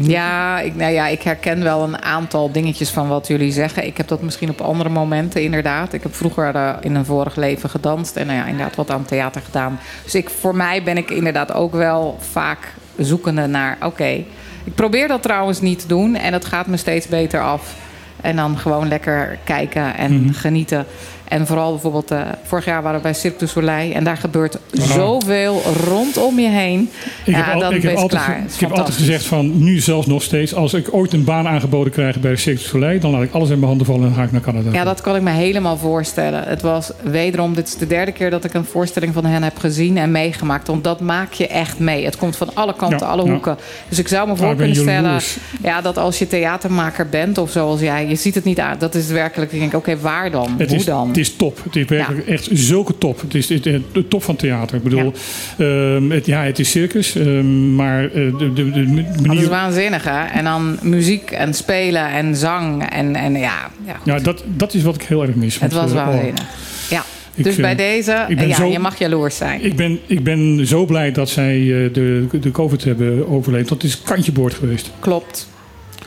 Ja 0.00 0.60
ik, 0.60 0.74
nou 0.74 0.92
ja, 0.92 1.06
ik 1.06 1.22
herken 1.22 1.62
wel 1.62 1.82
een 1.82 2.02
aantal 2.02 2.52
dingetjes 2.52 2.90
van 2.90 3.08
wat 3.08 3.26
jullie 3.26 3.52
zeggen. 3.52 3.86
Ik 3.86 3.96
heb 3.96 4.08
dat 4.08 4.22
misschien 4.22 4.50
op 4.50 4.60
andere 4.60 4.88
momenten 4.88 5.42
inderdaad. 5.42 5.92
Ik 5.92 6.02
heb 6.02 6.14
vroeger 6.14 6.54
eh, 6.54 6.70
in 6.80 6.94
een 6.94 7.04
vorig 7.04 7.36
leven 7.36 7.70
gedanst. 7.70 8.16
En 8.16 8.26
nou 8.26 8.38
ja, 8.38 8.46
inderdaad 8.46 8.76
wat 8.76 8.90
aan 8.90 9.04
theater 9.04 9.42
gedaan. 9.42 9.78
Dus 10.04 10.14
ik, 10.14 10.30
voor 10.30 10.56
mij 10.56 10.82
ben 10.82 10.96
ik 10.96 11.10
inderdaad 11.10 11.52
ook 11.52 11.72
wel 11.72 12.18
vaak 12.30 12.72
zoekende 12.98 13.46
naar... 13.46 13.76
Oké, 13.82 14.24
ik 14.64 14.74
probeer 14.74 15.08
dat 15.08 15.22
trouwens 15.22 15.60
niet 15.60 15.78
te 15.78 15.86
doen. 15.86 16.14
En 16.14 16.32
het 16.32 16.44
gaat 16.44 16.66
me 16.66 16.76
steeds 16.76 17.06
beter 17.08 17.40
af. 17.40 17.74
En 18.20 18.36
dan 18.36 18.58
gewoon 18.58 18.88
lekker 18.88 19.38
kijken 19.44 19.96
en 19.96 20.22
Mhm. 20.22 20.32
genieten. 20.32 20.86
En 21.28 21.46
vooral 21.46 21.70
bijvoorbeeld, 21.72 22.10
eh, 22.10 22.20
vorig 22.42 22.64
jaar 22.64 22.82
waren 22.82 22.96
we 22.96 23.02
bij 23.02 23.14
Cirque 23.14 23.38
du 23.38 23.46
Soleil. 23.46 23.92
En 23.92 24.04
daar 24.04 24.16
gebeurt 24.16 24.58
zoveel 24.72 25.62
rondom 25.88 26.38
je 26.38 26.48
heen. 26.48 26.90
Ik 27.24 27.34
ja, 27.34 27.42
heb, 27.42 27.54
al- 27.54 27.60
dan 27.60 27.74
ik 27.74 27.80
ben 27.80 27.90
heb, 27.90 27.98
altijd, 27.98 28.24
klaar. 28.24 28.38
ik 28.54 28.60
heb 28.60 28.70
altijd 28.70 28.96
gezegd 28.96 29.24
van 29.24 29.58
nu 29.64 29.78
zelfs 29.80 30.06
nog 30.06 30.22
steeds. 30.22 30.54
Als 30.54 30.74
ik 30.74 30.88
ooit 30.94 31.12
een 31.12 31.24
baan 31.24 31.48
aangeboden 31.48 31.92
krijg 31.92 32.20
bij 32.20 32.36
Cirque 32.36 32.62
du 32.62 32.68
Soleil. 32.68 33.00
Dan 33.00 33.10
laat 33.10 33.22
ik 33.22 33.32
alles 33.32 33.48
in 33.48 33.54
mijn 33.54 33.68
handen 33.68 33.86
vallen 33.86 34.08
en 34.08 34.14
ga 34.14 34.22
ik 34.22 34.32
naar 34.32 34.40
Canada. 34.40 34.70
Ja, 34.72 34.84
dat 34.84 35.00
kan 35.00 35.16
ik 35.16 35.22
me 35.22 35.30
helemaal 35.30 35.76
voorstellen. 35.76 36.42
Het 36.44 36.62
was 36.62 36.90
wederom, 37.02 37.54
dit 37.54 37.66
is 37.66 37.76
de 37.76 37.86
derde 37.86 38.12
keer 38.12 38.30
dat 38.30 38.44
ik 38.44 38.54
een 38.54 38.64
voorstelling 38.64 39.14
van 39.14 39.24
hen 39.24 39.42
heb 39.42 39.58
gezien 39.58 39.96
en 39.98 40.10
meegemaakt. 40.10 40.66
Want 40.66 40.84
dat 40.84 41.00
maak 41.00 41.32
je 41.32 41.46
echt 41.46 41.78
mee. 41.78 42.04
Het 42.04 42.16
komt 42.16 42.36
van 42.36 42.50
alle 42.54 42.74
kanten, 42.76 42.98
Ja, 42.98 43.06
alle 43.06 43.24
ja. 43.24 43.30
hoeken. 43.30 43.56
Dus 43.88 43.98
ik 43.98 44.08
zou 44.08 44.28
me 44.28 44.36
voor 44.36 44.56
kunnen 44.56 44.76
stellen 44.76 45.20
ja, 45.62 45.80
dat 45.80 45.98
als 45.98 46.18
je 46.18 46.26
theatermaker 46.26 47.08
bent 47.08 47.38
of 47.38 47.50
zoals 47.50 47.80
jij, 47.80 48.06
je 48.06 48.14
ziet 48.14 48.34
het 48.34 48.44
niet 48.44 48.60
aan. 48.60 48.76
Dat 48.78 48.94
is 48.94 49.06
werkelijk, 49.06 49.52
ik 49.52 49.60
denk, 49.60 49.74
oké, 49.74 49.98
waar 49.98 50.30
dan? 50.30 50.54
Het 50.58 50.68
Hoe 50.68 50.78
is, 50.78 50.84
dan? 50.84 51.12
Het 51.16 51.26
is 51.26 51.36
top. 51.36 51.60
Het 51.64 51.76
is 51.76 51.84
werkelijk 51.84 52.26
echt 52.26 52.48
zulke 52.52 52.98
top. 52.98 53.20
Het 53.20 53.34
is 53.34 53.46
de 53.46 54.04
top 54.08 54.22
van 54.22 54.36
theater. 54.36 54.76
Ik 54.76 54.82
bedoel, 54.82 55.12
ehm, 55.58 56.10
het, 56.10 56.26
ja, 56.26 56.42
het 56.42 56.58
is 56.58 56.70
circus. 56.70 57.14
ehm, 57.14 57.74
maar 57.74 58.04
eh, 58.04 58.10
de, 58.12 58.52
de, 58.52 58.70
de 58.70 58.94
dat 58.94 59.14
is 59.20 59.26
manier... 59.26 59.48
waanzinnig, 59.48 60.04
hè? 60.04 60.24
En 60.24 60.44
dan 60.44 60.78
muziek 60.82 61.30
en 61.30 61.54
spelen 61.54 62.10
en 62.10 62.36
zang 62.36 62.90
en, 62.90 63.14
en 63.16 63.32
ja, 63.32 63.70
ja. 63.86 63.96
Ja, 64.04 64.18
dat, 64.18 64.44
dat 64.46 64.74
is 64.74 64.82
wat 64.82 64.94
ik 64.94 65.02
heel 65.02 65.22
erg 65.22 65.34
mis. 65.34 65.58
het 65.58 65.72
was 65.72 65.90
eh, 65.92 65.96
oh, 65.96 66.04
waanzinnig. 66.04 66.44
Ja. 66.90 67.04
Ik, 67.34 67.44
dus 67.44 67.56
eh, 67.56 67.62
bij 67.62 67.74
deze, 67.74 68.24
ik 68.28 68.36
ben 68.36 68.48
ja, 68.48 68.56
zo- 68.56 68.64
je 68.64 68.78
mag 68.78 68.98
jaloers 68.98 69.36
zijn. 69.36 69.64
Ik 69.64 69.76
ben, 69.76 69.98
ik 70.06 70.24
ben 70.24 70.66
zo 70.66 70.84
blij 70.84 71.12
dat 71.12 71.28
zij 71.28 71.56
eh, 71.56 71.92
de, 71.92 72.26
de 72.40 72.50
COVID 72.50 72.84
hebben 72.84 73.28
overleefd. 73.28 73.70
Het 73.70 73.82
is 73.82 74.02
kantje 74.02 74.32
boord 74.32 74.54
geweest. 74.54 74.90
Klopt. 74.98 75.48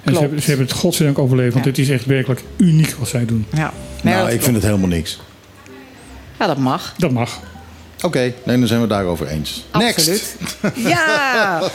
En 0.10 0.16
ze 0.16 0.22
hebben, 0.22 0.42
ze 0.42 0.48
hebben 0.50 0.68
het 0.68 0.76
godzijdank 0.76 1.20
overleefd. 1.20 1.54
Want 1.54 1.66
Ja. 1.66 1.72
het 1.72 1.80
is 1.80 1.90
echt 1.90 2.06
werkelijk 2.06 2.44
uniek 2.58 2.96
wat 3.00 3.08
zij 3.08 3.26
doen. 3.26 3.46
Ja. 3.54 3.74
Nee, 4.02 4.14
nou, 4.14 4.30
ik 4.32 4.42
vind 4.42 4.56
het 4.56 4.66
helemaal 4.66 4.88
niks. 4.90 5.20
Ja, 6.40 6.48
dat 6.48 6.58
mag. 6.58 6.94
Dat 6.98 7.12
mag. 7.12 7.40
Oké, 8.02 8.34
nee, 8.44 8.58
dan 8.60 8.68
zijn 8.68 8.82
we 8.82 8.88
daarover 8.88 9.28
eens. 9.28 9.66
Absoluut. 9.72 10.36
Ja! 10.76 11.62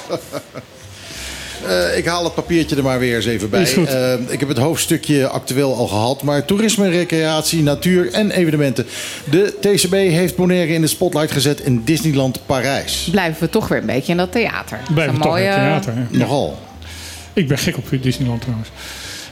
Eh, 1.68 1.96
ik 1.96 2.06
haal 2.06 2.24
het 2.24 2.34
papiertje 2.34 2.76
er 2.76 2.82
maar 2.82 2.98
weer 2.98 3.16
eens 3.16 3.24
even 3.26 3.50
bij. 3.50 3.62
Is 3.62 3.72
goed. 3.72 3.88
Eh, 3.88 4.12
ik 4.28 4.40
heb 4.40 4.48
het 4.48 4.58
hoofdstukje 4.58 5.28
actueel 5.28 5.74
al 5.76 5.86
gehad. 5.86 6.22
Maar 6.22 6.44
toerisme, 6.44 6.88
recreatie, 6.88 7.62
natuur 7.62 8.12
en 8.12 8.30
evenementen. 8.30 8.86
De 9.30 9.54
TCB 9.60 9.92
heeft 9.92 10.36
Bonaire 10.36 10.72
in 10.72 10.80
de 10.80 10.86
spotlight 10.86 11.32
gezet 11.32 11.60
in 11.60 11.82
Disneyland 11.84 12.38
Parijs. 12.46 13.08
Blijven 13.10 13.42
we 13.42 13.48
toch 13.50 13.68
weer 13.68 13.78
een 13.78 13.86
beetje 13.86 14.12
in 14.12 14.18
dat 14.18 14.32
theater. 14.32 14.78
Dat 14.78 14.88
is 14.88 14.94
Blijven 14.94 15.14
een 15.14 15.20
toch 15.20 15.36
in 15.38 15.42
mooie- 15.42 15.52
het 15.54 15.82
theater. 15.82 15.94
hè? 15.94 16.18
Nogal. 16.18 16.58
Ik 17.34 17.48
ben 17.48 17.58
gek 17.58 17.76
op 17.76 17.84
Disneyland 18.00 18.40
trouwens. 18.42 18.68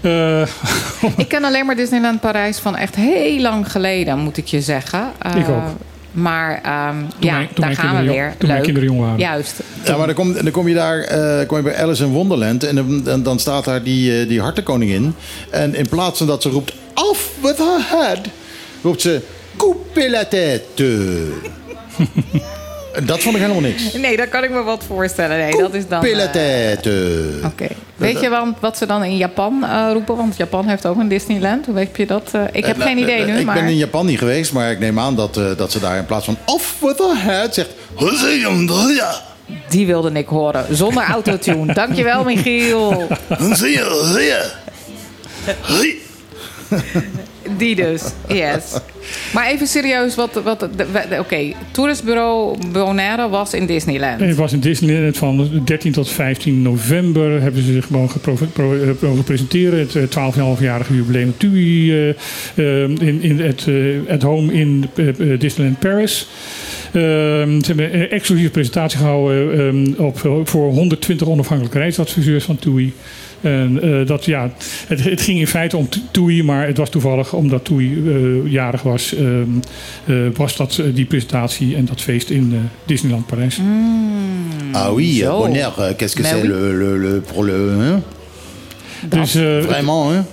Eh, 0.01 1.11
Ik 1.23 1.29
ken 1.29 1.45
alleen 1.45 1.67
maar 1.67 1.77
Disneyland 1.77 2.21
Parijs 2.21 2.59
van 2.59 2.77
echt 2.77 2.95
heel 2.97 3.41
lang 3.41 3.71
geleden, 3.71 4.19
moet 4.19 4.37
ik 4.37 4.47
je 4.47 4.61
zeggen. 4.61 5.13
Eh, 5.19 5.37
Ik 5.37 5.49
ook. 5.49 5.63
Maar 6.13 6.55
ehm, 6.63 6.97
ja, 7.19 7.33
mijn- 7.33 7.49
daar 7.55 7.65
mijn 7.65 7.77
gaan 7.77 7.97
we 7.97 8.03
weer. 8.13 8.23
jong- 8.23 8.35
toen 8.39 8.49
mijn 8.49 8.53
Leuk. 8.55 8.63
kinderen 8.63 8.89
jong 8.89 9.01
waren. 9.01 9.19
Juist. 9.19 9.61
Ja, 9.85 9.97
maar 9.97 10.07
dan 10.07 10.15
kom, 10.15 10.33
dan 10.33 10.51
kom 10.51 10.69
je 10.69 10.75
daar 10.75 10.99
eh, 11.01 11.47
kom 11.47 11.57
je 11.57 11.63
bij 11.63 11.77
Alice 11.83 12.05
in 12.05 12.11
Wonderland. 12.11 12.65
En 12.65 12.75
dan, 12.75 13.03
dan, 13.03 13.23
dan 13.23 13.39
staat 13.39 13.65
daar 13.65 13.83
die, 13.83 14.21
eh, 14.21 14.29
die 14.29 14.41
hartenkoningin. 14.41 15.15
En 15.51 15.75
in 15.75 15.89
plaats 15.89 16.19
van 16.19 16.27
dat 16.27 16.43
ze 16.43 16.49
roept... 16.49 16.73
Off 16.95 17.31
with 17.43 17.59
her 17.59 17.81
head. 17.99 18.19
Roept 18.83 19.01
ze... 19.01 19.21
Coupez 19.57 20.11
la 20.11 20.25
tête. 20.25 20.85
Dat 23.05 23.21
vond 23.21 23.35
ik 23.35 23.41
helemaal 23.41 23.63
niks. 23.63 23.93
Nee, 23.93 24.17
daar 24.17 24.29
kan 24.29 24.45
ik 24.45 24.51
me 24.51 24.63
wat 24.63 24.85
voorstellen. 24.87 25.39
Nee, 25.39 25.57
dat 25.57 25.75
is 25.75 25.89
dan. 25.89 26.01
Tête. 26.01 27.41
Oké. 27.45 27.67
Weet 27.97 28.21
je 28.21 28.29
wel 28.29 28.55
wat 28.61 28.77
ze 28.77 28.87
dan 28.87 29.05
in 29.05 29.17
Japan 29.17 29.65
eh, 29.65 29.89
roepen? 29.93 30.17
Want 30.17 30.37
Japan 30.37 30.69
heeft 30.69 30.87
ook 30.87 30.99
een 30.99 31.09
Disneyland. 31.09 31.67
Hoe 31.67 31.75
weet 31.75 31.97
je 31.97 32.07
dat? 32.07 32.29
eh? 32.33 32.43
ik 32.53 32.67
heb 32.67 32.81
geen 32.81 32.99
idee 32.99 33.25
nu. 33.25 33.39
Ik 33.39 33.45
maar... 33.45 33.55
ben 33.55 33.65
in 33.65 33.77
Japan 33.77 34.07
niet 34.07 34.19
geweest, 34.19 34.53
maar 34.53 34.71
ik 34.71 34.79
neem 34.79 34.99
aan 34.99 35.17
dat, 35.17 35.35
dat 35.57 35.73
ze 35.73 35.81
daar 35.81 35.97
in 35.97 36.07
plaats 36.07 36.25
van 36.25 36.37
off 36.45 36.77
with 36.81 36.99
her 36.99 37.23
head 37.23 37.55
zegt. 37.55 37.71
Die 39.69 39.87
wilde 39.87 40.13
ik 40.13 40.27
horen. 40.27 40.77
Zonder 40.77 41.05
autotune. 41.05 41.75
Dankjewel, 41.83 42.25
Michiel. 42.25 43.07
Zie 43.53 43.71
je, 43.71 44.11
zie 44.15 44.25
je. 44.25 46.01
Die 47.57 47.75
dus, 47.75 48.03
yes. 48.29 48.63
Maar 49.33 49.47
even 49.51 49.67
serieus, 49.67 50.15
wat, 50.15 50.41
wat, 50.45 50.69
oké, 51.19 51.53
toeristbureau 51.71 52.57
Bonaire 52.73 53.29
was 53.29 53.55
in 53.55 53.67
Disneyland. 53.67 54.21
Het 54.21 54.37
was 54.37 54.53
in 54.53 54.61
Disneyland 54.61 55.17
van 55.17 55.63
13 55.65 55.93
tot 55.93 56.11
15 56.11 56.63
november. 56.63 57.43
Hebben 57.43 57.63
ze 57.63 57.73
zich 57.73 57.87
gewoon 57.87 58.11
pro- 58.23 58.75
eh. 58.75 59.79
Het 59.79 59.97
eh, 59.97 60.03
12,5-jarige 60.03 60.95
jubileum 60.95 61.35
TUI 61.37 61.93
eh, 61.93 62.09
eh, 62.55 62.89
in, 62.89 63.23
in 63.23 63.41
het 63.41 63.65
eh, 63.69 64.13
at 64.13 64.23
home 64.23 64.53
in 64.53 64.85
eh, 64.95 65.09
eh, 65.09 65.41
Disneyland 65.41 65.79
Paris. 65.79 66.29
Ehm, 66.93 67.61
ze 67.61 67.67
hebben 67.67 67.95
een 68.01 68.11
exclusieve 68.11 68.51
presentatie 68.51 68.99
gehouden 68.99 69.59
ehm, 69.97 70.03
op, 70.03 70.19
voor 70.45 70.71
120 70.73 71.29
onafhankelijke 71.29 71.79
reisadviseurs 71.79 72.45
van 72.45 72.57
TUI. 72.57 72.93
En 73.43 73.83
eh, 73.83 74.07
dat, 74.07 74.25
ja, 74.25 74.51
het, 74.87 75.05
het 75.05 75.21
ging 75.21 75.39
in 75.39 75.47
feite 75.47 75.77
om 75.77 75.89
TUI, 76.11 76.43
maar 76.43 76.67
het 76.67 76.77
was 76.77 76.91
toevallig 76.91 77.33
omdat 77.33 77.65
TUI 77.65 78.03
eh, 78.07 78.53
jarig 78.53 78.83
was, 78.83 79.15
ehm, 79.15 79.43
eh, 80.05 80.17
was 80.37 80.57
dat 80.57 80.83
die 80.95 81.05
presentatie 81.05 81.77
en 81.77 81.85
dat 81.85 82.01
feest 82.01 82.31
in 82.31 82.51
eh, 82.53 82.59
Disneyland 82.87 83.27
Parijs. 83.27 83.61
Ah 84.73 84.95
oui, 84.95 85.17
Zo. 85.17 85.39
Bonaire, 85.39 85.73
euh, 85.79 85.93
qu'est-ce 85.97 86.17
que 86.17 86.25
c'est 86.25 86.47
le, 86.47 86.79
le, 86.79 86.99
le, 86.99 87.21
pour 87.21 87.45
le... 87.45 87.77
Hein? 87.81 88.03
Dus, 89.09 89.35
eh, 89.35 89.61
Vraiment, 89.61 90.11
hein? 90.11 90.27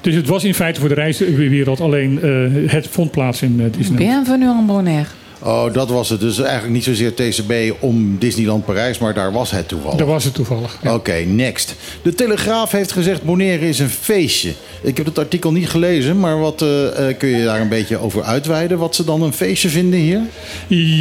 dus 0.00 0.14
het 0.14 0.26
was 0.26 0.44
in 0.44 0.54
feite 0.54 0.80
voor 0.80 0.88
de 0.88 0.94
reiswereld 0.94 1.80
alleen 1.80 2.22
eh, 2.22 2.30
het 2.72 2.88
vond 2.90 3.10
plaats 3.10 3.42
in 3.42 3.60
eh, 3.60 3.66
Disneyland. 3.76 4.24
Bienvenue 4.24 4.58
en 4.58 4.66
Bonaire. 4.66 5.08
Oh, 5.44 5.72
dat 5.72 5.88
was 5.88 6.08
het. 6.08 6.20
Dus 6.20 6.38
eigenlijk 6.40 6.72
niet 6.72 6.84
zozeer 6.84 7.14
TCB 7.14 7.52
om 7.80 8.16
Disneyland 8.18 8.64
Parijs, 8.64 8.98
maar 8.98 9.14
daar 9.14 9.32
was 9.32 9.50
het 9.50 9.68
toevallig. 9.68 9.96
Daar 9.98 10.06
was 10.06 10.24
het 10.24 10.34
toevallig. 10.34 10.78
ja. 10.82 10.94
Oké, 10.94 11.12
next. 11.12 11.74
De 12.02 12.14
Telegraaf 12.14 12.70
heeft 12.70 12.92
gezegd 12.92 13.22
Bonaire 13.22 13.68
is 13.68 13.78
een 13.78 13.88
feestje. 13.88 14.52
Ik 14.82 14.96
heb 14.96 15.06
het 15.06 15.18
artikel 15.18 15.52
niet 15.52 15.68
gelezen, 15.68 16.20
maar 16.20 16.38
wat 16.38 16.62
eh, 16.62 17.08
eh, 17.08 17.18
kun 17.18 17.28
je 17.28 17.44
daar 17.44 17.60
een 17.60 17.68
beetje 17.68 17.96
over 17.98 18.22
uitweiden? 18.22 18.78
Wat 18.78 18.94
ze 18.94 19.04
dan 19.04 19.22
een 19.22 19.32
feestje 19.32 19.68
vinden 19.68 19.98
hier? 20.00 20.20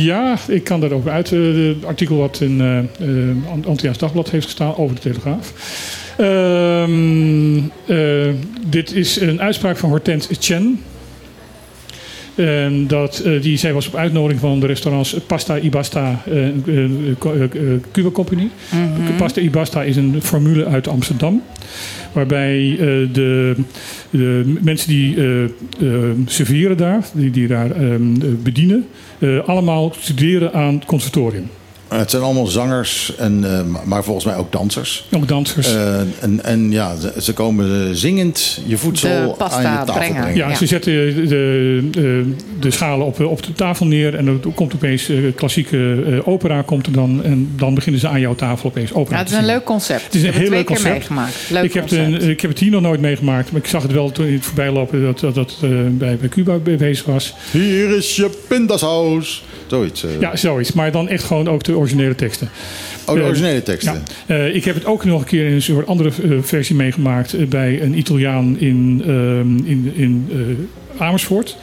Ja, 0.04 0.38
ik 0.48 0.64
kan 0.64 0.80
daarover 0.80 1.12
uit. 1.12 1.32
eh, 1.32 1.40
Het 1.76 1.86
artikel 1.86 2.18
wat 2.18 2.40
in 2.42 2.62
eh 2.62 2.78
eh, 2.78 3.36
Antilliaans 3.68 3.98
Dagblad 3.98 4.30
heeft 4.30 4.46
gestaan 4.46 4.78
over 4.78 4.96
de 4.96 5.02
Telegraaf. 5.02 5.54
Ehm, 6.18 7.58
eh, 7.86 8.34
dit 8.68 8.92
is 8.94 9.20
een 9.22 9.42
uitspraak 9.42 9.78
van 9.78 9.90
Hortense 9.90 10.30
Chen. 10.40 10.82
En 12.36 12.88
dat, 12.88 13.20
eh, 13.20 13.42
die, 13.42 13.58
zij 13.58 13.74
was 13.74 13.88
op 13.88 13.96
uitnodiging 13.96 14.40
van 14.40 14.60
de 14.60 14.66
restaurants 14.66 15.16
Pasta 15.28 15.58
Ibasta 15.58 16.22
eh, 16.26 16.48
eh, 16.48 16.84
eh, 17.44 17.50
Cuba 17.92 18.10
Company. 18.10 18.50
Pasta 19.18 19.42
Ibasta 19.42 19.84
is 19.84 19.96
een 19.96 20.22
formule 20.22 20.66
uit 20.66 20.88
Amsterdam. 20.88 21.42
Waarbij 22.12 22.76
de, 23.12 23.56
de 24.10 24.58
mensen 24.62 24.90
die 24.90 25.16
serveren 26.26 26.78
daar, 26.78 27.06
die, 27.14 27.32
die 27.32 27.48
daar 27.48 27.72
eh, 27.72 27.96
bedienen, 28.44 28.86
allemaal 29.46 29.94
studeren 30.00 30.54
aan 30.54 30.74
het 30.74 30.86
conservatorium. 30.86 31.50
Eh, 31.94 32.00
Het 32.00 32.10
zijn 32.12 32.24
allemaal 32.24 32.46
zangers, 32.48 33.14
en, 33.18 33.44
eh, 33.44 33.86
maar 33.86 34.04
volgens 34.04 34.26
mij 34.26 34.36
ook 34.36 34.52
dansers. 34.52 35.06
Ook 35.12 35.28
dansers. 35.28 35.74
Eh, 35.76 36.00
en, 36.20 36.40
en 36.44 36.72
ja, 36.72 36.94
ze, 37.22 37.34
komen 37.34 37.96
zingend 37.96 38.62
je 38.66 38.78
voedsel 38.78 39.10
De 39.32 39.36
pasta 39.38 39.56
aan 39.58 39.80
je 39.80 39.86
tafel 39.86 39.94
brengen. 39.94 40.16
brengen. 40.22 40.36
ja, 40.38 40.50
ja. 40.50 40.56
ze 40.56 40.66
zetten 40.66 40.92
de, 40.94 41.88
de, 41.92 42.34
de 42.60 42.72
schalen 42.72 43.06
op, 43.06 43.20
op 43.20 43.44
de 43.44 43.54
tafel 43.54 43.86
neer 43.86 44.16
en 44.16 44.26
dan 44.26 44.54
komt 44.56 44.74
opeens 44.74 45.10
eh, 45.10 45.18
klassieke 45.36 46.04
eh, 46.08 46.28
opera 46.28 46.62
komt 46.62 46.86
er 46.86 46.92
dan 46.92 47.24
en 47.24 47.52
dan 47.56 47.74
beginnen 47.76 48.02
ze 48.02 48.08
aan 48.08 48.20
jouw 48.20 48.36
tafel 48.36 48.70
opeens 48.70 48.94
opera 48.94 49.16
Ja, 49.18 49.22
het 49.24 49.32
is 49.32 49.38
een 49.38 49.46
leuk 49.46 49.64
concept. 49.64 50.04
Het 50.04 50.16
is 50.16 50.22
een 50.22 50.28
ik 50.28 50.34
heel 50.34 50.42
het 50.44 50.52
leuk 50.54 50.66
twee 50.66 50.78
keer 50.78 50.86
concept. 50.86 51.10
meegemaakt. 51.10 51.50
Leuk 51.50 51.64
ik, 51.64 51.74
heb 51.74 51.84
het, 51.90 52.00
concept. 52.00 52.24
een- 52.24 52.30
ik 52.30 52.42
heb 52.42 52.50
het 52.52 52.60
hier 52.60 52.72
nog 52.72 52.82
nooit 52.82 53.02
meegemaakt, 53.02 53.52
maar 53.52 53.62
ik 53.62 53.68
zag 53.68 53.82
het 53.82 53.92
wel 53.92 54.12
toen 54.12 54.28
ik 54.28 54.44
voorbij 54.44 54.72
lopen 54.72 55.02
dat 55.04 55.20
dat, 55.20 55.36
dat 55.36 55.58
eh, 55.62 55.70
bij, 55.90 56.18
bij 56.18 56.30
Cuba 56.30 56.58
bezig 56.58 57.06
was. 57.06 57.34
Hier 57.52 57.90
is 57.98 58.16
je 58.16 58.30
pindasaus. 58.48 59.44
Zoiets. 59.74 60.04
eh. 60.04 60.20
Ja, 60.20 60.36
zoiets. 60.36 60.74
Maar 60.74 60.92
dan 60.92 61.08
echt 61.08 61.24
gewoon 61.24 61.48
ook 61.48 61.64
de 61.64 61.78
originele 61.78 62.16
teksten. 62.16 62.50
oh, 63.06 63.14
de 63.14 63.20
eh, 63.22 63.28
originele 63.28 63.64
teksten. 63.64 64.04
Ja. 64.28 64.36
Eh, 64.36 64.56
ik 64.56 64.66
heb 64.66 64.76
het 64.76 64.86
ook 64.86 65.06
nog 65.06 65.22
een 65.22 65.28
keer 65.28 65.46
in 65.48 65.54
een 65.54 65.62
soort 65.62 65.88
andere 65.88 66.12
versie 66.42 66.76
meegemaakt 66.76 67.50
bij 67.50 67.82
een 67.82 67.98
Italiaan 67.98 68.60
in, 68.60 69.02
ehm, 69.06 69.58
in, 69.58 69.92
in 69.96 70.30
Amersfoort. 70.98 71.58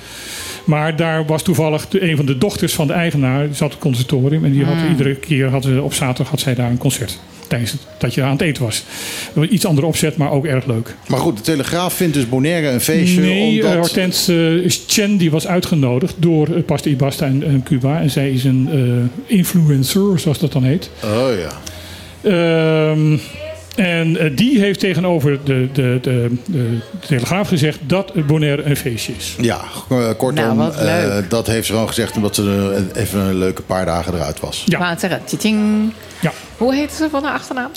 Maar 0.65 0.97
daar 0.97 1.25
was 1.27 1.43
toevallig 1.43 1.89
de, 1.89 2.11
een 2.11 2.17
van 2.17 2.27
de 2.27 2.39
dochters 2.39 2.75
van 2.75 2.87
de 2.87 2.93
eigenaar, 2.93 3.47
die 3.47 3.55
zat 3.55 3.67
op 3.67 3.71
het 3.73 3.81
conservatorium. 3.83 4.45
En 4.45 4.53
die 4.53 4.65
had 4.65 4.77
iedere 4.91 5.15
keer, 5.15 5.49
had, 5.49 5.79
op 5.81 5.95
zaterdag 5.95 6.29
had 6.31 6.41
zij 6.41 6.55
daar 6.55 6.71
een 6.71 6.79
concert. 6.79 7.19
Tijdens 7.49 7.73
het- 7.73 7.81
dat 7.99 8.15
je 8.15 8.23
aan 8.23 8.31
het 8.33 8.41
eten 8.41 8.63
was. 8.63 8.85
Iets 9.51 9.65
andere 9.67 9.87
opzet, 9.87 10.17
maar 10.17 10.31
ook 10.31 10.45
erg 10.47 10.67
leuk. 10.67 10.95
Maar 11.09 11.19
goed, 11.21 11.37
de 11.37 11.43
Telegraaf 11.43 11.95
vindt 11.95 12.15
dus 12.15 12.29
Bonaire 12.29 12.69
een 12.69 12.81
feestje. 12.81 13.21
Nee, 13.21 13.51
omdat... 13.57 13.71
eh, 13.73 13.79
Hortense 13.79 14.61
eh, 14.65 14.71
Chen 14.87 15.17
die 15.17 15.31
was 15.31 15.47
uitgenodigd 15.47 16.15
door 16.19 16.49
eh, 16.55 16.63
Pasta 16.63 16.91
Ibasta 16.91 17.27
en, 17.27 17.43
en 17.47 17.63
Cuba. 17.63 18.01
En 18.01 18.11
zij 18.11 18.31
is 18.31 18.45
een 18.45 18.69
eh, 18.73 19.37
influencer, 19.37 20.19
zoals 20.19 20.39
dat 20.39 20.53
dan 20.53 20.63
heet. 20.65 20.91
Oh 21.05 21.27
ja. 21.41 21.61
Ehm, 22.31 23.17
en 23.81 24.17
eh, 24.17 24.37
die 24.37 24.61
heeft 24.61 24.81
tegenover 24.81 25.39
de, 25.45 25.69
de, 25.73 25.99
de, 26.03 26.37
de 26.47 26.79
Telegraaf 27.07 27.49
gezegd 27.49 27.79
dat 27.83 28.27
Bonaire 28.27 28.63
een 28.63 28.77
feestje 28.77 29.13
is. 29.17 29.37
Ja, 29.41 29.61
eh, 29.91 30.11
kortom, 30.17 30.57
Nou, 30.57 30.75
eh, 30.75 31.17
dat 31.29 31.47
heeft 31.47 31.67
ze 31.67 31.73
gewoon 31.73 31.89
gezegd 31.89 32.17
omdat 32.17 32.35
ze 32.35 32.73
er 32.95 33.01
even 33.01 33.21
een 33.21 33.39
leuke 33.39 33.63
paar 33.63 33.85
dagen 33.85 34.15
eruit 34.15 34.41
was. 34.41 34.63
Ja, 34.67 34.97
ja. 36.21 36.33
Hoe 36.57 36.75
heet 36.75 36.93
ze 36.93 37.09
van 37.11 37.25
haar 37.25 37.35
achternaam? 37.35 37.71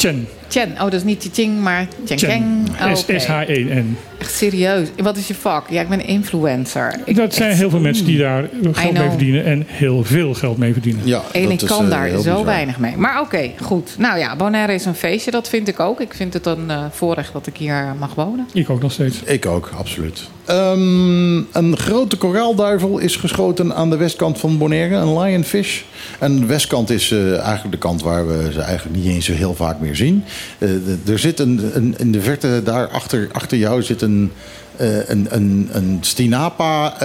Chen. 0.00 0.26
Chen. 0.48 0.70
Oh, 0.72 0.80
dat 0.80 0.92
is 0.92 1.04
niet 1.04 1.32
tjing, 1.34 1.60
maar 1.60 1.88
tjeng. 2.04 2.20
Chen. 2.20 2.66
Oh, 2.82 2.98
oké. 2.98 3.18
S-H-E-N. 3.18 3.96
Echt 4.18 4.32
serieus. 4.34 4.88
Wat 4.96 5.16
is 5.16 5.28
je 5.28 5.34
vak? 5.34 5.68
Ja, 5.70 5.80
ik 5.80 5.88
ben 5.88 6.06
influencer. 6.06 7.00
Ik, 7.04 7.16
Dat 7.16 7.34
zijn 7.34 7.50
echt- 7.50 7.58
heel 7.58 7.70
veel 7.70 7.80
mensen 7.80 8.04
die 8.04 8.18
daar 8.18 8.48
geld 8.72 8.92
mee 8.92 9.08
verdienen 9.08 9.44
en 9.44 9.64
heel 9.66 10.04
veel 10.04 10.34
geld 10.34 10.58
mee 10.58 10.72
verdienen. 10.72 11.06
Ja, 11.06 11.22
En 11.32 11.50
ik 11.50 11.58
kan 11.66 11.84
eh, 11.84 11.90
daar 11.90 12.08
zo 12.08 12.16
bizar. 12.16 12.44
weinig 12.44 12.78
mee. 12.78 12.96
Maar 12.96 13.20
oké, 13.20 13.50
goed. 13.62 13.94
Nou 13.98 14.18
ja, 14.18 14.36
Bonaire 14.36 14.74
is 14.74 14.84
een 14.84 14.94
feestje. 14.94 15.30
Dat 15.30 15.48
vind 15.48 15.68
ik 15.68 15.80
ook. 15.80 16.00
Ik 16.00 16.14
vind 16.14 16.32
het 16.34 16.46
een 16.46 16.70
eh, 16.70 16.84
voorrecht 16.90 17.32
dat 17.32 17.46
ik 17.46 17.56
hier 17.56 17.94
mag 17.98 18.14
wonen. 18.14 18.48
Ik 18.52 18.70
ook 18.70 18.82
nog 18.82 18.92
steeds. 18.92 19.22
Ik 19.24 19.46
ook, 19.46 19.70
absoluut. 19.78 20.28
Ehm, 20.44 21.36
een 21.36 21.76
grote 21.76 22.16
koraalduivel 22.16 22.98
is 22.98 23.16
geschoten 23.16 23.74
aan 23.74 23.90
de 23.90 23.96
westkant 23.96 24.38
van 24.38 24.58
Bonaire, 24.58 24.94
een 24.94 25.18
lionfish. 25.18 25.80
En 26.18 26.40
de 26.40 26.46
westkant 26.46 26.90
is 26.90 27.10
eh, 27.10 27.32
eigenlijk 27.38 27.70
de 27.70 27.78
kant 27.78 28.02
waar 28.02 28.26
we 28.28 28.52
ze 28.52 28.60
eigenlijk 28.60 28.96
niet 28.96 29.06
eens 29.14 29.24
zo 29.24 29.32
heel 29.32 29.54
vaak 29.54 29.80
meer 29.80 29.89
zien. 29.96 30.24
Eh, 30.58 30.68
er 31.08 31.18
zit 31.18 31.38
een, 31.38 31.70
een, 31.74 31.94
in 31.98 32.12
de 32.12 32.20
verte 32.20 32.60
daar 32.64 32.88
achter, 32.88 33.28
achter 33.32 33.58
jou 33.58 33.82
zit 33.82 34.02
een, 34.02 34.30
eh, 34.76 35.08
een, 35.08 35.26
een, 35.30 35.68
een 35.72 35.98
stinapa. 36.00 37.02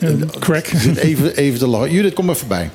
Een 0.00 0.30
crack. 0.38 0.66
zit 0.82 0.96
even, 0.96 1.36
even 1.36 1.58
te 1.58 1.66
lachen. 1.66 1.92
Judith, 1.92 2.14
kom 2.14 2.30
even 2.30 2.48
bij. 2.48 2.70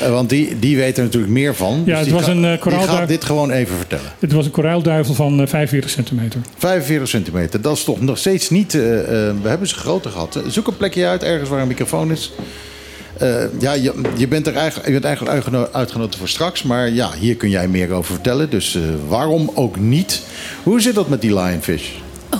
Eh, 0.00 0.10
want 0.10 0.28
die, 0.28 0.58
die 0.58 0.76
weet 0.76 0.96
er 0.98 1.04
natuurlijk 1.04 1.32
meer 1.32 1.54
van. 1.54 1.82
Ja, 1.86 1.94
het 1.96 2.04
die 2.04 2.14
was 2.14 2.24
ga- 2.24 2.30
een, 2.30 2.58
koraalduif- 2.58 2.98
gaat 2.98 3.08
dit 3.08 3.24
gewoon 3.24 3.50
even 3.50 3.76
vertellen. 3.76 4.12
Het 4.18 4.32
was 4.32 4.44
een 4.44 4.50
koraalduivel 4.50 5.14
van 5.14 5.40
eh, 5.40 5.46
45 5.46 5.90
centimeter. 5.90 6.40
45 6.56 7.08
centimeter, 7.08 7.60
dat 7.60 7.76
is 7.76 7.84
toch 7.84 8.00
nog 8.00 8.18
steeds 8.18 8.50
niet. 8.50 8.72
we 8.72 9.34
hebben 9.42 9.68
ze 9.68 9.74
groter 9.74 10.10
gehad. 10.10 10.42
Zoek 10.48 10.66
een 10.66 10.76
plekje 10.76 11.06
uit, 11.06 11.22
ergens 11.22 11.48
waar 11.50 11.60
een 11.60 11.68
microfoon 11.68 12.10
is. 12.10 12.32
Eh, 13.18 13.60
ja, 13.60 13.72
je, 13.72 13.92
je 14.16 14.28
bent 14.28 14.46
er 14.46 14.56
eigenlijk, 14.56 14.86
je 14.86 14.92
bent 14.92 15.04
eigenlijk 15.04 15.34
uitgeno- 15.36 15.68
uitgenodigd 15.72 16.16
voor 16.18 16.28
straks. 16.28 16.62
Maar 16.62 16.90
ja, 16.90 17.10
hier 17.20 17.36
kun 17.36 17.50
jij 17.50 17.68
meer 17.68 17.92
over 17.92 18.12
vertellen. 18.14 18.50
Dus 18.50 18.74
eh, 18.74 18.82
waarom 19.08 19.50
ook 19.54 19.78
niet? 19.78 20.22
Hoe 20.62 20.80
zit 20.80 20.94
dat 20.94 21.08
met 21.08 21.20
die 21.20 21.32
lionfish? 21.34 21.88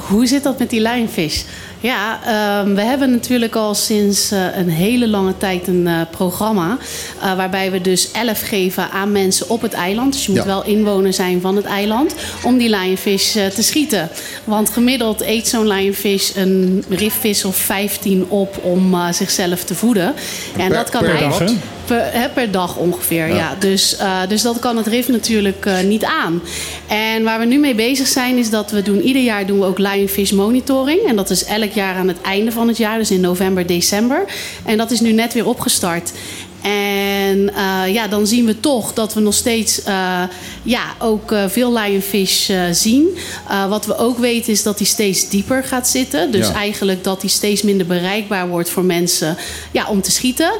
Hoe 0.08 0.26
zit 0.26 0.42
dat 0.42 0.58
met 0.58 0.70
die 0.70 0.80
lionfish? 0.82 1.42
Ja, 1.80 2.20
ehm, 2.26 2.74
we 2.74 2.80
hebben 2.82 3.10
natuurlijk 3.10 3.54
al 3.54 3.74
sinds 3.74 4.30
eh, 4.30 4.56
een 4.56 4.68
hele 4.68 5.08
lange 5.08 5.36
tijd 5.36 5.66
een 5.68 5.86
eh, 5.86 6.00
programma. 6.10 6.76
eh, 7.22 7.36
waarbij 7.36 7.70
we 7.70 7.80
dus 7.80 8.10
11 8.12 8.40
geven 8.40 8.90
aan 8.90 9.12
mensen 9.12 9.48
op 9.50 9.62
het 9.62 9.72
eiland. 9.72 10.12
Dus 10.12 10.24
je 10.26 10.30
moet 10.30 10.40
Ja. 10.40 10.46
wel 10.46 10.64
inwoner 10.64 11.12
zijn 11.12 11.40
van 11.40 11.56
het 11.56 11.64
eiland. 11.64 12.14
om 12.42 12.58
die 12.58 12.68
lionfish 12.68 13.32
te 13.32 13.62
schieten. 13.62 14.08
Want 14.44 14.70
gemiddeld 14.70 15.20
eet 15.20 15.48
zo'n 15.48 15.66
lionfish 15.68 16.30
een 16.36 16.84
rifvis 16.88 17.44
of 17.44 17.56
15 17.56 18.24
op 18.28 18.56
om 18.64 18.96
zichzelf 19.12 19.64
te 19.64 19.74
voeden. 19.74 20.14
En 20.56 20.68
Per- 20.68 20.76
dat 20.76 20.90
kan 20.90 21.04
eigenlijk. 21.04 21.50
Per, 21.84 22.02
hè, 22.12 22.28
per 22.28 22.50
dag 22.50 22.76
ongeveer, 22.76 23.34
ja. 23.34 23.54
Dus, 23.58 23.96
dus 24.28 24.42
dat 24.42 24.58
kan 24.58 24.76
het 24.76 24.86
RIF 24.86 25.08
natuurlijk 25.08 25.68
niet 25.84 26.04
aan. 26.04 26.42
En 26.86 27.22
waar 27.22 27.38
we 27.38 27.44
nu 27.44 27.58
mee 27.58 27.74
bezig 27.74 28.06
zijn, 28.06 28.36
is 28.36 28.50
dat 28.50 28.70
we 28.70 28.82
doen... 28.82 29.00
ieder 29.02 29.22
jaar 29.22 29.46
doen 29.46 29.58
we 29.58 29.64
ook 29.64 29.78
lionfish 29.78 30.30
monitoring. 30.30 31.00
En 31.06 31.16
dat 31.16 31.30
is 31.30 31.44
elk 31.44 31.67
jaar 31.74 31.94
aan 31.94 32.08
het 32.08 32.20
einde 32.20 32.52
van 32.52 32.68
het 32.68 32.76
jaar. 32.76 32.98
Dus 32.98 33.10
in 33.10 33.20
november, 33.20 33.66
december. 33.66 34.24
En 34.64 34.76
dat 34.76 34.90
is 34.90 35.00
nu 35.00 35.12
net 35.12 35.34
weer 35.34 35.46
opgestart. 35.46 36.12
En 36.60 37.54
eh, 37.54 37.92
ja, 37.92 38.08
dan 38.08 38.26
zien 38.26 38.46
we 38.46 38.60
toch 38.60 38.92
dat 38.92 39.14
we 39.14 39.20
nog 39.20 39.34
steeds 39.34 39.82
eh, 39.82 40.22
ja, 40.62 40.82
ook 40.98 41.32
eh, 41.32 41.44
veel 41.48 41.72
lionfish 41.72 42.50
eh, 42.50 42.60
zien. 42.72 43.18
Eh, 43.48 43.68
wat 43.68 43.86
we 43.86 43.96
ook 43.96 44.18
weten 44.18 44.52
is 44.52 44.62
dat 44.62 44.78
die 44.78 44.86
steeds 44.86 45.28
dieper 45.28 45.64
gaat 45.64 45.88
zitten. 45.88 46.30
Dus 46.30 46.46
Ja. 46.46 46.54
eigenlijk 46.54 47.04
dat 47.04 47.20
die 47.20 47.30
steeds 47.30 47.62
minder 47.62 47.86
bereikbaar 47.86 48.48
wordt 48.48 48.70
voor 48.70 48.84
mensen 48.84 49.36
ja, 49.70 49.86
om 49.88 50.02
te 50.02 50.10
schieten. 50.10 50.52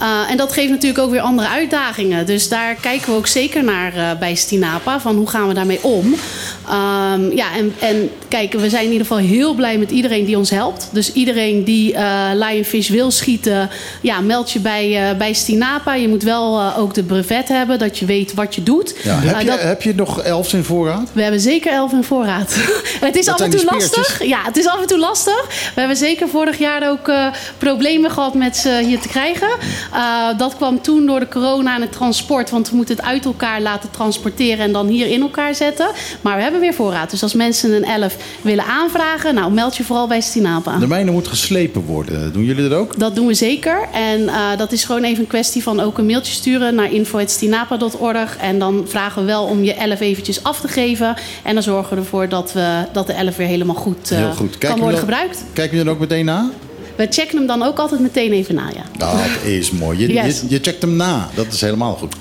Uh, 0.00 0.30
en 0.30 0.36
dat 0.36 0.52
geeft 0.52 0.70
natuurlijk 0.70 1.00
ook 1.00 1.10
weer 1.10 1.20
andere 1.20 1.48
uitdagingen. 1.48 2.26
Dus 2.26 2.48
daar 2.48 2.74
kijken 2.74 3.10
we 3.10 3.16
ook 3.16 3.26
zeker 3.26 3.64
naar 3.64 3.96
uh, 3.96 4.10
bij 4.18 4.34
Stinapa. 4.34 5.00
Van 5.00 5.16
hoe 5.16 5.28
gaan 5.28 5.48
we 5.48 5.54
daarmee 5.54 5.82
om? 5.82 6.06
Um, 6.06 7.32
ja, 7.36 7.56
en, 7.56 7.74
en 7.78 8.10
kijk, 8.28 8.52
we 8.52 8.68
zijn 8.68 8.84
in 8.84 8.90
ieder 8.90 9.06
geval 9.06 9.22
heel 9.22 9.54
blij 9.54 9.78
met 9.78 9.90
iedereen 9.90 10.24
die 10.24 10.38
ons 10.38 10.50
helpt. 10.50 10.88
Dus 10.92 11.12
iedereen 11.12 11.64
die 11.64 11.92
uh, 11.92 12.30
lionfish 12.34 12.88
wil 12.88 13.10
schieten, 13.10 13.70
ja, 14.00 14.20
meld 14.20 14.50
je 14.50 14.58
bij, 14.58 15.14
bij 15.18 15.32
Stinapa. 15.32 15.94
Je 15.94 16.08
moet 16.08 16.22
wel 16.22 16.74
ook 16.74 16.94
de 16.94 17.02
brevet 17.02 17.48
hebben, 17.48 17.78
dat 17.78 17.98
je 17.98 18.06
weet 18.06 18.34
wat 18.34 18.54
je 18.54 18.62
doet. 18.62 18.94
Ja, 19.04 19.18
heb, 19.20 19.40
je, 19.40 19.45
dat... 19.46 19.60
heb 19.60 19.82
je 19.82 19.94
nog 19.94 20.22
elf 20.22 20.52
in 20.52 20.64
voorraad? 20.64 21.08
We 21.12 21.22
hebben 21.22 21.40
zeker 21.40 21.72
elf 21.72 21.92
in 21.92 22.04
voorraad. 22.04 22.54
het 23.00 23.16
is 23.16 23.24
Dat 23.24 23.34
af 23.34 23.40
en 23.40 23.50
toe 23.50 23.64
lastig. 23.64 24.24
Ja, 24.24 24.38
het 24.44 24.56
is 24.56 24.66
af 24.66 24.80
en 24.80 24.86
toe 24.86 24.98
lastig. 24.98 25.44
We 25.74 25.80
hebben 25.80 25.96
zeker 25.96 26.28
vorig 26.28 26.58
jaar 26.58 26.90
ook 26.90 27.12
problemen 27.58 28.10
gehad 28.10 28.34
met 28.34 28.56
ze 28.56 28.82
hier 28.84 29.00
te 29.00 29.08
krijgen. 29.08 29.48
Uh, 29.92 30.38
dat 30.38 30.56
kwam 30.56 30.82
toen 30.82 31.06
door 31.06 31.20
de 31.20 31.28
corona 31.28 31.74
en 31.74 31.80
het 31.80 31.92
transport. 31.92 32.50
Want 32.50 32.70
we 32.70 32.76
moeten 32.76 32.96
het 32.96 33.04
uit 33.04 33.24
elkaar 33.24 33.60
laten 33.60 33.90
transporteren 33.90 34.64
en 34.64 34.72
dan 34.72 34.86
hier 34.86 35.06
in 35.06 35.20
elkaar 35.20 35.54
zetten. 35.54 35.86
Maar 36.20 36.36
we 36.36 36.42
hebben 36.42 36.60
weer 36.60 36.74
voorraad. 36.74 37.10
Dus 37.10 37.22
als 37.22 37.34
mensen 37.34 37.72
een 37.72 37.84
11 37.84 38.16
willen 38.40 38.64
aanvragen, 38.64 39.34
nou 39.34 39.52
meld 39.52 39.76
je 39.76 39.84
vooral 39.84 40.06
bij 40.06 40.20
Stinapa. 40.20 40.78
De 40.78 40.86
mijne 40.86 41.10
moet 41.10 41.28
geslepen 41.28 41.84
worden. 41.84 42.32
Doen 42.32 42.44
jullie 42.44 42.68
dat 42.68 42.78
ook? 42.78 42.98
Dat 42.98 43.14
doen 43.14 43.26
we 43.26 43.34
zeker. 43.34 43.88
En 43.92 44.20
uh, 44.20 44.56
dat 44.56 44.72
is 44.72 44.84
gewoon 44.84 45.04
even 45.04 45.20
een 45.20 45.26
kwestie 45.26 45.62
van 45.62 45.80
ook 45.80 45.98
een 45.98 46.06
mailtje 46.06 46.32
sturen 46.32 46.74
naar 46.74 46.92
info.stinapa.org. 46.92 48.36
En 48.36 48.58
dan 48.58 48.84
vragen 48.88 49.20
we 49.20 49.26
wel 49.26 49.35
om 49.44 49.62
je 49.64 49.74
11 49.74 50.00
eventjes 50.00 50.42
af 50.42 50.60
te 50.60 50.68
geven. 50.68 51.16
En 51.42 51.54
dan 51.54 51.62
zorgen 51.62 51.96
we 51.96 52.02
ervoor 52.02 52.28
dat, 52.28 52.52
we, 52.52 52.84
dat 52.92 53.06
de 53.06 53.12
11 53.12 53.36
weer 53.36 53.46
helemaal 53.46 53.74
goed, 53.74 54.10
uh, 54.12 54.18
Heel 54.18 54.32
goed. 54.32 54.58
kan 54.58 54.70
worden 54.70 54.90
dan, 54.90 54.98
gebruikt. 54.98 55.44
Kijk 55.52 55.70
je 55.70 55.76
dan 55.76 55.90
ook 55.90 55.98
meteen 55.98 56.24
na? 56.24 56.50
We 56.96 57.06
checken 57.10 57.36
hem 57.36 57.46
dan 57.46 57.62
ook 57.62 57.78
altijd 57.78 58.00
meteen 58.00 58.32
even 58.32 58.54
na, 58.54 58.68
ja. 58.74 58.82
Dat 58.98 59.20
is 59.44 59.70
mooi. 59.70 59.98
Je, 59.98 60.12
Yes. 60.12 60.40
je, 60.40 60.46
je 60.48 60.58
checkt 60.62 60.82
hem 60.82 60.96
na. 60.96 61.28
Dat 61.34 61.46
is 61.52 61.60
helemaal 61.60 61.94
goed. 61.94 62.14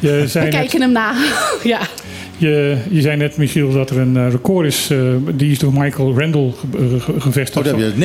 Je 0.00 0.10
We 0.32 0.38
net, 0.38 0.48
kijken 0.50 0.80
hem 0.80 0.92
na. 0.92 1.14
ja. 1.62 1.80
Je, 2.38 2.76
je 2.90 3.00
zei 3.00 3.16
net, 3.16 3.36
Michiel, 3.36 3.72
dat 3.72 3.90
er 3.90 3.98
een 3.98 4.16
eh, 4.16 4.30
record 4.30 4.66
is. 4.66 4.88
eh, 4.90 4.98
die 5.34 5.50
is 5.50 5.58
door 5.58 5.72
Michael 5.72 6.18
Randall 6.18 6.52
ge- 6.60 6.78
eh, 6.96 7.02
ge- 7.02 7.20
gevestigd. 7.20 7.66
Oh, 7.66 7.72
daar 7.72 7.80
heb 7.82 7.92
je 7.96 7.98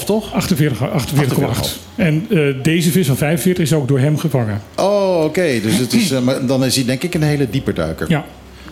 49,5 0.00 0.04
toch? 0.04 0.32
48 0.32 0.82
48,8. 0.88 1.78
En 1.94 2.26
eh, 2.30 2.38
deze 2.62 2.90
vis 2.90 3.06
van 3.06 3.16
45 3.16 3.64
is 3.64 3.72
ook 3.72 3.88
door 3.88 3.98
hem 3.98 4.18
gevangen. 4.18 4.62
Oh, 4.76 5.24
oké. 5.24 5.60
Dus 5.62 5.78
het 5.78 5.92
is, 5.92 6.10
maar 6.10 6.46
dan 6.46 6.64
is 6.64 6.76
hij 6.76 6.84
denk 6.84 7.02
ik 7.02 7.14
een 7.14 7.22
hele 7.22 7.50
dieperduiker. 7.50 8.06
Ja, 8.10 8.24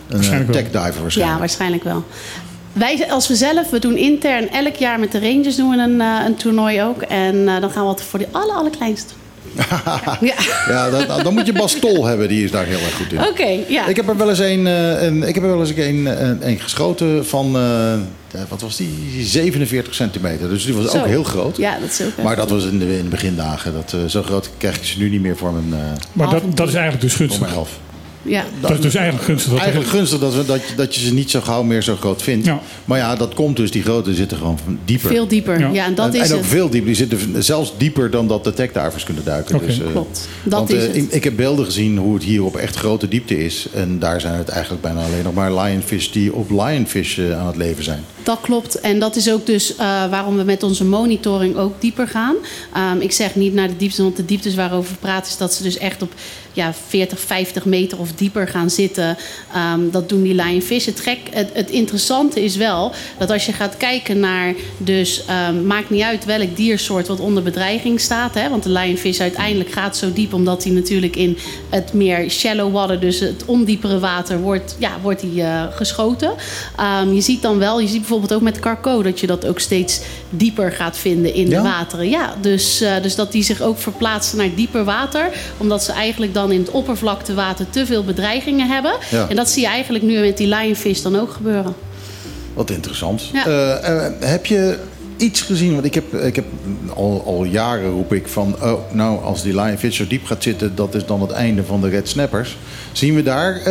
Een 0.07 0.15
waarschijnlijk 0.15 0.51
wel. 0.53 0.61
tech 0.61 0.71
diver 0.71 0.93
ja, 0.95 1.01
waarschijnlijk. 1.01 1.39
waarschijnlijk 1.39 1.83
wel. 1.83 2.03
Wij 2.73 3.05
als 3.11 3.27
we 3.27 3.35
zelf, 3.35 3.69
we 3.69 3.79
doen 3.79 3.97
intern 3.97 4.49
elk 4.49 4.75
jaar 4.75 4.99
met 4.99 5.11
de 5.11 5.19
Rangers 5.19 5.55
doen 5.55 5.69
we 5.69 5.77
een, 5.77 6.01
eh, 6.01 6.07
een 6.25 6.35
toernooi 6.35 6.81
ook. 6.83 7.01
En 7.01 7.47
eh, 7.47 7.61
dan 7.61 7.69
gaan 7.69 7.81
we 7.83 7.87
altijd 7.89 8.07
voor 8.07 8.19
die 8.19 8.27
aller, 8.31 8.55
allerkleinste. 8.55 9.13
ja. 10.21 10.35
Ja, 10.67 10.89
dan, 10.89 11.23
dan 11.23 11.33
moet 11.33 11.45
je 11.45 11.53
Bas 11.53 11.73
Tol 11.79 12.05
hebben. 12.05 12.27
Die 12.27 12.43
is 12.43 12.51
daar 12.51 12.65
heel 12.65 12.79
erg 12.79 12.95
goed 12.95 13.11
in. 13.11 13.19
Oké, 13.27 13.59
ja. 13.67 13.87
Ik 13.87 13.95
heb 13.95 14.09
er 14.09 14.17
wel 14.17 14.29
eens 14.29 14.39
een, 14.39 14.67
eh, 14.67 15.01
een, 15.03 15.23
ik 15.23 15.35
heb 15.35 15.43
er 15.43 15.49
wel 15.49 15.59
eens 15.59 15.69
een, 15.75 16.05
een, 16.05 16.47
een 16.47 16.59
geschoten 16.59 17.25
van, 17.25 17.55
eh, 17.55 17.93
eh, 17.93 18.41
wat 18.49 18.61
was 18.61 18.77
die? 18.77 18.89
47 19.19 19.93
centimeter. 19.93 20.49
Dus 20.49 20.65
die 20.65 20.73
was 20.73 20.91
Zo. 20.91 20.97
ook 20.97 21.05
heel 21.05 21.23
groot. 21.23 21.57
Ja, 21.57 21.79
dat 21.79 21.89
is 21.89 22.01
ook 22.01 22.23
Maar 22.23 22.35
dat 22.35 22.49
was 22.49 22.65
in 22.65 22.79
de, 22.79 22.97
in 22.97 23.03
de 23.03 23.09
begindagen. 23.09 23.73
Dat, 23.73 23.93
eh, 23.93 23.99
zo 24.07 24.23
groot 24.23 24.49
krijg 24.57 24.75
ik 24.75 24.83
ze 24.83 24.97
nu 24.99 25.09
niet 25.09 25.21
meer 25.21 25.37
voor 25.37 25.53
mijn, 25.53 25.81
eh 25.81 25.97
Maar 26.13 26.29
dat, 26.29 26.57
dat 26.57 26.67
is 26.67 26.73
eigenlijk 26.73 27.03
dus 27.03 27.13
voor 27.13 27.25
gunstig. 27.25 27.45
mijn 27.45 27.53
elf. 27.53 27.79
Ja. 28.25 28.43
Dat 28.59 28.71
is 28.71 28.79
dus 28.79 28.95
eigenlijk 28.95 29.25
gunstig. 29.25 29.51
Dat 29.51 29.59
Eigenlijk 29.61 29.89
gunstig 29.91 30.19
dat, 30.19 30.35
we, 30.35 30.45
dat, 30.45 30.67
je- 30.67 30.75
dat 30.75 30.95
je 30.95 31.01
ze 31.05 31.13
niet 31.13 31.29
zo 31.31 31.41
gauw 31.41 31.63
meer 31.63 31.81
zo 31.83 31.95
groot 31.95 32.21
vindt. 32.21 32.45
Ja. 32.45 32.59
Maar 32.85 32.97
ja, 32.97 33.15
dat 33.15 33.33
komt 33.33 33.57
dus. 33.57 33.71
Die 33.71 33.81
grote 33.83 34.13
zitten 34.15 34.37
gewoon 34.37 34.59
dieper. 34.85 35.09
Veel 35.09 35.27
dieper. 35.27 35.59
Ja, 35.59 35.69
Ja. 35.69 35.85
en 35.85 35.95
dat 35.95 36.13
en, 36.13 36.21
is 36.21 36.27
en 36.29 36.33
ook 36.35 36.41
het. 36.41 36.49
veel 36.49 36.69
dieper. 36.69 36.87
Die 36.87 36.95
zitten 37.07 37.43
zelfs 37.43 37.73
dieper 37.77 38.09
dan 38.11 38.27
dat 38.27 38.43
de 38.43 38.53
techdivers 38.53 39.03
kunnen 39.03 39.23
duiken. 39.23 39.55
Oké. 39.55 39.65
Dus, 39.65 39.79
eh, 39.81 39.85
Klopt. 39.91 40.27
Dat 40.43 40.53
want, 40.59 40.69
is 40.69 40.81
eh, 40.81 40.87
het. 40.87 40.95
Ik, 40.95 41.11
ik 41.11 41.23
heb 41.23 41.35
beelden 41.35 41.65
gezien 41.65 41.97
hoe 41.97 42.13
het 42.13 42.23
hier 42.23 42.43
op 42.43 42.55
echt 42.55 42.75
grote 42.75 43.07
diepte 43.07 43.45
is. 43.45 43.67
En 43.73 43.99
daar 43.99 44.21
zijn 44.21 44.37
het 44.37 44.49
eigenlijk 44.49 44.81
bijna 44.81 45.03
alleen 45.03 45.23
nog 45.23 45.33
maar 45.33 45.53
lionfish 45.53 46.07
die 46.09 46.33
op 46.33 46.49
lionfish 46.49 47.19
eh, 47.19 47.39
aan 47.39 47.47
het 47.47 47.55
leven 47.57 47.83
zijn. 47.83 48.03
Dat 48.23 48.41
klopt. 48.41 48.79
En 48.79 48.99
dat 48.99 49.15
is 49.15 49.31
ook 49.31 49.45
dus 49.45 49.75
eh, 49.75 50.09
waarom 50.09 50.37
we 50.37 50.43
met 50.43 50.63
onze 50.63 50.85
monitoring 50.85 51.55
ook 51.55 51.81
dieper 51.81 52.07
gaan. 52.07 52.35
Ehm, 52.73 52.99
ik 52.99 53.11
zeg 53.11 53.35
niet 53.35 53.53
naar 53.53 53.67
de 53.67 53.77
diepte, 53.77 54.03
want 54.03 54.15
de 54.15 54.25
dieptes 54.25 54.55
waarover 54.55 54.91
we 54.91 54.97
praten... 54.99 55.31
is 55.31 55.37
dat 55.37 55.53
ze 55.53 55.63
dus 55.63 55.77
echt 55.77 56.01
op 56.01 56.13
ja, 56.53 56.73
40, 56.87 57.19
50 57.19 57.65
meter 57.65 57.99
of 57.99 58.11
dieper 58.11 58.47
gaan 58.47 58.69
zitten. 58.69 59.17
Ehm, 59.53 59.89
dat 59.91 60.09
doen 60.09 60.23
die 60.23 60.35
lionfish. 60.35 60.85
Het, 60.85 61.03
het, 61.29 61.49
het 61.53 61.69
interessante 61.69 62.43
is 62.43 62.55
wel 62.55 62.91
dat 63.17 63.29
als 63.29 63.45
je 63.45 63.53
gaat 63.53 63.77
kijken 63.77 64.19
naar... 64.19 64.53
dus 64.77 65.25
ehm, 65.25 65.65
maakt 65.65 65.89
niet 65.89 66.01
uit 66.01 66.25
welk 66.25 66.55
diersoort 66.55 67.07
wat 67.07 67.19
onder 67.19 67.43
bedreiging 67.43 67.99
staat. 67.99 68.33
Hè, 68.33 68.49
want 68.49 68.63
de 68.63 68.69
lionfish 68.69 69.19
uiteindelijk 69.19 69.71
gaat 69.71 69.97
zo 69.97 70.13
diep... 70.13 70.33
omdat 70.33 70.63
hij 70.63 70.73
natuurlijk 70.73 71.15
in 71.15 71.37
het 71.69 71.93
meer 71.93 72.29
shallow 72.29 72.73
water... 72.73 72.99
dus 72.99 73.19
het 73.19 73.45
ondiepere 73.45 73.99
water, 73.99 74.39
wordt, 74.39 74.75
ja, 74.79 74.91
wordt 75.01 75.21
hij, 75.21 75.43
eh, 75.43 75.63
geschoten. 75.75 76.33
Je 77.13 77.21
ziet 77.21 77.41
dan 77.41 77.59
wel, 77.59 77.79
je 77.79 77.87
ziet 77.87 77.97
bijvoorbeeld 77.97 78.12
ook 78.31 78.41
met 78.41 78.59
carco... 78.59 79.01
dat 79.01 79.19
je 79.19 79.27
dat 79.27 79.45
ook 79.45 79.59
steeds 79.59 80.01
dieper 80.29 80.71
gaat 80.71 80.97
vinden 80.97 81.33
in 81.33 81.49
Ja? 81.49 81.61
de 81.61 81.69
wateren. 81.69 82.09
Ja, 82.09 82.33
dus, 82.41 82.81
eh, 82.81 83.01
dus 83.01 83.15
dat 83.15 83.31
die 83.31 83.43
zich 83.43 83.61
ook 83.61 83.77
verplaatsen 83.77 84.37
naar 84.37 84.49
dieper 84.55 84.83
water... 84.83 85.29
omdat 85.57 85.83
ze 85.83 85.91
eigenlijk 85.91 86.33
dan 86.33 86.51
in 86.51 86.59
het 86.59 86.71
oppervlaktewater 86.71 87.69
te 87.69 87.85
veel 87.85 88.03
bedreigingen 88.03 88.67
hebben. 88.67 88.93
Ja. 89.09 89.25
En 89.29 89.35
dat 89.35 89.49
zie 89.49 89.61
je 89.61 89.67
eigenlijk 89.67 90.03
nu 90.03 90.19
met 90.19 90.37
die 90.37 90.47
lionfish 90.47 91.01
dan 91.01 91.19
ook 91.19 91.31
gebeuren. 91.31 91.73
Wat 92.53 92.69
interessant. 92.69 93.29
Ja. 93.33 93.45
Eh, 93.45 94.05
eh, 94.05 94.13
heb 94.19 94.45
je 94.45 94.77
iets 95.17 95.41
gezien? 95.41 95.73
Want 95.73 95.85
ik 95.85 95.93
heb, 95.93 96.13
ik 96.13 96.35
heb 96.35 96.45
al, 96.95 97.23
al 97.25 97.43
jaren 97.43 97.91
roep 97.91 98.13
ik 98.13 98.27
van... 98.27 98.55
Oh, 98.61 98.79
nou, 98.91 99.23
als 99.23 99.41
die 99.43 99.55
lionfish 99.55 99.97
zo 99.97 100.07
diep 100.07 100.25
gaat 100.25 100.43
zitten... 100.43 100.75
dat 100.75 100.95
is 100.95 101.05
dan 101.05 101.21
het 101.21 101.31
einde 101.31 101.63
van 101.63 101.81
de 101.81 101.89
red 101.89 102.09
snappers. 102.09 102.57
Zien 102.91 103.15
we 103.15 103.23
daar 103.23 103.61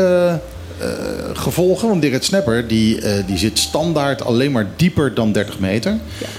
gevolgen? 1.33 1.89
Want 1.89 2.03
die 2.03 2.11
red 2.11 2.25
snapper 2.25 2.69
die, 2.69 3.01
eh, 3.01 3.27
die 3.27 3.39
zit 3.39 3.59
standaard 3.59 4.25
alleen 4.25 4.53
maar 4.53 4.67
dieper 4.77 5.15
dan 5.15 5.33
30 5.33 5.59
meter. 5.59 5.99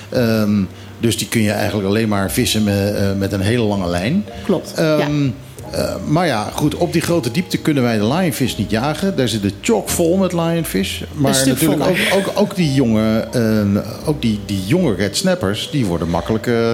Ehm, 0.09 0.63
dus 0.99 1.17
die 1.17 1.27
kun 1.27 1.41
je 1.41 1.51
eigenlijk 1.51 1.87
alleen 1.87 2.07
maar 2.07 2.31
vissen 2.31 2.63
met, 2.63 2.95
eh, 2.95 3.13
met 3.17 3.31
een 3.31 3.41
hele 3.41 3.63
lange 3.63 3.87
lijn. 3.87 4.25
Klopt. 4.45 4.73
Ehm, 4.73 5.23
ja. 5.23 5.31
eh, 5.71 5.95
maar 6.07 6.25
ja, 6.27 6.49
goed, 6.55 6.75
op 6.75 6.93
die 6.93 7.01
grote 7.01 7.31
diepte 7.31 7.57
kunnen 7.57 7.83
wij 7.83 7.97
de 7.97 8.07
lionfish 8.07 8.55
niet 8.55 8.69
jagen. 8.69 9.15
Daar 9.15 9.27
zit 9.27 9.41
de 9.41 9.51
chock 9.61 9.89
vol 9.89 10.17
met 10.17 10.33
lionfish. 10.33 11.01
Maar 11.13 11.43
natuurlijk 11.45 11.83
ook, 11.83 11.97
ook, 12.13 12.31
ook 12.35 12.55
die 12.55 12.73
jonge, 12.73 13.27
eh, 13.31 14.07
ook 14.07 14.21
die, 14.21 14.39
die 14.45 14.65
jonge 14.65 14.95
red 14.95 15.17
snappers, 15.17 15.69
die 15.71 15.85
worden 15.85 16.09
makkelijk 16.09 16.47
eh, 16.47 16.73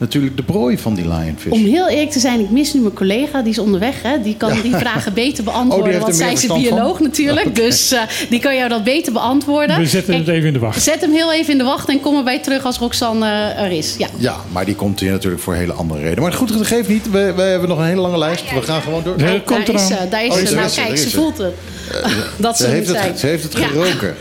natuurlijk 0.00 0.36
de 0.36 0.42
prooi 0.42 0.78
van 0.78 0.94
die 0.94 1.04
lionfish. 1.08 1.52
Om 1.52 1.64
heel 1.64 1.88
eerlijk 1.88 2.10
te 2.10 2.18
zijn, 2.20 2.40
ik 2.40 2.50
mis 2.50 2.72
nu 2.74 2.80
mijn 2.80 2.94
collega, 2.94 3.42
die 3.42 3.50
is 3.52 3.58
onderweg. 3.58 4.02
Hè? 4.02 4.22
Die 4.22 4.36
kan 4.36 4.60
die 4.62 4.74
vragen 4.76 5.14
beter 5.14 5.44
Oh, 5.46 5.52
beantwoorden. 5.52 5.86
heeft 5.92 5.98
want 6.00 6.12
er 6.12 6.18
zij 6.20 6.32
is 6.32 6.42
een 6.42 6.48
verstand 6.48 6.68
van? 6.68 6.76
bioloog 6.78 7.00
natuurlijk. 7.00 7.46
Oké. 7.46 7.60
Dus 7.60 7.92
eh, 7.92 8.00
die 8.30 8.40
kan 8.40 8.56
jou 8.56 8.68
dat 8.68 8.84
beter 8.84 9.12
beantwoorden. 9.12 9.78
We 9.78 9.86
zetten 9.86 10.14
Kijk, 10.14 10.26
het 10.26 10.34
even 10.34 10.46
in 10.46 10.52
de 10.52 10.58
wacht. 10.58 10.82
Zet 10.82 11.00
hem 11.00 11.12
heel 11.12 11.32
even 11.32 11.52
in 11.52 11.58
de 11.58 11.64
wacht 11.64 11.88
en 11.88 12.00
kom 12.00 12.16
erbij 12.16 12.38
terug 12.40 12.64
als 12.64 12.78
Roxanne 12.78 13.26
eh, 13.26 13.62
er 13.64 13.70
is. 13.70 13.94
Ja. 13.98 14.08
Ja, 14.16 14.36
maar 14.52 14.64
die 14.64 14.74
komt 14.74 15.00
hier 15.00 15.10
natuurlijk 15.10 15.42
voor 15.42 15.54
hele 15.54 15.72
andere 15.72 16.00
redenen. 16.00 16.22
Maar 16.22 16.32
goed, 16.32 16.52
dat 16.58 16.66
geeft 16.66 16.88
niet. 16.88 17.10
We, 17.10 17.32
we 17.36 17.42
hebben 17.42 17.68
nog 17.68 17.78
een 17.78 17.84
hele 17.84 18.00
lange 18.00 18.18
lijst. 18.18 18.50
We 18.54 18.62
gaan 18.62 18.82
gewoon 18.82 19.02
door. 19.02 19.16
Nee, 19.16 19.38
Oh, 19.40 19.46
komt 19.46 19.66
daar 19.66 19.74
is, 19.74 19.90
eraan. 19.90 20.04
eh, 20.04 20.10
daar 20.10 20.24
is 20.24 20.30
Oh, 20.32 20.36
ze. 20.38 20.44
daar 20.44 20.54
Nou 20.54 20.66
is 20.66 20.74
ze, 20.74 20.80
kijk, 20.82 20.98
ze 20.98 21.10
voelt 21.10 21.38
het. 21.38 21.54
dat 22.36 22.56
ze, 22.56 22.62
ze, 22.62 22.68
heeft 22.70 22.88
het, 22.88 22.96
zijn. 22.96 23.18
ze 23.18 23.26
heeft 23.26 23.42
het 23.42 23.52
Ja. 23.58 23.66
geroken. 23.66 24.14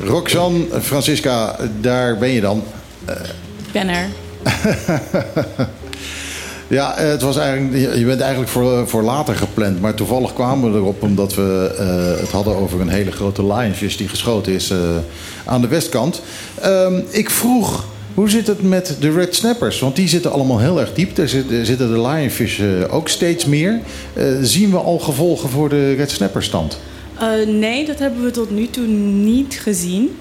Roxanne, 0.00 0.64
Francisca, 0.80 1.56
daar 1.80 2.18
ben 2.18 2.28
je 2.28 2.40
dan. 2.40 2.62
Ik 3.66 3.72
ben 3.72 3.88
er. 3.88 4.06
Ja, 6.68 6.94
het 6.96 7.22
was 7.22 7.36
eigenlijk, 7.36 7.96
je- 7.96 8.04
bent 8.04 8.20
eigenlijk 8.20 8.50
voor, 8.50 8.88
voor 8.88 9.02
later 9.02 9.34
gepland. 9.34 9.80
Maar 9.80 9.94
toevallig 9.94 10.32
kwamen 10.32 10.72
we 10.72 10.78
erop 10.78 11.02
omdat 11.02 11.34
we 11.34 11.74
eh, 11.78 12.20
het 12.20 12.30
hadden 12.30 12.56
over 12.56 12.80
een 12.80 12.88
hele 12.88 13.10
grote 13.12 13.46
lionfish 13.46 13.96
die 13.96 14.08
geschoten 14.08 14.52
is 14.52 14.70
eh, 14.70 14.78
aan 15.44 15.60
de 15.60 15.68
westkant. 15.68 16.22
Ehm, 16.60 17.00
ik 17.10 17.30
vroeg, 17.30 17.84
hoe 18.14 18.30
zit 18.30 18.46
het 18.46 18.62
met 18.62 18.96
de 19.00 19.10
red 19.10 19.34
snappers? 19.34 19.78
Want 19.80 19.96
die 19.96 20.08
zitten 20.08 20.32
allemaal 20.32 20.58
heel 20.58 20.80
erg 20.80 20.92
diep. 20.94 21.10
Zit- 21.24 21.46
zitten 21.62 21.88
de 21.92 22.00
lionfish 22.00 22.60
eh, 22.60 22.66
ook 22.94 23.08
steeds 23.08 23.44
meer. 23.44 23.80
Zien 24.42 24.70
we 24.70 24.76
al 24.76 24.98
gevolgen 24.98 25.48
voor 25.50 25.68
de 25.68 25.94
red 25.94 26.10
snapper 26.10 26.42
stand? 26.42 26.78
Eh, 27.18 27.28
nee, 27.46 27.86
dat 27.86 27.98
hebben 27.98 28.24
we 28.24 28.30
tot 28.30 28.50
nu 28.50 28.66
toe 28.70 28.86
niet 28.86 29.58
gezien. 29.62 30.18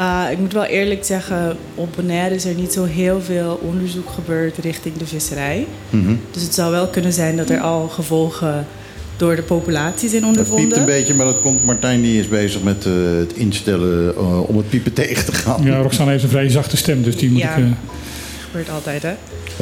Eh, 0.00 0.24
ik 0.30 0.38
moet 0.38 0.52
wel 0.52 0.64
eerlijk 0.64 1.04
zeggen, 1.04 1.56
op 1.74 1.88
Bonaire 1.96 2.34
is 2.34 2.44
er 2.44 2.54
niet 2.54 2.72
zo 2.72 2.84
heel 2.84 3.20
veel 3.20 3.60
onderzoek 3.62 4.10
gebeurd 4.10 4.56
richting 4.58 4.96
de 4.96 5.06
visserij. 5.06 5.66
Mhm. 5.90 6.14
Dus 6.30 6.42
het 6.42 6.54
zou 6.54 6.70
wel 6.70 6.86
kunnen 6.88 7.12
zijn 7.12 7.36
dat 7.36 7.50
er 7.50 7.60
al 7.60 7.88
gevolgen 7.88 8.66
door 9.16 9.36
de 9.36 9.42
populatie 9.42 10.08
zijn 10.08 10.22
Dat 10.22 10.30
piept 10.32 10.48
ondervonden. 10.48 10.78
een 10.80 10.86
beetje, 10.86 11.14
maar 11.14 11.26
dat 11.26 11.40
komt 11.40 11.64
Martijn 11.64 12.02
die 12.02 12.20
is 12.20 12.28
bezig 12.28 12.62
met 12.62 12.86
eh, 12.86 12.92
het 13.18 13.32
instellen 13.32 14.14
eh, 14.16 14.48
om 14.48 14.56
het 14.56 14.68
piepen 14.68 14.92
tegen 14.92 15.24
te 15.24 15.32
gaan. 15.32 15.62
Ja, 15.64 15.80
Roxanne 15.80 16.10
heeft 16.12 16.24
een 16.24 16.30
vrij 16.30 16.48
zachte 16.48 16.76
stem, 16.76 17.02
dus 17.02 17.16
die 17.16 17.30
moet 17.30 17.40
Ja. 17.40 17.56
ik... 17.56 17.64
eh, 17.64 17.70
gebeurt 18.44 18.70
altijd, 18.70 19.02
hè? 19.02 19.12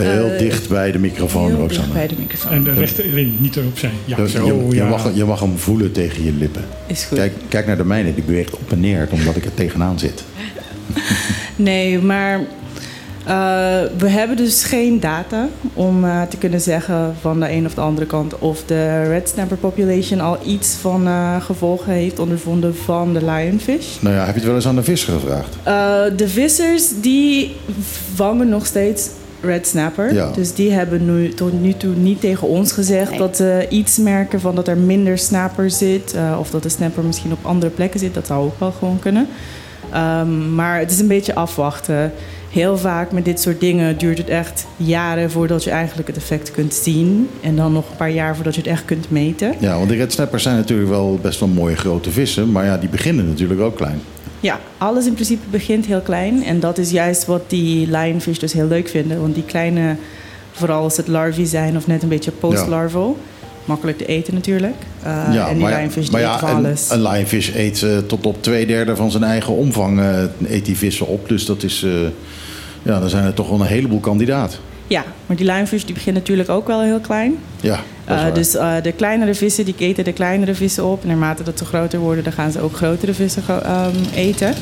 Heel 0.00 0.30
Eh, 0.30 0.38
dicht 0.38 0.68
bij 0.68 0.92
de 0.92 0.98
microfoon, 0.98 1.46
Heel 1.48 1.56
Roxanne. 1.58 1.82
dicht 1.92 1.98
bij 1.98 2.06
de 2.06 2.14
microfoon. 2.18 2.52
en 2.52 2.64
de 2.64 2.72
rechter 2.72 3.04
niet 3.38 3.56
erop 3.56 3.78
zijn. 3.78 3.92
Ja, 4.04 4.16
Je, 4.20 4.28
zo, 4.28 4.46
je, 4.46 4.66
je 4.68 4.74
ja. 4.74 4.88
mag, 4.88 5.10
je 5.14 5.24
mag 5.24 5.40
hem 5.40 5.58
voelen 5.58 5.92
tegen 5.92 6.24
je 6.24 6.32
lippen. 6.32 6.64
Is 6.86 7.04
goed. 7.04 7.18
Kijk, 7.18 7.32
kijk 7.48 7.66
naar 7.66 7.76
de 7.76 7.84
mijne, 7.84 8.14
die 8.14 8.24
beweegt 8.24 8.54
op 8.56 8.72
en 8.72 8.80
neer 8.80 9.08
omdat 9.10 9.36
ik 9.36 9.44
er 9.44 9.54
tegenaan 9.54 9.98
zit. 9.98 10.24
Nee, 11.56 11.98
maar 11.98 12.40
Uh, 13.28 13.34
we 13.98 14.08
hebben 14.08 14.36
dus 14.36 14.64
geen 14.64 15.00
data 15.00 15.48
om 15.74 16.04
uh, 16.04 16.22
te 16.22 16.36
kunnen 16.36 16.60
zeggen 16.60 17.14
van 17.20 17.40
de 17.40 17.50
een 17.50 17.66
of 17.66 17.74
de 17.74 17.80
andere 17.80 18.06
kant 18.06 18.38
of 18.38 18.62
de 18.66 19.02
red 19.02 19.28
snapper 19.28 19.56
population 19.56 20.20
al 20.20 20.38
iets 20.46 20.74
van 20.80 21.06
uh, 21.06 21.42
gevolgen 21.42 21.92
heeft 21.92 22.18
ondervonden 22.18 22.76
van 22.76 23.12
de 23.14 23.24
lionfish. 23.24 23.86
Nou 24.00 24.14
ja, 24.14 24.20
heb 24.20 24.28
je 24.28 24.34
het 24.34 24.44
wel 24.44 24.54
eens 24.54 24.66
aan 24.66 24.74
de 24.76 24.82
visser 24.82 25.12
gevraagd? 25.12 25.56
de 26.18 26.28
vissers 26.28 26.84
die 27.00 27.54
vangen 28.14 28.48
nog 28.48 28.66
steeds 28.66 29.08
red 29.40 29.66
snapper. 29.66 30.14
Ja. 30.14 30.30
Dus 30.30 30.54
die 30.54 30.72
hebben 30.72 31.04
nu 31.04 31.28
tot 31.28 31.60
nu 31.60 31.72
toe 31.72 31.94
niet 31.94 32.20
tegen 32.20 32.48
ons 32.48 32.72
gezegd 32.72 33.10
Nee. 33.10 33.18
dat 33.18 33.36
ze 33.36 33.66
iets 33.70 33.98
merken 33.98 34.40
van 34.40 34.54
dat 34.54 34.68
er 34.68 34.76
minder 34.76 35.18
snapper 35.18 35.70
zit. 35.70 36.14
uh, 36.14 36.36
of 36.38 36.50
dat 36.50 36.62
de 36.62 36.68
snapper 36.68 37.04
misschien 37.04 37.32
op 37.32 37.38
andere 37.42 37.72
plekken 37.72 38.00
zit. 38.00 38.14
Dat 38.14 38.26
zou 38.26 38.44
ook 38.44 38.58
wel 38.60 38.70
gewoon 38.78 38.98
kunnen. 38.98 39.26
Um, 39.94 40.54
maar 40.54 40.78
het 40.78 40.90
is 40.90 40.98
een 41.00 41.06
beetje 41.08 41.34
afwachten. 41.34 42.12
Heel 42.50 42.78
vaak 42.78 43.12
met 43.12 43.24
dit 43.24 43.40
soort 43.40 43.60
dingen 43.60 43.98
duurt 43.98 44.18
het 44.18 44.28
echt 44.28 44.66
jaren 44.76 45.30
voordat 45.30 45.64
je 45.64 45.70
eigenlijk 45.70 46.08
het 46.08 46.16
effect 46.16 46.50
kunt 46.50 46.74
zien. 46.74 47.28
En 47.40 47.56
dan 47.56 47.72
nog 47.72 47.90
een 47.90 47.96
paar 47.96 48.10
jaar 48.10 48.34
voordat 48.34 48.54
je 48.54 48.60
het 48.60 48.70
echt 48.70 48.84
kunt 48.84 49.10
meten. 49.10 49.54
Ja, 49.58 49.76
want 49.76 49.88
die 49.88 49.98
red 49.98 50.12
snappers 50.12 50.42
zijn 50.42 50.56
natuurlijk 50.56 50.88
wel 50.88 51.18
best 51.22 51.40
wel 51.40 51.48
mooie 51.48 51.76
grote 51.76 52.10
vissen. 52.10 52.52
Maar 52.52 52.64
ja, 52.64 52.76
die 52.76 52.88
beginnen 52.88 53.26
natuurlijk 53.28 53.60
ook 53.60 53.76
klein. 53.76 54.00
Ja, 54.40 54.60
alles 54.78 55.06
in 55.06 55.14
principe 55.14 55.48
begint 55.50 55.86
heel 55.86 56.00
klein. 56.00 56.44
En 56.44 56.60
dat 56.60 56.78
is 56.78 56.90
juist 56.90 57.26
wat 57.26 57.42
die 57.46 57.86
lionfish 57.86 58.38
dus 58.38 58.52
heel 58.52 58.68
leuk 58.68 58.88
vinden. 58.88 59.20
Want 59.20 59.34
die 59.34 59.44
kleine, 59.44 59.96
vooral 60.52 60.82
als 60.82 60.96
het 60.96 61.08
larvae 61.08 61.46
zijn 61.46 61.76
of 61.76 61.86
net 61.86 62.02
een 62.02 62.08
beetje 62.08 62.30
post-larval... 62.30 63.16
makkelijk 63.64 63.98
te 63.98 64.06
eten 64.06 64.34
natuurlijk. 64.34 64.76
Uh, 65.06 65.28
ja, 65.32 65.48
en 65.48 65.54
die 65.54 65.62
maar, 65.62 65.72
lionfish 65.72 66.02
die 66.02 66.12
maar 66.12 66.20
ja, 66.20 66.34
eten 66.34 66.48
van 66.48 66.56
een, 66.56 66.64
alles. 66.64 66.90
een 66.90 67.02
lionfish 67.02 67.54
eet 67.54 67.80
uh, 67.80 67.98
tot 67.98 68.26
op 68.26 68.42
twee 68.42 68.66
derde 68.66 68.96
van 68.96 69.10
zijn 69.10 69.22
eigen 69.22 69.54
omvang 69.54 69.98
uh, 69.98 70.22
eet 70.48 70.64
die 70.64 70.76
vissen 70.76 71.06
op. 71.06 71.28
Dus 71.28 71.46
dat 71.46 71.62
is, 71.62 71.82
uh, 71.82 71.92
ja, 72.82 73.00
dan 73.00 73.08
zijn 73.08 73.24
er 73.24 73.34
toch 73.34 73.48
wel 73.48 73.60
een 73.60 73.66
heleboel 73.66 74.00
kandidaat. 74.00 74.60
Ja, 74.86 75.04
maar 75.26 75.36
die 75.36 75.46
lionfish 75.46 75.82
die 75.82 75.94
beginnen 75.94 76.22
natuurlijk 76.22 76.48
ook 76.48 76.66
wel 76.66 76.82
heel 76.82 77.00
klein. 77.00 77.38
Ja, 77.60 77.80
uh, 78.10 78.34
dus 78.34 78.54
uh, 78.54 78.74
de 78.82 78.92
kleinere 78.92 79.34
vissen 79.34 79.64
die 79.64 79.74
eten 79.78 80.04
de 80.04 80.12
kleinere 80.12 80.54
vissen 80.54 80.84
op. 80.84 81.02
En 81.02 81.08
naarmate 81.08 81.42
dat 81.42 81.58
ze 81.58 81.64
groter 81.64 81.98
worden, 81.98 82.24
dan 82.24 82.32
gaan 82.32 82.52
ze 82.52 82.60
ook 82.60 82.76
grotere 82.76 83.14
vissen 83.14 83.42
um, 83.48 83.92
eten. 84.14 84.54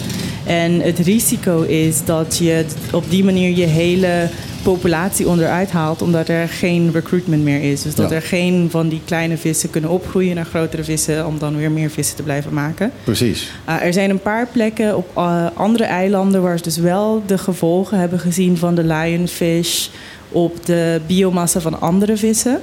En 0.46 0.80
het 0.80 0.98
risico 0.98 1.62
is 1.62 2.04
dat 2.04 2.38
je 2.38 2.64
op 2.92 3.10
die 3.10 3.24
manier 3.24 3.56
je 3.56 3.66
hele 3.66 4.28
populatie 4.62 5.28
onderuit 5.28 5.70
haalt, 5.70 6.02
omdat 6.02 6.28
er 6.28 6.48
geen 6.48 6.90
recruitment 6.92 7.42
meer 7.42 7.62
is. 7.72 7.82
Dus 7.82 7.94
dat 7.94 8.10
Ja. 8.10 8.16
er 8.16 8.22
geen 8.22 8.68
van 8.70 8.88
die 8.88 9.00
kleine 9.04 9.36
vissen 9.36 9.70
kunnen 9.70 9.90
opgroeien 9.90 10.34
naar 10.34 10.44
grotere 10.44 10.84
vissen 10.84 11.26
om 11.26 11.38
dan 11.38 11.56
weer 11.56 11.70
meer 11.70 11.90
vissen 11.90 12.16
te 12.16 12.22
blijven 12.22 12.54
maken. 12.54 12.90
Precies. 13.04 13.50
Uh, 13.68 13.82
er 13.82 13.92
zijn 13.92 14.10
een 14.10 14.20
paar 14.20 14.46
plekken 14.52 14.96
op 14.96 15.10
uh, 15.18 15.46
andere 15.54 15.84
eilanden 15.84 16.42
waar 16.42 16.56
ze 16.56 16.62
dus 16.62 16.76
wel 16.78 17.22
de 17.26 17.38
gevolgen 17.38 17.98
hebben 17.98 18.18
gezien 18.18 18.56
van 18.56 18.74
de 18.74 18.84
lionfish 18.84 19.88
op 20.28 20.66
de 20.66 21.00
biomassa 21.06 21.60
van 21.60 21.80
andere 21.80 22.16
vissen. 22.16 22.60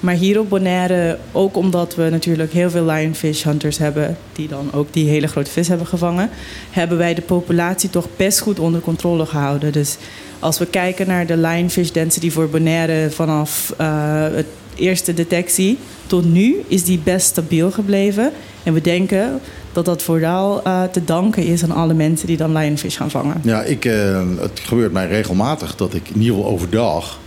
Maar 0.00 0.14
hier 0.14 0.40
op 0.40 0.48
Bonaire, 0.48 1.18
ook 1.32 1.56
omdat 1.56 1.94
we 1.94 2.08
natuurlijk 2.10 2.52
heel 2.52 2.70
veel 2.70 2.84
lionfish 2.84 3.44
hunters 3.44 3.78
hebben, 3.78 4.16
die 4.32 4.48
dan 4.48 4.72
ook 4.72 4.88
die 4.90 5.08
hele 5.08 5.26
grote 5.26 5.50
vis 5.50 5.68
hebben 5.68 5.86
gevangen, 5.86 6.30
hebben 6.70 6.98
wij 6.98 7.14
de 7.14 7.22
populatie 7.22 7.90
toch 7.90 8.08
best 8.16 8.40
goed 8.40 8.58
onder 8.58 8.80
controle 8.80 9.26
gehouden. 9.26 9.72
Dus 9.72 9.96
als 10.38 10.58
we 10.58 10.66
kijken 10.66 11.06
naar 11.06 11.26
de 11.26 11.36
lionfish 11.36 11.90
density 11.90 12.30
voor 12.30 12.48
Bonaire 12.48 13.10
vanaf 13.10 13.74
uh, 13.80 14.22
het 14.34 14.46
eerste 14.74 15.14
detectie 15.14 15.78
tot 16.06 16.24
nu, 16.24 16.62
is 16.68 16.84
die 16.84 17.00
best 17.04 17.26
stabiel 17.26 17.70
gebleven. 17.70 18.32
En 18.62 18.74
we 18.74 18.80
denken 18.80 19.40
dat 19.72 19.84
dat 19.84 20.02
vooral 20.02 20.60
uh, 20.66 20.82
te 20.82 21.04
danken 21.04 21.46
is 21.46 21.62
aan 21.62 21.70
alle 21.70 21.94
mensen 21.94 22.26
die 22.26 22.36
dan 22.36 22.52
lionfish 22.52 22.96
gaan 22.96 23.10
vangen. 23.10 23.40
Ja, 23.42 23.62
ik, 23.62 23.84
uh, 23.84 24.22
het 24.40 24.60
gebeurt 24.60 24.92
mij 24.92 25.06
regelmatig 25.06 25.76
dat 25.76 25.94
ik 25.94 26.08
in 26.08 26.20
ieder 26.20 26.36
geval 26.36 26.50
overdag 26.50 27.18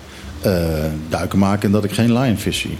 duiken 1.09 1.39
maak 1.39 1.63
en 1.63 1.71
dat 1.71 1.83
ik 1.83 1.91
geen 1.91 2.13
lionfish 2.13 2.61
zie. 2.61 2.77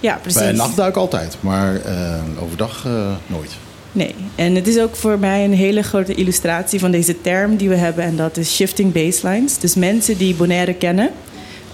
Ja, 0.00 0.18
precies. 0.22 0.40
Bij 0.40 0.52
nachtduik 0.52 0.96
altijd, 0.96 1.36
maar 1.40 1.74
uh, 1.74 2.42
overdag 2.42 2.84
uh, 2.86 3.10
nooit. 3.26 3.56
Nee, 3.92 4.14
en 4.34 4.54
het 4.54 4.66
is 4.66 4.78
ook 4.78 4.96
voor 4.96 5.18
mij 5.18 5.44
een 5.44 5.52
hele 5.52 5.82
grote 5.82 6.14
illustratie 6.14 6.78
van 6.78 6.90
deze 6.90 7.20
term 7.20 7.56
die 7.56 7.68
we 7.68 7.76
hebben. 7.76 8.04
En 8.04 8.16
dat 8.16 8.36
is 8.36 8.54
shifting 8.54 8.92
baselines. 8.92 9.58
Dus 9.58 9.74
mensen 9.74 10.16
die 10.16 10.34
Bonaire 10.34 10.74
kennen 10.74 11.10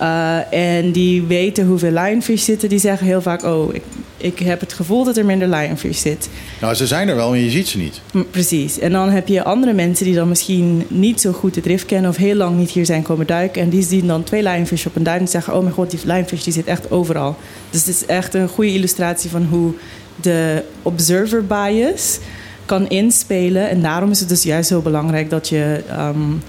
uh, 0.01 0.53
en 0.53 0.93
die 0.93 1.23
weten 1.23 1.67
hoeveel 1.67 1.91
lionfish 1.91 2.45
zitten, 2.45 2.69
die 2.69 2.79
zeggen 2.79 3.07
heel 3.07 3.23
vaak: 3.23 3.45
Oh, 3.45 3.75
ik, 3.75 3.83
ik 4.17 4.39
heb 4.39 4.61
het 4.61 4.73
gevoel 4.73 5.05
dat 5.05 5.17
er 5.17 5.25
minder 5.25 5.49
lionfish 5.49 6.01
zit. 6.01 6.29
Nou, 6.61 6.75
ze 6.75 6.87
zijn 6.87 7.09
er 7.09 7.17
wel, 7.17 7.29
maar 7.29 7.39
je 7.39 7.51
ziet 7.51 7.69
ze 7.69 7.79
niet. 7.79 8.01
Precies. 8.31 8.79
En 8.79 8.93
dan 8.93 9.11
heb 9.11 9.29
je 9.29 9.45
andere 9.45 9.73
mensen 9.73 10.05
die 10.05 10.15
dan 10.15 10.29
misschien 10.29 10.85
niet 10.89 11.21
zo 11.21 11.33
goed 11.33 11.55
het 11.55 11.67
rif 11.67 11.87
kennen 11.87 12.11
of 12.11 12.17
heel 12.17 12.35
lang 12.35 12.57
niet 12.57 12.71
hier 12.71 12.87
zijn 12.87 13.03
komen 13.03 13.27
duiken. 13.27 13.63
En 13.63 13.69
die 13.69 13.83
zien 13.83 14.07
dan 14.07 14.25
twee 14.25 14.43
lionfish 14.43 14.87
op 14.87 14.97
een 14.97 15.03
duin 15.03 15.21
en 15.21 15.29
zeggen: 15.29 15.55
Oh 15.55 15.63
mijn 15.63 15.75
god, 15.75 15.91
die 15.91 16.01
lionfish 16.05 16.43
die 16.43 16.53
zit 16.53 16.67
echt 16.67 16.91
overal. 16.91 17.37
Dus 17.71 17.81
het 17.87 17.95
is 17.95 18.07
echt 18.07 18.35
een 18.35 18.49
goede 18.49 18.73
illustratie 18.73 19.31
van 19.31 19.45
hoe 19.45 19.73
de 20.21 20.63
observer 20.83 21.47
bias 21.47 22.19
kan 22.67 22.89
inspelen. 22.89 23.69
En 23.69 23.83
daarom 23.83 24.11
is 24.11 24.21
het 24.21 24.29
dus 24.29 24.43
juist 24.43 24.69
zo 24.69 24.81
belangrijk 24.81 25.31
dat 25.31 25.49
je 25.49 25.83
um, 25.99 26.43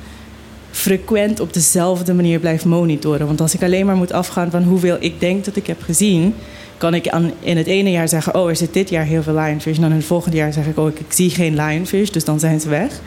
frequent 0.75 1.39
op 1.39 1.53
dezelfde 1.53 2.13
manier 2.13 2.39
blijft 2.39 2.65
monitoren. 2.65 3.27
Want 3.27 3.41
als 3.41 3.53
ik 3.53 3.63
alleen 3.63 3.85
maar 3.85 3.95
moet 3.95 4.11
afgaan 4.11 4.51
van 4.51 4.63
hoeveel 4.63 4.97
ik 4.99 5.19
denk 5.19 5.45
dat 5.45 5.55
ik 5.55 5.67
heb 5.67 5.81
gezien, 5.81 6.33
kan 6.77 6.93
ik 6.93 7.07
aan, 7.07 7.31
in 7.39 7.57
het 7.57 7.67
ene 7.67 7.91
jaar 7.91 8.07
zeggen: 8.07 8.35
Oh, 8.35 8.49
er 8.49 8.55
zit 8.55 8.73
dit 8.73 8.89
jaar 8.89 9.05
heel 9.05 9.23
veel 9.23 9.33
lionfish. 9.33 9.75
En 9.75 9.81
dan 9.81 9.91
in 9.91 9.97
het 9.97 10.05
volgende 10.05 10.37
jaar 10.37 10.53
zeg 10.53 10.65
ik: 10.65 10.77
Oh, 10.77 10.87
ik, 10.87 11.05
zie 11.09 11.29
geen 11.29 11.55
lionfish, 11.55 12.09
dus 12.09 12.23
dan 12.23 12.39
zijn 12.39 12.59
ze 12.59 12.69
weg. 12.69 13.01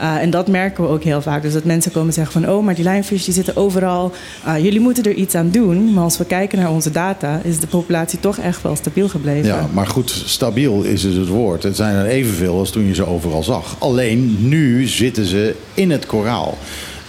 Uh, 0.00 0.16
en 0.16 0.30
dat 0.30 0.48
merken 0.48 0.84
we 0.84 0.90
ook 0.90 1.02
heel 1.02 1.22
vaak. 1.22 1.42
Dus 1.42 1.52
dat 1.52 1.64
mensen 1.64 1.92
komen 1.92 2.12
zeggen 2.12 2.42
van... 2.42 2.50
oh, 2.50 2.64
maar 2.64 2.74
die 2.74 2.84
lionfish 2.84 3.24
die 3.24 3.34
zitten 3.34 3.56
overal. 3.56 4.12
Uh, 4.46 4.58
jullie 4.64 4.80
moeten 4.80 5.04
er 5.04 5.14
iets 5.14 5.34
aan 5.34 5.50
doen. 5.50 5.92
Maar 5.92 6.04
als 6.04 6.18
we 6.18 6.24
kijken 6.24 6.58
naar 6.58 6.70
onze 6.70 6.90
data... 6.90 7.40
is 7.44 7.60
de 7.60 7.66
populatie 7.66 8.20
toch 8.20 8.38
echt 8.38 8.62
wel 8.62 8.76
stabiel 8.76 9.08
gebleven. 9.08 9.46
Ja, 9.46 9.68
maar 9.72 9.86
goed, 9.86 10.22
stabiel 10.26 10.82
is 10.82 11.02
dus 11.02 11.14
het 11.14 11.28
woord. 11.28 11.62
Het 11.62 11.76
zijn 11.76 11.96
er 11.96 12.06
evenveel 12.06 12.58
als 12.58 12.70
toen 12.70 12.86
je 12.86 12.94
ze 12.94 13.06
overal 13.06 13.42
zag. 13.42 13.76
Alleen 13.78 14.36
nu 14.48 14.86
zitten 14.86 15.24
ze 15.24 15.54
in 15.74 15.90
het 15.90 16.06
koraal. 16.06 16.58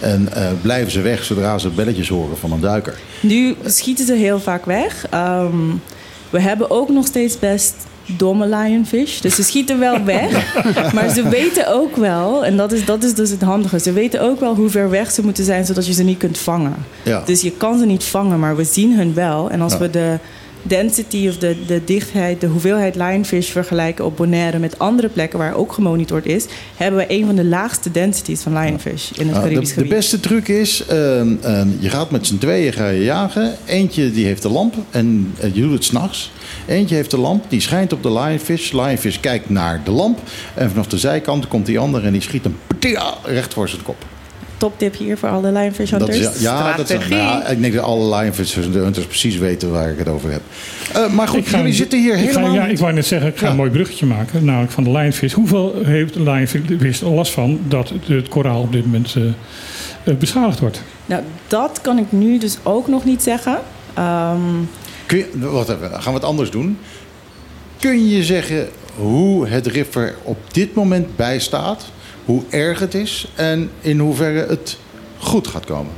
En 0.04 0.28
uh, 0.36 0.46
blijven 0.62 0.92
ze 0.92 1.00
weg 1.00 1.24
zodra 1.24 1.58
ze 1.58 1.68
belletjes 1.68 2.08
horen 2.08 2.36
van 2.38 2.52
een 2.52 2.60
duiker. 2.60 2.94
Nu 3.20 3.54
schieten 3.64 4.06
ze 4.06 4.12
heel 4.14 4.40
vaak 4.40 4.64
weg. 4.64 5.06
Um, 5.14 5.82
we 6.30 6.40
hebben 6.40 6.70
ook 6.70 6.88
nog 6.88 7.06
steeds 7.06 7.38
best 7.38 7.74
domme 8.06 8.46
lionfish. 8.48 9.20
Dus 9.20 9.34
ze 9.34 9.42
schieten 9.42 9.78
wel 9.78 10.04
weg. 10.14 10.54
maar 10.92 11.08
ze 11.08 11.28
weten 11.28 11.72
ook 11.72 11.96
wel, 11.96 12.44
en 12.44 12.56
dat 12.56 12.72
is, 12.72 12.84
dat 12.84 13.02
is 13.02 13.14
dus 13.14 13.30
het 13.30 13.42
handige... 13.42 13.78
ze 13.78 13.92
weten 13.92 14.20
ook 14.22 14.40
wel 14.40 14.54
hoe 14.54 14.68
ver 14.70 14.90
weg 14.90 15.10
ze 15.10 15.22
moeten 15.24 15.44
zijn... 15.44 15.64
zodat 15.66 15.86
je 15.86 15.92
ze 15.92 16.02
niet 16.02 16.18
kunt 16.18 16.38
vangen. 16.38 16.74
Ja. 17.02 17.22
Dus 17.24 17.40
je 17.40 17.50
kan 17.50 17.78
ze 17.78 17.86
niet 17.86 18.04
vangen, 18.04 18.38
maar 18.38 18.56
we 18.56 18.64
zien 18.64 18.96
hun 18.96 19.14
wel. 19.14 19.50
En 19.50 19.60
als 19.60 19.72
Ja. 19.72 19.78
we 19.78 19.90
de 19.90 20.18
density 20.66 21.28
of 21.28 21.38
de, 21.38 21.56
de 21.66 21.84
dichtheid, 21.84 22.40
de 22.40 22.46
hoeveelheid 22.46 22.94
lionfish 22.94 23.50
vergelijken 23.50 24.04
op 24.04 24.16
Bonaire 24.16 24.58
met 24.58 24.78
andere 24.78 25.08
plekken 25.08 25.38
waar 25.38 25.54
ook 25.54 25.72
gemonitord 25.72 26.26
is, 26.26 26.46
hebben 26.76 27.00
we 27.00 27.06
een 27.08 27.26
van 27.26 27.34
de 27.34 27.44
laagste 27.44 27.90
densities 27.90 28.40
van 28.40 28.52
lionfish 28.52 29.10
in 29.10 29.26
het 29.26 29.36
Nou, 29.36 29.42
Caribisch 29.42 29.68
de, 29.68 29.74
de 29.74 29.80
gebied. 29.80 29.96
beste 29.96 30.20
truc 30.20 30.48
is, 30.48 30.86
ehm, 30.86 31.34
ehm, 31.40 31.68
je 31.78 31.88
gaat 31.88 32.10
met 32.10 32.26
z'n 32.26 32.38
tweeën 32.38 32.72
ga 32.72 32.88
je 32.88 33.04
jagen. 33.04 33.54
Eentje 33.64 34.10
die 34.12 34.26
heeft 34.26 34.42
de 34.42 34.50
lamp 34.50 34.74
en 34.90 35.32
eh, 35.40 35.54
je 35.54 35.60
doet 35.60 35.72
het 35.72 35.84
s'nachts. 35.84 36.32
Eentje 36.66 36.94
heeft 36.94 37.10
de 37.10 37.18
lamp, 37.18 37.44
die 37.48 37.60
schijnt 37.60 37.92
op 37.92 38.02
de 38.02 38.12
lionfish. 38.12 38.72
Lionfish 38.72 39.16
kijkt 39.20 39.50
naar 39.50 39.80
de 39.84 39.90
lamp. 39.90 40.18
En 40.54 40.68
vanaf 40.70 40.86
de 40.86 40.98
zijkant 40.98 41.48
komt 41.48 41.66
die 41.66 41.78
andere 41.78 42.06
en 42.06 42.12
die 42.12 42.22
schiet 42.22 42.44
hem 42.44 42.56
recht 43.24 43.52
voor 43.54 43.68
zijn 43.68 43.82
kop. 43.82 44.04
Toptip 44.56 44.96
hier 44.96 45.18
voor 45.18 45.28
alle 45.28 45.52
lionfish 45.52 45.90
Dat 45.90 46.00
hunters. 46.00 46.34
is, 46.34 46.40
ja, 46.42 46.68
ja, 46.68 46.76
dat 46.76 46.90
is, 46.90 47.08
nou 47.08 47.44
ik 47.50 47.60
denk 47.60 47.74
dat 47.74 47.84
alle 47.84 48.16
lionfish 48.16 48.54
hunters 48.54 49.06
precies 49.06 49.36
weten 49.36 49.70
waar 49.70 49.90
ik 49.90 49.98
het 49.98 50.08
over 50.08 50.30
heb. 50.30 50.40
Uh, 50.96 51.12
maar 51.12 51.28
goed, 51.28 51.48
ga- 51.48 51.56
jullie 51.56 51.72
zitten 51.72 52.00
hier 52.00 52.14
ik 52.14 52.18
ga- 52.18 52.26
helemaal... 52.26 52.54
ja, 52.54 52.66
ik 52.66 52.78
wou 52.78 52.92
net 52.92 53.06
zeggen, 53.06 53.28
ik 53.28 53.36
ga 53.38 53.44
Ja. 53.44 53.50
een 53.50 53.56
mooi 53.56 53.70
bruggetje 53.70 54.06
maken. 54.06 54.44
Namelijk 54.44 54.72
van 54.72 54.84
de 54.84 54.90
lionfish. 54.90 55.32
Hoeveel 55.32 55.74
heeft 55.84 56.14
de 56.14 56.22
lionfish 56.22 57.00
er 57.02 57.08
last 57.08 57.32
van 57.32 57.60
dat 57.68 57.92
het, 58.06 58.28
koraal 58.28 58.60
op 58.60 58.72
dit 58.72 58.84
moment 58.84 59.14
eh, 59.16 59.22
eh, 60.04 60.16
beschadigd 60.18 60.58
wordt? 60.60 60.82
Nou, 61.06 61.22
dat 61.46 61.78
kan 61.82 61.98
ik 61.98 62.12
nu 62.12 62.38
dus 62.38 62.56
ook 62.62 62.88
nog 62.88 63.04
niet 63.04 63.22
zeggen. 63.22 63.58
Ehm, 63.94 64.38
Kun 65.06 65.18
je, 65.18 65.26
even, 65.34 65.78
gaan 66.02 66.12
we 66.12 66.18
het 66.18 66.24
anders 66.24 66.50
doen? 66.50 66.78
Kun 67.78 68.08
je 68.08 68.22
zeggen 68.24 68.68
hoe 68.96 69.46
het 69.48 69.66
rif 69.66 69.94
er 69.94 70.14
op 70.22 70.38
dit 70.52 70.74
moment 70.74 71.16
bij 71.16 71.38
staat? 71.38 71.84
Hoe 72.24 72.42
erg 72.50 72.78
het 72.78 72.94
is 72.94 73.28
en 73.34 73.70
in 73.80 73.98
hoeverre 73.98 74.46
het 74.48 74.78
goed 75.18 75.46
gaat 75.46 75.64
komen? 75.64 75.92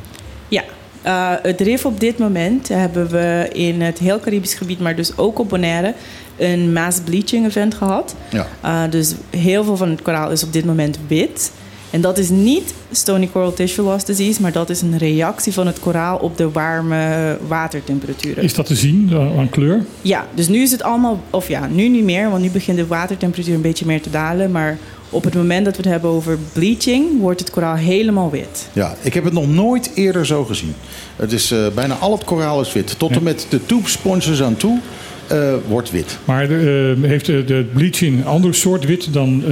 ja, 0.49 0.65
Eh, 1.07 1.33
het 1.43 1.61
RIF 1.61 1.85
op 1.85 2.01
dit 2.01 2.19
moment 2.19 2.69
hebben 2.69 3.09
we 3.09 3.49
in 3.53 3.81
het 3.81 3.99
heel 3.99 4.21
Caribisch 4.21 4.55
gebied, 4.55 4.81
maar 4.81 4.97
dus 4.97 5.17
ook 5.19 5.39
op 5.39 5.49
Bonaire, 5.49 5.95
een 6.37 6.73
mass 6.73 7.01
bleaching 7.01 7.47
event 7.47 7.75
gehad. 7.75 8.15
Ja. 8.31 8.47
Uh, 8.65 8.91
dus 8.91 9.15
heel 9.31 9.65
veel 9.65 9.77
van 9.77 9.91
het 9.91 10.03
koraal 10.03 10.31
is 10.31 10.43
op 10.43 10.53
dit 10.53 10.65
moment 10.65 10.99
wit. 11.07 11.53
En 11.91 12.01
dat 12.01 12.19
is 12.19 12.29
niet 12.29 12.75
stony 12.91 13.29
coral 13.33 13.53
tissue 13.53 13.85
loss 13.85 14.05
disease, 14.05 14.41
maar 14.43 14.53
dat 14.53 14.71
is 14.71 14.83
een 14.83 14.99
reactie 14.99 15.53
van 15.53 15.67
het 15.67 15.81
koraal 15.81 16.17
op 16.17 16.37
de 16.37 16.51
warme 16.51 17.39
watertemperaturen. 17.47 18.43
Is 18.43 18.55
dat 18.55 18.67
te 18.67 18.75
zien 18.75 19.09
eh, 19.13 19.39
aan 19.39 19.49
kleur? 19.49 19.85
Ja, 20.03 20.27
dus 20.35 20.49
nu 20.49 20.63
is 20.63 20.71
het 20.71 20.83
allemaal, 20.83 21.21
of 21.31 21.49
ja, 21.49 21.67
nu 21.67 21.89
niet 21.89 22.05
meer, 22.05 22.31
want 22.31 22.43
nu 22.43 22.51
begint 22.51 22.77
de 22.77 22.87
watertemperatuur 22.87 23.55
een 23.55 23.61
beetje 23.61 23.87
meer 23.87 24.03
te 24.03 24.11
dalen. 24.11 24.51
Maar 24.51 24.79
Op 25.11 25.25
het 25.25 25.35
moment 25.35 25.65
dat 25.65 25.77
we 25.77 25.83
het 25.83 25.91
hebben 25.91 26.11
over 26.11 26.39
bleaching, 26.53 27.21
wordt 27.21 27.41
het 27.41 27.51
koraal 27.51 27.75
helemaal 27.75 28.31
wit. 28.31 28.69
Ja, 28.73 28.95
ik 29.01 29.15
heb 29.15 29.25
het 29.25 29.33
nog 29.33 29.49
nooit 29.49 29.91
eerder 29.95 30.27
zo 30.27 30.45
gezien. 30.45 30.75
Het 31.17 31.33
is 31.33 31.51
eh, 31.51 31.67
bijna 31.75 31.95
al 31.95 32.13
het 32.13 32.25
koraal 32.25 32.61
is 32.61 32.73
wit. 32.73 32.99
Tot 32.99 33.11
en 33.11 33.23
met 33.23 33.47
de 33.49 33.67
tube 33.67 33.89
sponges 33.89 34.43
aan 34.43 34.57
toe 34.57 34.81
eh, 35.29 35.55
wordt 35.69 35.91
wit. 35.91 36.19
Maar 36.25 36.49
de, 36.49 36.95
eh, 37.03 37.09
heeft 37.09 37.27
de, 37.27 37.45
de 37.45 37.67
bleaching 37.73 38.19
een 38.19 38.27
ander 38.27 38.55
soort 38.55 38.85
wit 38.85 39.13
dan... 39.13 39.43
eh, 39.43 39.49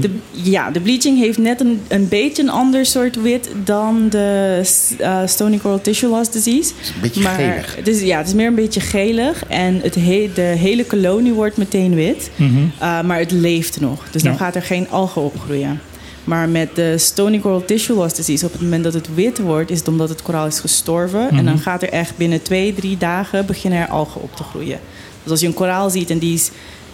De, 0.00 0.10
ja, 0.32 0.70
de 0.70 0.80
bleaching 0.80 1.18
heeft 1.18 1.38
net 1.38 1.60
een, 1.60 1.80
een 1.88 2.08
beetje 2.08 2.42
een 2.42 2.50
ander 2.50 2.86
soort 2.86 3.22
wit 3.22 3.48
dan 3.64 4.06
de 4.08 4.60
eh, 4.98 5.18
Stony 5.26 5.58
Coral 5.58 5.80
Tissue 5.80 6.10
Loss 6.10 6.30
Disease. 6.30 6.72
een 6.94 7.00
beetje 7.00 7.22
maar 7.22 7.34
gelig. 7.34 7.76
Het 7.76 7.88
is, 7.88 8.00
ja, 8.02 8.18
het 8.18 8.26
is 8.26 8.34
meer 8.34 8.46
een 8.46 8.54
beetje 8.54 8.80
gelig 8.80 9.44
en 9.48 9.80
het 9.82 9.94
he- 9.94 10.30
de 10.34 10.42
hele 10.42 10.84
kolonie 10.84 11.32
wordt 11.32 11.56
meteen 11.56 11.94
wit. 11.94 12.30
mhm. 12.36 12.56
Uh, 12.82 13.02
maar 13.02 13.18
het 13.18 13.30
leeft 13.30 13.80
nog. 13.80 14.04
Dus 14.10 14.22
dan 14.22 14.36
gaat 14.36 14.54
er 14.54 14.62
geen 14.62 14.88
algen 14.90 15.22
opgroeien. 15.22 15.80
Maar 16.24 16.48
met 16.48 16.68
de 16.74 16.98
Stony 16.98 17.38
Coral 17.40 17.64
Tissue 17.64 17.96
Loss 17.96 18.14
Disease, 18.14 18.46
op 18.46 18.52
het 18.52 18.60
moment 18.60 18.84
dat 18.84 18.94
het 18.94 19.08
wit 19.14 19.38
wordt, 19.38 19.70
is 19.70 19.78
het 19.78 19.88
omdat 19.88 20.08
het 20.08 20.22
koraal 20.22 20.46
is 20.46 20.60
gestorven. 20.60 21.28
En 21.30 21.36
dan 21.44 21.54
Mhm. 21.54 21.62
gaat 21.62 21.82
er 21.82 21.88
echt 21.88 22.16
binnen 22.16 22.42
twee, 22.42 22.74
drie 22.74 22.98
dagen 22.98 23.46
beginnen 23.46 23.78
er 23.80 23.88
algen 23.88 24.20
op 24.22 24.36
te 24.36 24.42
groeien. 24.42 24.78
Dus 25.24 25.32
als 25.32 25.40
je 25.40 25.46
een 25.46 25.54
koraal 25.54 25.90
ziet 25.90 26.10
en 26.10 26.18
die 26.18 26.34
is, 26.34 26.50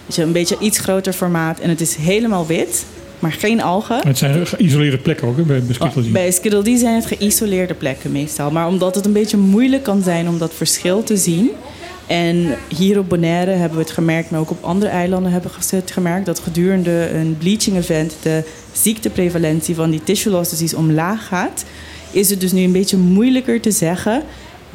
is 0.06 0.16
een 0.16 0.32
beetje 0.32 0.56
iets 0.60 0.78
groter 0.78 1.12
formaat 1.12 1.58
en 1.58 1.68
het 1.68 1.80
is 1.80 1.94
helemaal 1.94 2.46
wit, 2.46 2.84
maar 3.18 3.32
geen 3.32 3.62
algen. 3.62 4.06
Het 4.06 4.18
zijn 4.18 4.46
geïsoleerde 4.46 4.98
plekken 4.98 5.28
ook 5.28 5.36
hè, 5.36 5.42
bij, 5.42 5.62
bij 5.62 5.74
Skittle 5.74 6.02
Oh, 6.02 6.12
bij 6.12 6.30
Skittle 6.30 6.78
zijn 6.78 6.94
het 6.94 7.06
geïsoleerde 7.06 7.74
plekken 7.74 8.12
meestal. 8.12 8.50
Maar 8.50 8.66
omdat 8.66 8.94
het 8.94 9.06
een 9.06 9.12
beetje 9.12 9.36
moeilijk 9.36 9.82
kan 9.82 10.02
zijn 10.02 10.28
om 10.28 10.38
dat 10.38 10.54
verschil 10.54 11.02
te 11.02 11.16
zien. 11.16 11.50
En 12.06 12.56
hier 12.76 12.98
op 12.98 13.08
Bonaire 13.08 13.50
hebben 13.50 13.78
we 13.78 13.84
het 13.84 13.92
gemerkt, 13.92 14.30
maar 14.30 14.40
ook 14.40 14.50
op 14.50 14.64
andere 14.64 14.90
eilanden 14.90 15.32
hebben 15.32 15.50
we 15.50 15.76
het 15.76 15.90
gemerkt 15.90 16.26
dat 16.26 16.38
gedurende 16.38 17.10
een 17.14 17.36
bleaching 17.38 17.76
event 17.76 18.14
de 18.22 18.44
ziekteprevalentie 18.72 19.74
van 19.74 19.90
die 19.90 20.02
tissue 20.02 20.32
loss 20.32 20.50
disease 20.50 20.76
omlaag 20.76 21.26
gaat. 21.26 21.64
Is 22.10 22.30
het 22.30 22.40
dus 22.40 22.52
nu 22.52 22.62
een 22.62 22.72
beetje 22.72 22.96
moeilijker 22.96 23.60
te 23.60 23.70
zeggen 23.70 24.22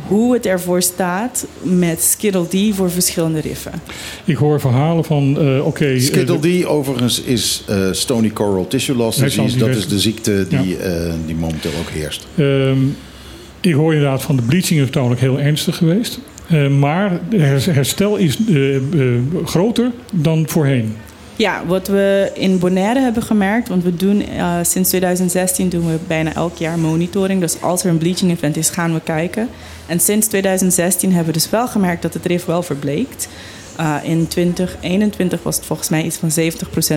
hoe 0.07 0.34
het 0.34 0.45
ervoor 0.45 0.81
staat 0.81 1.45
met 1.61 2.01
Skittle 2.03 2.45
D 2.47 2.76
voor 2.76 2.91
verschillende 2.91 3.39
riffen. 3.39 3.72
Ik 4.26 4.35
hoor 4.35 4.59
verhalen 4.59 5.03
van, 5.05 5.39
eh, 5.39 5.65
oké... 5.65 5.85
eh, 5.85 6.01
Skittle 6.01 6.61
D 6.61 6.65
overigens 6.65 7.22
is 7.22 7.63
eh, 7.67 7.88
Stony 7.91 8.30
Coral 8.31 8.67
Tissue 8.67 8.95
Loss 8.95 9.17
zal 9.17 9.27
Disease. 9.27 9.57
Dat 9.57 9.69
is 9.69 9.88
de 9.88 9.99
ziekte 9.99 10.45
die, 10.49 10.67
Ja. 10.67 10.76
eh, 10.77 11.13
die 11.26 11.35
momenteel 11.35 11.72
ook 11.80 11.89
heerst. 11.89 12.27
Ehm, 12.38 12.77
ik 13.61 13.73
hoor 13.73 13.93
inderdaad 13.93 14.22
van 14.22 14.35
de 14.35 14.41
bleaching 14.41 14.81
is 14.81 14.89
tamelijk 14.89 15.22
heel 15.22 15.39
ernstig 15.39 15.77
geweest. 15.77 16.19
Eh, 16.47 16.67
maar 16.67 17.19
het 17.30 17.65
herstel 17.65 18.15
is 18.15 18.38
groter 19.45 19.91
dan 20.13 20.43
voorheen. 20.47 20.95
Ja, 21.38 21.66
wat 21.66 21.88
we 21.88 22.32
in 22.34 22.60
Bonaire 22.60 22.99
hebben 22.99 23.24
gemerkt, 23.24 23.68
want 23.68 23.84
we 23.84 23.95
doen 23.95 24.28
eh, 24.28 24.57
sinds 24.62 24.90
2016 24.90 25.70
doen 25.70 25.88
we 25.88 25.98
bijna 26.07 26.34
elk 26.34 26.57
jaar 26.57 26.80
monitoring. 26.80 27.40
Dus 27.41 27.62
als 27.62 27.84
er 27.84 27.90
een 27.90 27.98
bleaching 27.98 28.32
event 28.32 28.57
is, 28.57 28.70
gaan 28.70 28.94
we 28.94 29.02
kijken. 29.02 29.49
En 29.86 29.99
sinds 29.99 30.28
2016 30.28 31.10
hebben 31.10 31.34
we 31.34 31.40
dus 31.40 31.49
wel 31.49 31.68
gemerkt 31.68 32.02
dat 32.02 32.14
het 32.14 32.26
rif 32.26 32.45
wel 32.45 32.64
verbleekt. 32.64 33.28
Uh, 33.80 33.95
in 34.03 34.28
2021 34.28 35.44
was 35.44 35.56
het 35.56 35.66
volgens 35.66 35.90
mij 35.90 36.03
iets 36.03 36.18
van 36.18 36.30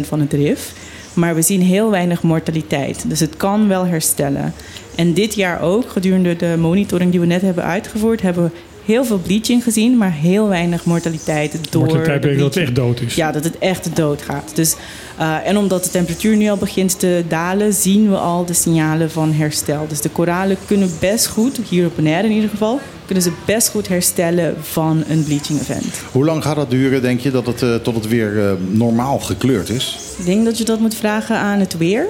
70% 0.05 0.09
van 0.09 0.21
het 0.21 0.33
rif. 0.33 0.73
Maar 1.15 1.35
we 1.35 1.43
zien 1.43 1.63
heel 1.63 1.91
weinig 1.91 2.23
mortaliteit. 2.23 3.05
Dus 3.09 3.21
het 3.21 3.37
kan 3.37 3.69
wel 3.69 3.87
herstellen. 3.87 4.55
En 4.95 5.15
dit 5.15 5.35
jaar 5.35 5.61
ook, 5.61 5.91
gedurende 5.91 6.37
de 6.37 6.57
monitoring 6.59 7.11
die 7.11 7.21
we 7.21 7.27
net 7.27 7.43
hebben 7.43 7.65
uitgevoerd, 7.65 8.23
hebben 8.23 8.45
we 8.45 8.51
heel 8.89 9.05
veel 9.05 9.19
bleaching 9.19 9.63
gezien, 9.63 9.97
maar 9.97 10.13
heel 10.13 10.49
weinig 10.49 10.85
mortaliteit 10.85 11.59
door 11.71 11.83
Mortaliteit 11.83 12.21
betekent 12.21 12.43
dat 12.43 12.55
het 12.55 12.63
echt 12.63 12.75
dood 12.75 13.01
is. 13.01 13.15
Ja, 13.15 13.33
dat 13.33 13.45
het 13.45 13.59
echt 13.59 13.97
dood 13.97 14.23
gaat. 14.23 14.51
Dus, 14.55 14.77
uh, 15.19 15.47
en 15.47 15.57
omdat 15.57 15.85
de 15.85 15.91
temperatuur 15.91 16.37
nu 16.37 16.49
al 16.49 16.57
begint 16.57 16.99
te 16.99 17.25
dalen, 17.29 17.73
zien 17.73 18.11
we 18.11 18.17
al 18.17 18.45
de 18.45 18.53
signalen 18.53 19.11
van 19.11 19.33
herstel. 19.33 19.87
Dus 19.89 20.01
de 20.01 20.09
koralen 20.09 20.57
kunnen 20.67 20.91
best 21.01 21.27
goed, 21.27 21.61
hier 21.69 21.87
op 21.87 21.93
Bonaire 21.97 22.29
in 22.29 22.35
ieder 22.35 22.51
geval, 22.51 22.81
kunnen 23.07 23.25
ze 23.25 23.33
best 23.45 23.69
goed 23.69 23.89
herstellen 23.89 24.55
van 24.61 25.05
een 25.09 25.25
bleaching 25.25 25.61
event. 25.61 26.01
Hoe 26.13 26.25
lang 26.25 26.43
gaat 26.43 26.57
dat 26.57 26.71
duren, 26.71 27.03
denk 27.03 27.21
je, 27.21 27.31
dat 27.31 27.47
het, 27.47 27.63
uh, 27.63 27.75
tot 27.75 27.95
het 27.95 28.09
weer 28.09 28.33
uh, 28.33 28.53
normaal 28.71 29.19
gekleurd 29.19 29.69
is? 29.69 29.99
Ik 30.19 30.25
denk 30.25 30.45
dat 30.45 30.59
je 30.59 30.65
dat 30.65 30.81
moet 30.81 30.95
vragen 30.95 31.37
aan 31.37 31.59
het 31.59 31.77
weer. 31.77 32.07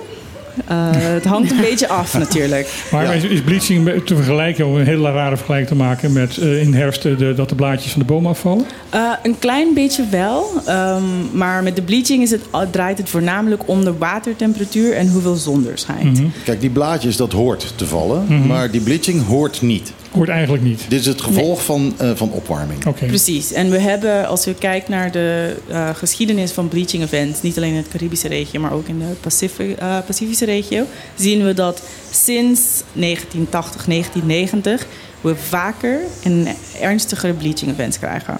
Uh, 0.70 0.90
het 0.90 1.24
hangt 1.24 1.50
een 1.50 1.60
beetje 1.60 1.88
af 1.88 2.18
natuurlijk. 2.18 2.84
Maar 2.90 3.04
ja. 3.04 3.12
is, 3.12 3.24
is, 3.24 3.40
bleaching 3.40 4.02
te 4.04 4.14
vergelijken, 4.14 4.66
om 4.66 4.76
een 4.76 4.84
hele 4.84 5.10
rare 5.10 5.36
vergelijking 5.36 5.68
te 5.68 5.84
maken 5.84 6.12
met 6.12 6.36
uh, 6.36 6.62
in 6.62 6.74
herfst 6.74 7.02
de, 7.02 7.32
dat 7.36 7.48
de 7.48 7.54
blaadjes 7.54 7.92
van 7.92 8.00
de 8.00 8.06
boom 8.06 8.26
afvallen? 8.26 8.66
Uh, 8.94 9.12
een 9.22 9.38
klein 9.38 9.74
beetje 9.74 10.04
wel. 10.10 10.50
Um, 10.68 11.30
maar 11.32 11.62
met 11.62 11.76
de 11.76 11.82
bleaching 11.82 12.22
is 12.22 12.30
het, 12.30 12.42
draait 12.70 12.98
het 12.98 13.08
voornamelijk 13.08 13.62
om 13.66 13.84
de 13.84 13.98
watertemperatuur 13.98 14.92
en 14.92 15.08
hoeveel 15.08 15.34
zon 15.34 15.66
er 15.66 15.78
schijnt. 15.78 16.04
Mm 16.04 16.14
-hmm. 16.14 16.32
Kijk, 16.44 16.60
die 16.60 16.70
blaadjes 16.70 17.16
dat 17.16 17.32
hoort 17.32 17.72
te 17.76 17.86
vallen, 17.86 18.22
mm 18.28 18.38
-hmm. 18.38 18.46
maar 18.46 18.70
die 18.70 18.80
bleaching 18.80 19.26
hoort 19.26 19.62
niet. 19.62 19.92
Hoort 20.18 20.30
eigenlijk 20.30 20.64
niet. 20.64 20.84
Dit 20.88 21.00
is 21.00 21.06
het 21.06 21.20
gevolg 21.20 21.56
nee. 21.56 21.66
van, 21.66 21.94
uh, 22.02 22.10
van 22.14 22.30
opwarming. 22.30 22.86
Okay. 22.86 23.08
Precies. 23.08 23.52
En 23.52 23.70
we 23.70 23.78
hebben, 23.78 24.28
als 24.28 24.44
je 24.44 24.54
kijkt 24.54 24.88
naar 24.88 25.10
de 25.10 25.56
uh, 25.70 25.88
geschiedenis 25.94 26.50
van 26.50 26.68
bleaching 26.68 27.02
events, 27.02 27.42
niet 27.42 27.56
alleen 27.56 27.70
in 27.70 27.76
het 27.76 27.88
Caribische 27.88 28.28
regio, 28.28 28.60
maar 28.60 28.72
ook 28.72 28.88
in 28.88 28.98
de 28.98 29.14
Pacific, 29.20 29.82
uh, 29.82 29.98
Pacifische 30.06 30.44
regio, 30.44 30.84
zien 31.14 31.44
we 31.44 31.54
dat 31.54 31.82
sinds 32.10 32.60
1980, 32.92 33.84
1990 33.84 34.86
we 35.20 35.36
vaker 35.36 36.00
en 36.22 36.46
ernstigere 36.80 37.32
bleaching 37.32 37.70
events 37.70 37.98
krijgen. 37.98 38.38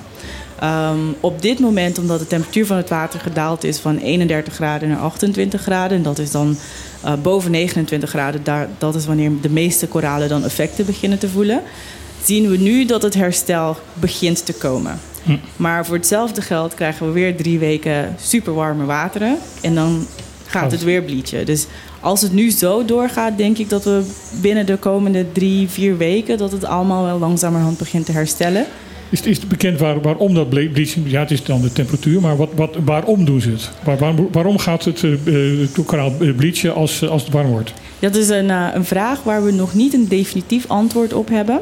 Um, 0.64 1.14
op 1.20 1.42
dit 1.42 1.58
moment, 1.58 1.98
omdat 1.98 2.18
de 2.18 2.26
temperatuur 2.26 2.66
van 2.66 2.76
het 2.76 2.88
water 2.88 3.20
gedaald 3.20 3.64
is 3.64 3.78
van 3.78 3.98
31 3.98 4.54
graden 4.54 4.88
naar 4.88 4.98
28 4.98 5.62
graden, 5.62 5.96
en 5.96 6.02
dat 6.02 6.18
is 6.18 6.30
dan 6.30 6.56
uh, 7.04 7.12
boven 7.22 7.50
29 7.50 8.08
graden, 8.10 8.44
daar, 8.44 8.68
dat 8.78 8.94
is 8.94 9.06
wanneer 9.06 9.30
de 9.40 9.50
meeste 9.50 9.86
koralen 9.86 10.28
dan 10.28 10.44
effecten 10.44 10.86
beginnen 10.86 11.18
te 11.18 11.28
voelen, 11.28 11.62
zien 12.24 12.48
we 12.48 12.56
nu 12.56 12.84
dat 12.84 13.02
het 13.02 13.14
herstel 13.14 13.76
begint 13.94 14.46
te 14.46 14.52
komen. 14.52 15.00
Hm. 15.22 15.36
Maar 15.56 15.86
voor 15.86 15.96
hetzelfde 15.96 16.42
geld 16.42 16.74
krijgen 16.74 17.06
we 17.06 17.12
weer 17.12 17.36
drie 17.36 17.58
weken 17.58 18.14
super 18.20 18.54
warme 18.54 18.84
wateren 18.84 19.38
en 19.60 19.74
dan 19.74 20.06
gaat 20.46 20.70
het 20.70 20.84
weer 20.84 21.02
bleachen. 21.02 21.46
Dus 21.46 21.66
als 22.00 22.22
het 22.22 22.32
nu 22.32 22.50
zo 22.50 22.84
doorgaat, 22.84 23.36
denk 23.36 23.58
ik 23.58 23.68
dat 23.68 23.84
we 23.84 24.02
binnen 24.40 24.66
de 24.66 24.76
komende 24.76 25.32
drie, 25.32 25.68
vier 25.68 25.96
weken 25.96 26.38
dat 26.38 26.52
het 26.52 26.64
allemaal 26.64 27.04
wel 27.04 27.18
langzamerhand 27.18 27.78
begint 27.78 28.06
te 28.06 28.12
herstellen. 28.12 28.66
Is, 29.10 29.20
is 29.20 29.36
het 29.36 29.48
bekend 29.48 29.78
waar, 29.78 30.00
waarom 30.00 30.34
dat 30.34 30.48
bleaching... 30.48 31.10
Ja, 31.10 31.20
het 31.20 31.30
is 31.30 31.44
dan 31.44 31.60
de 31.60 31.72
temperatuur, 31.72 32.20
maar 32.20 32.36
wat, 32.36 32.48
wat, 32.56 32.76
waarom 32.84 33.24
doen 33.24 33.40
ze 33.40 33.50
het? 33.50 33.70
Waar, 33.84 33.98
waar, 33.98 34.14
waarom 34.32 34.58
gaat 34.58 34.84
het 34.84 35.02
uh, 35.02 35.66
koraal 35.86 36.12
bleachen 36.36 36.74
als, 36.74 37.08
als 37.08 37.22
het 37.22 37.32
warm 37.32 37.50
wordt? 37.50 37.72
Dat 37.98 38.14
is 38.16 38.28
een, 38.28 38.48
uh, 38.48 38.68
een 38.72 38.84
vraag 38.84 39.22
waar 39.22 39.44
we 39.44 39.52
nog 39.52 39.74
niet 39.74 39.94
een 39.94 40.08
definitief 40.08 40.64
antwoord 40.68 41.12
op 41.12 41.28
hebben. 41.28 41.60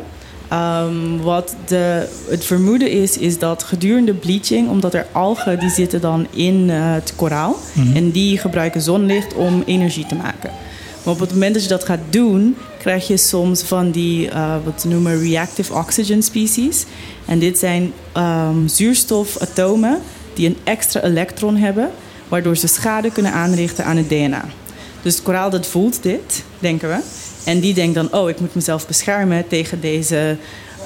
Um, 0.53 1.21
wat 1.23 1.57
de, 1.67 2.09
het 2.29 2.45
vermoeden 2.45 2.91
is, 2.91 3.19
is 3.19 3.39
dat 3.39 3.63
gedurende 3.63 4.15
bleaching, 4.15 4.69
omdat 4.69 4.95
er 4.95 5.07
algen 5.13 5.59
die 5.59 5.71
zitten 5.71 6.01
dan 6.01 6.27
in 6.31 6.69
uh, 6.69 6.93
het 6.93 7.13
koraal 7.17 7.57
mm 7.73 7.83
-hmm. 7.83 7.97
en 7.97 8.11
die 8.11 8.39
gebruiken 8.39 8.81
zonlicht 8.81 9.35
om 9.35 9.63
energie 9.67 10.07
te 10.07 10.15
maken. 10.15 10.51
Maar 11.03 11.15
op 11.15 11.21
het 11.21 11.33
moment 11.33 11.55
dat 11.55 11.63
je 11.63 11.69
dat 11.69 11.85
gaat 11.85 12.01
doen, 12.11 12.57
krijg 12.87 13.07
je 13.07 13.17
soms 13.17 13.63
van 13.63 13.91
die 13.91 14.29
uh, 14.29 14.57
wat 14.65 14.85
noemen 14.85 15.21
reactive 15.21 15.75
oxygen 15.75 16.23
species. 16.23 16.85
En 17.25 17.39
dit 17.39 17.59
zijn 17.59 17.93
um, 18.17 18.69
zuurstofatomen 18.69 20.01
die 20.35 20.49
een 20.49 20.57
extra 20.65 21.03
elektron 21.03 21.57
hebben, 21.57 21.91
waardoor 22.29 22.57
ze 22.57 22.67
schade 22.67 23.11
kunnen 23.11 23.33
aanrichten 23.33 23.85
aan 23.85 23.97
het 23.97 24.09
DNA. 24.09 24.45
Dus 25.03 25.15
het 25.15 25.23
koraal 25.23 25.51
dat 25.51 25.67
voelt 25.67 26.03
dit, 26.03 26.45
denken 26.59 26.89
we. 26.89 26.99
En 27.45 27.61
die 27.61 27.75
denkt 27.75 27.95
dan, 27.95 28.13
oh, 28.13 28.29
ik 28.29 28.41
moet 28.41 28.55
mezelf 28.55 28.87
beschermen 28.87 29.49
tegen 29.49 29.81
deze 29.81 30.37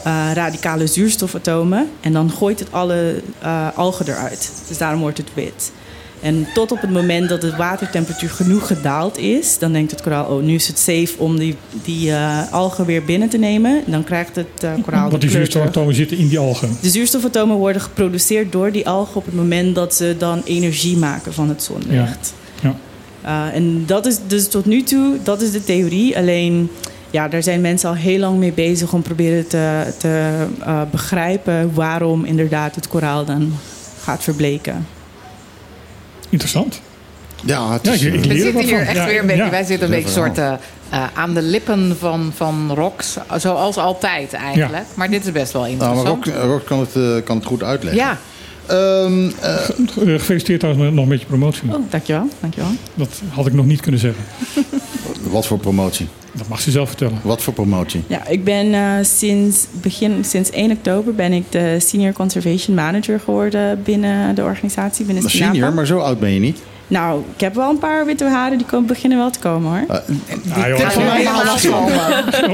uh, 0.07 0.31
radicale 0.35 0.87
zuurstofatomen. 0.87 1.91
En 2.01 2.13
dan 2.13 2.31
gooit 2.31 2.59
het 2.59 2.73
alle 2.73 3.23
uh, 3.43 3.69
algen 3.75 4.09
eruit. 4.09 4.53
Dus 4.69 4.79
daarom 4.79 5.01
wordt 5.01 5.19
het 5.19 5.35
wit. 5.35 5.73
En 6.21 6.47
tot 6.55 6.73
op 6.73 6.81
het 6.81 6.91
moment 6.91 7.29
dat 7.29 7.41
de 7.41 7.57
watertemperatuur 7.57 8.31
genoeg 8.31 8.67
gedaald 8.67 9.19
is, 9.19 9.59
dan 9.59 9.73
denkt 9.73 9.91
het 9.91 10.03
koraal, 10.03 10.27
oh, 10.27 10.43
nu 10.43 10.55
is 10.55 10.67
het 10.67 10.79
safe 10.79 11.13
om 11.17 11.39
die, 11.39 11.57
die 11.83 12.09
uh, 12.09 12.53
algen 12.53 12.85
weer 12.85 13.05
binnen 13.05 13.29
te 13.29 13.39
nemen. 13.39 13.83
En 13.87 13.93
dan 13.93 14.05
krijgt 14.05 14.37
het 14.37 14.65
uh, 14.65 14.73
koraal. 14.85 15.11
Want 15.11 15.21
die 15.21 15.31
zuurstofatomen 15.31 15.95
zitten 15.95 16.17
in 16.17 16.29
die 16.29 16.39
algen. 16.39 16.77
De 16.81 16.91
zuurstofatomen 16.91 17.57
worden 17.57 17.83
geproduceerd 17.83 18.53
door 18.53 18.73
die 18.73 18.89
algen 18.89 19.17
op 19.17 19.25
het 19.25 19.35
moment 19.35 19.75
dat 19.75 19.95
ze 19.95 20.15
dan 20.19 20.43
energie 20.45 20.97
maken 20.97 21.33
van 21.33 21.49
het 21.49 21.63
zonlicht. 21.63 22.35
Ja. 22.63 22.75
ja. 23.23 23.49
Uh, 23.51 23.55
en 23.57 23.83
dat 23.87 24.07
is 24.07 24.19
dus 24.27 24.49
tot 24.49 24.67
nu 24.67 24.83
toe, 24.83 25.17
dat 25.23 25.43
is 25.43 25.51
de 25.51 25.65
theorie. 25.65 26.17
Alleen, 26.17 26.71
ja, 27.11 27.29
daar 27.29 27.43
zijn 27.43 27.61
mensen 27.61 27.89
al 27.89 27.95
heel 27.95 28.19
lang 28.19 28.39
mee 28.39 28.53
bezig 28.53 28.93
om 28.93 29.03
proberen 29.03 29.49
te, 29.49 29.93
te 29.99 30.47
uh, 30.61 30.83
begrijpen 30.91 31.75
waarom 31.75 32.25
inderdaad 32.25 32.75
het 32.75 32.89
koraal 32.89 33.25
dan 33.25 33.53
gaat 34.03 34.23
verbleken. 34.23 34.87
Interessant. 36.31 36.81
Ja, 37.45 37.73
het 37.73 37.85
ja, 37.87 37.93
is, 37.93 38.03
ik, 38.03 38.15
ik 38.15 38.21
we 38.21 38.27
leer 38.27 38.37
zitten 38.43 38.61
er 38.61 38.67
hier 38.67 38.81
echt 38.81 38.97
Ja, 38.97 39.07
weer 39.07 39.21
een 39.21 39.27
beetje, 39.27 39.45
ja. 39.45 39.51
wij 39.51 39.65
zitten 39.65 39.89
een 39.89 39.95
beetje 39.95 40.11
soort 40.11 40.39
uh, 40.39 40.53
uh, 40.93 41.05
aan 41.15 41.35
de 41.35 41.43
lippen 41.43 41.97
van, 41.99 42.33
van 42.37 42.73
Rox, 42.75 43.17
zoals 43.37 43.77
altijd 43.77 44.33
eigenlijk. 44.33 44.85
Maar 44.95 45.11
dit 45.11 45.25
is 45.27 45.33
best 45.33 45.53
wel 45.53 45.63
Nou, 45.63 45.73
interessant. 45.73 46.27
maar 46.27 46.35
Rock, 46.37 46.45
Rock 46.51 46.67
kan, 46.67 46.79
het, 46.81 46.95
uh, 46.97 47.25
kan 47.25 47.37
het 47.37 47.47
goed 47.47 47.63
uitleggen. 47.63 48.03
Ja. 48.03 48.19
Ehm, 48.67 49.31
eh, 49.41 49.55
Eh, 49.55 49.61
Gefeliciteerd 50.19 50.61
trouwens 50.61 50.85
met- 50.87 50.95
nog 50.95 51.07
met 51.07 51.21
je 51.21 51.27
promotie. 51.27 51.69
Oh, 51.75 51.91
dankjewel. 51.91 52.29
dankjewel. 52.41 52.71
Dat 52.95 53.09
had 53.29 53.47
ik 53.47 53.53
nog 53.53 53.67
niet 53.67 53.81
kunnen 53.81 54.01
zeggen. 54.01 54.25
wat 55.31 55.47
voor 55.47 55.59
promotie? 55.59 56.09
Dat 56.33 56.49
mag 56.49 56.61
ze 56.61 56.71
zelf 56.71 56.89
vertellen. 56.89 57.19
Wat 57.23 57.43
voor 57.43 57.53
promotie? 57.53 58.03
Ja, 58.07 58.27
ik 58.27 58.45
ben 58.45 58.75
eh, 58.75 58.93
sinds 59.03 59.67
begin, 59.73 60.25
sinds 60.25 60.51
1 60.51 60.71
oktober 60.71 61.15
ben 61.15 61.33
ik 61.33 61.45
de 61.49 61.77
Senior 61.79 62.13
Conservation 62.13 62.77
Manager 62.77 63.21
geworden 63.21 63.83
binnen 63.83 64.35
de 64.35 64.43
organisatie. 64.43 65.05
Binnen 65.05 65.23
Maar 65.23 65.33
senior, 65.33 65.75
maar 65.75 65.87
zo 65.87 65.99
oud 65.99 66.21
ben 66.21 66.31
je 66.31 66.41
niet. 66.41 66.59
Nou, 66.91 67.23
ik 67.35 67.41
heb 67.41 67.55
wel 67.55 67.71
een 67.71 67.79
paar 67.79 68.07
witte 68.07 68.25
haren 68.25 68.59
die 68.59 68.67
komen, 68.67 68.87
beginnen 68.87 69.19
wel 69.19 69.31
te 69.31 69.39
komen 69.39 69.71
hoor. 69.71 69.97
Ah, 69.97 70.67
joh, 70.69 70.91
van 70.91 71.05
mij 71.05 71.27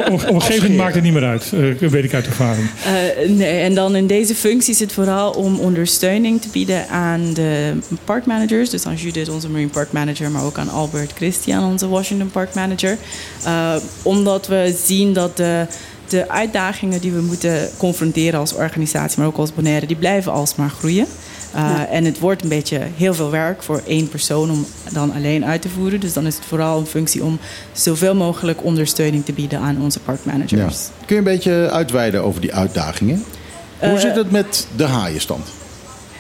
op, 0.07 0.23
een 0.35 0.43
gegeven 0.43 0.63
moment 0.71 0.77
maakt 0.77 0.95
het 0.95 1.03
niet 1.03 1.13
meer 1.13 1.25
uit. 1.25 1.53
eh, 1.81 1.89
weet 1.89 2.05
ik 2.05 2.15
uit 2.15 2.27
ervaring. 2.27 2.69
Eh, 2.85 3.29
nee, 3.29 3.61
en 3.61 3.75
dan 3.75 3.97
in 3.97 4.07
deze 4.07 4.35
functie 4.35 4.73
is 4.73 4.81
het 4.81 4.93
vooral 4.93 5.31
om 5.31 5.59
ondersteuning 5.59 6.41
te 6.43 6.49
bieden 6.49 6.89
aan 6.89 7.35
de 7.35 7.73
parkmanagers. 8.05 8.71
Dus 8.71 8.87
aan 8.87 8.95
Judith, 8.95 9.29
onze 9.29 9.49
Marine 9.49 9.71
Park 9.71 9.93
Manager, 9.93 10.31
maar 10.31 10.45
ook 10.45 10.59
aan 10.59 10.71
Albert 10.71 11.13
Christian, 11.15 11.65
onze 11.65 11.89
Washington 11.89 12.31
Park 12.31 12.55
Manager. 12.55 12.99
Eh, 13.45 13.75
omdat 14.03 14.47
we 14.47 14.77
zien 14.85 15.13
dat 15.13 15.37
de, 15.37 15.67
de 16.09 16.29
uitdagingen 16.29 17.01
die 17.01 17.13
we 17.13 17.21
moeten 17.21 17.69
confronteren 17.77 18.41
als 18.41 18.55
organisatie, 18.55 19.19
maar 19.19 19.29
ook 19.29 19.37
als 19.37 19.55
Bonaire, 19.55 19.87
die 19.87 19.97
blijven 19.97 20.33
alsmaar 20.33 20.71
groeien. 20.71 21.07
Uh, 21.57 21.63
Ja. 21.63 21.87
En 21.89 22.05
het 22.05 22.19
wordt 22.19 22.43
een 22.43 22.49
beetje 22.49 22.81
heel 22.97 23.15
veel 23.15 23.31
werk 23.31 23.63
voor 23.63 23.83
één 23.87 24.09
persoon 24.09 24.51
om 24.51 24.67
dan 24.93 25.13
alleen 25.15 25.45
uit 25.45 25.63
te 25.63 25.69
voeren. 25.69 26.01
Dus 26.01 26.13
dan 26.13 26.27
is 26.27 26.35
het 26.35 26.45
vooral 26.45 26.79
een 26.79 26.87
functie 26.87 27.25
om 27.25 27.39
zoveel 27.73 28.15
mogelijk 28.15 28.65
ondersteuning 28.65 29.25
te 29.25 29.33
bieden 29.33 29.59
aan 29.61 29.81
onze 29.83 29.99
Ja. 29.99 30.05
parkmanagers. 30.05 30.77
Kun 31.07 31.15
je 31.15 31.17
een 31.17 31.25
beetje 31.25 31.69
uitweiden 31.73 32.23
over 32.25 32.41
die 32.41 32.55
uitdagingen? 32.55 33.25
Hoe 33.79 33.89
Eh, 33.89 33.99
zit 33.99 34.17
het 34.17 34.31
met 34.31 34.67
de 34.77 34.85
haaienstand? 34.85 35.47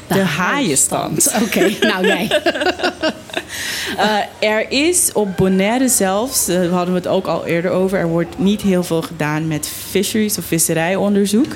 De 0.06 0.20
haaienstand. 0.20 1.32
Oké, 1.42 1.70
nou 1.90 2.06
nee. 2.06 2.28
Eh, 3.96 4.48
er 4.50 4.70
is 4.70 5.10
op 5.12 5.36
Bonaire 5.36 5.88
zelfs, 5.88 6.48
eh, 6.48 6.60
we 6.60 6.66
hadden 6.68 6.94
het 6.94 7.06
ook 7.06 7.26
al 7.26 7.46
eerder 7.46 7.70
over, 7.70 7.98
er 7.98 8.08
wordt 8.08 8.38
niet 8.38 8.60
heel 8.62 8.82
veel 8.84 9.02
gedaan 9.02 9.46
met 9.48 9.68
fisheries 9.90 10.38
of 10.38 10.44
visserijonderzoek. 10.44 11.46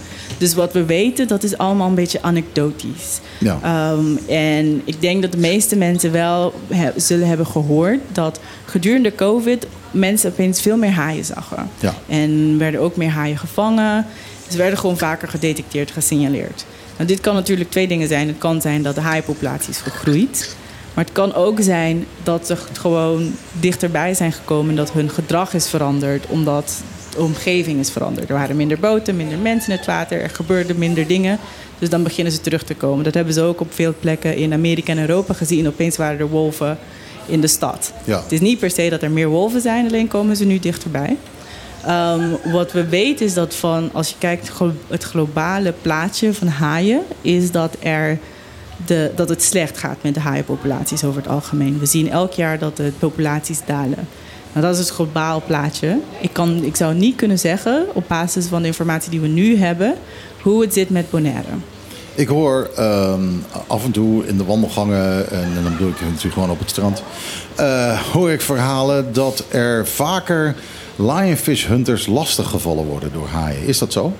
Dus 0.40 0.54
wat 0.54 0.72
we 0.72 0.84
weten, 0.84 1.28
dat 1.28 1.42
is 1.42 1.58
allemaal 1.58 1.88
een 1.88 1.94
beetje 1.94 2.22
anekdotisch. 2.22 3.20
Ja. 3.38 3.58
Ehm, 3.62 4.16
en 4.28 4.82
ik 4.84 5.00
denk 5.00 5.22
dat 5.22 5.32
de 5.32 5.38
meeste 5.38 5.76
mensen 5.76 6.12
wel 6.12 6.54
he- 6.68 6.90
zullen 6.96 7.28
hebben 7.28 7.46
gehoord 7.46 7.98
dat 8.12 8.40
gedurende 8.64 9.14
COVID 9.14 9.66
mensen 9.90 10.30
opeens 10.30 10.60
veel 10.60 10.76
meer 10.76 10.90
haaien 10.90 11.24
zagen. 11.24 11.70
Ja. 11.80 11.94
En 12.08 12.58
werden 12.58 12.80
ook 12.80 12.96
meer 12.96 13.10
haaien 13.10 13.38
gevangen. 13.38 14.06
Ze 14.48 14.56
werden 14.56 14.78
gewoon 14.78 14.98
vaker 14.98 15.28
gedetecteerd, 15.28 15.90
gesignaleerd. 15.90 16.64
Nou, 16.96 17.08
dit 17.08 17.20
kan 17.20 17.34
natuurlijk 17.34 17.70
twee 17.70 17.88
dingen 17.88 18.08
zijn. 18.08 18.26
Het 18.28 18.38
kan 18.38 18.60
zijn 18.60 18.82
dat 18.82 18.94
de 18.94 19.00
haaienpopulatie 19.00 19.70
is 19.70 19.78
gegroeid. 19.78 20.56
Maar 20.94 21.04
het 21.04 21.12
kan 21.12 21.34
ook 21.34 21.58
zijn 21.60 22.06
dat 22.22 22.46
ze 22.46 22.56
gewoon 22.72 23.32
dichterbij 23.52 24.14
zijn 24.14 24.32
gekomen... 24.32 24.76
dat 24.76 24.92
hun 24.92 25.10
gedrag 25.10 25.54
is 25.54 25.68
veranderd 25.68 26.26
omdat 26.26 26.82
de 27.10 27.22
omgeving 27.22 27.78
is 27.78 27.90
veranderd. 27.90 28.28
Er 28.28 28.34
waren 28.34 28.56
minder 28.56 28.78
boten, 28.78 29.16
minder 29.16 29.38
mensen 29.38 29.72
in 29.72 29.76
het 29.76 29.86
water. 29.86 30.20
Er 30.20 30.30
gebeurden 30.30 30.78
minder 30.78 31.06
dingen. 31.06 31.38
Dus 31.78 31.90
dan 31.90 32.02
beginnen 32.02 32.32
ze 32.32 32.40
terug 32.40 32.62
te 32.62 32.74
komen. 32.74 33.04
Dat 33.04 33.14
hebben 33.14 33.34
ze 33.34 33.42
ook 33.42 33.60
op 33.60 33.74
veel 33.74 33.94
plekken 34.00 34.36
in 34.36 34.52
Amerika 34.52 34.92
en 34.92 34.98
Europa 34.98 35.34
gezien. 35.34 35.66
Opeens 35.66 35.96
waren 35.96 36.18
er 36.18 36.28
wolven 36.28 36.78
in 37.26 37.40
de 37.40 37.46
stad. 37.46 37.92
Ja. 38.04 38.22
Het 38.22 38.32
is 38.32 38.40
niet 38.40 38.58
per 38.58 38.70
se 38.70 38.88
dat 38.88 39.02
er 39.02 39.10
meer 39.10 39.28
wolven 39.28 39.60
zijn, 39.60 39.86
alleen 39.86 40.08
komen 40.08 40.36
ze 40.36 40.44
nu 40.44 40.58
dichterbij. 40.58 41.16
Ehm, 41.84 42.28
wat 42.44 42.72
we 42.72 42.88
weten 42.88 43.26
is 43.26 43.34
dat 43.34 43.54
van, 43.54 43.90
als 43.92 44.08
je 44.08 44.14
kijkt 44.18 44.50
het 44.88 45.02
globale 45.02 45.74
plaatje 45.82 46.34
van 46.34 46.48
haaien, 46.48 47.02
is 47.20 47.50
dat, 47.50 47.76
er 47.80 48.18
de, 48.86 49.10
dat 49.14 49.28
het 49.28 49.42
slecht 49.42 49.78
gaat 49.78 49.96
met 50.02 50.14
de 50.14 50.20
haaienpopulaties 50.20 51.04
over 51.04 51.22
het 51.22 51.30
algemeen. 51.30 51.78
We 51.78 51.86
zien 51.86 52.10
elk 52.10 52.32
jaar 52.32 52.58
dat 52.58 52.76
de 52.76 52.92
populaties 52.98 53.60
dalen. 53.66 54.08
Nou, 54.52 54.66
dat 54.66 54.74
is 54.74 54.80
het 54.80 54.90
globaal 54.90 55.42
plaatje. 55.46 55.98
Ik, 56.20 56.32
kan, 56.32 56.64
ik 56.64 56.76
zou 56.76 56.94
niet 56.94 57.16
kunnen 57.16 57.38
zeggen, 57.38 57.86
op 57.92 58.04
basis 58.06 58.46
van 58.46 58.60
de 58.62 58.66
informatie 58.66 59.10
die 59.10 59.20
we 59.20 59.26
nu 59.26 59.56
hebben, 59.56 59.94
hoe 60.42 60.60
het 60.60 60.72
zit 60.72 60.90
met 60.90 61.10
Bonaire. 61.10 61.48
Ik 62.14 62.28
hoor 62.28 62.70
ehm, 62.76 63.28
af 63.66 63.84
en 63.84 63.90
toe 63.90 64.26
in 64.26 64.36
de 64.36 64.44
wandelgangen, 64.44 65.30
en, 65.30 65.42
en 65.56 65.62
dan 65.62 65.72
bedoel 65.72 65.88
ik 65.88 66.00
natuurlijk 66.00 66.34
gewoon 66.34 66.50
op 66.50 66.58
het 66.58 66.70
strand, 66.70 67.02
eh, 67.54 68.00
hoor 68.00 68.30
ik 68.30 68.40
verhalen 68.40 69.12
dat 69.12 69.44
er 69.48 69.86
vaker 69.86 70.54
lionfish 70.96 71.66
hunters 71.66 72.06
lastiggevallen 72.06 72.84
worden 72.84 73.12
door 73.12 73.28
haaien. 73.28 73.66
Is 73.66 73.78
dat 73.78 73.92
zo? 73.92 74.12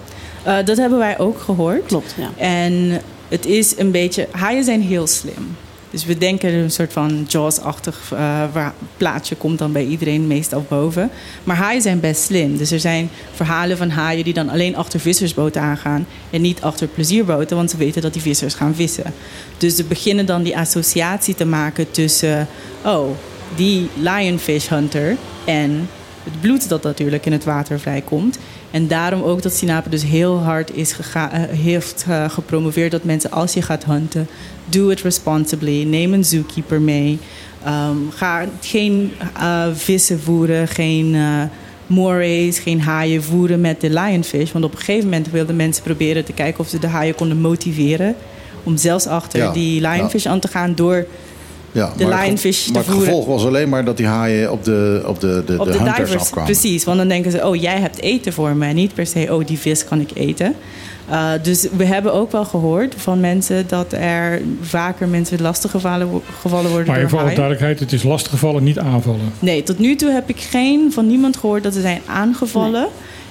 Eh, 0.43 0.57
dat 0.65 0.77
hebben 0.77 0.98
wij 0.98 1.19
ook 1.19 1.40
gehoord. 1.40 1.86
Klopt, 1.86 2.15
ja. 2.19 2.31
En 2.36 3.01
het 3.28 3.47
is 3.47 3.78
een 3.78 3.90
beetje... 3.90 4.28
Haaien 4.31 4.65
zijn 4.65 4.82
heel 4.82 5.07
slim. 5.07 5.57
Dus 5.91 6.05
we 6.05 6.19
denken 6.19 6.53
een 6.53 6.71
soort 6.71 6.93
van 6.93 7.25
Jaws-achtig 7.29 8.12
eh, 8.12 8.19
waar- 8.53 8.75
plaatje 8.97 9.37
komt 9.37 9.59
dan 9.59 9.73
bij 9.73 9.85
iedereen 9.85 10.27
meestal 10.27 10.67
boven. 10.69 11.11
Maar 11.45 11.57
haaien 11.57 11.83
zijn 11.83 12.01
best 12.01 12.23
slim. 12.23 12.57
Dus 12.57 12.71
er 12.71 12.81
zijn 12.81 13.11
verhalen 13.35 13.77
van 13.77 13.91
haaien 13.91 14.25
die 14.25 14.35
dan 14.35 14.49
alleen 14.49 14.77
achter 14.77 15.01
vissersboten 15.01 15.62
aangaan... 15.62 16.07
en 16.31 16.41
niet 16.41 16.62
achter 16.62 16.87
plezierboten, 16.87 17.57
want 17.57 17.71
ze 17.71 17.77
weten 17.77 18.03
dat 18.03 18.12
die 18.12 18.23
vissers 18.23 18.55
gaan 18.55 18.75
vissen. 18.75 19.12
Dus 19.59 19.77
ze 19.77 19.85
beginnen 19.85 20.27
dan 20.27 20.43
die 20.43 20.57
associatie 20.59 21.35
te 21.35 21.47
maken 21.47 21.91
tussen... 21.91 22.49
oh, 22.85 23.11
die 23.57 23.89
lionfish 23.95 24.69
hunter 24.69 25.17
en 25.45 25.89
het 26.25 26.41
bloed 26.41 26.69
dat 26.69 26.83
natuurlijk 26.83 27.27
in 27.27 27.33
het 27.33 27.45
water 27.45 27.81
vrijkomt. 27.81 28.39
En 28.70 28.88
daarom 28.88 29.22
ook 29.22 29.42
dat 29.42 29.55
Sinape 29.55 29.88
dus 29.88 30.02
heel 30.02 30.38
hard 30.38 30.74
is 30.74 30.97
eh, 31.14 31.24
heeft 31.48 32.05
eh, 32.09 32.30
gepromoveerd 32.30 32.90
dat 32.90 33.05
mensen 33.05 33.30
als 33.30 33.55
je 33.55 33.62
gaat 33.62 33.84
hunten, 33.84 34.28
do 34.64 34.88
it 34.88 35.01
responsibly. 35.01 35.82
Neem 35.82 36.12
een 36.12 36.24
zookeeper 36.24 36.80
mee. 36.80 37.18
Ehm, 37.64 37.97
ga 38.10 38.44
geen 38.60 39.12
eh, 39.34 39.66
vissen 39.74 40.20
voeren, 40.20 40.68
geen 40.68 41.14
eh 41.14 41.42
morays, 41.90 42.59
geen 42.59 42.80
haaien 42.80 43.22
voeren 43.22 43.60
met 43.60 43.80
de 43.80 43.90
lionfish. 43.90 44.52
Want 44.52 44.64
op 44.64 44.72
een 44.72 44.78
gegeven 44.78 45.05
moment 45.05 45.30
wilden 45.30 45.56
mensen 45.56 45.82
proberen 45.82 46.24
te 46.24 46.32
kijken 46.32 46.60
of 46.60 46.68
ze 46.68 46.78
de 46.78 46.86
haaien 46.86 47.14
konden 47.14 47.40
motiveren. 47.40 48.14
Om 48.62 48.76
zelfs 48.76 49.06
achter 49.06 49.40
Ja, 49.40 49.52
die 49.52 49.80
lionfish 49.80 50.26
aan 50.26 50.40
te 50.40 50.48
gaan 50.48 50.74
door 50.74 51.06
Ja, 51.72 51.92
de 51.97 52.09
lionfish 52.09 52.64
te 52.66 52.72
Maar 52.72 52.84
het 52.84 52.94
gevolg 52.94 53.26
was 53.26 53.44
alleen 53.47 53.68
maar 53.68 53.84
dat 53.84 53.97
die 53.97 54.06
haaien 54.06 54.52
op 54.52 54.64
de, 54.64 55.02
op 55.06 55.20
de, 55.20 55.42
de, 55.47 55.59
op 55.59 55.64
de 55.66 55.70
de, 55.72 55.78
hunters 55.78 55.97
divers, 55.97 56.22
afkwamen. 56.22 56.51
precies. 56.52 56.84
Want 56.84 56.98
dan 56.98 57.09
denken 57.09 57.30
ze, 57.30 57.47
oh, 57.47 57.56
jij 57.56 57.78
hebt 57.80 58.01
eten 58.01 58.32
voor 58.32 58.56
me. 58.56 58.66
En 58.66 58.74
niet 58.74 58.94
per 58.94 59.06
se, 59.06 59.26
oh, 59.30 59.47
die 59.47 59.59
vis 59.59 59.84
kan 59.84 60.01
ik 60.01 60.10
eten. 60.14 60.55
Uh, 61.10 61.30
dus 61.42 61.66
we 61.76 61.84
hebben 61.84 62.12
ook 62.12 62.32
wel 62.32 62.44
gehoord 62.44 62.94
van 62.97 63.20
mensen 63.20 63.64
dat 63.68 63.92
er 63.92 64.40
vaker 64.60 65.09
mensen 65.09 65.42
lastig 65.42 65.70
gevallen, 65.70 66.09
wo- 66.09 66.22
gevallen 66.40 66.70
worden 66.70 66.86
Maar 66.88 66.97
even 66.97 67.10
voor 67.10 67.18
alle 67.18 67.28
duidelijkheid, 67.34 67.80
het 67.80 67.92
is 67.92 68.02
lastig 68.02 68.30
gevallen, 68.30 68.62
niet 68.62 68.78
aanvallen. 68.78 69.32
Nee, 69.38 69.62
tot 69.62 69.78
nu 69.78 69.97
toe 69.97 70.10
heb 70.10 70.28
ik 70.28 70.40
geen 70.40 70.92
van 70.92 71.06
niemand 71.06 71.36
gehoord 71.36 71.62
dat 71.62 71.74
ze 71.74 71.80
zijn 71.80 72.01
aangevallen. 72.06 72.86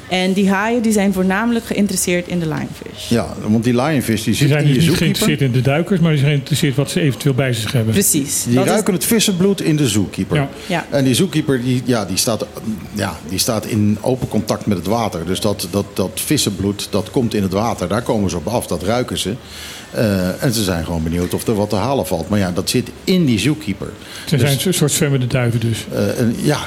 En 0.10 0.34
die 0.34 0.50
haaien 0.50 0.82
die 0.82 0.92
zijn 0.92 1.14
voornamelijk 1.14 1.66
geïnteresseerd 1.66 2.28
in 2.28 2.40
de 2.40 2.46
lionfish. 2.48 3.10
Ja, 3.10 3.34
want 3.48 3.64
die 3.64 3.74
lionfish 3.76 4.24
die 4.24 4.34
zit 4.34 4.48
zijn 4.50 4.62
in 4.64 4.68
je 4.70 4.74
dus 4.74 4.88
niet 4.88 4.98
geïnteresseerd 4.98 5.42
in 5.42 5.52
de 5.52 5.62
duikers, 5.62 6.00
maar 6.00 6.10
die 6.12 6.20
zijn 6.20 6.32
geïnteresseerd 6.32 6.76
wat 6.76 6.92
ze 6.92 7.00
eventueel 7.02 7.34
bij 7.34 7.54
zich 7.54 7.72
hebben. 7.72 7.94
Precies. 7.94 8.44
Die 8.44 8.56
Dat 8.56 8.66
is- 8.66 8.72
ruiken 8.72 8.94
het 8.94 9.06
vissenbloed 9.06 9.62
in 9.62 9.76
de 9.76 9.88
zookeeper. 9.88 10.38
Ja. 10.38 10.50
Ja. 10.66 10.86
En 10.90 11.04
die 11.04 11.14
zookeeper 11.14 11.62
die, 11.62 11.82
ja, 11.86 12.06
die, 12.06 12.18
staat, 12.18 12.46
ja, 12.94 13.18
die 13.30 13.40
staat 13.40 13.66
in 13.66 13.98
open 14.02 14.28
contact 14.28 14.66
met 14.66 14.78
het 14.78 14.88
water. 14.88 15.26
Dus 15.26 15.40
dat, 15.40 15.68
dat, 15.72 15.86
dat 15.94 16.12
vissenbloed 16.26 16.88
dat 16.90 17.12
komt 17.12 17.34
in 17.34 17.42
het 17.44 17.54
water. 17.54 17.88
Daar 17.88 18.02
komen 18.02 18.30
ze 18.30 18.38
op 18.38 18.48
af, 18.48 18.68
dat 18.68 18.84
ruiken 18.84 19.18
ze. 19.18 19.34
Eh, 19.92 20.44
en 20.44 20.54
ze 20.54 20.64
zijn 20.64 20.86
gewoon 20.86 21.04
benieuwd 21.04 21.34
of 21.34 21.48
er 21.48 21.56
wat 21.56 21.70
te 21.70 21.76
halen 21.76 22.08
valt. 22.08 22.30
Maar 22.30 22.40
ja, 22.40 22.52
dat 22.52 22.70
zit 22.70 22.90
in 23.04 23.26
die 23.26 23.40
zookeeper. 23.40 23.90
Ze 24.26 24.38
Dus- 24.38 24.50
zijn 24.52 24.68
een 24.68 24.74
soort 24.74 24.92
zwemmende 24.92 25.28
duiven 25.28 25.60
dus. 25.60 25.86
Eh, 25.94 26.20
en 26.20 26.36
ja, 26.42 26.60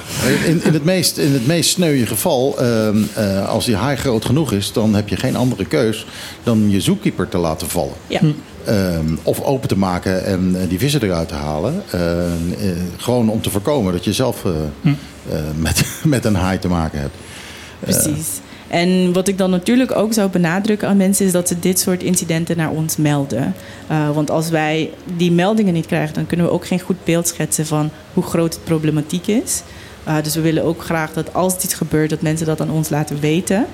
in, 0.46 0.64
in, 0.64 0.72
het 0.72 0.84
meest, 0.84 1.18
in 1.18 1.32
het 1.32 1.46
meest 1.46 1.70
sneuwe 1.70 2.06
geval, 2.06 2.58
ehm, 2.58 2.96
eh, 3.14 3.48
als 3.48 3.64
die 3.64 3.76
haai 3.76 3.96
groot 3.96 4.24
genoeg 4.24 4.52
is, 4.52 4.72
dan 4.72 4.94
heb 4.94 5.08
je 5.08 5.16
geen 5.16 5.36
andere 5.36 5.64
keus 5.64 6.06
dan 6.42 6.70
je 6.70 6.80
zoekkeeper 6.80 7.28
te 7.28 7.38
laten 7.38 7.68
vallen. 7.68 7.94
Ja. 8.06 8.20
Ehm, 8.64 9.16
of 9.22 9.40
open 9.40 9.68
te 9.68 9.78
maken 9.78 10.24
en 10.24 10.66
die 10.68 10.78
vissen 10.78 11.02
eruit 11.02 11.28
te 11.28 11.34
halen. 11.34 11.82
Ehm, 11.90 12.52
eh, 12.58 12.70
gewoon 12.96 13.28
om 13.28 13.40
te 13.42 13.50
voorkomen 13.50 13.92
dat 13.92 14.04
je 14.04 14.12
zelf 14.12 14.44
eh, 14.44 14.50
eh, 14.82 15.40
met, 15.56 15.84
met 16.04 16.24
een 16.24 16.34
haai 16.34 16.58
te 16.58 16.68
maken 16.68 17.00
hebt. 17.00 17.14
Precies. 17.80 18.28
En 18.72 19.12
wat 19.12 19.28
ik 19.28 19.38
dan 19.38 19.50
natuurlijk 19.50 19.96
ook 19.96 20.12
zou 20.12 20.30
benadrukken 20.30 20.88
aan 20.88 20.96
mensen 20.96 21.26
is 21.26 21.32
dat 21.32 21.48
ze 21.48 21.58
dit 21.58 21.78
soort 21.78 22.02
incidenten 22.02 22.56
naar 22.56 22.70
ons 22.70 22.96
melden. 22.96 23.54
Eh, 23.86 24.10
want 24.10 24.30
als 24.30 24.50
wij 24.50 24.90
die 25.16 25.32
meldingen 25.32 25.72
niet 25.72 25.86
krijgen, 25.86 26.14
dan 26.14 26.26
kunnen 26.26 26.46
we 26.46 26.52
ook 26.52 26.66
geen 26.66 26.80
goed 26.80 27.04
beeld 27.04 27.28
schetsen 27.28 27.66
van 27.66 27.90
hoe 28.14 28.22
groot 28.22 28.54
het 28.54 28.64
problematiek 28.64 29.26
is. 29.26 29.62
Eh, 30.04 30.16
dus 30.22 30.34
we 30.34 30.40
willen 30.40 30.64
ook 30.64 30.84
graag 30.84 31.12
dat 31.12 31.34
als 31.34 31.60
dit 31.60 31.74
gebeurt, 31.74 32.10
dat 32.10 32.20
mensen 32.20 32.46
dat 32.46 32.60
aan 32.60 32.70
ons 32.70 32.88
laten 32.88 33.20
weten. 33.20 33.66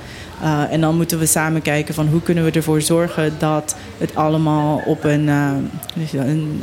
Eh, 0.42 0.72
en 0.72 0.80
dan 0.80 0.96
moeten 0.96 1.18
we 1.18 1.26
samen 1.26 1.62
kijken 1.62 1.94
van 1.94 2.06
hoe 2.08 2.22
kunnen 2.22 2.44
we 2.44 2.50
ervoor 2.50 2.82
zorgen 2.82 3.32
dat 3.38 3.76
het 3.98 4.14
allemaal 4.14 4.82
op 4.86 5.04
een, 5.04 5.28
een 6.12 6.62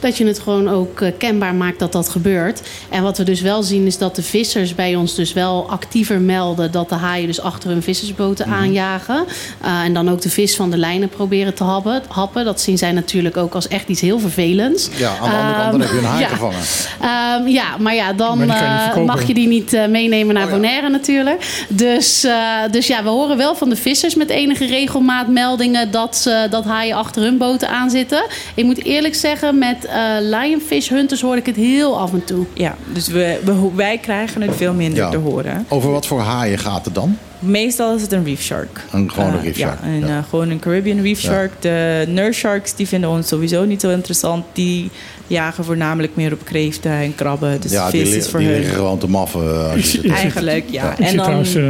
Dat 0.00 0.16
je 0.16 0.26
het 0.26 0.38
gewoon 0.38 0.68
ook 0.68 1.00
eh, 1.00 1.12
kenbaar 1.18 1.54
maakt 1.54 1.78
dat 1.78 1.92
dat 1.92 2.08
gebeurt. 2.08 2.60
En 2.88 3.02
wat 3.02 3.18
we 3.18 3.24
dus 3.24 3.40
wel 3.40 3.62
zien 3.62 3.86
is 3.86 3.98
dat 3.98 4.16
de 4.16 4.22
vissers 4.22 4.74
bij 4.74 4.94
ons 4.96 5.14
dus 5.14 5.32
wel 5.32 5.70
actiever 5.70 6.20
melden 6.20 6.72
dat 6.72 6.88
de 6.88 6.94
haaien 6.94 7.26
dus 7.26 7.40
achter 7.40 7.70
hun 7.70 7.82
vissersboten 7.82 8.48
Mhm. 8.48 8.56
aanjagen. 8.58 9.24
Eh, 9.60 9.80
en 9.84 9.94
dan 9.94 10.10
ook 10.10 10.20
de 10.20 10.30
vis 10.30 10.56
van 10.56 10.70
de 10.70 10.76
lijnen 10.76 11.08
proberen 11.08 11.54
te 11.54 11.64
happen. 11.64 12.02
happen. 12.08 12.44
Dat 12.44 12.60
zien 12.60 12.78
zij 12.78 12.92
natuurlijk 12.92 13.36
ook 13.36 13.54
als 13.54 13.68
echt 13.68 13.88
iets 13.88 14.00
heel 14.00 14.18
vervelends. 14.18 14.88
Ja, 14.96 15.12
aan 15.20 15.30
de 15.30 15.36
andere 15.36 15.54
kant 15.56 15.70
dan 15.72 15.80
heb 15.80 15.90
je 15.90 15.96
een 15.98 16.04
haai 16.04 16.22
Ehm, 16.24 16.30
ja. 16.30 16.36
gevangen. 16.36 16.60
Ehm, 17.00 17.48
ja, 17.48 17.76
maar 17.78 17.94
ja, 17.94 18.12
dan 18.12 18.46
Maar 18.46 18.94
je 18.94 19.00
eh, 19.00 19.06
mag 19.06 19.26
je 19.26 19.34
die 19.34 19.48
niet 19.48 19.70
meenemen 19.88 20.36
Oh 20.36 20.42
naar 20.42 20.50
Bonaire 20.50 20.88
natuurlijk. 20.88 21.64
Dus, 21.68 22.26
dus 22.70 22.86
ja, 22.86 23.02
we 23.02 23.08
horen 23.08 23.36
wel 23.36 23.54
van 23.54 23.68
de 23.68 23.76
vissers 23.76 24.14
met 24.14 24.28
enige 24.28 24.66
regelmaat 24.66 25.28
meldingen 25.28 25.90
dat, 25.90 26.16
ze, 26.16 26.46
dat 26.50 26.64
haaien 26.64 26.96
achter 26.96 27.22
hun 27.22 27.38
boten 27.38 27.68
aan 27.68 27.90
zitten. 27.90 28.24
Ik 28.54 28.64
moet 28.64 28.84
eerlijk 28.84 29.14
zeggen, 29.14 29.58
met 29.58 29.88
eh, 29.90 30.16
lionfish 30.20 30.88
hunters 30.88 31.20
hoor 31.20 31.36
ik 31.36 31.46
het 31.46 31.56
heel 31.56 31.98
af 31.98 32.12
en 32.12 32.24
toe. 32.24 32.44
Ja, 32.54 32.74
dus 32.92 33.06
we, 33.08 33.40
we- 33.44 33.70
wij 33.74 33.98
krijgen 33.98 34.42
het 34.42 34.56
veel 34.56 34.72
minder 34.72 34.98
Ja. 34.98 35.10
te 35.10 35.16
horen. 35.16 35.64
Over 35.68 35.90
wat 35.90 36.06
voor 36.06 36.20
haaien 36.20 36.58
gaat 36.58 36.84
het 36.84 36.94
dan? 36.94 37.18
Meestal 37.38 37.94
is 37.94 38.02
het 38.02 38.12
een 38.12 38.24
reef 38.24 38.42
shark. 38.42 38.84
Een 38.92 39.10
gewone 39.12 39.36
Eh, 39.36 39.42
reef 39.42 39.56
shark, 39.56 39.78
Ja, 39.82 39.86
een, 39.88 39.98
ja. 40.06 40.06
eh, 40.18 40.24
gewoon 40.28 40.50
een 40.50 40.58
Caribbean 40.58 41.00
reef 41.00 41.20
Ja. 41.20 41.28
shark. 41.30 41.52
De 41.62 42.04
nurse 42.08 42.38
sharks 42.38 42.74
die 42.74 42.88
vinden 42.88 43.10
ons 43.10 43.28
sowieso 43.28 43.64
niet 43.64 43.80
zo 43.80 43.90
interessant. 43.90 44.44
Die 44.52 44.90
jagen 45.30 45.64
voornamelijk 45.64 46.16
meer 46.16 46.32
op 46.32 46.44
kreeften 46.44 46.90
en 46.90 47.14
krabben. 47.14 47.60
Dus 47.60 47.70
ja, 47.72 47.90
die, 47.90 48.04
vis 48.06 48.14
is 48.14 48.28
voor 48.28 48.38
die 48.38 48.48
hun. 48.48 48.56
liggen 48.58 48.74
gewoon 48.76 48.98
te 48.98 49.08
maffen. 49.08 49.40
eh, 49.54 49.70
Als 49.72 49.92
je 49.92 50.00
ze- 50.02 50.12
Eigenlijk, 50.12 50.64
ja. 50.70 50.98
En 50.98 51.14
dan, 51.16 51.24
trouwens, 51.24 51.54
eh, 51.54 51.62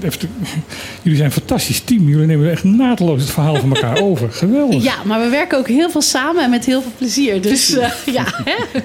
even 0.00 0.28
jullie 1.02 1.16
zijn 1.18 1.28
een 1.30 1.32
fantastisch 1.36 1.80
team. 1.80 2.08
Jullie 2.08 2.26
nemen 2.26 2.50
echt 2.50 2.64
naadloos 2.64 3.20
het 3.20 3.30
verhaal 3.30 3.56
van 3.56 3.74
elkaar 3.74 4.00
over. 4.10 4.30
Geweldig. 4.32 4.82
Ja, 4.82 4.94
maar 5.04 5.20
we 5.20 5.28
werken 5.28 5.58
ook 5.58 5.68
heel 5.68 5.90
veel 5.90 6.02
samen 6.02 6.42
en 6.44 6.50
met 6.50 6.64
heel 6.64 6.82
veel 6.82 6.92
plezier. 6.98 7.42
Dus 7.42 7.76
eh, 7.76 7.88
ja, 8.12 8.24
hè? 8.44 8.80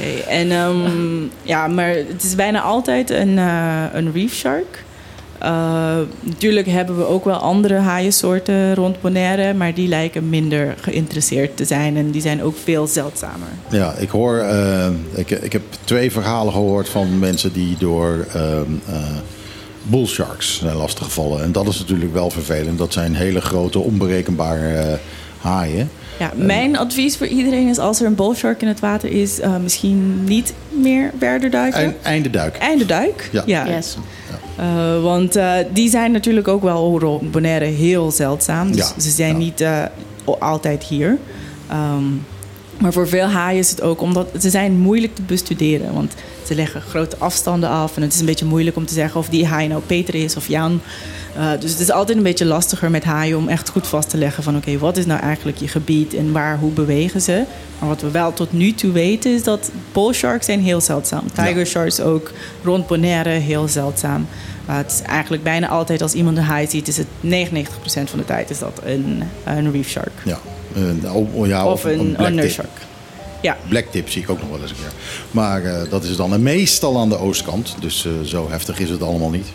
Nee, 0.00 0.22
en 0.22 0.50
ehm, 0.50 1.22
ja, 1.42 1.66
maar 1.66 1.88
het 1.88 2.22
is 2.22 2.34
bijna 2.34 2.60
altijd 2.60 3.10
een, 3.10 3.38
eh, 3.38 3.82
een 3.92 4.12
reef 4.12 4.34
shark. 4.34 4.83
Eh, 5.44 5.96
natuurlijk 6.20 6.66
hebben 6.66 6.96
we 6.96 7.06
ook 7.06 7.24
wel 7.24 7.36
andere 7.36 7.74
haaiensoorten 7.74 8.74
rond 8.74 9.00
Bonaire, 9.00 9.54
maar 9.54 9.74
die 9.74 9.88
lijken 9.88 10.28
minder 10.28 10.74
geïnteresseerd 10.80 11.56
te 11.56 11.64
zijn 11.64 11.96
en 11.96 12.10
die 12.10 12.20
zijn 12.22 12.42
ook 12.42 12.56
veel 12.64 12.86
zeldzamer. 12.86 13.48
Ja, 13.70 13.94
ik 13.98 14.08
hoor. 14.08 14.38
eh, 14.38 14.88
ik, 15.14 15.30
ik 15.30 15.52
heb 15.52 15.62
twee 15.84 16.10
verhalen 16.12 16.52
gehoord 16.52 16.88
van 16.88 17.18
mensen 17.18 17.52
die 17.52 17.76
door 17.78 18.26
ehm 18.34 18.62
eh, 18.86 18.94
bullsharks 19.82 20.58
zijn 20.58 20.76
lastiggevallen. 20.76 21.42
En 21.42 21.52
dat 21.52 21.66
is 21.68 21.78
natuurlijk 21.78 22.12
wel 22.12 22.30
vervelend. 22.30 22.78
Dat 22.78 22.92
zijn 22.92 23.14
hele 23.14 23.40
grote, 23.40 23.78
onberekenbare 23.78 24.74
eh, 24.76 24.94
haaien. 25.40 25.90
Ja, 26.18 26.32
mijn 26.34 26.78
advies 26.78 27.16
voor 27.16 27.26
iedereen 27.26 27.68
is 27.68 27.78
als 27.78 28.00
er 28.00 28.06
een 28.06 28.14
bullshark 28.14 28.62
in 28.62 28.68
het 28.68 28.80
water 28.80 29.10
is, 29.10 29.40
eh, 29.40 29.56
misschien 29.62 30.24
niet 30.24 30.52
meer 30.68 31.12
verder 31.18 31.50
duiken. 31.50 31.80
Eind, 31.80 31.94
einde 32.02 32.30
duik. 32.30 32.56
Einde 32.56 32.86
duik. 32.86 33.28
Ja. 33.46 33.66
Yes. 33.66 33.96
Eh, 34.56 35.02
want 35.02 35.36
eh, 35.36 35.52
die 35.72 35.88
zijn 35.88 36.12
natuurlijk 36.12 36.48
ook 36.48 36.62
wel 36.62 36.98
rond 36.98 37.30
Bonaire 37.30 37.64
heel 37.64 38.10
zeldzaam. 38.10 38.72
Dus 38.72 38.88
Ja, 38.94 39.00
ze 39.00 39.10
zijn 39.10 39.32
ja. 39.32 39.36
niet 39.38 39.60
eh, 39.60 39.82
altijd 40.38 40.82
hier. 40.82 41.18
Ehm, 41.68 42.04
maar 42.78 42.92
voor 42.92 43.08
veel 43.08 43.26
haaien 43.26 43.58
is 43.58 43.70
het 43.70 43.82
ook 43.82 44.00
omdat 44.00 44.28
ze 44.40 44.50
zijn 44.50 44.78
moeilijk 44.78 45.14
te 45.14 45.22
bestuderen. 45.22 45.94
Want 45.94 46.14
ze 46.46 46.54
leggen 46.54 46.80
grote 46.80 47.16
afstanden 47.18 47.68
af. 47.68 47.96
En 47.96 48.02
het 48.02 48.12
is 48.12 48.20
een 48.20 48.26
beetje 48.26 48.44
moeilijk 48.44 48.76
om 48.76 48.86
te 48.86 48.94
zeggen 48.94 49.20
of 49.20 49.28
die 49.28 49.46
haai 49.46 49.68
nou 49.68 49.82
Peter 49.86 50.14
is 50.14 50.36
of 50.36 50.48
Jan. 50.48 50.80
Eh, 51.36 51.50
dus 51.60 51.70
het 51.70 51.80
is 51.80 51.90
altijd 51.90 52.16
een 52.16 52.24
beetje 52.24 52.44
lastiger 52.44 52.90
met 52.90 53.04
haaien 53.04 53.36
om 53.36 53.48
echt 53.48 53.68
goed 53.68 53.86
vast 53.86 54.10
te 54.10 54.16
leggen 54.16 54.42
van 54.42 54.56
oké, 54.56 54.78
wat 54.78 54.96
is 54.96 55.06
nou 55.06 55.20
eigenlijk 55.20 55.58
je 55.58 55.68
gebied 55.68 56.14
en 56.14 56.32
waar, 56.32 56.58
hoe 56.58 56.70
bewegen 56.72 57.20
ze. 57.20 57.44
Maar 57.78 57.88
wat 57.88 58.00
we 58.00 58.10
wel 58.10 58.32
tot 58.32 58.52
nu 58.52 58.72
toe 58.72 58.92
weten 58.92 59.34
is 59.34 59.42
dat 59.42 59.70
bullsharks 59.92 60.46
zijn 60.46 60.60
heel 60.60 60.80
zeldzaam. 60.80 61.32
Tiger 61.32 61.66
sharks 61.66 62.00
ook 62.00 62.30
rond 62.62 62.86
Bonaire 62.86 63.28
heel 63.28 63.68
zeldzaam. 63.68 64.26
Maar 64.66 64.76
het 64.76 64.92
is 64.92 65.02
eigenlijk 65.02 65.42
bijna 65.42 65.68
altijd 65.68 66.02
als 66.02 66.12
iemand 66.12 66.36
een 66.36 66.42
haai 66.42 66.66
ziet, 66.66 66.88
is 66.88 66.96
het 66.96 67.06
99% 67.22 67.66
van 68.04 68.18
de 68.18 68.24
tijd 68.24 68.50
is 68.50 68.58
dat 68.58 68.80
een, 68.84 69.22
een 69.44 69.72
reef 69.72 69.88
shark. 69.88 70.12
Ja. 70.24 70.38
Eh, 70.74 71.14
oh, 71.16 71.34
oh 71.34 71.46
ja, 71.46 71.66
of, 71.66 71.84
een, 71.84 71.98
een 71.98 72.14
blacktip. 72.16 72.64
Ja. 73.42 73.56
Blacktip 73.68 74.10
zie 74.10 74.22
ik 74.22 74.30
ook 74.30 74.40
nog 74.40 74.50
wel 74.50 74.60
eens 74.60 74.70
een 74.70 74.76
keer. 74.76 74.92
Maar 75.30 75.64
eh, 75.64 75.90
dat 75.90 76.04
is 76.04 76.16
dan 76.16 76.42
meestal 76.42 76.98
aan 76.98 77.08
de 77.08 77.18
oostkant. 77.18 77.74
Dus 77.80 78.06
eh, 78.06 78.12
zo 78.24 78.46
heftig 78.50 78.78
is 78.78 78.90
het 78.90 79.02
allemaal 79.02 79.30
niet. 79.30 79.46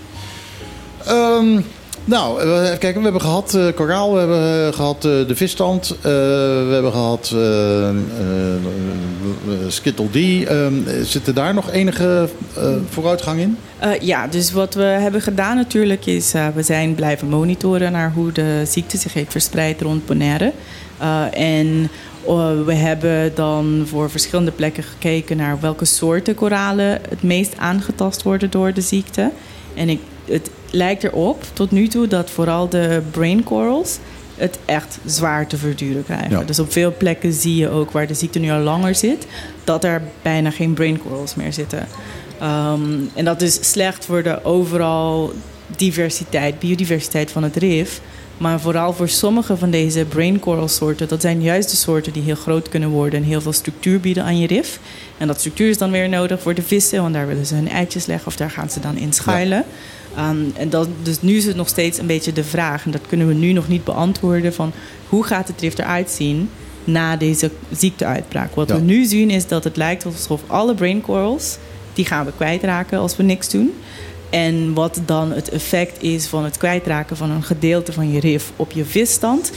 Ehm, 1.05 1.59
nou, 2.05 2.41
eh, 2.41 2.65
even 2.65 2.77
kijken. 2.77 2.97
We 2.97 3.03
hebben 3.03 3.21
gehad 3.21 3.53
eh, 3.53 3.65
koraal, 3.75 4.13
we 4.13 4.19
hebben 4.19 4.67
eh, 4.67 4.73
gehad 4.73 4.95
eh, 5.05 5.11
de 5.27 5.35
visstand. 5.35 5.89
eh, 5.97 6.01
we 6.03 6.69
hebben 6.71 6.91
gehad 6.91 7.29
eh 7.33 7.89
eh, 7.89 7.95
eh, 7.95 8.59
Skittle 9.67 10.07
D. 10.09 10.47
Ehm, 10.47 10.73
zit 11.03 11.27
er 11.27 11.33
daar 11.33 11.53
nog 11.53 11.71
enige 11.71 12.29
eh, 12.57 12.63
vooruitgang 12.89 13.39
in? 13.39 13.57
Eh, 13.79 13.89
ja, 14.01 14.27
dus 14.27 14.51
wat 14.51 14.73
we 14.73 14.81
hebben 14.83 15.21
gedaan 15.21 15.55
natuurlijk 15.55 16.05
is... 16.05 16.33
eh, 16.33 16.47
we 16.55 16.61
zijn 16.63 16.95
blijven 16.95 17.27
monitoren 17.27 17.91
naar 17.91 18.11
hoe 18.15 18.31
de 18.31 18.63
ziekte 18.67 18.97
zich 18.97 19.13
heeft 19.13 19.31
verspreid 19.31 19.81
rond 19.81 20.05
Bonaire. 20.05 20.51
Eh, 20.99 21.57
en 21.57 21.89
eh, 22.27 22.61
we 22.65 22.73
hebben 22.73 23.35
dan 23.35 23.83
voor 23.85 24.09
verschillende 24.09 24.51
plekken 24.51 24.83
gekeken... 24.83 25.37
naar 25.37 25.59
welke 25.59 25.85
soorten 25.85 26.35
koralen 26.35 27.01
het 27.09 27.23
meest 27.23 27.57
aangetast 27.57 28.23
worden 28.23 28.51
door 28.51 28.73
de 28.73 28.81
ziekte. 28.81 29.31
En 29.75 29.89
ik, 29.89 29.99
het 30.25 30.49
lijkt 30.71 31.03
erop 31.03 31.43
tot 31.53 31.71
nu 31.71 31.87
toe 31.87 32.07
dat 32.07 32.29
vooral 32.29 32.69
de 32.69 33.01
brain 33.11 33.43
corals... 33.43 33.97
het 34.35 34.59
echt 34.65 34.99
zwaar 35.05 35.47
te 35.47 35.57
verduren 35.57 36.03
krijgen. 36.03 36.29
Ja. 36.29 36.43
Dus 36.43 36.59
op 36.59 36.71
veel 36.71 36.93
plekken 36.97 37.33
zie 37.33 37.55
je 37.55 37.69
ook 37.69 37.91
waar 37.91 38.07
de 38.07 38.13
ziekte 38.13 38.39
nu 38.39 38.51
al 38.51 38.59
langer 38.59 38.95
zit... 38.95 39.27
dat 39.63 39.83
er 39.83 40.01
bijna 40.21 40.51
geen 40.51 40.73
brain 40.73 41.01
corals 41.01 41.35
meer 41.35 41.53
zitten. 41.53 41.87
Ehm, 42.39 42.81
en 43.13 43.25
dat 43.25 43.41
is 43.41 43.71
slecht 43.71 44.05
voor 44.05 44.23
de 44.23 44.43
overal 44.43 45.33
diversiteit, 45.75 46.59
biodiversiteit 46.59 47.31
van 47.31 47.43
het 47.43 47.55
rif. 47.55 48.01
Maar 48.39 48.59
vooral 48.59 48.93
voor 48.93 49.09
sommige 49.09 49.57
van 49.57 49.71
deze 49.71 50.05
brain 50.05 50.39
coral 50.39 50.67
soorten, 50.67 51.07
dat 51.07 51.21
zijn 51.21 51.41
juist 51.41 51.69
de 51.69 51.75
soorten 51.75 52.13
die 52.13 52.21
heel 52.23 52.35
groot 52.35 52.69
kunnen 52.69 52.89
worden 52.89 53.19
en 53.19 53.25
heel 53.25 53.41
veel 53.41 53.53
structuur 53.53 53.99
bieden 53.99 54.23
aan 54.23 54.39
je 54.39 54.47
rif. 54.47 54.79
En 55.17 55.27
dat 55.27 55.39
structuur 55.39 55.69
is 55.69 55.77
dan 55.77 55.91
weer 55.91 56.09
nodig 56.09 56.41
voor 56.41 56.53
de 56.53 56.61
vissen, 56.61 57.01
want 57.01 57.13
daar 57.13 57.27
willen 57.27 57.45
ze 57.45 57.55
hun 57.55 57.69
eitjes 57.69 58.05
leggen 58.05 58.27
of 58.27 58.35
daar 58.35 58.51
gaan 58.51 58.69
ze 58.69 58.79
dan 58.79 58.97
in 58.97 59.13
schuilen. 59.13 59.65
Ehm, 60.15 60.37
en 60.55 60.69
dat, 60.69 60.87
dus 61.03 61.21
nu 61.21 61.35
is 61.35 61.45
het 61.45 61.55
nog 61.55 61.67
steeds 61.67 61.97
een 61.97 62.05
beetje 62.07 62.33
de 62.33 62.43
vraag, 62.43 62.85
en 62.85 62.91
dat 62.91 63.01
kunnen 63.07 63.27
we 63.27 63.33
nu 63.33 63.51
nog 63.53 63.67
niet 63.67 63.83
beantwoorden, 63.83 64.53
van 64.53 64.71
hoe 65.09 65.23
gaat 65.23 65.47
het 65.47 65.61
rif 65.61 65.77
eruit 65.77 66.09
zien 66.11 66.49
na 66.83 67.15
deze 67.17 67.51
ziekteuitbraak. 67.71 68.55
Wat 68.55 68.69
Ja. 68.69 68.75
we 68.75 68.81
nu 68.81 69.05
zien 69.05 69.29
is 69.29 69.47
dat 69.47 69.63
het 69.63 69.77
lijkt 69.77 70.05
alsof 70.05 70.41
alle 70.47 70.73
brain 70.75 71.01
corals, 71.01 71.57
die 71.93 72.05
gaan 72.05 72.25
we 72.25 72.31
kwijtraken 72.35 72.99
als 72.99 73.15
we 73.15 73.23
niks 73.23 73.49
doen. 73.49 73.73
En 74.29 74.73
wat 74.73 75.01
dan 75.05 75.31
het 75.31 75.49
effect 75.49 76.03
is 76.03 76.27
van 76.27 76.43
het 76.43 76.57
kwijtraken 76.57 77.17
van 77.17 77.29
een 77.31 77.43
gedeelte 77.43 77.93
van 77.93 78.11
je 78.11 78.19
rif 78.19 78.51
op 78.55 78.71
je 78.71 78.85
visstand. 78.85 79.51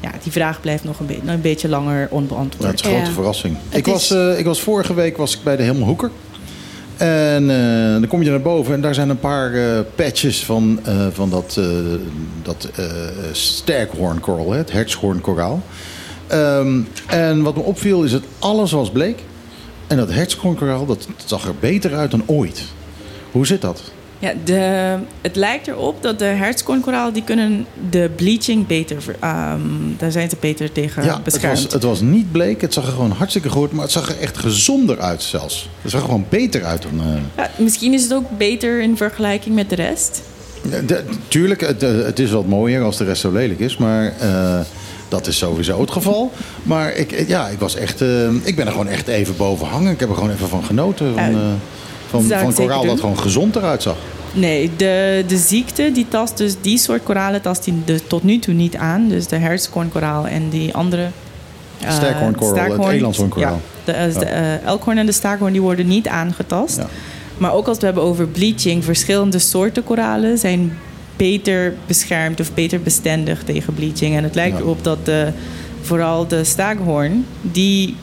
Ja, 0.00 0.10
die 0.22 0.32
vraag 0.32 0.60
blijft 0.60 0.84
nog 0.84 0.98
een, 1.00 1.06
be- 1.06 1.20
een 1.26 1.40
beetje 1.40 1.68
langer 1.68 2.00
Ja, 2.00 2.06
onbeantwoord. 2.10 2.70
het 2.70 2.80
is 2.80 2.86
een 2.86 2.90
grote 2.92 3.06
Ja. 3.08 3.14
verrassing. 3.14 3.56
Het 3.68 3.78
Ik 3.78 3.86
was, 3.86 4.10
eh, 4.10 4.38
ik 4.38 4.44
was 4.44 4.60
vorige 4.60 4.94
week 4.94 5.16
was 5.16 5.34
ik 5.36 5.42
bij 5.42 5.56
de 5.56 5.62
Helmelhoeker. 5.62 6.10
En 6.96 7.50
eh, 7.50 7.92
dan 7.92 8.06
kom 8.08 8.22
je 8.22 8.30
naar 8.30 8.40
boven 8.42 8.74
en 8.74 8.80
daar 8.80 8.94
zijn 8.94 9.08
een 9.08 9.18
paar 9.18 9.54
eh, 9.54 9.80
patches 9.94 10.44
van, 10.44 10.80
eh, 10.84 11.06
van 11.12 11.30
dat, 11.30 11.56
eh 11.58 11.64
dat 12.42 12.68
eh 12.76 12.84
hè, 14.50 14.56
het 14.58 14.72
hertshoornkoraal. 14.72 15.62
Ehm, 16.26 16.80
en 17.06 17.42
wat 17.42 17.56
me 17.56 17.62
opviel 17.62 18.02
is 18.04 18.10
dat 18.10 18.22
alles 18.38 18.72
was 18.72 18.90
bleek. 18.90 19.18
En 19.86 19.96
dat 19.96 20.12
hertshoornkoraal 20.12 20.86
dat 20.86 21.08
zag 21.24 21.44
er 21.46 21.54
beter 21.60 21.94
uit 21.94 22.10
dan 22.10 22.22
ooit. 22.26 22.62
Hoe 23.30 23.46
zit 23.46 23.60
dat? 23.60 23.82
Ja, 24.20 24.32
de, 24.44 24.94
het 25.20 25.36
lijkt 25.36 25.66
erop 25.66 26.02
dat 26.02 26.18
de 26.18 26.24
hertskornkoraal 26.24 27.12
die 27.12 27.22
kunnen 27.24 27.66
de 27.90 28.10
bleaching 28.16 28.66
beter, 28.66 28.96
ehm, 29.20 29.60
daar 29.98 30.10
zijn 30.10 30.30
ze 30.30 30.36
beter 30.40 30.72
tegen 30.72 31.04
Ja, 31.04 31.20
het 31.24 31.40
was, 31.42 31.66
het 31.72 31.82
was 31.82 32.00
niet 32.00 32.32
bleek, 32.32 32.60
het 32.60 32.72
zag 32.74 32.86
er 32.86 32.92
gewoon 32.92 33.10
hartstikke 33.10 33.48
goed, 33.48 33.72
maar 33.72 33.82
het 33.82 33.92
zag 33.92 34.08
er 34.08 34.18
echt 34.20 34.38
gezonder 34.38 35.00
uit 35.00 35.22
zelfs. 35.22 35.68
Het 35.82 35.90
zag 35.90 36.00
er 36.00 36.06
gewoon 36.06 36.26
beter 36.28 36.64
uit 36.64 36.82
dan... 36.82 37.00
eh, 37.00 37.20
Ja, 37.36 37.50
misschien 37.56 37.92
is 37.94 38.02
het 38.02 38.14
ook 38.14 38.24
beter 38.38 38.80
in 38.80 38.96
vergelijking 38.96 39.54
met 39.54 39.68
de 39.70 39.74
rest. 39.76 40.22
Ja, 40.70 40.80
de- 40.80 41.04
tuurlijk, 41.28 41.60
het, 41.60 41.82
eh, 41.82 41.90
het 42.04 42.18
is 42.18 42.30
wat 42.30 42.46
mooier 42.46 42.82
als 42.82 42.96
de 42.96 43.04
rest 43.04 43.20
zo 43.20 43.32
lelijk 43.32 43.60
is, 43.60 43.76
maar 43.76 44.12
eh, 44.18 44.60
dat 45.08 45.26
is 45.26 45.38
sowieso 45.38 45.80
het 45.80 45.90
geval. 45.90 46.32
Maar 46.62 46.92
ik, 46.92 47.28
ja, 47.28 47.48
ik, 47.48 47.58
was 47.58 47.74
echt, 47.76 48.00
ik 48.42 48.56
ben 48.56 48.66
er 48.66 48.70
gewoon 48.72 48.88
echt 48.88 49.08
even 49.08 49.36
boven 49.36 49.66
hangen. 49.66 49.92
Ik 49.92 50.00
heb 50.00 50.08
er 50.08 50.14
gewoon 50.14 50.30
even 50.30 50.48
van 50.48 50.64
genoten. 50.64 51.14
Van, 51.14 51.58
van, 52.08 52.22
van 52.22 52.54
koraal 52.54 52.84
dat 52.86 53.00
gewoon 53.00 53.18
gezond 53.18 53.56
eruit 53.56 53.82
zag. 53.82 53.96
Nee, 54.32 54.70
de, 54.76 55.24
de 55.26 55.36
ziekte 55.36 55.90
die 55.92 56.06
tast 56.08 56.36
dus 56.36 56.54
die 56.60 56.78
soort 56.78 57.02
koralen 57.02 57.42
tast 57.42 57.64
die 57.64 57.74
de, 57.84 58.06
tot 58.06 58.22
nu 58.22 58.38
toe 58.38 58.54
niet 58.54 58.76
aan. 58.76 59.08
Dus 59.08 59.26
de 59.26 59.36
hertskornkoraal 59.36 60.26
en 60.26 60.48
die 60.48 60.74
andere. 60.74 61.02
eh, 61.84 61.90
Sterkhoornkoraal, 61.92 62.78
het. 62.90 63.34
Ja, 63.36 63.56
de, 63.84 63.92
eh, 63.92 64.14
de 64.18 64.24
eh, 64.24 64.62
elkhoorn 64.66 64.98
en 64.98 65.06
de 65.06 65.12
staakhoorn 65.12 65.52
die 65.52 65.60
worden 65.62 65.86
niet 65.86 66.08
aangetast. 66.08 66.76
Ja. 66.76 66.86
Maar 67.38 67.52
ook 67.52 67.66
als 67.68 67.78
we 67.78 67.86
het 67.86 67.94
hebben 67.94 68.02
over 68.02 68.26
bleaching, 68.28 68.84
verschillende 68.84 69.38
soorten 69.38 69.84
koralen 69.84 70.38
zijn 70.38 70.78
beter 71.16 71.74
beschermd 71.86 72.40
of 72.40 72.54
beter 72.54 72.80
bestendig 72.80 73.42
tegen 73.44 73.74
bleaching. 73.74 74.16
En 74.16 74.24
het 74.24 74.34
lijkt 74.34 74.56
Ja. 74.56 74.62
erop 74.62 74.84
dat 74.84 75.04
de, 75.04 75.28
vooral 75.80 76.26
de 76.26 76.44
staakhoorn, 76.44 77.26
die 77.40 77.96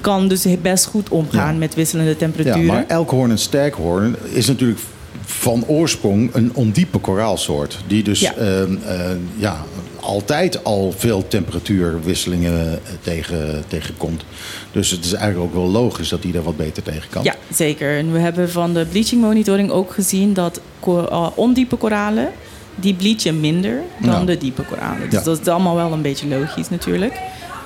kan 0.00 0.28
dus 0.28 0.46
best 0.62 0.84
goed 0.86 1.08
omgaan 1.08 1.58
met 1.58 1.74
wisselende 1.74 2.10
Ja, 2.10 2.16
temperaturen. 2.16 2.64
maar 2.64 2.84
elkhoorn 2.86 3.30
en 3.30 3.38
sterkhoorn 3.38 4.16
is 4.32 4.46
natuurlijk 4.46 4.80
van 5.24 5.64
oorsprong 5.66 6.34
een 6.34 6.50
ondiepe 6.54 6.98
koraalsoort. 6.98 7.78
Die 7.86 8.02
dus 8.02 8.20
Ja. 8.20 8.34
ehm, 8.34 8.76
eh, 8.86 9.00
ja, 9.36 9.64
altijd 10.00 10.64
al 10.64 10.94
veel 10.96 11.28
temperatuurwisselingen 11.28 12.72
eh, 12.72 12.78
tegen, 13.02 13.64
tegenkomt. 13.68 14.24
Dus 14.72 14.90
het 14.90 15.04
is 15.04 15.12
eigenlijk 15.12 15.50
ook 15.50 15.60
wel 15.62 15.70
logisch 15.70 16.08
dat 16.08 16.22
die 16.22 16.32
daar 16.32 16.42
wat 16.42 16.56
beter 16.56 16.82
tegen 16.82 17.10
kan. 17.10 17.24
Ja, 17.24 17.34
zeker. 17.54 17.98
En 17.98 18.12
we 18.12 18.18
hebben 18.18 18.50
van 18.50 18.74
de 18.74 18.86
bleaching 18.90 19.20
monitoring 19.20 19.70
ook 19.70 19.92
gezien 19.94 20.32
dat 20.32 20.60
uh, 20.88 21.26
ondiepe 21.34 21.76
koralen, 21.76 22.28
die 22.74 22.94
bleachen 22.94 23.40
minder 23.40 23.80
dan 24.00 24.20
Ja. 24.20 24.24
de 24.24 24.38
diepe 24.38 24.62
koralen. 24.62 25.10
Dus 25.10 25.18
Ja. 25.18 25.24
dat 25.24 25.40
is 25.40 25.48
allemaal 25.48 25.74
wel 25.74 25.92
een 25.92 26.02
beetje 26.02 26.26
logisch 26.28 26.68
natuurlijk. 26.70 27.12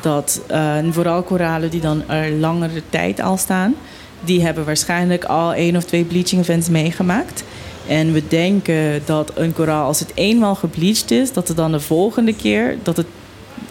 Dat 0.03 0.41
uh, 0.51 0.77
en 0.77 0.93
vooral 0.93 1.23
koralen 1.23 1.71
die 1.71 1.81
dan 1.81 2.09
er 2.09 2.31
langere 2.31 2.83
tijd 2.91 3.21
al 3.21 3.37
staan, 3.37 3.75
die 4.25 4.43
hebben 4.43 4.65
waarschijnlijk 4.65 5.25
al 5.25 5.55
één 5.55 5.77
of 5.77 5.85
twee 5.85 6.05
bleaching 6.05 6.41
events 6.41 6.69
meegemaakt. 6.69 7.45
En 7.87 8.13
we 8.13 8.23
denken 8.29 9.03
dat 9.05 9.33
een 9.35 9.53
koraal, 9.53 9.87
als 9.87 10.01
het 10.01 10.13
eenmaal 10.15 10.55
gebleached 10.55 11.11
is, 11.11 11.33
dat 11.33 11.49
het 11.49 11.57
dan 11.57 11.73
de 11.73 11.81
volgende 11.81 12.35
keer 12.35 12.77
dat 12.83 12.97
het 12.97 13.07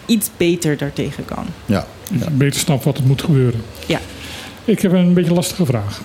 iets 0.06 0.30
beter 0.36 0.76
daartegen 0.76 1.24
kan. 1.24 1.44
Ja. 1.66 1.86
Beter 2.30 2.60
snapt 2.60 2.84
wat 2.84 2.98
er 2.98 3.06
moet 3.06 3.22
gebeuren. 3.22 3.62
Ja. 3.86 4.00
Ik 4.64 4.82
heb 4.82 4.92
een 4.92 5.14
beetje 5.14 5.30
een 5.30 5.36
lastige 5.36 5.66
vraag. 5.66 6.02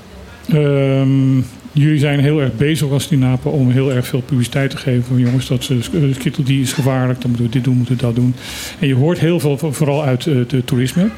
Ehm, 0.47 1.37
jullie 1.81 1.99
zijn 1.99 2.19
heel 2.19 2.41
erg 2.41 2.55
bezig 2.55 2.91
als 2.91 3.07
Dinapen 3.07 3.51
om 3.51 3.69
heel 3.69 3.91
erg 3.91 4.07
veel 4.07 4.21
publiciteit 4.21 4.69
te 4.69 4.77
geven. 4.77 5.03
Van 5.03 5.17
jongens, 5.17 5.47
dat 5.47 5.69
uh, 5.71 6.13
Skittle 6.13 6.43
die 6.43 6.61
is 6.61 6.73
gevaarlijk, 6.73 7.21
dan 7.21 7.29
moeten 7.29 7.47
we 7.47 7.53
dit 7.53 7.63
doen, 7.63 7.77
moeten 7.77 7.95
we 7.95 8.01
dat 8.01 8.15
doen. 8.15 8.35
En 8.79 8.87
je 8.87 8.95
hoort 8.95 9.19
heel 9.19 9.39
veel, 9.39 9.57
vooral 9.57 10.03
uit 10.03 10.25
uh, 10.25 10.47
de 10.47 10.63
toerisme. 10.65 11.03
Uh, 11.03 11.09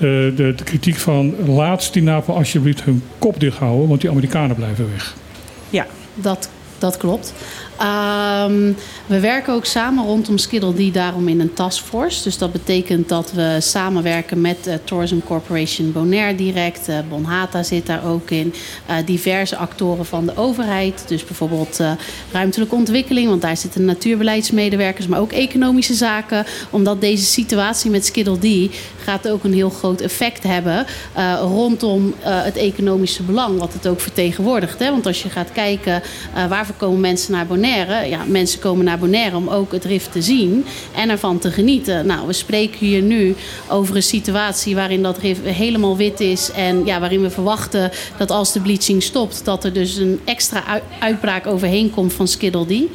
de, 0.00 0.52
de 0.56 0.64
kritiek 0.64 0.96
van 0.96 1.34
laat 1.46 1.92
Dinapen 1.92 2.34
alsjeblieft 2.34 2.84
hun 2.84 3.02
kop 3.18 3.40
dicht 3.40 3.56
houden, 3.56 3.88
want 3.88 4.00
die 4.00 4.10
Amerikanen 4.10 4.56
blijven 4.56 4.90
weg. 4.90 5.14
Ja, 5.70 5.86
Dat, 6.14 6.50
dat 6.78 6.96
klopt. 6.96 7.34
Ehm, 7.78 8.72
we 9.06 9.20
werken 9.20 9.52
ook 9.52 9.64
samen 9.64 10.04
rondom 10.04 10.38
Skiddle 10.38 10.74
die 10.74 10.92
daarom 10.92 11.28
in 11.28 11.40
een 11.40 11.54
taskforce. 11.54 12.22
Dus 12.22 12.38
dat 12.38 12.52
betekent 12.52 13.08
dat 13.08 13.32
we 13.32 13.56
samenwerken 13.60 14.40
met 14.40 14.66
eh, 14.66 14.74
Tourism 14.84 15.18
Corporation 15.24 15.92
Bonaire 15.92 16.34
direct. 16.34 16.88
Eh, 16.88 16.98
Bonhata 17.08 17.62
zit 17.62 17.86
daar 17.86 18.04
ook 18.04 18.30
in. 18.30 18.54
Eh, 18.86 18.96
diverse 19.04 19.56
actoren 19.56 20.06
van 20.06 20.26
de 20.26 20.36
overheid. 20.36 21.04
Dus 21.06 21.24
bijvoorbeeld 21.24 21.80
ruimtelijke 22.32 22.74
ontwikkeling, 22.74 23.28
want 23.28 23.42
daar 23.42 23.56
zitten 23.56 23.84
natuurbeleidsmedewerkers, 23.84 25.06
maar 25.06 25.20
ook 25.20 25.32
economische 25.32 25.94
zaken. 25.94 26.46
Omdat 26.70 27.00
deze 27.00 27.24
situatie 27.24 27.90
met 27.90 28.06
Skiddle 28.06 28.38
D 28.38 28.74
gaat 29.02 29.28
ook 29.28 29.44
een 29.44 29.54
heel 29.54 29.70
groot 29.70 30.00
effect 30.00 30.42
hebben 30.42 30.86
rondom 31.40 32.14
het 32.20 32.56
economische 32.56 33.22
belang, 33.22 33.58
wat 33.58 33.72
het 33.72 33.86
ook 33.86 34.00
vertegenwoordigt. 34.00 34.78
Hè? 34.78 34.90
Want 34.90 35.06
als 35.06 35.22
je 35.22 35.30
gaat 35.30 35.52
kijken 35.52 36.02
waarvoor 36.48 36.74
komen 36.74 37.00
mensen 37.00 37.32
naar 37.32 37.46
Bonaire, 37.46 37.67
ja, 38.08 38.24
mensen 38.26 38.60
komen 38.60 38.84
naar 38.84 38.98
Bonaire 38.98 39.36
om 39.36 39.48
ook 39.48 39.72
het 39.72 39.84
RIF 39.84 40.06
te 40.06 40.22
zien 40.22 40.64
en 40.94 41.10
ervan 41.10 41.38
te 41.38 41.50
genieten. 41.50 42.06
Nou, 42.06 42.26
we 42.26 42.32
spreken 42.32 42.78
hier 42.78 43.02
nu 43.02 43.34
over 43.68 43.96
een 43.96 44.02
situatie 44.02 44.74
waarin 44.74 45.02
dat 45.02 45.18
RIF 45.18 45.38
helemaal 45.42 45.96
wit 45.96 46.20
is 46.20 46.50
en 46.50 46.84
ja, 46.84 47.00
waarin 47.00 47.22
we 47.22 47.30
verwachten 47.30 47.90
dat 48.16 48.30
als 48.30 48.52
de 48.52 48.60
bleaching 48.60 49.02
stopt, 49.02 49.44
dat 49.44 49.64
er 49.64 49.72
dus 49.72 49.96
een 49.96 50.20
extra 50.24 50.80
uitbraak 50.98 51.46
overheen 51.46 51.90
komt 51.90 52.12
van 52.12 52.28
Skiddle 52.28 52.66
D. 52.66 52.70
Uh, 52.70 52.86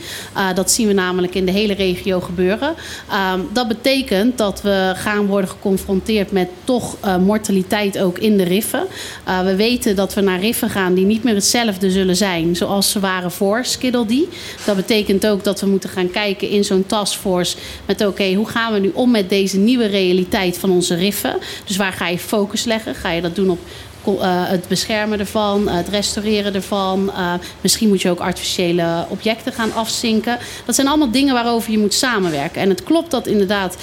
dat 0.56 0.72
zien 0.72 0.88
we 0.88 0.94
namelijk 0.94 1.36
in 1.36 1.46
de 1.46 1.52
hele 1.52 1.74
regio 1.74 2.20
gebeuren. 2.20 2.76
Uh, 3.10 3.34
dat 3.54 3.68
betekent 3.68 4.38
dat 4.38 4.62
we 4.62 4.94
gaan 4.96 5.26
worden 5.26 5.50
geconfronteerd 5.50 6.32
met 6.32 6.50
toch 6.64 6.98
uh, 7.06 7.18
mortaliteit 7.18 8.00
ook 8.00 8.18
in 8.18 8.38
de 8.38 8.44
riffen. 8.44 8.88
Uh, 9.28 9.44
we 9.44 9.56
weten 9.56 9.96
dat 9.96 10.14
we 10.14 10.22
naar 10.22 10.40
riffen 10.40 10.70
gaan 10.70 10.94
die 10.94 11.06
niet 11.06 11.24
meer 11.24 11.36
hetzelfde 11.36 11.92
zullen 11.92 12.16
zijn 12.16 12.56
zoals 12.56 12.92
ze 12.92 13.00
waren 13.00 13.32
voor 13.32 13.66
Skiddle 13.66 14.06
D. 14.06 14.12
Dat 14.66 14.76
betekent 14.76 15.28
ook 15.28 15.44
dat 15.44 15.62
we 15.62 15.68
moeten 15.68 15.90
gaan 15.90 16.12
kijken 16.12 16.50
in 16.50 16.64
zo'n 16.64 16.86
taskforce 16.86 17.58
met 17.86 18.06
oké, 18.06 18.34
hoe 18.34 18.50
gaan 18.50 18.74
we 18.74 18.80
nu 18.80 18.92
om 18.94 19.12
met 19.12 19.30
deze 19.30 19.58
nieuwe 19.58 19.86
realiteit 19.86 20.58
van 20.58 20.72
onze 20.72 20.96
riffen? 20.96 21.38
Dus 21.66 21.78
waar 21.78 21.94
ga 21.94 22.08
je 22.08 22.20
focus 22.20 22.64
leggen? 22.64 22.96
Ga 22.96 23.12
je 23.12 23.22
dat 23.22 23.36
doen 23.36 23.50
op 23.50 23.60
het 24.06 24.68
beschermen 24.68 25.20
ervan, 25.20 25.68
uh, 25.68 25.76
het 25.76 25.88
restaureren 25.88 26.54
ervan. 26.54 27.12
Uh, 27.18 27.34
misschien 27.62 27.88
moet 27.88 28.02
je 28.02 28.10
ook 28.10 28.20
artificiële 28.20 29.06
objecten 29.10 29.54
gaan 29.54 29.74
afzinken. 29.74 30.38
Dat 30.66 30.76
zijn 30.76 30.88
allemaal 30.88 31.12
dingen 31.12 31.34
waarover 31.34 31.72
je 31.72 31.80
moet 31.80 31.94
samenwerken. 31.94 32.62
En 32.62 32.70
het 32.70 32.84
klopt 32.84 33.12
dat 33.12 33.28
inderdaad 33.28 33.78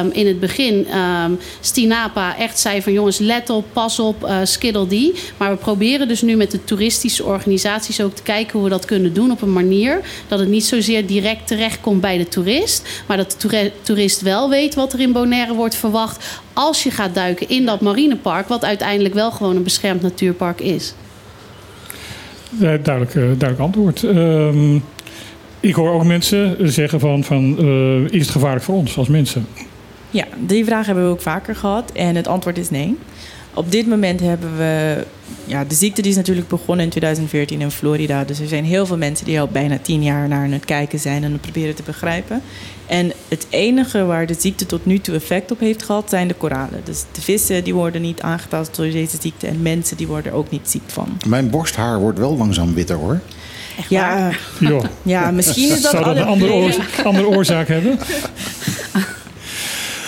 um, 0.00 0.10
in 0.12 0.26
het 0.26 0.40
begin 0.40 0.86
um, 0.96 1.38
Stinapa 1.60 2.36
echt 2.36 2.58
zei 2.58 2.82
van 2.82 2.92
jongens, 2.92 3.18
let 3.18 3.50
op, 3.50 3.64
pas 3.72 3.98
op, 3.98 4.24
uh, 4.24 4.38
skiddle 4.42 4.86
die. 4.86 5.14
Maar 5.36 5.50
we 5.50 5.56
proberen 5.56 6.08
dus 6.08 6.22
nu 6.22 6.36
met 6.36 6.50
de 6.50 6.64
toeristische 6.64 7.24
organisaties 7.24 8.00
ook 8.00 8.14
te 8.14 8.22
kijken 8.22 8.52
hoe 8.52 8.62
we 8.62 8.70
dat 8.70 8.84
kunnen 8.84 9.12
doen 9.12 9.30
op 9.30 9.42
een 9.42 9.52
manier 9.52 10.00
dat 10.28 10.38
het 10.38 10.48
niet 10.48 10.64
zozeer 10.64 11.06
direct 11.06 11.46
terechtkomt 11.46 12.00
bij 12.00 12.18
de 12.18 12.28
toerist, 12.28 12.88
maar 13.06 13.16
dat 13.16 13.36
de 13.38 13.72
toerist 13.82 14.20
wel 14.20 14.48
weet 14.48 14.74
wat 14.74 14.92
er 14.92 15.00
in 15.00 15.12
Bonaire 15.12 15.54
wordt 15.54 15.74
verwacht 15.74 16.24
als 16.56 16.82
je 16.82 16.90
gaat 16.90 17.14
duiken 17.14 17.48
in 17.48 17.66
dat 17.66 17.80
marinepark, 17.80 18.48
wat 18.48 18.64
uiteindelijk 18.64 19.14
wel 19.14 19.30
gewoon 19.30 19.56
een 19.56 19.62
beschermd 19.62 20.02
natuurpark 20.02 20.60
is. 20.60 20.94
Duidelijk, 22.50 23.12
duidelijk 23.12 23.58
antwoord. 23.58 24.02
Um, 24.02 24.82
ik 25.60 25.74
hoor 25.74 25.90
ook 25.90 26.04
mensen 26.04 26.72
zeggen 26.72 27.00
van, 27.00 27.24
van 27.24 27.56
uh, 27.60 28.10
is 28.10 28.20
het 28.20 28.30
gevaarlijk 28.30 28.64
voor 28.64 28.74
ons 28.74 28.98
als 28.98 29.08
mensen? 29.08 29.46
Ja, 30.10 30.24
die 30.38 30.64
vraag 30.64 30.86
hebben 30.86 31.04
we 31.04 31.10
ook 31.10 31.22
vaker 31.22 31.56
gehad 31.56 31.92
en 31.92 32.16
het 32.16 32.26
antwoord 32.26 32.58
is 32.58 32.70
nee. 32.70 32.96
Op 33.54 33.70
dit 33.70 33.86
moment 33.86 34.20
hebben 34.20 34.56
we... 34.56 35.04
Ja, 35.46 35.64
de 35.64 35.74
ziekte 35.74 36.02
die 36.02 36.10
is 36.10 36.16
natuurlijk 36.16 36.48
begonnen 36.48 36.84
in 36.84 36.90
2014 36.90 37.60
in 37.60 37.70
Florida. 37.70 38.24
Dus 38.24 38.40
er 38.40 38.48
zijn 38.48 38.64
heel 38.64 38.86
veel 38.86 38.96
mensen 38.96 39.26
die 39.26 39.40
al 39.40 39.46
bijna 39.46 39.78
tien 39.82 40.02
jaar 40.02 40.28
naar 40.28 40.50
het 40.50 40.64
kijken 40.64 40.98
zijn... 40.98 41.24
en 41.24 41.32
het 41.32 41.40
proberen 41.40 41.74
te 41.74 41.82
begrijpen. 41.82 42.42
En 42.86 43.12
het 43.28 43.46
enige 43.50 44.04
waar 44.04 44.26
de 44.26 44.34
ziekte 44.38 44.66
tot 44.66 44.86
nu 44.86 44.98
toe 44.98 45.14
effect 45.14 45.50
op 45.50 45.60
heeft 45.60 45.82
gehad... 45.82 46.10
zijn 46.10 46.28
de 46.28 46.34
koralen. 46.34 46.80
Dus 46.84 47.04
de 47.12 47.20
vissen 47.20 47.64
die 47.64 47.74
worden 47.74 48.02
niet 48.02 48.20
aangetast 48.20 48.76
door 48.76 48.90
deze 48.90 49.16
ziekte... 49.20 49.46
en 49.46 49.62
mensen 49.62 49.96
die 49.96 50.06
worden 50.06 50.32
ook 50.32 50.50
niet 50.50 50.70
ziek 50.70 50.82
van. 50.86 51.18
Mijn 51.26 51.50
borsthaar 51.50 51.98
wordt 51.98 52.18
wel 52.18 52.36
langzaam 52.36 52.74
witter, 52.74 52.96
hoor. 52.96 53.20
Ja, 53.88 54.30
ja. 54.60 54.80
ja, 55.02 55.30
misschien 55.30 55.70
is 55.70 55.82
dat... 55.82 55.90
Zou 55.90 56.04
dat 56.04 56.16
een 56.16 56.24
andere, 56.24 56.52
oorzaak, 56.52 57.00
andere 57.04 57.28
oorzaak 57.28 57.68
hebben? 57.68 57.98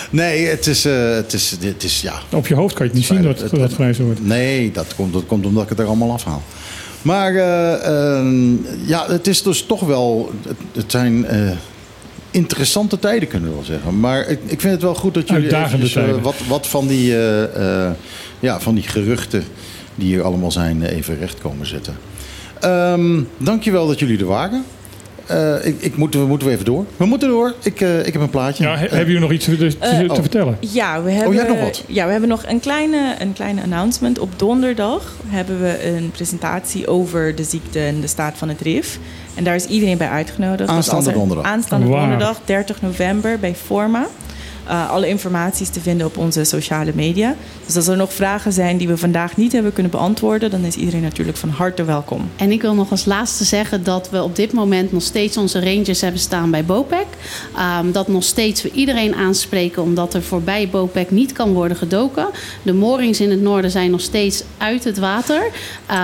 Nee, 0.09 0.45
het 0.45 0.67
is, 0.67 0.85
uh, 0.85 1.13
het, 1.13 1.33
is, 1.33 1.55
het 1.59 1.83
is 1.83 2.01
ja. 2.01 2.13
Op 2.31 2.47
je 2.47 2.55
hoofd 2.55 2.73
kan 2.75 2.85
je 2.85 2.91
het 2.91 2.99
niet 2.99 3.09
zien 3.09 3.21
dat 3.21 3.41
het, 3.41 3.51
dat 3.51 3.73
grijs 3.73 3.97
wordt. 3.97 4.25
Nee, 4.25 4.71
dat 4.71 4.95
komt, 4.95 5.13
dat 5.13 5.25
komt 5.25 5.45
omdat 5.45 5.63
ik 5.63 5.69
het 5.69 5.79
er 5.79 5.85
allemaal 5.85 6.11
afhaal. 6.11 6.43
Maar 7.01 7.33
uh, 7.33 7.41
uh, 7.41 8.87
ja, 8.87 9.05
het 9.07 9.27
is 9.27 9.43
dus 9.43 9.61
toch 9.65 9.81
wel. 9.81 10.31
Het, 10.47 10.57
het 10.73 10.91
zijn 10.91 11.25
eh, 11.25 11.51
interessante 12.31 12.99
tijden, 12.99 13.27
kunnen 13.27 13.49
we 13.49 13.55
wel 13.55 13.63
zeggen. 13.63 13.99
Maar 13.99 14.27
ik, 14.27 14.39
ik 14.45 14.61
vind 14.61 14.73
het 14.73 14.81
wel 14.81 14.95
goed 14.95 15.13
dat 15.13 15.29
jullie 15.29 15.55
eventjes, 15.55 15.97
wat, 16.21 16.35
wat 16.47 16.67
van, 16.67 16.87
die, 16.87 17.15
ja, 18.39 18.59
van 18.59 18.75
die 18.75 18.83
geruchten 18.83 19.43
die 19.95 20.07
hier 20.07 20.23
allemaal 20.23 20.51
zijn, 20.51 20.83
even 20.83 21.19
recht 21.19 21.39
komen 21.41 21.67
zetten. 21.67 21.97
Um, 22.65 23.27
dankjewel 23.37 23.87
dat 23.87 23.99
jullie 23.99 24.19
er 24.19 24.25
waren. 24.25 24.65
Uh, 25.31 25.65
ik, 25.65 25.81
ik 25.81 25.97
moet, 25.97 26.13
we 26.13 26.25
moeten 26.25 26.49
even 26.49 26.65
door. 26.65 26.85
We 26.97 27.05
moeten 27.05 27.29
door. 27.29 27.53
Ik, 27.63 27.81
uh, 27.81 28.05
ik 28.07 28.13
heb 28.13 28.21
een 28.21 28.29
plaatje. 28.29 28.63
Ja, 28.63 28.75
he, 28.75 28.85
uh, 28.85 28.89
hebben 28.89 29.05
jullie 29.05 29.21
nog 29.21 29.31
iets 29.31 29.45
te, 29.45 29.57
te, 29.57 29.77
te 29.77 30.05
oh. 30.07 30.15
vertellen? 30.15 30.57
Ja, 30.59 31.01
we 31.01 31.11
hebben, 31.11 31.29
oh, 31.29 31.33
jij 31.33 31.47
nog 31.47 31.59
wat? 31.59 31.83
Ja, 31.87 32.05
we 32.05 32.11
hebben 32.11 32.29
nog 32.29 32.43
een 32.47 32.59
kleine, 32.59 33.15
een 33.19 33.33
kleine 33.33 33.61
announcement. 33.61 34.19
Op 34.19 34.39
donderdag 34.39 35.15
hebben 35.25 35.61
we 35.61 35.85
een 35.85 36.11
presentatie 36.11 36.87
over 36.87 37.35
de 37.35 37.43
ziekte 37.43 37.79
en 37.79 38.01
de 38.01 38.07
staat 38.07 38.37
van 38.37 38.49
het 38.49 38.61
RIF. 38.61 38.99
En 39.35 39.43
daar 39.43 39.55
is 39.55 39.65
iedereen 39.65 39.97
bij 39.97 40.09
uitgenodigd. 40.09 40.69
Aanstaande 40.69 41.11
donderdag. 41.11 41.45
Aanstaande 41.45 41.87
wow. 41.87 41.99
donderdag, 41.99 42.39
30 42.45 42.81
november, 42.81 43.39
bij 43.39 43.55
Forma. 43.55 44.07
Uh, 44.69 44.89
alle 44.89 45.07
informatie 45.07 45.69
te 45.69 45.79
vinden 45.79 46.07
op 46.07 46.17
onze 46.17 46.43
sociale 46.43 46.91
media. 46.95 47.35
Dus 47.65 47.75
als 47.75 47.87
er 47.87 47.97
nog 47.97 48.13
vragen 48.13 48.51
zijn 48.51 48.77
die 48.77 48.87
we 48.87 48.97
vandaag 48.97 49.37
niet 49.37 49.51
hebben 49.51 49.73
kunnen 49.73 49.91
beantwoorden, 49.91 50.51
dan 50.51 50.63
is 50.63 50.75
iedereen 50.75 51.01
natuurlijk 51.01 51.37
van 51.37 51.49
harte 51.49 51.83
welkom. 51.83 52.29
En 52.35 52.51
ik 52.51 52.61
wil 52.61 52.73
nog 52.73 52.91
als 52.91 53.05
laatste 53.05 53.43
zeggen 53.43 53.83
dat 53.83 54.09
we 54.09 54.23
op 54.23 54.35
dit 54.35 54.53
moment 54.53 54.91
nog 54.91 55.03
steeds 55.03 55.37
onze 55.37 55.63
rangers 55.63 56.01
hebben 56.01 56.21
staan 56.21 56.51
bij 56.51 56.65
BOPEC. 56.65 57.05
Um, 57.81 57.91
dat 57.91 58.07
nog 58.07 58.23
steeds 58.23 58.61
we 58.61 58.71
iedereen 58.71 59.15
aanspreken 59.15 59.81
omdat 59.81 60.13
er 60.13 60.23
voorbij 60.23 60.69
BOPEC 60.69 61.11
niet 61.11 61.31
kan 61.31 61.53
worden 61.53 61.77
gedoken. 61.77 62.27
De 62.63 62.73
moorings 62.73 63.19
in 63.19 63.29
het 63.29 63.41
noorden 63.41 63.71
zijn 63.71 63.91
nog 63.91 64.01
steeds 64.01 64.43
uit 64.57 64.83
het 64.83 64.97
water. 64.97 65.43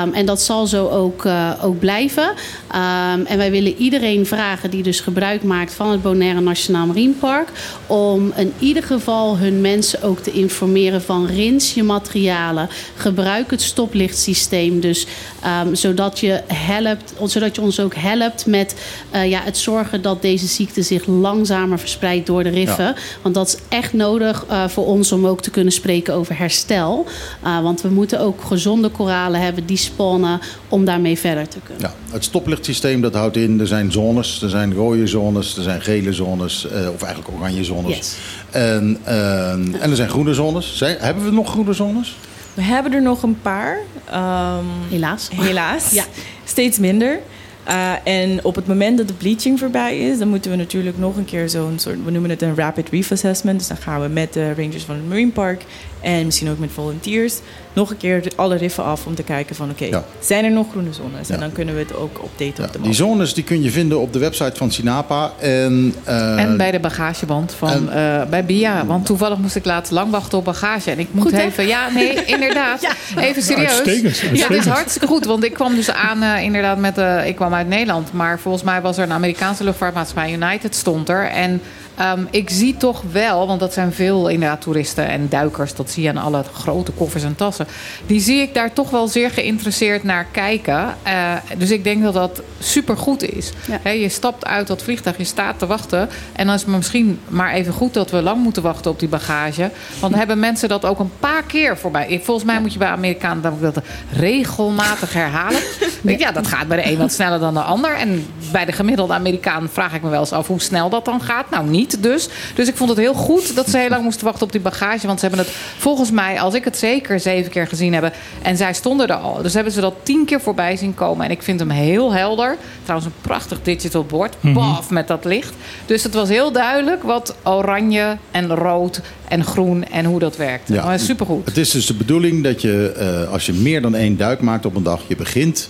Um, 0.03 0.13
en 0.13 0.25
dat 0.25 0.41
zal 0.41 0.67
zo 0.67 0.87
ook, 0.87 1.25
uh, 1.25 1.51
ook 1.61 1.79
blijven. 1.79 2.23
Um, 2.23 3.25
en 3.25 3.37
wij 3.37 3.51
willen 3.51 3.75
iedereen 3.77 4.25
vragen 4.25 4.69
die 4.69 4.83
dus 4.83 4.99
gebruik 4.99 5.43
maakt 5.43 5.73
van 5.73 5.89
het 5.89 6.01
Bonaire 6.01 6.41
Nationaal 6.41 6.85
Marinepark 6.85 7.49
om 7.87 8.31
een 8.35 8.53
ieder 8.59 8.83
geval 8.83 9.37
hun 9.37 9.61
mensen 9.61 10.01
ook 10.01 10.19
te 10.19 10.31
informeren 10.31 11.01
van 11.01 11.25
rins 11.25 11.73
je 11.73 11.83
materialen. 11.83 12.69
Gebruik 12.95 13.51
het 13.51 13.61
stoplichtsysteem. 13.61 14.79
Dus 14.79 15.07
ehm, 15.41 15.75
zodat, 15.75 16.19
je 16.19 16.41
helpt, 16.47 17.13
zodat 17.23 17.55
je 17.55 17.61
ons 17.61 17.79
ook 17.79 17.95
helpt 17.95 18.45
met 18.45 18.75
eh, 19.11 19.29
ja, 19.29 19.41
het 19.43 19.57
zorgen 19.57 20.01
dat 20.01 20.21
deze 20.21 20.47
ziekte 20.47 20.81
zich 20.81 21.05
langzamer 21.05 21.79
verspreidt 21.79 22.25
door 22.25 22.43
de 22.43 22.49
riffen. 22.49 22.85
Ja. 22.85 22.95
Want 23.21 23.35
dat 23.35 23.47
is 23.47 23.57
echt 23.69 23.93
nodig 23.93 24.45
eh, 24.49 24.67
voor 24.67 24.85
ons 24.85 25.11
om 25.11 25.27
ook 25.27 25.41
te 25.41 25.49
kunnen 25.49 25.73
spreken 25.73 26.13
over 26.13 26.37
herstel. 26.37 27.05
Uh, 27.43 27.61
want 27.61 27.81
we 27.81 27.89
moeten 27.89 28.19
ook 28.19 28.41
gezonde 28.41 28.89
koralen 28.89 29.41
hebben 29.41 29.65
die 29.65 29.77
spannen 29.77 30.39
om 30.69 30.85
daarmee 30.85 31.17
verder 31.17 31.47
te 31.47 31.57
kunnen. 31.63 31.83
Ja, 31.83 32.13
het 32.13 32.23
stoplichtsysteem 32.23 33.01
dat 33.01 33.13
houdt 33.13 33.37
in, 33.37 33.59
er 33.59 33.67
zijn 33.67 33.91
zones, 33.91 34.41
er 34.41 34.49
zijn 34.49 34.73
rode 34.73 35.07
zones, 35.07 35.57
er 35.57 35.63
zijn 35.63 35.81
gele 35.81 36.13
zones, 36.13 36.67
eh, 36.67 36.89
of 36.93 37.01
eigenlijk 37.01 37.37
oranje 37.37 37.63
zones. 37.63 37.95
Yes. 37.95 38.15
En, 38.55 38.97
eh, 39.03 39.51
en 39.51 39.89
er 39.89 39.95
zijn 39.95 40.09
groene 40.09 40.33
zones. 40.33 40.77
Zijn, 40.77 40.97
hebben 40.99 41.25
we 41.25 41.31
nog 41.31 41.49
groene 41.49 41.73
zones? 41.73 42.17
We 42.53 42.61
hebben 42.61 42.93
er 42.93 43.01
nog 43.01 43.23
een 43.23 43.41
paar. 43.41 43.77
Ehm, 44.05 44.65
Helaas. 44.89 45.29
Helaas. 45.35 45.91
Ja. 45.91 46.03
Steeds 46.43 46.79
minder. 46.79 47.19
Uh, 47.67 47.93
en 48.03 48.43
op 48.43 48.55
het 48.55 48.67
moment 48.67 48.97
dat 48.97 49.07
de 49.07 49.13
bleaching 49.13 49.59
voorbij 49.59 49.99
is, 49.99 50.17
dan 50.17 50.27
moeten 50.27 50.51
we 50.51 50.57
natuurlijk 50.57 50.97
nog 50.97 51.15
een 51.17 51.25
keer 51.25 51.49
zo'n 51.49 51.79
soort, 51.79 52.03
we 52.03 52.11
noemen 52.11 52.29
het 52.29 52.41
een 52.41 52.55
rapid 52.55 52.89
reef 52.89 53.11
assessment. 53.11 53.59
Dus 53.59 53.67
dan 53.67 53.77
gaan 53.77 54.01
we 54.01 54.07
met 54.07 54.33
de 54.33 54.53
rangers 54.53 54.83
van 54.83 54.95
het 54.95 55.07
Marine 55.07 55.31
Park 55.31 55.63
en 56.05 56.25
misschien 56.25 56.49
ook 56.49 56.57
met 56.59 56.69
volunteers 56.73 57.33
nog 57.73 57.89
een 57.89 57.97
keer 57.97 58.23
alle 58.35 58.55
riffen 58.55 58.83
af 58.83 59.05
om 59.05 59.15
te 59.15 59.23
kijken 59.23 59.55
van 59.55 59.69
oké, 59.69 59.85
Ja. 59.85 60.03
zijn 60.19 60.45
er 60.45 60.51
nog 60.51 60.69
groene 60.71 60.93
zones? 60.93 61.27
Ja. 61.27 61.33
En 61.33 61.39
dan 61.39 61.51
kunnen 61.51 61.73
we 61.73 61.79
het 61.79 61.95
ook 61.95 62.17
updaten 62.23 62.63
op 62.65 62.71
de 62.71 62.77
map. 62.77 62.83
Die 62.87 62.93
zones 62.95 63.33
die 63.33 63.43
kun 63.43 63.61
je 63.63 63.71
vinden 63.71 63.99
op 63.99 64.13
de 64.13 64.19
website 64.19 64.51
van 64.55 64.71
Sinapa. 64.71 65.31
En, 65.39 65.93
eh, 66.03 66.39
En 66.41 66.57
bij 66.57 66.71
de 66.71 66.79
bagageband 66.79 67.53
van 67.53 67.89
eh, 67.91 68.23
bij 68.29 68.45
Bia. 68.45 68.85
Want 68.85 69.05
toevallig 69.05 69.37
moest 69.37 69.55
ik 69.55 69.65
laatst 69.65 69.91
lang 69.91 70.11
wachten 70.11 70.37
op 70.37 70.43
bagage. 70.45 70.91
En 70.91 70.99
ik 70.99 71.07
moet 71.11 71.23
Goed, 71.23 71.31
hè? 71.31 71.41
even... 71.41 71.67
Ja, 71.67 71.89
nee, 71.89 72.23
inderdaad. 72.35 72.87
Even 73.19 73.41
serieus. 73.41 73.67
Uitstekend, 73.71 74.17
Ja, 74.37 74.47
het 74.47 74.57
is 74.57 74.65
hartstikke 74.65 75.07
goed. 75.07 75.25
Want 75.25 75.43
ik 75.43 75.53
kwam 75.53 75.75
dus 75.75 75.91
aan 75.91 76.21
eh, 76.23 76.43
inderdaad 76.43 76.77
met... 76.77 76.97
eh, 76.97 77.27
ik 77.27 77.35
kwam 77.35 77.53
uit 77.53 77.67
Nederland. 77.67 78.13
Maar 78.13 78.39
volgens 78.39 78.63
mij 78.63 78.81
was 78.81 78.97
er 78.97 79.03
een 79.03 79.11
Amerikaanse 79.11 79.63
luchtvaartmaatschappij. 79.63 80.33
United 80.33 80.75
stond 80.75 81.09
er. 81.09 81.29
En 81.29 81.61
ehm, 81.97 82.23
ik 82.31 82.49
zie 82.49 82.77
toch 82.77 83.03
wel... 83.11 83.47
Want 83.47 83.59
dat 83.59 83.73
zijn 83.73 83.93
veel 83.93 84.27
inderdaad 84.27 84.61
toeristen 84.61 85.07
en 85.07 85.29
duikers. 85.29 85.75
Dat 85.75 85.89
zie 85.89 86.03
je 86.03 86.09
aan 86.09 86.17
alle 86.17 86.43
grote 86.53 86.91
koffers 86.91 87.23
en 87.23 87.35
tassen. 87.35 87.67
Die 88.05 88.19
zie 88.19 88.41
ik 88.41 88.53
daar 88.53 88.73
toch 88.73 88.89
wel 88.89 89.07
zeer 89.07 89.29
geïnteresseerd 89.29 90.03
naar 90.03 90.25
kijken. 90.31 90.95
Eh, 91.03 91.33
dus 91.57 91.71
ik 91.71 91.83
denk 91.83 92.03
dat 92.03 92.13
dat 92.13 92.41
supergoed 92.59 93.23
is. 93.23 93.51
Ja. 93.83 93.89
Je 93.89 94.09
stapt 94.09 94.45
uit 94.45 94.67
dat 94.67 94.83
vliegtuig, 94.83 95.17
je 95.17 95.23
staat 95.23 95.59
te 95.59 95.65
wachten. 95.65 96.09
En 96.33 96.45
dan 96.45 96.55
is 96.55 96.61
het 96.61 96.71
misschien 96.71 97.19
maar 97.27 97.53
even 97.53 97.73
goed 97.73 97.93
dat 97.93 98.11
we 98.11 98.21
lang 98.21 98.43
moeten 98.43 98.61
wachten 98.61 98.91
op 98.91 98.99
die 98.99 99.09
bagage. 99.09 99.71
Want 99.99 100.11
dan 100.11 100.13
hebben 100.13 100.39
mensen 100.39 100.69
dat 100.69 100.85
ook 100.85 100.99
een 100.99 101.11
paar 101.19 101.43
keer 101.43 101.77
voorbij. 101.77 102.21
Volgens 102.23 102.45
mij 102.45 102.61
moet 102.61 102.73
je 102.73 102.79
bij 102.79 102.87
Amerikanen 102.87 103.41
dan 103.41 103.57
dat 103.61 103.83
regelmatig 104.11 105.13
herhalen. 105.13 105.61
Ja, 106.17 106.31
dat 106.31 106.47
gaat 106.47 106.67
bij 106.67 106.83
de 106.83 106.91
een 106.91 106.97
wat 106.97 107.11
sneller 107.11 107.39
dan 107.39 107.53
de 107.53 107.61
ander. 107.61 107.95
En 107.95 108.25
bij 108.51 108.65
de 108.65 108.71
gemiddelde 108.71 109.13
Amerikaan 109.13 109.69
vraag 109.71 109.93
ik 109.93 110.01
me 110.01 110.09
wel 110.09 110.19
eens 110.19 110.31
af 110.31 110.47
hoe 110.47 110.61
snel 110.61 110.89
dat 110.89 111.05
dan 111.05 111.21
gaat. 111.21 111.49
Nou, 111.49 111.67
niet 111.67 111.84
dus. 111.89 112.29
Dus 112.55 112.67
ik 112.67 112.75
vond 112.75 112.89
het 112.89 112.99
heel 112.99 113.13
goed 113.13 113.55
dat 113.55 113.69
ze 113.69 113.77
heel 113.77 113.89
lang 113.89 114.03
moesten 114.03 114.25
wachten 114.25 114.43
op 114.43 114.51
die 114.51 114.61
bagage. 114.61 115.07
Want 115.07 115.19
ze 115.19 115.25
hebben 115.25 115.45
het 115.45 115.55
volgens 115.77 116.11
mij, 116.11 116.41
als 116.41 116.53
ik 116.53 116.63
het 116.63 116.77
zeker 116.77 117.19
zeven 117.19 117.51
keer 117.51 117.67
gezien 117.67 117.93
heb. 117.93 118.13
En 118.41 118.57
zij 118.57 118.73
stonden 118.73 119.07
er 119.07 119.15
al. 119.15 119.41
Dus 119.41 119.53
hebben 119.53 119.73
ze 119.73 119.81
dat 119.81 119.93
tien 120.03 120.25
keer 120.25 120.41
voorbij 120.41 120.75
zien 120.75 120.95
komen. 120.95 121.25
En 121.25 121.31
ik 121.31 121.41
vind 121.41 121.59
hem 121.59 121.69
heel 121.69 122.13
helder. 122.13 122.57
Trouwens, 122.83 123.09
een 123.09 123.21
prachtig 123.21 123.59
digital 123.63 124.05
bord. 124.05 124.35
Baf 124.41 124.89
met 124.89 125.07
dat 125.07 125.25
licht. 125.25 125.53
Dus 125.85 126.03
het 126.03 126.13
was 126.13 126.29
heel 126.29 126.51
duidelijk 126.51 127.03
wat 127.03 127.35
oranje 127.43 128.17
en 128.31 128.55
rood 128.55 129.01
en 129.27 129.43
groen 129.43 129.85
en 129.89 130.05
hoe 130.05 130.19
dat 130.19 130.37
werkt. 130.37 130.67
Ja. 130.67 130.85
Maar 130.85 130.99
supergoed. 130.99 131.45
Het 131.45 131.57
is 131.57 131.71
dus 131.71 131.85
de 131.85 131.93
bedoeling 131.93 132.43
dat 132.43 132.61
je, 132.61 132.93
eh, 132.97 133.31
als 133.31 133.45
je 133.45 133.53
meer 133.53 133.81
dan 133.81 133.95
één 133.95 134.17
duik 134.17 134.41
maakt 134.41 134.65
op 134.65 134.75
een 134.75 134.83
dag, 134.83 135.01
je 135.07 135.15
begint 135.15 135.69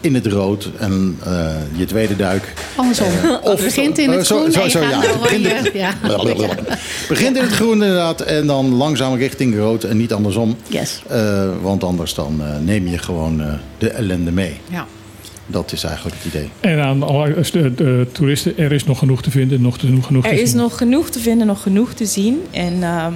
in 0.00 0.14
het 0.14 0.26
rood 0.26 0.70
en 0.78 1.18
eh, 1.24 1.54
je 1.76 1.84
tweede 1.84 2.16
duik. 2.16 2.52
Andersom. 2.76 3.06
Of- 3.42 3.62
begint 3.62 3.98
in 3.98 4.10
het 4.10 4.18
eh, 4.20 4.24
zo- 4.26 4.38
groen 4.38 4.52
zo- 4.52 4.58
en 4.58 4.64
je 4.64 4.70
zo, 4.70 4.80
gaat 4.80 5.04
ja. 5.04 5.18
Begint 5.22 5.44
in- 5.46 5.50
oranje. 5.52 5.70
Ja. 5.78 5.94
Begint 7.08 7.36
in 7.36 7.42
het 7.42 7.52
groen 7.52 7.72
inderdaad 7.72 8.20
en 8.20 8.46
dan 8.46 8.74
langzaam 8.74 9.14
richting 9.14 9.56
rood 9.56 9.84
en 9.84 9.96
niet 9.96 10.12
andersom. 10.12 10.56
Yes. 10.66 11.02
Eh, 11.08 11.48
want 11.62 11.84
anders 11.84 12.14
dan 12.14 12.40
eh, 12.42 12.46
neem 12.64 12.86
je 12.88 12.98
gewoon 12.98 13.40
eh, 13.40 13.52
de 13.78 13.90
ellende 13.90 14.30
mee. 14.32 14.60
Ja. 14.70 14.86
Dat 15.46 15.72
is 15.72 15.84
eigenlijk 15.84 16.16
het 16.22 16.34
idee. 16.34 16.50
En 16.60 16.80
aan 16.80 17.02
alle 17.02 17.34
de, 17.52 17.74
de 17.74 18.06
toeristen, 18.12 18.58
er 18.58 18.72
is 18.72 18.84
nog 18.84 18.98
genoeg 18.98 19.22
te 19.22 19.30
vinden, 19.30 19.60
nog 19.60 19.80
genoeg, 19.80 20.06
genoeg 20.06 20.22
te 20.22 20.28
Er 20.28 20.40
is 20.40 20.48
zien. 20.50 20.58
nog 20.58 20.76
genoeg 20.78 21.10
te 21.10 21.18
vinden, 21.20 21.46
nog 21.46 21.62
genoeg 21.62 21.92
te 21.92 22.06
zien. 22.06 22.42
En 22.50 22.82
ehm, 22.82 23.12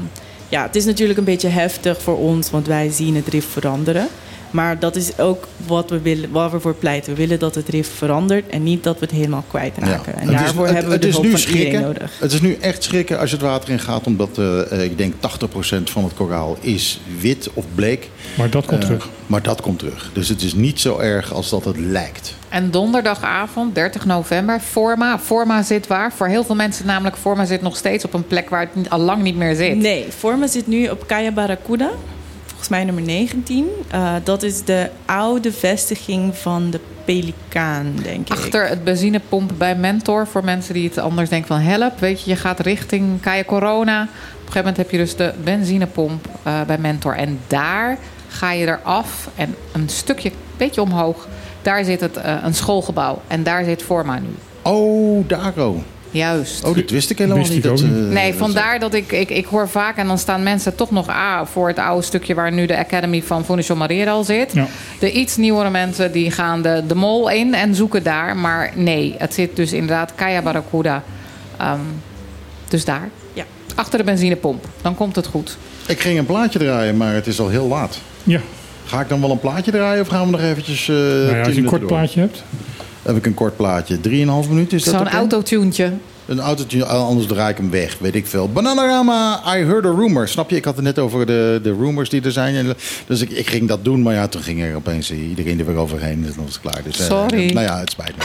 ja, 0.48 0.62
het 0.62 0.76
is 0.76 0.84
natuurlijk 0.84 1.18
een 1.18 1.24
beetje 1.24 1.48
heftig 1.48 2.02
voor 2.02 2.18
ons, 2.18 2.50
want 2.50 2.66
wij 2.66 2.90
zien 2.90 3.16
het 3.16 3.28
RIF 3.28 3.46
veranderen. 3.50 4.06
Maar 4.52 4.78
dat 4.78 4.96
is 4.96 5.18
ook 5.18 5.46
wat 5.66 5.90
we, 5.90 6.00
willen, 6.00 6.30
waar 6.30 6.50
we 6.50 6.60
voor 6.60 6.74
pleiten. 6.74 7.12
We 7.12 7.18
willen 7.18 7.38
dat 7.38 7.54
het 7.54 7.68
RIF 7.68 7.88
verandert 7.96 8.48
en 8.48 8.62
niet 8.62 8.82
dat 8.84 8.98
we 8.98 9.04
het 9.04 9.14
helemaal 9.14 9.44
kwijtraken. 9.48 10.14
En 10.14 10.20
Het 10.28 10.30
is- 10.30 10.44
daarvoor 10.44 10.64
het- 10.64 10.72
hebben 10.72 10.88
we 10.90 10.92
het 10.92 11.02
de 11.02 11.08
is 11.08 11.14
hulp 11.14 11.24
nu 11.26 11.30
van 11.30 11.40
schrikken. 11.40 11.64
iedereen 11.64 11.86
nodig. 11.86 12.12
Het 12.20 12.32
is 12.32 12.40
nu 12.40 12.56
echt 12.60 12.82
schrikken 12.84 13.18
als 13.18 13.30
je 13.30 13.36
het 13.36 13.44
water 13.44 13.68
in 13.70 13.78
gaat, 13.78 14.06
omdat 14.06 14.38
eh, 14.38 14.72
eh, 14.72 14.84
ik 14.84 14.98
denk 14.98 15.14
80% 15.20 15.90
van 15.90 16.04
het 16.04 16.14
koraal 16.14 16.56
is 16.60 17.00
wit 17.20 17.48
of 17.54 17.64
bleek. 17.74 18.10
Maar 18.34 18.50
dat 18.50 18.66
komt 18.66 18.80
Eh, 18.80 18.86
terug. 18.86 19.08
Maar 19.26 19.42
dat 19.42 19.60
komt 19.60 19.78
terug. 19.78 20.10
Dus 20.12 20.28
het 20.28 20.42
is 20.42 20.54
niet 20.54 20.80
zo 20.80 20.98
erg 20.98 21.32
als 21.32 21.50
dat 21.50 21.64
het 21.64 21.76
lijkt. 21.78 22.34
En 22.48 22.70
donderdagavond, 22.70 23.74
30 23.74 24.04
november, 24.06 24.60
Forma. 24.60 25.18
Forma 25.18 25.62
zit 25.62 25.86
waar? 25.86 26.12
Voor 26.12 26.26
heel 26.26 26.44
veel 26.44 26.54
mensen 26.54 26.86
namelijk, 26.86 27.16
Forma 27.16 27.44
zit 27.44 27.62
nog 27.62 27.76
steeds 27.76 28.04
op 28.04 28.14
een 28.14 28.26
plek 28.26 28.50
waar 28.50 28.68
het 28.74 28.90
al 28.90 28.98
lang 28.98 29.22
niet 29.22 29.36
meer 29.36 29.54
zit. 29.54 29.76
Nee, 29.76 30.06
Forma 30.18 30.46
zit 30.46 30.66
nu 30.66 30.88
op 30.88 31.06
Kaya 31.06 31.30
Barracuda. 31.30 31.90
Volgens 32.62 32.80
mij 32.80 32.94
nummer 32.94 33.14
19. 33.14 33.66
Eh, 33.90 34.14
dat 34.24 34.42
is 34.42 34.64
de 34.64 34.90
oude 35.04 35.52
vestiging 35.52 36.36
van 36.36 36.70
de 36.70 36.80
Pelikaan, 37.04 37.94
denk 38.02 38.20
ik. 38.20 38.32
Achter 38.32 38.68
het 38.68 38.84
benzinepomp 38.84 39.52
bij 39.58 39.76
Mentor. 39.76 40.26
Voor 40.26 40.44
mensen 40.44 40.74
die 40.74 40.88
het 40.88 40.98
anders 40.98 41.28
denken 41.28 41.48
van 41.48 41.60
help. 41.60 41.98
Weet 41.98 42.22
je, 42.22 42.30
je 42.30 42.36
gaat 42.36 42.60
richting 42.60 43.20
Kaya 43.20 43.44
Corona. 43.44 44.02
Op 44.02 44.08
een 44.08 44.36
gegeven 44.38 44.58
moment 44.58 44.76
heb 44.76 44.90
je 44.90 44.96
dus 44.96 45.16
de 45.16 45.32
benzinepomp 45.44 46.26
eh, 46.42 46.60
bij 46.62 46.78
Mentor. 46.78 47.16
En 47.16 47.40
daar 47.46 47.98
ga 48.28 48.52
je 48.52 48.66
eraf 48.66 49.28
en 49.34 49.54
een 49.72 49.88
stukje, 49.88 50.32
beetje 50.56 50.82
omhoog. 50.82 51.28
Daar 51.62 51.84
zit 51.84 52.00
het, 52.00 52.16
eh, 52.16 52.36
een 52.42 52.54
schoolgebouw. 52.54 53.20
En 53.26 53.42
daar 53.42 53.64
zit 53.64 53.82
Forma 53.82 54.18
nu. 54.18 54.34
Oh, 54.62 55.28
Daro. 55.28 55.82
Juist. 56.12 56.64
Oh, 56.64 56.74
dat 56.76 56.90
wist 56.90 57.10
ik 57.10 57.18
helemaal 57.18 57.38
Wist 57.38 57.52
niet. 57.52 57.62
dat, 57.62 57.80
eh, 57.80 57.88
Nee, 57.88 58.34
vandaar 58.34 58.78
dat 58.78 58.94
ik, 58.94 59.12
ik, 59.12 59.30
ik 59.30 59.44
hoor 59.44 59.68
vaak 59.68 59.96
en 59.96 60.06
dan 60.06 60.18
staan 60.18 60.42
mensen 60.42 60.74
toch 60.74 60.90
nog 60.90 61.08
ah, 61.08 61.46
voor 61.46 61.68
het 61.68 61.78
oude 61.78 62.02
stukje 62.02 62.34
waar 62.34 62.52
nu 62.52 62.66
de 62.66 62.78
Academy 62.78 63.22
van 63.22 63.44
Fundación 63.44 63.78
Maria 63.78 64.22
zit. 64.22 64.52
Ja. 64.52 64.66
De 64.98 65.12
iets 65.12 65.36
nieuwere 65.36 65.70
mensen 65.70 66.12
die 66.12 66.30
gaan 66.30 66.62
de, 66.62 66.82
de 66.86 66.94
mol 66.94 67.30
in 67.30 67.54
en 67.54 67.74
zoeken 67.74 68.02
daar. 68.02 68.36
Maar 68.36 68.72
nee, 68.74 69.14
het 69.18 69.34
zit 69.34 69.56
dus 69.56 69.72
inderdaad 69.72 70.12
Kaya 70.14 70.42
Barracuda. 70.42 71.02
Ehm, 71.56 71.78
dus 72.68 72.84
daar. 72.84 73.08
Ja. 73.32 73.44
Achter 73.74 73.98
de 73.98 74.04
benzinepomp. 74.04 74.64
Dan 74.82 74.94
komt 74.94 75.16
het 75.16 75.26
goed. 75.26 75.56
Ik 75.86 76.00
ging 76.00 76.18
een 76.18 76.26
plaatje 76.26 76.58
draaien, 76.58 76.96
maar 76.96 77.14
het 77.14 77.26
is 77.26 77.40
al 77.40 77.48
heel 77.48 77.66
laat. 77.66 77.98
Ja, 78.22 78.40
Ga 78.84 79.00
ik 79.00 79.08
dan 79.08 79.20
wel 79.20 79.30
een 79.30 79.38
plaatje 79.40 79.70
draaien 79.70 80.00
of 80.00 80.08
gaan 80.08 80.24
we 80.24 80.30
nog 80.30 80.40
eventjes... 80.40 80.88
eh 80.88 80.94
nou 80.96 81.36
ja, 81.36 81.42
als 81.42 81.54
je 81.54 81.60
een 81.60 81.66
kort 81.66 81.80
door? 81.80 81.90
plaatje 81.90 82.20
hebt. 82.20 82.42
Heb 83.02 83.16
ik 83.16 83.26
een 83.26 83.34
kort 83.34 83.56
plaatje. 83.56 84.00
Drieënhalf 84.00 84.48
minuten 84.48 84.76
is 84.76 84.84
dat 84.84 84.94
Zo'n 84.94 85.08
autotuntje. 85.08 85.92
Een 86.26 86.40
autootje, 86.40 86.84
anders 86.84 87.26
draai 87.26 87.50
ik 87.50 87.56
hem 87.56 87.70
weg, 87.70 87.98
weet 87.98 88.14
ik 88.14 88.26
veel. 88.26 88.48
Bananarama, 88.52 89.40
I 89.56 89.64
heard 89.64 89.84
a 89.84 89.90
rumor. 89.90 90.28
Snap 90.28 90.50
je? 90.50 90.56
Ik 90.56 90.64
had 90.64 90.74
het 90.74 90.84
net 90.84 90.98
over 90.98 91.26
de, 91.26 91.60
de 91.62 91.74
rumors 91.74 92.08
die 92.08 92.22
er 92.22 92.32
zijn. 92.32 92.54
En, 92.54 92.74
Dus 93.06 93.20
ik, 93.20 93.30
ik 93.30 93.48
ging 93.48 93.68
dat 93.68 93.84
doen, 93.84 94.02
maar 94.02 94.14
ja, 94.14 94.28
toen 94.28 94.42
ging 94.42 94.62
er 94.62 94.74
opeens 94.74 95.12
iedereen 95.12 95.58
er 95.58 95.66
weer 95.66 95.76
overheen. 95.76 96.22
Dan 96.22 96.44
was 96.44 96.52
het 96.52 96.60
klaar. 96.60 96.82
Dus, 96.84 96.98
eh, 97.00 97.06
Sorry. 97.06 97.52
nou 97.52 97.66
ja, 97.66 97.78
het 97.78 97.90
spijt 97.90 98.16
me. 98.16 98.24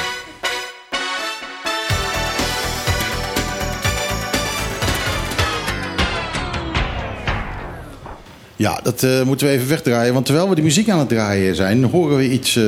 Ja, 8.55 8.79
dat 8.83 9.03
eh, 9.03 9.21
moeten 9.21 9.47
we 9.47 9.53
even 9.53 9.67
wegdraaien. 9.67 10.13
Want 10.13 10.25
terwijl 10.25 10.49
we 10.49 10.55
de 10.55 10.61
muziek 10.61 10.89
aan 10.89 10.99
het 10.99 11.09
draaien 11.09 11.55
zijn, 11.55 11.83
horen 11.83 12.17
we 12.17 12.29
iets, 12.29 12.55
eh, 12.55 12.63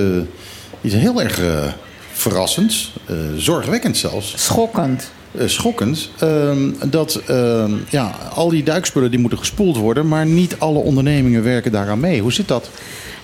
iets 0.81 0.93
heel 0.95 1.21
erg 1.21 1.41
verrassends. 2.19 2.93
eh, 3.05 3.15
zorgwekkends 3.35 3.99
zelfs. 3.99 4.33
Schokkend. 4.37 5.11
eh, 5.37 5.47
schokkend. 5.47 6.09
ehm, 6.19 6.71
dat 6.89 7.15
ehm, 7.27 7.71
ja, 7.89 8.15
al 8.33 8.49
die 8.49 8.63
duikspullen 8.63 9.11
die 9.11 9.19
moeten 9.19 9.37
gespoeld 9.39 9.77
worden, 9.77 10.07
maar 10.07 10.25
niet 10.25 10.55
alle 10.59 10.79
ondernemingen 10.79 11.43
werken 11.43 11.71
daaraan 11.71 11.99
mee. 11.99 12.21
Hoe 12.21 12.33
zit 12.33 12.47
dat? 12.47 12.69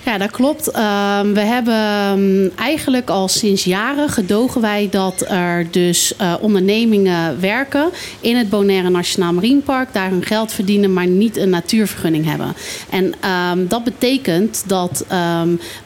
Ja, 0.05 0.17
dat 0.17 0.31
klopt. 0.31 0.71
Ehm, 0.71 1.33
we 1.33 1.39
hebben 1.39 1.73
ehm, 1.73 2.49
eigenlijk 2.55 3.09
al 3.09 3.27
sinds 3.27 3.63
jaren 3.63 4.09
gedogen 4.09 4.61
wij 4.61 4.87
dat 4.91 5.25
er 5.27 5.67
dus 5.71 6.15
eh, 6.17 6.33
ondernemingen 6.41 7.39
werken 7.39 7.89
in 8.19 8.35
het 8.35 8.49
Bonaire 8.49 8.89
Nationaal 8.89 9.33
Marinepark, 9.33 9.93
daar 9.93 10.09
hun 10.09 10.25
geld 10.25 10.51
verdienen, 10.51 10.93
maar 10.93 11.07
niet 11.07 11.37
een 11.37 11.49
natuurvergunning 11.49 12.25
hebben. 12.25 12.55
En 12.89 13.13
ehm, 13.19 13.67
dat 13.67 13.83
betekent 13.83 14.63
dat 14.67 15.05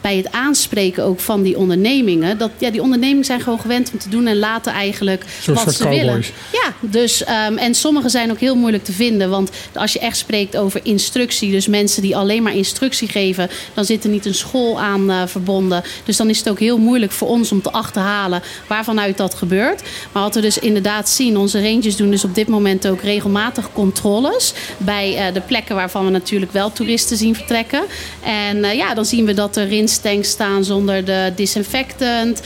bij 0.00 0.16
het 0.16 0.32
aanspreken 0.32 1.04
ook 1.04 1.20
van 1.20 1.42
die 1.42 1.58
ondernemingen, 1.58 2.38
dat 2.38 2.50
ja, 2.58 2.70
die 2.70 2.82
ondernemingen 2.82 3.24
zijn 3.24 3.40
gewoon 3.40 3.60
gewend 3.60 3.90
om 3.92 3.98
te 3.98 4.08
doen 4.08 4.26
en 4.26 4.38
laten 4.38 4.72
eigenlijk 4.72 5.24
wat 5.46 5.74
ze 5.74 5.88
willen. 5.88 6.24
Ja, 6.52 6.72
dus 6.80 7.24
ehm, 7.24 7.56
en 7.56 7.74
sommige 7.74 8.08
zijn 8.08 8.30
ook 8.30 8.40
heel 8.40 8.56
moeilijk 8.56 8.84
te 8.84 8.92
vinden, 8.92 9.30
want 9.30 9.50
als 9.74 9.92
je 9.92 9.98
echt 9.98 10.16
spreekt 10.16 10.56
over 10.56 10.80
instructie, 10.82 11.50
dus 11.50 11.66
mensen 11.66 12.02
die 12.02 12.16
alleen 12.16 12.42
maar 12.42 12.54
instructie 12.54 13.08
geven, 13.08 13.50
dan 13.74 13.84
zit 13.84 14.04
niet 14.10 14.26
een 14.26 14.34
school 14.34 14.80
aan 14.80 15.10
eh, 15.10 15.22
verbonden. 15.26 15.82
Dus 16.04 16.16
dan 16.16 16.28
is 16.28 16.38
het 16.38 16.48
ook 16.48 16.58
heel 16.58 16.78
moeilijk 16.78 17.12
voor 17.12 17.28
ons 17.28 17.52
om 17.52 17.62
te 17.62 17.72
achterhalen 17.72 18.42
waarvanuit 18.66 19.16
dat 19.16 19.34
gebeurt. 19.34 19.82
Maar 20.12 20.22
wat 20.22 20.34
we 20.34 20.40
dus 20.40 20.58
inderdaad 20.58 21.08
zien, 21.08 21.36
onze 21.36 21.62
rangers 21.62 21.96
doen 21.96 22.10
dus 22.10 22.24
op 22.24 22.34
dit 22.34 22.48
moment 22.48 22.88
ook 22.88 23.02
regelmatig 23.02 23.72
controles 23.72 24.54
bij 24.76 25.16
eh, 25.16 25.34
de 25.34 25.40
plekken 25.40 25.74
waarvan 25.74 26.04
we 26.04 26.10
natuurlijk 26.10 26.52
wel 26.52 26.72
toeristen 26.72 27.16
zien 27.16 27.34
vertrekken. 27.34 27.82
En 28.22 28.64
eh, 28.64 28.74
ja, 28.74 28.94
dan 28.94 29.04
zien 29.04 29.24
we 29.24 29.34
dat 29.34 29.56
er 29.56 29.68
rinstanks 29.68 30.28
staan 30.28 30.64
zonder 30.64 31.04
de 31.04 31.32
disinfectant, 31.36 32.40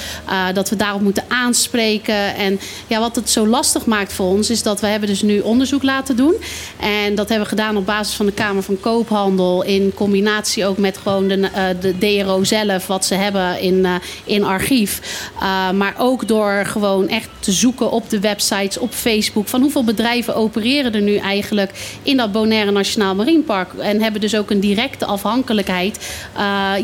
dat 0.54 0.70
we 0.70 0.76
daarop 0.76 1.00
moeten 1.00 1.24
aanspreken. 1.28 2.34
En 2.34 2.60
ja, 2.86 3.00
wat 3.00 3.16
het 3.16 3.30
zo 3.30 3.46
lastig 3.46 3.86
maakt 3.86 4.12
voor 4.12 4.26
ons 4.26 4.50
is 4.50 4.62
dat 4.62 4.80
we 4.80 4.86
hebben 4.86 5.08
dus 5.08 5.22
nu 5.22 5.40
onderzoek 5.40 5.82
laten 5.82 6.16
doen. 6.16 6.34
En 6.80 7.14
dat 7.14 7.28
hebben 7.28 7.48
we 7.48 7.56
gedaan 7.56 7.76
op 7.76 7.86
basis 7.86 8.14
van 8.14 8.26
de 8.26 8.32
Kamer 8.32 8.62
van 8.62 8.80
Koophandel 8.80 9.62
in 9.62 9.92
combinatie 9.94 10.66
ook 10.66 10.78
met 10.78 10.98
gewoon 10.98 11.28
de, 11.28 11.48
de 11.80 11.98
DRO 11.98 12.44
zelf, 12.44 12.86
wat 12.86 13.04
ze 13.04 13.14
hebben 13.14 13.60
in, 13.60 13.84
eh, 13.84 13.94
in 14.24 14.44
archief. 14.44 15.00
Uh, 15.36 15.70
maar 15.70 15.94
ook 15.98 16.28
door 16.28 16.62
gewoon 16.66 17.08
echt 17.08 17.28
te 17.38 17.52
zoeken 17.52 17.90
op 17.90 18.10
de 18.10 18.20
websites, 18.20 18.78
op 18.78 18.92
Facebook, 18.92 19.48
van 19.48 19.60
hoeveel 19.60 19.84
bedrijven 19.84 20.34
opereren 20.34 20.94
er 20.94 21.00
nu 21.00 21.16
eigenlijk 21.16 21.70
in 22.02 22.16
dat 22.16 22.32
Bonaire 22.32 22.70
Nationaal 22.70 23.14
Marinepark. 23.14 23.72
En 23.78 24.02
hebben 24.02 24.20
dus 24.20 24.36
ook 24.36 24.50
een 24.50 24.60
directe 24.60 25.04
afhankelijkheid 25.04 25.98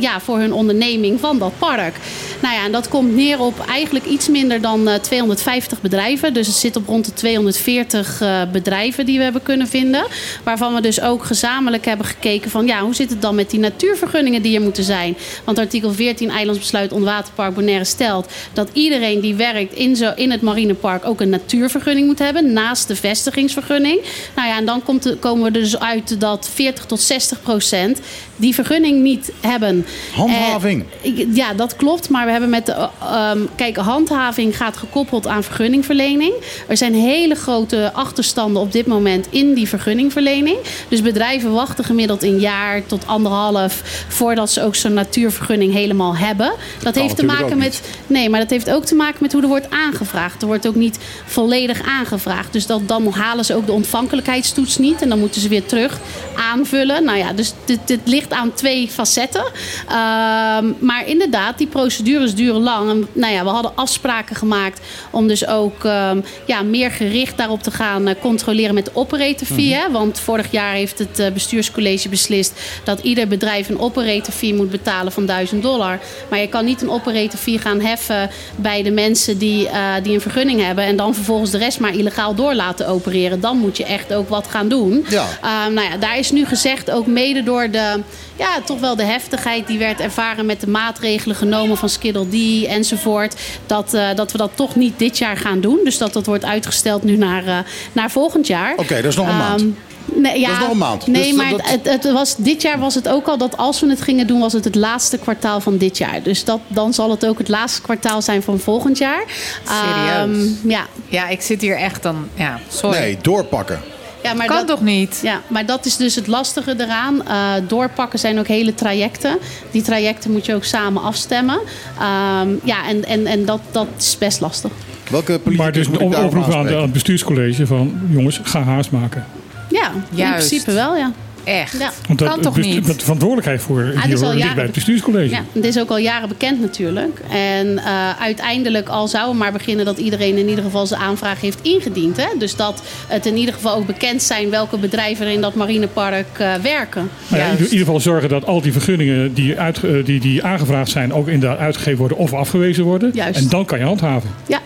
ja, 0.00 0.20
voor 0.20 0.38
hun 0.38 0.52
onderneming 0.52 1.20
van 1.20 1.38
dat 1.38 1.52
park. 1.58 1.94
Nou 2.42 2.54
ja, 2.54 2.64
en 2.64 2.72
dat 2.72 2.88
komt 2.88 3.14
neer 3.14 3.40
op 3.40 3.64
eigenlijk 3.68 4.04
iets 4.04 4.28
minder 4.28 4.60
dan 4.60 4.88
uh, 4.88 4.94
250 4.94 5.80
bedrijven. 5.80 6.34
Dus 6.34 6.46
het 6.46 6.56
zit 6.56 6.76
op 6.76 6.86
rond 6.86 7.04
de 7.04 7.12
240 7.12 8.20
uh, 8.20 8.42
bedrijven 8.52 9.06
die 9.06 9.18
we 9.18 9.22
hebben 9.24 9.42
kunnen 9.42 9.68
vinden. 9.68 10.06
Waarvan 10.44 10.74
we 10.74 10.80
dus 10.80 11.00
ook 11.00 11.24
gezamenlijk 11.24 11.84
hebben 11.84 12.06
gekeken 12.06 12.50
van 12.50 12.66
ja, 12.66 12.80
hoe 12.80 12.94
zit 12.94 13.10
het 13.10 13.22
dan 13.22 13.34
met 13.34 13.50
die 13.50 13.60
natuurvergunningen 13.60 14.42
die 14.42 14.59
moeten 14.62 14.84
zijn. 14.84 15.16
Want 15.44 15.58
artikel 15.58 15.92
14 15.92 16.30
Eilandsbesluit 16.30 16.92
Onderwaterpark 16.92 17.54
Bonaire 17.54 17.84
stelt 17.84 18.32
dat 18.52 18.68
iedereen 18.72 19.20
die 19.20 19.34
werkt 19.34 19.74
in, 19.74 19.96
zo, 19.96 20.12
in 20.14 20.30
het 20.30 20.42
marinepark 20.42 21.04
ook 21.04 21.20
een 21.20 21.28
natuurvergunning 21.28 22.06
moet 22.06 22.18
hebben. 22.18 22.52
Naast 22.52 22.88
de 22.88 22.96
vestigingsvergunning. 22.96 24.00
Nou 24.36 24.48
ja, 24.48 24.56
en 24.56 24.66
dan 24.66 24.82
komt 24.82 25.02
de, 25.02 25.16
komen 25.16 25.52
we 25.52 25.58
er 25.58 25.64
dus 25.64 25.78
uit 25.78 26.20
dat 26.20 26.50
40 26.54 26.86
tot 26.86 27.00
60 27.00 27.42
procent 27.42 28.00
die 28.40 28.54
vergunning 28.54 29.02
niet 29.02 29.32
hebben. 29.40 29.86
Handhaving. 30.14 30.84
Uh, 31.02 31.34
ja, 31.34 31.54
dat 31.54 31.76
klopt. 31.76 32.08
Maar 32.08 32.24
we 32.24 32.30
hebben 32.30 32.50
met 32.50 32.66
de. 32.66 32.88
Uh, 33.02 33.30
um, 33.34 33.48
kijk, 33.54 33.76
handhaving 33.76 34.56
gaat 34.56 34.76
gekoppeld 34.76 35.26
aan 35.26 35.42
vergunningverlening. 35.42 36.34
Er 36.68 36.76
zijn 36.76 36.94
hele 36.94 37.34
grote 37.34 37.90
achterstanden 37.92 38.62
op 38.62 38.72
dit 38.72 38.86
moment 38.86 39.26
in 39.30 39.54
die 39.54 39.68
vergunningverlening. 39.68 40.56
Dus 40.88 41.02
bedrijven 41.02 41.52
wachten 41.52 41.84
gemiddeld 41.84 42.22
een 42.22 42.38
jaar 42.38 42.86
tot 42.86 43.06
anderhalf 43.06 44.04
voordat 44.08 44.39
ze 44.48 44.62
ook 44.62 44.74
zo'n 44.74 44.92
natuurvergunning 44.92 45.72
helemaal 45.72 46.16
hebben. 46.16 46.52
Dat 46.82 46.94
heeft 46.94 47.16
te 47.16 47.24
maken 47.24 47.58
met. 47.58 47.82
Nee, 48.06 48.30
maar 48.30 48.40
dat 48.40 48.50
heeft 48.50 48.70
ook 48.70 48.84
te 48.84 48.94
maken 48.94 49.18
met 49.20 49.32
hoe 49.32 49.42
er 49.42 49.48
wordt 49.48 49.70
aangevraagd. 49.70 50.42
Er 50.42 50.46
wordt 50.46 50.66
ook 50.66 50.74
niet 50.74 50.98
volledig 51.26 51.82
aangevraagd. 51.82 52.52
Dus 52.52 52.66
dat, 52.66 52.88
dan 52.88 53.12
halen 53.12 53.44
ze 53.44 53.54
ook 53.54 53.66
de 53.66 53.72
ontvankelijkheidstoets 53.72 54.78
niet. 54.78 55.02
En 55.02 55.08
dan 55.08 55.18
moeten 55.18 55.40
ze 55.40 55.48
weer 55.48 55.66
terug 55.66 55.98
aanvullen. 56.36 57.04
Nou 57.04 57.18
ja, 57.18 57.32
dus 57.32 57.52
dit, 57.64 57.78
dit 57.84 58.00
ligt 58.04 58.32
aan 58.32 58.54
twee 58.54 58.88
facetten. 58.88 59.44
Um, 59.44 60.76
maar 60.80 61.02
inderdaad, 61.06 61.58
die 61.58 61.66
procedures 61.66 62.34
duren 62.34 62.60
lang. 62.60 62.90
En, 62.90 63.06
nou 63.12 63.32
ja, 63.32 63.44
we 63.44 63.50
hadden 63.50 63.76
afspraken 63.76 64.36
gemaakt 64.36 64.80
om 65.10 65.28
dus 65.28 65.46
ook 65.46 65.84
um, 65.84 66.24
ja, 66.46 66.62
meer 66.62 66.90
gericht 66.90 67.36
daarop 67.36 67.62
te 67.62 67.70
gaan 67.70 68.08
uh, 68.08 68.14
controleren 68.20 68.74
met 68.74 68.84
de 68.84 68.90
operator 68.94 69.46
fee. 69.46 69.68
Mhm. 69.68 69.80
hè? 69.80 69.90
Want 69.90 70.20
vorig 70.20 70.50
jaar 70.50 70.72
heeft 70.72 70.98
het 70.98 71.18
uh, 71.18 71.30
bestuurscollege 71.30 72.08
beslist 72.08 72.52
dat 72.84 73.00
ieder 73.00 73.28
bedrijf 73.28 73.68
een 73.68 73.80
operator 73.80 74.29
fee 74.30 74.54
moet 74.54 74.70
betalen 74.70 75.12
van 75.12 75.26
1000 75.26 75.62
dollar. 75.62 75.98
Maar 76.28 76.38
je 76.38 76.48
kan 76.48 76.64
niet 76.64 76.82
een 76.82 76.90
operator 76.90 77.38
fee 77.38 77.58
gaan 77.58 77.80
heffen 77.80 78.30
bij 78.56 78.82
de 78.82 78.90
mensen 78.90 79.38
die, 79.38 79.64
uh, 79.64 79.94
die 80.02 80.14
een 80.14 80.20
vergunning 80.20 80.60
hebben. 80.60 80.84
En 80.84 80.96
dan 80.96 81.14
vervolgens 81.14 81.50
de 81.50 81.58
rest 81.58 81.80
maar 81.80 81.94
illegaal 81.94 82.34
door 82.34 82.54
laten 82.54 82.88
opereren. 82.88 83.40
Dan 83.40 83.56
moet 83.56 83.76
je 83.76 83.84
echt 83.84 84.14
ook 84.14 84.28
wat 84.28 84.46
gaan 84.46 84.68
doen. 84.68 85.04
Ja. 85.08 85.26
Um, 85.66 85.74
nou 85.74 85.90
ja, 85.90 85.96
daar 85.96 86.18
is 86.18 86.30
nu 86.30 86.46
gezegd, 86.46 86.90
ook 86.90 87.06
mede 87.06 87.42
door 87.42 87.70
de, 87.70 88.00
ja, 88.36 88.60
toch 88.64 88.80
wel 88.80 88.96
de 88.96 89.04
heftigheid 89.04 89.66
die 89.66 89.78
werd 89.78 90.00
ervaren 90.00 90.46
met 90.46 90.60
de 90.60 90.68
maatregelen 90.68 91.36
genomen 91.36 91.76
van 91.76 91.88
Skiddle 91.88 92.26
D 92.28 92.66
enzovoort. 92.66 93.34
Dat, 93.66 93.94
uh, 93.94 94.08
dat 94.14 94.32
we 94.32 94.38
dat 94.38 94.50
toch 94.54 94.76
niet 94.76 94.98
dit 94.98 95.18
jaar 95.18 95.36
gaan 95.36 95.60
doen. 95.60 95.80
Dus 95.84 95.98
dat 95.98 96.12
dat 96.12 96.26
wordt 96.26 96.44
uitgesteld 96.44 97.02
nu 97.02 97.16
naar, 97.16 97.44
uh, 97.44 97.58
naar 97.92 98.10
volgend 98.10 98.46
jaar. 98.46 98.72
Oké, 98.72 98.82
okay, 98.82 99.02
dat 99.02 99.10
is 99.10 99.16
nog 99.16 99.26
een 99.26 99.32
Um, 99.32 99.38
maand. 99.38 99.62
Nee, 100.04 100.40
ja, 100.40 100.46
dat 100.48 100.56
is 100.56 100.62
nog 100.62 100.70
een 100.72 100.78
maand. 100.78 101.06
Nee, 101.06 101.22
Dus 101.22 101.32
maar 101.32 101.50
dat- 101.50 101.60
het, 101.70 101.88
het 101.90 102.12
was, 102.12 102.36
dit 102.36 102.62
jaar 102.62 102.78
was 102.78 102.94
het 102.94 103.08
ook 103.08 103.26
al 103.26 103.38
dat 103.38 103.56
als 103.56 103.80
we 103.80 103.88
het 103.88 104.00
gingen 104.00 104.26
doen, 104.26 104.40
was 104.40 104.52
het 104.52 104.64
het 104.64 104.74
laatste 104.74 105.18
kwartaal 105.18 105.60
van 105.60 105.76
dit 105.76 105.98
jaar. 105.98 106.22
Dus 106.22 106.44
dat, 106.44 106.60
dan 106.68 106.94
zal 106.94 107.10
het 107.10 107.26
ook 107.26 107.38
het 107.38 107.48
laatste 107.48 107.82
kwartaal 107.82 108.22
zijn 108.22 108.42
van 108.42 108.58
volgend 108.58 108.98
jaar. 108.98 109.24
Serieus? 109.64 110.36
Um, 110.38 110.58
ja. 110.70 110.86
Ja, 111.08 111.28
ik 111.28 111.40
zit 111.40 111.60
hier 111.60 111.76
echt 111.76 112.02
dan. 112.02 112.28
Ja, 112.34 112.58
sorry. 112.68 112.98
Nee, 112.98 113.18
doorpakken. 113.22 113.80
Ja, 114.22 114.34
maar 114.34 114.46
kan 114.46 114.56
dat, 114.56 114.66
toch 114.66 114.80
niet? 114.80 115.20
Ja, 115.22 115.40
maar 115.46 115.66
dat 115.66 115.86
is 115.86 115.96
dus 115.96 116.14
het 116.14 116.26
lastige 116.26 116.74
eraan. 116.78 117.22
Uh, 117.28 117.52
doorpakken 117.68 118.18
zijn 118.18 118.38
ook 118.38 118.46
hele 118.46 118.74
trajecten. 118.74 119.38
Die 119.70 119.82
trajecten 119.82 120.30
moet 120.30 120.46
je 120.46 120.54
ook 120.54 120.64
samen 120.64 121.02
afstemmen. 121.02 121.58
Um, 121.58 122.60
ja, 122.64 122.86
en, 122.88 123.04
en, 123.04 123.26
en 123.26 123.44
dat, 123.44 123.60
dat 123.70 123.86
is 123.98 124.18
best 124.18 124.40
lastig. 124.40 124.70
Welke 125.10 125.40
Maar 125.44 125.72
dus 125.72 125.88
moet 125.88 126.00
een 126.00 126.16
oproep 126.16 126.44
aan, 126.44 126.68
aan 126.68 126.82
het 126.82 126.92
bestuurscollege 126.92 127.66
van 127.66 128.00
jongens, 128.08 128.40
ga 128.42 128.62
haast 128.62 128.90
maken. 128.90 129.24
Ja, 129.70 129.92
in 130.14 130.30
principe 130.32 130.72
wel, 130.72 130.96
ja. 130.96 131.12
Echt? 131.44 131.78
Ja. 131.78 131.90
Want 132.06 132.18
dat, 132.18 132.28
Kan 132.28 132.40
toch 132.40 132.56
niet? 132.56 132.86
De 132.86 132.94
verantwoordelijkheid 132.98 133.62
voor 133.62 133.82
is 133.82 134.02
hier 134.04 134.22
al 134.22 134.28
ligt 134.28 134.38
jaren- 134.38 134.54
bij 134.54 134.64
het 134.64 134.72
bestuurscollege. 134.72 135.34
Ja, 135.34 135.42
het 135.52 135.64
is 135.64 135.78
ook 135.78 135.90
al 135.90 135.98
jaren 135.98 136.28
bekend 136.28 136.60
natuurlijk. 136.60 137.20
En 137.30 137.66
uh, 137.66 138.20
uiteindelijk 138.20 138.88
al 138.88 139.08
zou 139.08 139.28
het 139.28 139.38
maar 139.38 139.52
beginnen 139.52 139.84
dat 139.84 139.98
iedereen 139.98 140.36
in 140.38 140.48
ieder 140.48 140.64
geval 140.64 140.86
zijn 140.86 141.00
aanvraag 141.00 141.40
heeft 141.40 141.58
ingediend. 141.62 142.16
Hè? 142.16 142.26
Dus 142.38 142.56
dat 142.56 142.82
het 143.06 143.26
in 143.26 143.36
ieder 143.36 143.54
geval 143.54 143.74
ook 143.74 143.86
bekend 143.86 144.22
zijn 144.22 144.50
welke 144.50 144.78
bedrijven 144.78 145.26
er 145.26 145.32
in 145.32 145.40
dat 145.40 145.54
marinepark 145.54 146.38
uh, 146.40 146.54
werken. 146.54 147.10
Ja, 147.28 147.46
in 147.50 147.62
ieder 147.62 147.78
geval 147.78 148.00
zorgen 148.00 148.28
dat 148.28 148.46
al 148.46 148.60
die 148.60 148.72
vergunningen 148.72 149.34
die, 149.34 149.58
uit, 149.58 149.84
eh, 149.84 150.04
die, 150.04 150.20
die 150.20 150.44
aangevraagd 150.44 150.90
zijn 150.90 151.12
ook 151.12 151.28
inderdaad 151.28 151.58
uitgegeven 151.58 151.98
worden 151.98 152.16
of 152.18 152.32
afgewezen 152.32 152.84
worden. 152.84 153.10
Juist. 153.14 153.38
En 153.40 153.48
dan 153.48 153.64
kan 153.64 153.78
je 153.78 153.84
handhaven. 153.84 154.30
Ja. 154.46 154.58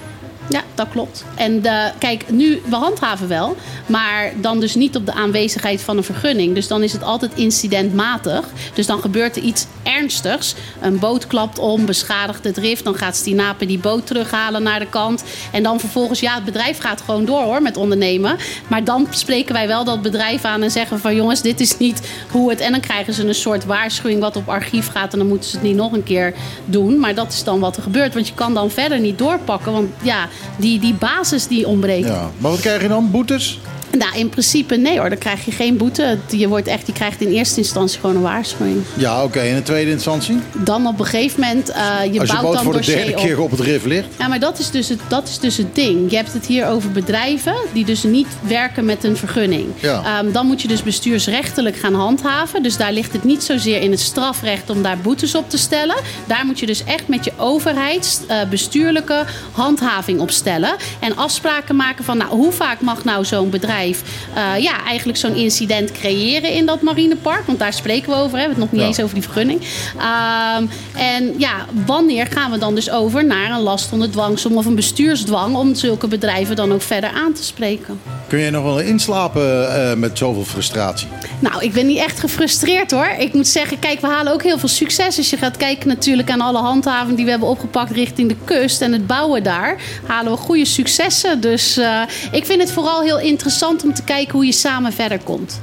Ja, 0.49 0.63
dat 0.75 0.89
klopt. 0.89 1.25
En 1.35 1.63
de, 1.63 1.91
kijk, 1.99 2.31
nu, 2.31 2.63
we 2.65 2.77
handhaven 2.77 3.29
wel, 3.29 3.57
maar 3.87 4.33
dan 4.37 4.61
dus 4.61 4.75
niet 4.75 4.97
op 4.97 5.07
de 5.07 5.13
aanwezigheid 5.13 5.83
van 5.83 5.97
een 5.97 6.05
vergunning. 6.05 6.55
Dus 6.55 6.69
dan 6.69 6.83
is 6.83 6.93
het 6.93 7.03
altijd 7.03 7.33
incidentmatig. 7.35 8.45
Dus 8.75 8.87
dan 8.87 9.01
gebeurt 9.01 9.37
er 9.37 9.43
iets 9.43 9.67
ernstigs. 9.83 10.55
Een 10.81 10.99
boot 10.99 11.27
klapt 11.27 11.59
om, 11.59 11.87
beschadigt 11.87 12.45
het 12.45 12.57
rif. 12.57 12.83
Dan 12.83 12.95
gaat 12.95 13.17
Stinape 13.17 13.67
die 13.67 13.79
boot 13.79 14.07
terughalen 14.07 14.63
naar 14.63 14.79
de 14.79 14.89
kant. 14.89 15.25
En 15.53 15.63
dan 15.63 15.81
vervolgens, 15.81 16.21
ja, 16.21 16.35
het 16.35 16.45
bedrijf 16.45 16.79
gaat 16.79 17.01
gewoon 17.01 17.25
door 17.25 17.43
hoor 17.43 17.63
met 17.63 17.77
ondernemen. 17.77 18.37
Maar 18.69 18.85
dan 18.85 19.07
spreken 19.11 19.55
wij 19.55 19.67
wel 19.67 19.85
dat 19.85 20.03
bedrijf 20.03 20.45
aan 20.45 20.63
en 20.63 20.71
zeggen 20.71 21.01
van 21.01 21.15
jongens, 21.15 21.43
dit 21.43 21.61
is 21.61 21.79
niet 21.79 22.09
hoe 22.31 22.51
het... 22.51 22.61
En 22.61 22.71
dan 22.71 22.81
krijgen 22.81 23.15
ze 23.15 23.27
een 23.27 23.35
soort 23.35 23.65
waarschuwing 23.65 24.21
wat 24.21 24.37
op 24.37 24.49
archief 24.49 24.89
gaat. 24.89 25.13
En 25.13 25.19
dan 25.19 25.29
moeten 25.29 25.51
ze 25.51 25.57
het 25.57 25.65
niet 25.65 25.77
nog 25.77 25.93
een 25.93 26.03
keer 26.03 26.35
doen. 26.65 26.99
Maar 26.99 27.15
dat 27.15 27.33
is 27.33 27.45
dan 27.45 27.61
wat 27.61 27.77
er 27.77 27.83
gebeurt. 27.83 28.15
Want 28.15 28.29
je 28.29 28.35
kan 28.35 28.55
dan 28.55 28.71
verder 28.71 29.01
niet 29.01 29.19
doorpakken. 29.19 29.73
Want 29.73 29.91
ja, 30.03 30.29
die, 30.57 30.79
die 30.81 30.95
basis 30.95 31.47
die 31.47 31.67
ontbreekt. 31.67 32.07
Ja. 32.07 32.31
Maar 32.39 32.51
wat 32.51 32.61
krijg 32.61 32.83
je 32.83 32.89
dan? 32.89 33.11
Boetes? 33.11 33.61
Nou, 33.99 34.19
in 34.19 34.29
principe 34.29 34.77
nee 34.77 34.99
hoor. 34.99 35.09
Dan 35.09 35.19
krijg 35.19 35.45
je 35.45 35.51
geen 35.51 35.77
boete. 35.77 36.19
Je, 36.29 36.49
wordt 36.49 36.67
echt, 36.67 36.87
je 36.87 36.93
krijgt 36.93 37.21
in 37.21 37.29
eerste 37.29 37.59
instantie 37.59 38.01
gewoon 38.01 38.17
een 38.17 38.23
waarschuwing. 38.23 38.83
Ja, 38.97 39.25
oké. 39.25 39.39
En 39.39 39.57
in 39.57 39.63
tweede 39.63 39.91
instantie? 39.91 40.39
Dan 40.53 40.87
op 40.87 40.99
een 40.99 41.07
gegeven 41.07 41.41
moment, 41.41 41.71
uh, 41.71 41.77
je 42.13 42.21
Als 42.21 42.29
je 42.29 42.35
bouwt 42.35 42.43
boot 42.43 42.55
dan 42.55 42.63
voor 42.63 42.73
de 42.73 42.87
derde 42.87 43.11
op. 43.11 43.17
keer 43.17 43.41
op 43.41 43.51
het 43.51 43.61
rif 43.61 43.85
ligt. 43.85 44.07
Ja, 44.19 44.29
maar 44.29 44.39
dat 44.41 44.59
is, 44.59 44.71
dus 44.71 44.89
het, 44.89 45.01
dat 45.09 45.29
is 45.29 45.39
dus 45.39 45.57
het 45.57 45.75
ding. 45.75 46.11
Je 46.11 46.17
hebt 46.17 46.33
het 46.33 46.47
hier 46.47 46.67
over 46.67 46.91
bedrijven 46.91 47.55
die 47.73 47.85
dus 47.85 48.03
niet 48.03 48.27
werken 48.41 48.85
met 48.85 49.05
een 49.05 49.17
vergunning. 49.17 49.67
Ja. 49.81 50.21
Um, 50.21 50.33
dan 50.33 50.47
moet 50.47 50.63
je 50.63 50.69
dus 50.69 50.83
bestuursrechtelijk 50.83 51.77
gaan 51.77 51.95
handhaven. 51.95 52.63
Dus 52.63 52.77
daar 52.77 52.93
ligt 52.93 53.13
het 53.13 53.25
niet 53.25 53.43
zozeer 53.43 53.81
in 53.81 53.91
het 53.91 54.01
strafrecht 54.01 54.71
om 54.71 54.83
daar 54.83 54.99
boetes 54.99 55.35
op 55.35 55.51
te 55.51 55.59
stellen. 55.59 55.97
Daar 56.27 56.47
moet 56.47 56.61
je 56.61 56.67
dus 56.67 56.85
echt 56.85 57.09
met 57.09 57.25
je 57.25 57.33
overheid 57.37 58.21
uh, 58.31 58.37
bestuurlijke 58.51 59.25
handhaving 59.53 60.21
op 60.21 60.31
stellen. 60.31 60.75
En 61.01 61.17
afspraken 61.17 61.77
maken 61.77 62.05
van 62.05 62.17
nou, 62.17 62.31
hoe 62.31 62.53
vaak 62.53 62.81
mag 62.81 63.05
nou 63.05 63.25
zo'n 63.25 63.51
bedrijf 63.51 63.83
bedrijf 63.89 64.03
eh, 64.35 64.63
ja, 64.63 64.85
eigenlijk 64.85 65.19
zo'n 65.19 65.35
incident 65.35 65.93
creëren 65.93 66.51
in 66.51 66.67
dat 66.67 66.83
marinepark. 66.83 67.47
Want 67.47 67.59
daar 67.59 67.73
spreken 67.73 68.11
we 68.11 68.17
over. 68.17 68.25
Hè. 68.25 68.33
We 68.35 68.39
hebben 68.39 68.51
het 68.51 68.59
nog 68.59 68.73
niet 68.73 68.81
Ja. 68.81 68.87
eens 68.87 69.01
over 69.01 69.15
die 69.15 69.23
vergunning. 69.23 69.61
Ehm, 69.99 70.65
en 70.97 71.35
ja, 71.39 71.67
wanneer 71.87 72.27
gaan 72.31 72.51
we 72.51 72.59
dan 72.59 72.75
dus 72.75 72.91
over 72.91 73.25
naar 73.25 73.51
een 73.51 73.61
last 73.61 73.93
onder 73.93 74.11
dwangsom 74.11 74.57
of 74.57 74.67
een 74.67 74.75
bestuursdwang 74.75 75.57
om 75.57 75.75
zulke 75.75 76.09
bedrijven 76.09 76.57
dan 76.57 76.73
ook 76.73 76.83
verder 76.83 77.11
aan 77.11 77.33
te 77.33 77.45
spreken? 77.45 78.01
Kun 78.29 78.39
je 78.39 78.51
nog 78.51 78.63
wel 78.63 78.81
inslapen 78.81 79.75
eh, 79.75 79.97
met 79.97 80.19
zoveel 80.19 80.45
frustratie? 80.45 81.09
Nou, 81.39 81.63
ik 81.63 81.73
ben 81.73 81.87
niet 81.87 81.99
echt 81.99 82.21
gefrustreerd 82.21 82.91
hoor. 82.91 83.09
Ik 83.19 83.33
moet 83.35 83.47
zeggen, 83.49 83.79
kijk, 83.79 84.01
we 84.01 84.07
halen 84.07 84.33
ook 84.33 84.43
heel 84.43 84.59
veel 84.59 84.69
succes. 84.69 85.17
Als 85.17 85.31
je 85.31 85.37
gaat 85.37 85.57
kijken 85.57 85.89
natuurlijk 85.89 86.31
aan 86.31 86.41
alle 86.41 86.59
handhavingen 86.59 87.17
die 87.17 87.25
we 87.25 87.31
hebben 87.31 87.49
opgepakt 87.49 87.91
richting 87.91 88.29
de 88.29 88.37
kust 88.45 88.81
en 88.81 88.93
het 88.93 89.07
bouwen 89.07 89.43
daar, 89.43 89.77
halen 90.07 90.33
we 90.33 90.39
goede 90.39 90.65
successen. 90.65 91.41
Dus 91.41 91.77
eh, 91.77 92.01
ik 92.33 92.45
vind 92.45 92.61
het 92.61 92.73
vooral 92.73 93.03
heel 93.03 93.19
interessant 93.19 93.64
om 93.65 93.95
te 93.95 94.05
kijken 94.05 94.33
hoe 94.35 94.47
je 94.47 94.53
samen 94.53 94.93
verder 94.93 95.19
komt. 95.19 95.61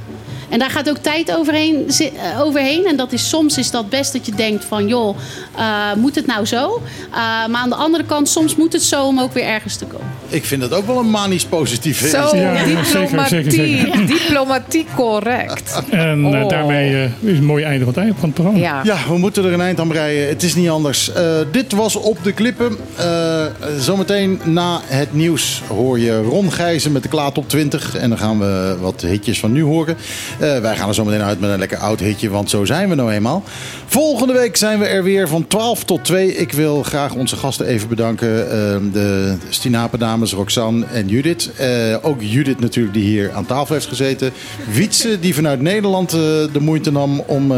En 0.52 0.58
daar 0.58 0.70
gaat 0.70 0.88
ook 0.90 0.96
tijd 0.96 1.36
overheen, 1.36 1.88
eh, 1.98 2.40
overheen. 2.40 2.86
En 2.86 2.96
dat 2.96 3.12
is, 3.12 3.28
soms 3.28 3.58
is 3.58 3.70
dat 3.70 3.88
best 3.88 4.12
dat 4.12 4.26
je 4.26 4.32
denkt 4.34 4.64
van... 4.64 4.88
joh, 4.88 5.16
eh, 5.56 5.94
moet 5.96 6.14
het 6.14 6.26
nou 6.26 6.46
zo? 6.46 6.82
Eh, 7.10 7.16
maar 7.48 7.60
aan 7.60 7.68
de 7.68 7.74
andere 7.74 8.04
kant, 8.04 8.28
soms 8.28 8.56
moet 8.56 8.72
het 8.72 8.82
zo 8.82 9.06
om 9.06 9.20
ook 9.20 9.32
weer 9.32 9.44
ergens 9.44 9.76
te 9.76 9.84
komen. 9.84 10.06
Ik 10.28 10.44
vind 10.44 10.60
dat 10.60 10.72
ook 10.72 10.86
wel 10.86 10.98
een 10.98 11.10
manisch 11.10 11.44
positieve 11.44 12.08
Zo. 12.08 12.36
Ja, 12.36 12.52
ja, 12.52 12.84
zeker, 12.84 13.00
diplomatie. 13.00 13.50
zeker, 13.50 13.52
zeker. 13.52 14.06
Diplomatiek 14.06 14.88
correct. 14.96 15.82
En 15.90 16.26
Oh. 16.26 16.48
daarmee 16.48 17.08
is 17.20 17.38
een 17.38 17.44
mooi 17.44 17.64
einde 17.64 17.84
van 17.84 17.94
het, 17.94 18.14
van 18.18 18.24
het 18.24 18.34
programma. 18.34 18.58
Ja. 18.60 18.80
Ja, 18.82 18.96
we 19.08 19.18
moeten 19.18 19.44
er 19.44 19.52
een 19.52 19.60
eind 19.60 19.80
aan 19.80 19.88
breien. 19.88 20.28
Het 20.28 20.42
is 20.42 20.54
niet 20.54 20.68
anders. 20.68 21.12
Eh, 21.12 21.24
dit 21.52 21.72
was 21.72 21.96
Op 21.96 22.18
de 22.22 22.32
Klippen. 22.32 22.76
Eh, 22.96 23.44
zometeen 23.78 24.40
na 24.44 24.80
het 24.84 25.14
nieuws 25.14 25.62
hoor 25.68 25.98
je 25.98 26.22
Ron 26.22 26.52
Gijzen 26.52 26.92
met 26.92 27.02
de 27.02 27.08
Klaat 27.08 27.38
op 27.38 27.48
20. 27.48 27.96
En 27.96 28.08
dan 28.08 28.18
gaan 28.18 28.38
we 28.38 28.76
wat 28.80 29.00
hitjes 29.00 29.38
van 29.40 29.52
nu 29.52 29.62
horen. 29.62 29.96
Eh, 30.42 30.58
wij 30.58 30.76
gaan 30.76 30.88
er 30.88 30.94
zometeen 30.94 31.22
uit 31.22 31.40
met 31.40 31.50
een 31.50 31.58
lekker 31.58 31.78
oud 31.78 32.00
hitje, 32.00 32.30
want 32.30 32.50
zo 32.50 32.64
zijn 32.64 32.88
we 32.88 32.94
nou 32.94 33.12
eenmaal. 33.12 33.42
Volgende 33.86 34.32
week 34.32 34.56
zijn 34.56 34.78
we 34.78 34.84
er 34.84 35.02
weer 35.02 35.28
van 35.28 35.46
12 35.46 35.84
tot 35.84 36.04
2. 36.04 36.34
Ik 36.34 36.52
wil 36.52 36.82
graag 36.82 37.14
onze 37.14 37.36
gasten 37.36 37.66
even 37.66 37.88
bedanken. 37.88 38.50
Eh, 38.50 38.76
de 38.92 39.36
Stinapendames 39.48 40.32
Roxanne 40.32 40.86
en 40.86 41.08
Judith. 41.08 41.50
Eh, 41.56 41.96
ook 42.02 42.22
Judith 42.22 42.60
natuurlijk 42.60 42.94
die 42.94 43.04
hier 43.04 43.32
aan 43.32 43.46
tafel 43.46 43.74
heeft 43.74 43.86
gezeten. 43.86 44.32
Wietse 44.72 45.20
die 45.20 45.34
vanuit 45.34 45.60
Nederland 45.60 46.12
eh, 46.12 46.18
de 46.52 46.60
moeite 46.60 46.92
nam 46.92 47.20
om... 47.20 47.52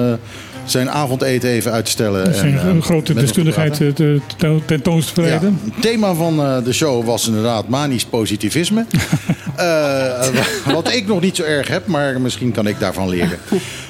zijn 0.64 0.90
avondeten 0.90 1.50
even 1.50 1.72
uit 1.72 1.84
te 1.84 1.90
stellen. 1.90 2.30
Is 2.30 2.40
een, 2.40 2.48
en, 2.48 2.58
eh, 2.58 2.66
een 2.66 2.82
grote 2.82 3.12
te 3.14 3.20
deskundigheid 3.20 3.78
praten. 3.78 4.20
eh, 4.38 4.50
te, 4.66 4.82
te. 5.14 5.22
Ja, 5.22 5.40
het 5.40 5.82
thema 5.82 6.14
van 6.14 6.40
eh, 6.40 6.64
de 6.64 6.72
show 6.72 7.04
was 7.04 7.26
inderdaad 7.26 7.68
manisch 7.68 8.04
positivisme. 8.04 8.84
Eh, 9.56 10.26
wat 10.72 10.92
ik 10.92 11.06
nog 11.06 11.20
niet 11.20 11.36
zo 11.36 11.42
erg 11.42 11.68
heb, 11.68 11.86
maar 11.86 12.20
misschien 12.20 12.52
kan 12.52 12.66
ik 12.66 12.80
daarvan 12.80 13.08
leren. 13.08 13.38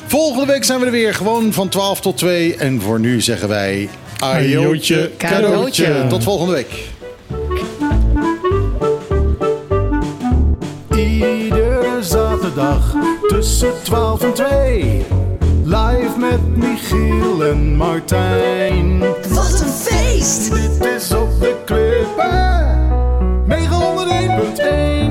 Volgende 0.06 0.52
week 0.52 0.64
zijn 0.64 0.80
we 0.80 0.86
er 0.86 0.92
weer, 0.92 1.14
gewoon 1.14 1.52
van 1.52 1.68
12 1.68 2.00
tot 2.00 2.16
2. 2.16 2.56
En 2.56 2.80
voor 2.80 3.00
nu 3.00 3.20
zeggen 3.20 3.48
wij... 3.48 3.88
Ajootje, 4.18 5.10
cadeautje. 5.18 6.06
Tot 6.08 6.22
volgende 6.22 6.52
week. 6.52 6.88
Iedere 10.96 11.98
zaterdag 12.00 12.94
tussen 13.28 13.72
12 13.82 14.22
en 14.22 14.34
2. 14.34 15.04
Met 16.30 16.56
Michiel 16.56 17.44
en 17.44 17.76
Martijn. 17.76 18.98
Wat 19.28 19.60
een 19.60 19.72
feest! 19.72 20.50
Dit 20.54 20.84
is 20.84 21.12
op 21.12 21.40
de 21.40 21.56
klippen. 21.64 22.34
901.1 25.00 25.03